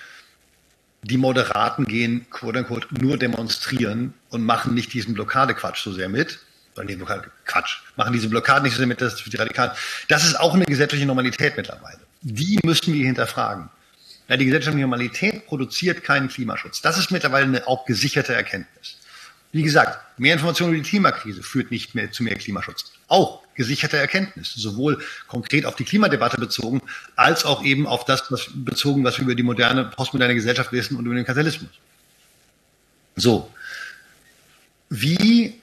die 1.07 1.17
Moderaten 1.17 1.85
gehen, 1.85 2.27
quote 2.31 2.59
unquote, 2.59 2.89
nur 3.01 3.17
demonstrieren 3.17 4.15
und 4.31 4.45
machen 4.45 4.75
nicht 4.75 4.93
diesen 4.93 5.15
Blockadequatsch 5.15 5.83
so 5.83 5.93
sehr 5.93 6.09
mit. 6.09 6.41
Oder 6.75 6.85
nee, 6.85 6.97
Blockade, 6.97 7.31
Quatsch. 7.47 7.79
Machen 7.97 8.13
diese 8.13 8.29
Blockaden 8.29 8.65
nicht 8.65 8.73
so 8.73 8.79
sehr 8.79 8.87
mit, 8.87 9.01
das 9.01 9.15
ist 9.15 9.23
für 9.23 9.31
die 9.31 9.37
Radikalen. 9.37 9.71
Das 10.09 10.25
ist 10.25 10.39
auch 10.39 10.55
eine 10.55 10.67
gesetzliche 10.67 11.07
Normalität 11.07 11.57
mittlerweile. 11.57 11.99
Die 12.23 12.59
müssen 12.65 12.93
wir 12.93 13.07
hinterfragen. 13.07 13.71
Ja, 14.29 14.37
die 14.37 14.45
gesellschaftliche 14.45 14.87
Normalität 14.87 15.47
produziert 15.47 16.03
keinen 16.03 16.29
Klimaschutz. 16.29 16.83
Das 16.83 16.99
ist 16.99 17.11
mittlerweile 17.13 17.47
eine 17.47 17.67
auch 17.67 17.87
gesicherte 17.87 18.35
Erkenntnis. 18.35 18.97
Wie 19.53 19.63
gesagt, 19.63 19.99
mehr 20.19 20.35
Information 20.35 20.71
über 20.71 20.83
die 20.83 20.89
Klimakrise 20.89 21.43
führt 21.43 21.71
nicht 21.71 21.95
mehr 21.95 22.11
zu 22.11 22.25
mehr 22.25 22.35
Klimaschutz. 22.35 22.93
Auch 23.09 23.43
gesicherte 23.57 23.97
Erkenntnis, 23.97 24.53
sowohl 24.55 25.03
konkret 25.27 25.65
auf 25.65 25.77
die 25.77 25.85
Klimadebatte 25.85 26.39
bezogen, 26.39 26.83
als 27.17 27.45
auch 27.45 27.65
eben 27.65 27.87
auf 27.87 28.05
das 28.05 28.31
was 28.31 28.49
bezogen, 28.55 29.05
was 29.05 29.19
wir 29.19 29.25
über 29.25 29.35
die 29.35 29.43
moderne, 29.43 29.85
postmoderne 29.85 30.35
Gesellschaft 30.35 30.73
wissen 30.73 30.97
und 30.97 31.07
über 31.07 31.15
den 31.15 31.25
Kapitalismus. 31.25 31.71
So. 33.17 33.53
Wie 34.89 35.61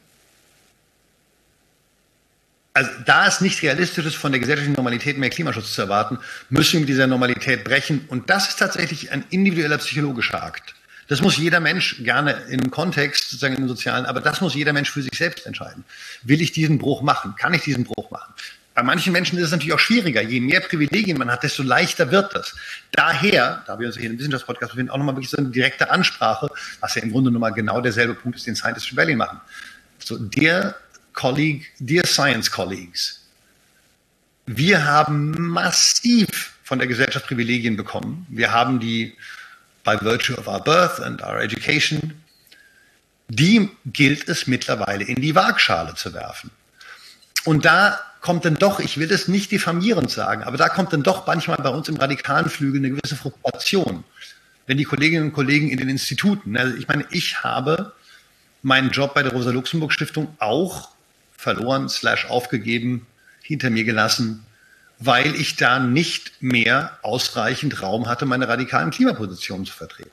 also 2.75 2.89
da 3.05 3.27
es 3.27 3.39
nicht 3.39 3.61
realistisch 3.61 4.05
ist, 4.05 4.15
von 4.15 4.31
der 4.31 4.39
gesellschaftlichen 4.39 4.75
Normalität 4.75 5.19
mehr 5.19 5.29
Klimaschutz 5.29 5.73
zu 5.73 5.81
erwarten, 5.81 6.17
müssen 6.49 6.73
wir 6.73 6.79
mit 6.81 6.89
dieser 6.89 7.05
Normalität 7.05 7.63
brechen. 7.63 8.05
Und 8.07 8.31
das 8.31 8.49
ist 8.49 8.57
tatsächlich 8.57 9.11
ein 9.11 9.23
individueller 9.29 9.77
psychologischer 9.77 10.41
Akt. 10.41 10.73
Das 11.07 11.21
muss 11.21 11.38
jeder 11.38 11.59
Mensch 11.59 12.03
gerne 12.03 12.31
im 12.49 12.71
Kontext, 12.71 13.30
sozusagen 13.30 13.55
den 13.55 13.67
sozialen, 13.67 14.05
aber 14.05 14.21
das 14.21 14.41
muss 14.41 14.55
jeder 14.55 14.73
Mensch 14.73 14.89
für 14.89 15.01
sich 15.01 15.17
selbst 15.17 15.45
entscheiden. 15.45 15.84
Will 16.23 16.41
ich 16.41 16.51
diesen 16.51 16.77
Bruch 16.77 17.01
machen? 17.01 17.35
Kann 17.38 17.53
ich 17.53 17.63
diesen 17.63 17.84
Bruch 17.84 18.09
machen? 18.09 18.34
bei 18.73 18.81
manchen 18.81 19.13
Menschen 19.13 19.38
ist 19.38 19.45
es 19.45 19.51
natürlich 19.51 19.73
auch 19.73 19.80
schwieriger. 19.80 20.21
Je 20.21 20.39
mehr 20.39 20.59
Privilegien 20.59 21.17
man 21.17 21.30
hat, 21.30 21.43
desto 21.43 21.63
leichter 21.63 22.11
wird 22.11 22.34
das. 22.34 22.55
Daher, 22.91 23.63
da 23.67 23.80
wir 23.80 23.88
uns 23.88 23.97
hier 23.97 24.09
im 24.09 24.17
Wissenschaftspodcast 24.17 24.71
befinden, 24.71 24.91
auch 24.91 24.97
nochmal 24.97 25.15
wirklich 25.15 25.30
so 25.30 25.38
eine 25.38 25.49
direkte 25.49 25.91
Ansprache, 25.91 26.49
was 26.80 26.95
ja 26.95 27.03
im 27.03 27.11
Grunde 27.11 27.30
nochmal 27.30 27.53
genau 27.53 27.81
derselbe 27.81 28.15
Punkt 28.15 28.38
ist, 28.38 28.47
den 28.47 28.55
Scientists 28.55 28.91
Rebellion 28.91 29.19
machen. 29.19 29.39
So, 29.99 30.17
dear 30.17 30.75
colleague, 31.13 31.65
dear 31.80 32.05
science 32.05 32.49
colleagues, 32.49 33.21
wir 34.45 34.84
haben 34.84 35.31
massiv 35.39 36.53
von 36.63 36.80
der 36.80 36.88
Gesellschaft 36.88 37.27
Privilegien 37.27 37.77
bekommen. 37.77 38.25
Wir 38.30 38.51
haben 38.51 38.80
die 38.80 39.15
by 39.84 39.97
virtue 39.99 40.35
of 40.35 40.47
our 40.47 40.61
birth 40.61 40.99
and 40.99 41.22
our 41.22 41.39
education, 41.39 42.23
die 43.27 43.69
gilt 43.85 44.27
es 44.27 44.47
mittlerweile 44.47 45.03
in 45.03 45.22
die 45.22 45.35
Waagschale 45.35 45.95
zu 45.95 46.14
werfen. 46.14 46.51
Und 47.45 47.65
da 47.65 47.99
kommt 48.22 48.45
dann 48.45 48.55
doch, 48.55 48.80
ich 48.80 48.97
will 48.97 49.07
das 49.07 49.27
nicht 49.27 49.51
diffamierend 49.51 50.10
sagen, 50.10 50.43
aber 50.43 50.57
da 50.57 50.69
kommt 50.69 50.93
dann 50.93 51.03
doch 51.03 51.27
manchmal 51.27 51.57
bei 51.57 51.69
uns 51.69 51.89
im 51.89 51.97
radikalen 51.97 52.49
Flügel 52.49 52.80
eine 52.80 52.91
gewisse 52.91 53.18
Frustration. 53.18 54.03
Wenn 54.65 54.77
die 54.77 54.85
Kolleginnen 54.85 55.26
und 55.26 55.34
Kollegen 55.34 55.69
in 55.69 55.77
den 55.77 55.89
Instituten, 55.89 56.55
also 56.55 56.76
ich 56.77 56.88
meine, 56.88 57.05
ich 57.11 57.43
habe 57.43 57.93
meinen 58.61 58.91
Job 58.91 59.14
bei 59.14 59.23
der 59.23 59.34
Rosa-Luxemburg-Stiftung 59.34 60.35
auch 60.39 60.91
verloren, 61.35 61.89
slash 61.89 62.26
aufgegeben, 62.27 63.05
hinter 63.41 63.69
mir 63.69 63.84
gelassen, 63.84 64.45
weil 65.05 65.35
ich 65.35 65.55
da 65.55 65.80
nicht 65.80 66.41
mehr 66.41 66.97
ausreichend 67.01 67.81
Raum 67.81 68.07
hatte, 68.07 68.25
meine 68.25 68.47
radikalen 68.47 68.91
Klimapositionen 68.91 69.65
zu 69.65 69.73
vertreten. 69.73 70.11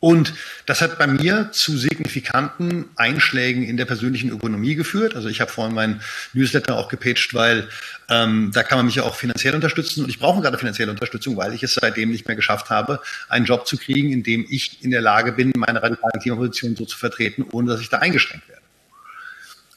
Und 0.00 0.32
das 0.66 0.80
hat 0.80 0.96
bei 0.96 1.08
mir 1.08 1.50
zu 1.50 1.76
signifikanten 1.76 2.84
Einschlägen 2.94 3.64
in 3.64 3.76
der 3.76 3.84
persönlichen 3.84 4.30
Ökonomie 4.30 4.76
geführt. 4.76 5.16
Also 5.16 5.28
ich 5.28 5.40
habe 5.40 5.50
vorhin 5.50 5.74
meinen 5.74 6.00
Newsletter 6.34 6.76
auch 6.76 6.88
gepitcht, 6.88 7.34
weil 7.34 7.68
ähm, 8.08 8.52
da 8.54 8.62
kann 8.62 8.78
man 8.78 8.86
mich 8.86 8.94
ja 8.94 9.02
auch 9.02 9.16
finanziell 9.16 9.56
unterstützen. 9.56 10.04
Und 10.04 10.10
ich 10.10 10.20
brauche 10.20 10.40
gerade 10.40 10.56
finanzielle 10.56 10.92
Unterstützung, 10.92 11.36
weil 11.36 11.52
ich 11.52 11.64
es 11.64 11.74
seitdem 11.74 12.10
nicht 12.10 12.28
mehr 12.28 12.36
geschafft 12.36 12.70
habe, 12.70 13.00
einen 13.28 13.44
Job 13.44 13.66
zu 13.66 13.76
kriegen, 13.76 14.12
in 14.12 14.22
dem 14.22 14.46
ich 14.48 14.84
in 14.84 14.92
der 14.92 15.00
Lage 15.00 15.32
bin, 15.32 15.52
meine 15.56 15.82
radikale 15.82 16.20
Klimaposition 16.22 16.76
so 16.76 16.84
zu 16.84 16.96
vertreten, 16.96 17.44
ohne 17.50 17.72
dass 17.72 17.80
ich 17.80 17.88
da 17.88 17.98
eingeschränkt 17.98 18.48
werde. 18.48 18.57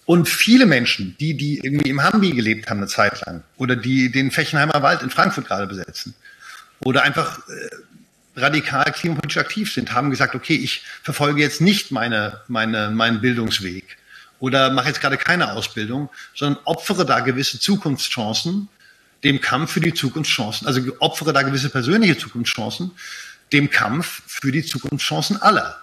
Und 0.06 0.28
viele 0.28 0.66
Menschen, 0.66 1.16
die, 1.20 1.36
die 1.36 1.60
irgendwie 1.60 1.90
im 1.90 2.04
Hambi 2.04 2.32
gelebt 2.32 2.70
haben 2.70 2.78
eine 2.78 2.88
Zeit 2.88 3.22
lang 3.26 3.44
oder 3.58 3.76
die 3.76 4.12
den 4.12 4.32
Fechenheimer 4.32 4.82
Wald 4.82 5.04
in 5.04 5.10
Frankfurt 5.10 5.48
gerade 5.48 5.68
besetzen 5.68 6.16
oder 6.80 7.04
einfach 7.04 7.40
äh, 7.48 8.40
radikal 8.40 8.92
klimapolitisch 8.92 9.38
aktiv 9.38 9.72
sind, 9.72 9.94
haben 9.94 10.10
gesagt, 10.10 10.36
okay, 10.36 10.56
ich 10.56 10.84
verfolge 11.04 11.42
jetzt 11.42 11.62
nicht 11.62 11.92
meine, 11.92 12.42
meine, 12.48 12.90
meinen 12.90 13.22
Bildungsweg 13.22 13.98
oder 14.40 14.72
mache 14.72 14.88
jetzt 14.88 15.02
gerade 15.02 15.18
keine 15.18 15.54
Ausbildung, 15.54 16.10
sondern 16.36 16.62
opfere 16.66 17.06
da 17.06 17.20
gewisse 17.20 17.60
Zukunftschancen 17.60 18.70
dem 19.24 19.40
Kampf 19.40 19.74
für 19.74 19.82
die 19.82 19.94
Zukunftschancen, 19.94 20.66
also 20.66 20.82
opfere 21.00 21.32
da 21.32 21.44
gewisse 21.44 21.70
persönliche 21.70 22.18
Zukunftschancen 22.18 22.92
dem 23.54 23.70
Kampf 23.70 24.24
für 24.26 24.52
die 24.52 24.64
Zukunftschancen 24.64 25.42
aller. 25.42 25.82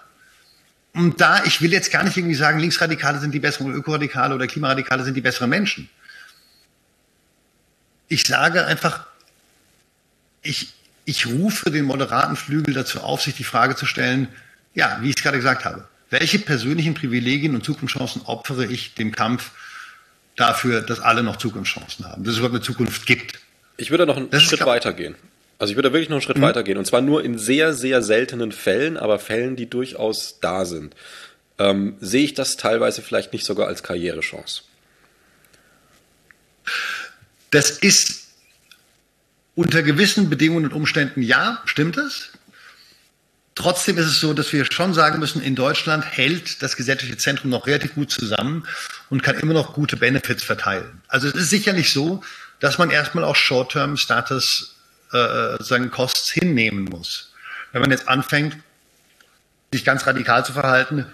Und 0.93 1.21
da, 1.21 1.43
ich 1.45 1.61
will 1.61 1.71
jetzt 1.71 1.91
gar 1.91 2.03
nicht 2.03 2.17
irgendwie 2.17 2.35
sagen, 2.35 2.59
Linksradikale 2.59 3.19
sind 3.19 3.31
die 3.31 3.39
besseren 3.39 3.67
oder 3.67 3.77
Ökoradikale 3.77 4.33
oder 4.35 4.47
Klimaradikale 4.47 5.03
sind 5.03 5.15
die 5.15 5.21
besseren 5.21 5.49
Menschen. 5.49 5.89
Ich 8.07 8.23
sage 8.23 8.65
einfach, 8.65 9.05
ich, 10.41 10.73
ich 11.05 11.27
rufe 11.27 11.69
den 11.69 11.85
moderaten 11.85 12.35
Flügel 12.35 12.73
dazu 12.73 13.01
auf, 13.01 13.21
sich 13.21 13.35
die 13.35 13.43
Frage 13.43 13.75
zu 13.75 13.85
stellen, 13.85 14.27
ja, 14.73 14.97
wie 15.01 15.09
ich 15.09 15.17
es 15.17 15.23
gerade 15.23 15.37
gesagt 15.37 15.65
habe, 15.65 15.87
welche 16.09 16.39
persönlichen 16.39 16.95
Privilegien 16.95 17.53
und 17.53 17.63
Zukunftschancen 17.63 18.23
opfere 18.23 18.65
ich 18.65 18.95
dem 18.95 19.11
Kampf 19.11 19.51
dafür, 20.35 20.81
dass 20.81 20.99
alle 20.99 21.21
noch 21.21 21.37
Zukunftschancen 21.37 22.05
haben, 22.05 22.23
dass 22.23 22.33
es 22.33 22.39
überhaupt 22.39 22.55
eine 22.55 22.63
Zukunft 22.63 23.05
gibt? 23.05 23.39
Ich 23.77 23.91
würde 23.91 24.05
noch 24.05 24.17
einen 24.17 24.29
das 24.29 24.43
Schritt 24.43 24.65
weitergehen. 24.65 25.15
Also 25.59 25.71
ich 25.71 25.77
würde 25.77 25.91
wirklich 25.91 26.09
noch 26.09 26.15
einen 26.15 26.21
Schritt 26.21 26.37
mhm. 26.37 26.43
weitergehen. 26.43 26.77
Und 26.77 26.85
zwar 26.85 27.01
nur 27.01 27.23
in 27.23 27.37
sehr, 27.37 27.73
sehr 27.73 28.01
seltenen 28.01 28.53
Fällen, 28.53 28.97
aber 28.97 29.19
Fällen, 29.19 29.57
die 29.57 29.69
durchaus 29.69 30.39
da 30.39 30.65
sind. 30.65 30.95
Ähm, 31.59 31.97
sehe 31.99 32.23
ich 32.23 32.33
das 32.33 32.55
teilweise 32.55 33.01
vielleicht 33.01 33.33
nicht 33.33 33.45
sogar 33.45 33.67
als 33.67 33.83
Karrierechance? 33.83 34.63
Das 37.51 37.71
ist 37.71 38.27
unter 39.55 39.83
gewissen 39.83 40.29
Bedingungen 40.29 40.65
und 40.65 40.73
Umständen 40.73 41.21
ja, 41.21 41.61
stimmt 41.65 41.97
es. 41.97 42.29
Trotzdem 43.55 43.97
ist 43.97 44.05
es 44.05 44.21
so, 44.21 44.33
dass 44.33 44.53
wir 44.53 44.63
schon 44.71 44.93
sagen 44.93 45.19
müssen, 45.19 45.41
in 45.41 45.55
Deutschland 45.55 46.05
hält 46.05 46.63
das 46.63 46.77
gesetzliche 46.77 47.17
Zentrum 47.17 47.49
noch 47.49 47.67
relativ 47.67 47.95
gut 47.95 48.09
zusammen 48.09 48.65
und 49.09 49.21
kann 49.21 49.37
immer 49.37 49.53
noch 49.53 49.73
gute 49.73 49.97
Benefits 49.97 50.43
verteilen. 50.43 51.01
Also 51.09 51.27
es 51.27 51.35
ist 51.35 51.49
sicherlich 51.49 51.91
so, 51.91 52.23
dass 52.61 52.77
man 52.77 52.89
erstmal 52.89 53.25
auch 53.25 53.35
Short-Term-Status 53.35 54.78
äh, 55.11 55.61
seinen 55.63 55.91
Costs 55.91 56.31
hinnehmen 56.31 56.85
muss. 56.85 57.33
Wenn 57.71 57.81
man 57.81 57.91
jetzt 57.91 58.07
anfängt, 58.07 58.57
sich 59.71 59.85
ganz 59.85 60.05
radikal 60.07 60.45
zu 60.45 60.53
verhalten 60.53 61.05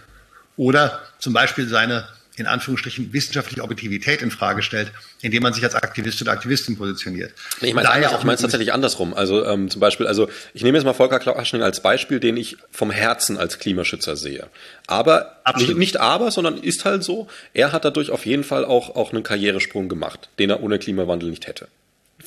oder 0.57 1.01
zum 1.19 1.33
Beispiel 1.33 1.67
seine 1.67 2.07
in 2.37 2.47
Anführungsstrichen 2.47 3.13
wissenschaftliche 3.13 3.63
Objektivität 3.63 4.21
in 4.21 4.29
Frage 4.29 4.61
stellt, 4.61 4.91
indem 5.21 5.43
man 5.43 5.53
sich 5.53 5.63
als 5.63 5.75
Aktivist 5.75 6.21
oder 6.21 6.33
Aktivistin 6.33 6.77
positioniert. 6.77 7.31
Nee, 7.61 7.69
ich 7.69 7.73
meine 7.73 7.87
es 7.87 8.23
mein 8.23 8.37
tatsächlich 8.37 8.73
andersrum. 8.73 9.13
Also 9.13 9.45
ähm, 9.45 9.69
zum 9.69 9.79
Beispiel, 9.79 10.05
also 10.05 10.29
ich 10.53 10.63
nehme 10.63 10.77
jetzt 10.77 10.85
mal 10.85 10.93
Volker 10.93 11.19
Klauschning 11.19 11.61
als 11.61 11.81
Beispiel, 11.81 12.19
den 12.19 12.35
ich 12.35 12.57
vom 12.71 12.91
Herzen 12.91 13.37
als 13.37 13.59
Klimaschützer 13.59 14.17
sehe. 14.17 14.47
Aber 14.87 15.37
nicht, 15.55 15.77
nicht, 15.77 15.97
aber, 15.97 16.29
sondern 16.31 16.57
ist 16.57 16.83
halt 16.83 17.03
so. 17.03 17.27
Er 17.53 17.71
hat 17.71 17.85
dadurch 17.85 18.09
auf 18.09 18.25
jeden 18.25 18.43
Fall 18.43 18.65
auch 18.65 18.95
auch 18.95 19.13
einen 19.13 19.23
Karrieresprung 19.23 19.87
gemacht, 19.87 20.29
den 20.37 20.49
er 20.49 20.61
ohne 20.61 20.77
Klimawandel 20.77 21.29
nicht 21.29 21.47
hätte. 21.47 21.69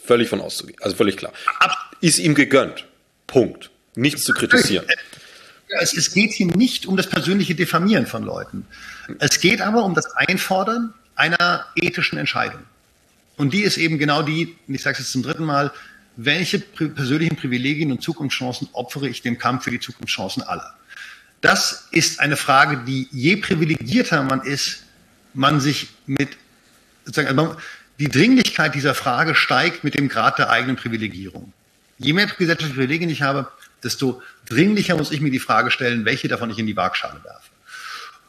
Völlig 0.08 0.30
von 0.30 0.40
auszugehen. 0.40 0.78
Also 0.80 0.96
völlig 0.96 1.18
klar. 1.18 1.34
Ist 2.00 2.18
ihm 2.18 2.34
gegönnt. 2.34 2.86
Punkt. 3.26 3.68
Nichts 3.94 4.24
zu 4.24 4.32
kritisieren. 4.32 4.86
Es, 5.80 5.92
es 5.92 6.14
geht 6.14 6.32
hier 6.32 6.46
nicht 6.46 6.86
um 6.86 6.96
das 6.96 7.08
persönliche 7.10 7.54
Diffamieren 7.54 8.06
von 8.06 8.22
Leuten. 8.22 8.66
Es 9.18 9.38
geht 9.38 9.60
aber 9.60 9.84
um 9.84 9.94
das 9.94 10.10
Einfordern 10.12 10.94
einer 11.14 11.66
ethischen 11.76 12.16
Entscheidung. 12.16 12.62
Und 13.36 13.52
die 13.52 13.60
ist 13.60 13.76
eben 13.76 13.98
genau 13.98 14.22
die, 14.22 14.56
ich 14.66 14.80
sage 14.80 14.94
es 14.94 15.00
jetzt 15.00 15.12
zum 15.12 15.22
dritten 15.22 15.44
Mal, 15.44 15.72
welche 16.16 16.58
persönlichen 16.58 17.36
Privilegien 17.36 17.92
und 17.92 18.00
Zukunftschancen 18.02 18.70
opfere 18.72 19.10
ich 19.10 19.20
dem 19.20 19.36
Kampf 19.36 19.64
für 19.64 19.70
die 19.70 19.78
Zukunftschancen 19.78 20.42
aller? 20.42 20.74
Das 21.42 21.88
ist 21.90 22.18
eine 22.20 22.38
Frage, 22.38 22.78
die 22.86 23.08
je 23.12 23.36
privilegierter 23.36 24.22
man 24.22 24.40
ist, 24.40 24.84
man 25.34 25.60
sich 25.60 25.88
mit, 26.06 26.30
sozusagen, 27.04 27.38
also 27.38 27.56
die 27.98 28.08
Dringlichkeit 28.08 28.74
dieser 28.74 28.94
Frage 28.94 29.34
steigt 29.34 29.84
mit 29.84 29.98
dem 29.98 30.08
Grad 30.08 30.38
der 30.38 30.50
eigenen 30.50 30.76
Privilegierung. 30.76 31.52
Je 31.98 32.12
mehr 32.12 32.26
gesellschaftliche 32.26 32.74
Privilegien 32.74 33.10
ich 33.10 33.22
habe, 33.22 33.48
desto 33.82 34.22
dringlicher 34.48 34.96
muss 34.96 35.10
ich 35.10 35.20
mir 35.20 35.30
die 35.30 35.40
Frage 35.40 35.70
stellen, 35.70 36.04
welche 36.04 36.28
davon 36.28 36.50
ich 36.50 36.58
in 36.58 36.66
die 36.66 36.76
Waagschale 36.76 37.22
werfe. 37.24 37.48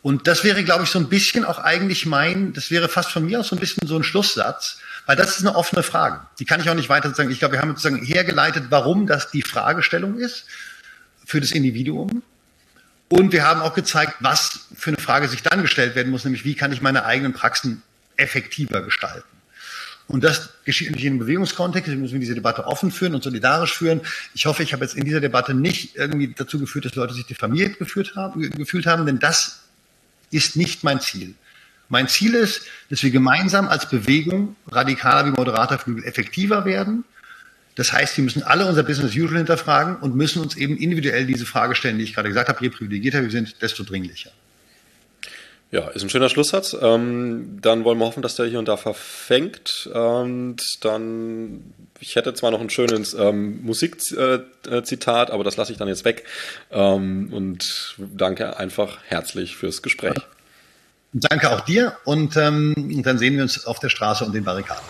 Und 0.01 0.27
das 0.27 0.43
wäre, 0.43 0.63
glaube 0.63 0.85
ich, 0.85 0.89
so 0.89 0.97
ein 0.97 1.09
bisschen 1.09 1.43
auch 1.43 1.59
eigentlich 1.59 2.05
mein, 2.05 2.53
das 2.53 2.71
wäre 2.71 2.87
fast 2.87 3.11
von 3.11 3.25
mir 3.25 3.41
aus 3.41 3.49
so 3.49 3.55
ein 3.55 3.59
bisschen 3.59 3.85
so 3.87 3.97
ein 3.97 4.03
Schlusssatz, 4.03 4.79
weil 5.05 5.15
das 5.15 5.37
ist 5.37 5.45
eine 5.45 5.55
offene 5.55 5.83
Frage. 5.83 6.21
Die 6.39 6.45
kann 6.45 6.61
ich 6.61 6.69
auch 6.69 6.75
nicht 6.75 6.89
weiter 6.89 7.13
sagen. 7.13 7.31
Ich 7.31 7.39
glaube, 7.39 7.55
wir 7.55 7.61
haben 7.61 7.69
sozusagen 7.69 8.03
hergeleitet, 8.03 8.65
warum 8.69 9.07
das 9.07 9.29
die 9.29 9.41
Fragestellung 9.41 10.17
ist 10.17 10.45
für 11.25 11.41
das 11.41 11.51
Individuum. 11.51 12.23
Und 13.09 13.33
wir 13.33 13.43
haben 13.43 13.61
auch 13.61 13.73
gezeigt, 13.73 14.15
was 14.19 14.67
für 14.75 14.91
eine 14.91 14.97
Frage 14.97 15.27
sich 15.27 15.43
dann 15.43 15.61
gestellt 15.61 15.95
werden 15.95 16.11
muss, 16.11 16.23
nämlich 16.23 16.45
wie 16.45 16.55
kann 16.55 16.71
ich 16.71 16.81
meine 16.81 17.05
eigenen 17.05 17.33
Praxen 17.33 17.81
effektiver 18.15 18.81
gestalten. 18.81 19.38
Und 20.09 20.23
das 20.23 20.49
geschieht 20.65 20.87
in 20.87 20.97
einem 20.97 21.19
Bewegungskontext. 21.19 21.87
Wir 21.87 21.95
müssen 21.95 22.19
diese 22.19 22.33
Debatte 22.33 22.65
offen 22.65 22.89
führen 22.89 23.13
und 23.13 23.23
solidarisch 23.23 23.77
führen. 23.77 24.01
Ich 24.33 24.47
hoffe, 24.47 24.63
ich 24.63 24.73
habe 24.73 24.83
jetzt 24.83 24.95
in 24.95 25.05
dieser 25.05 25.21
Debatte 25.21 25.53
nicht 25.53 25.95
irgendwie 25.95 26.33
dazu 26.35 26.59
geführt, 26.59 26.85
dass 26.85 26.95
Leute 26.95 27.13
sich 27.13 27.27
diffamiert 27.27 27.77
gefühlt 27.77 28.15
haben, 28.15 28.41
gefühlt 28.49 28.87
haben, 28.87 29.05
denn 29.05 29.19
das 29.19 29.59
ist 30.31 30.55
nicht 30.55 30.83
mein 30.83 30.99
Ziel. 30.99 31.35
Mein 31.89 32.07
Ziel 32.07 32.33
ist, 32.33 32.63
dass 32.89 33.03
wir 33.03 33.11
gemeinsam 33.11 33.67
als 33.67 33.87
Bewegung 33.87 34.55
radikaler 34.67 35.27
wie 35.27 35.31
moderater 35.31 35.77
Flügel 35.77 36.03
effektiver 36.03 36.65
werden. 36.65 37.03
Das 37.75 37.93
heißt, 37.93 38.17
wir 38.17 38.23
müssen 38.23 38.41
alle 38.41 38.65
unser 38.65 38.81
Business 38.81 39.15
usual 39.15 39.37
hinterfragen 39.37 39.97
und 39.97 40.15
müssen 40.15 40.41
uns 40.41 40.57
eben 40.57 40.75
individuell 40.75 41.27
diese 41.27 41.45
Frage 41.45 41.75
stellen, 41.75 41.99
die 41.99 42.03
ich 42.03 42.15
gerade 42.15 42.29
gesagt 42.29 42.49
habe, 42.49 42.59
je 42.61 42.69
privilegierter 42.69 43.21
wir 43.21 43.29
sind, 43.29 43.61
desto 43.61 43.83
dringlicher. 43.83 44.31
Ja, 45.71 45.87
ist 45.89 46.01
ein 46.01 46.09
schöner 46.09 46.29
Schlusssatz. 46.29 46.75
Ähm, 46.81 47.59
dann 47.61 47.83
wollen 47.83 47.99
wir 47.99 48.05
hoffen, 48.05 48.23
dass 48.23 48.35
der 48.35 48.47
hier 48.47 48.57
und 48.57 48.67
da 48.67 48.75
verfängt. 48.75 49.87
Und 49.93 50.57
dann, 50.81 51.73
ich 51.99 52.15
hätte 52.15 52.33
zwar 52.33 52.49
noch 52.49 52.59
ein 52.59 52.71
schönes 52.71 53.13
ähm, 53.13 53.61
Musikzitat, 53.63 55.29
aber 55.29 55.43
das 55.43 55.57
lasse 55.57 55.71
ich 55.71 55.77
dann 55.77 55.87
jetzt 55.87 56.05
weg. 56.05 56.25
Ähm, 56.71 57.31
und 57.31 57.95
danke 57.99 58.57
einfach 58.57 58.97
herzlich 59.05 59.57
fürs 59.57 59.83
Gespräch. 59.83 60.15
Danke 61.13 61.51
auch 61.51 61.61
dir 61.61 61.97
und 62.05 62.37
ähm, 62.37 63.01
dann 63.03 63.17
sehen 63.17 63.35
wir 63.35 63.43
uns 63.43 63.65
auf 63.65 63.79
der 63.79 63.89
Straße 63.89 64.25
und 64.25 64.33
den 64.33 64.43
Barrikaden. 64.43 64.83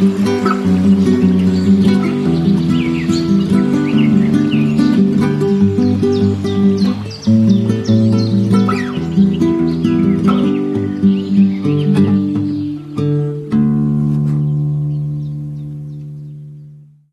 Mhm. 0.00 0.57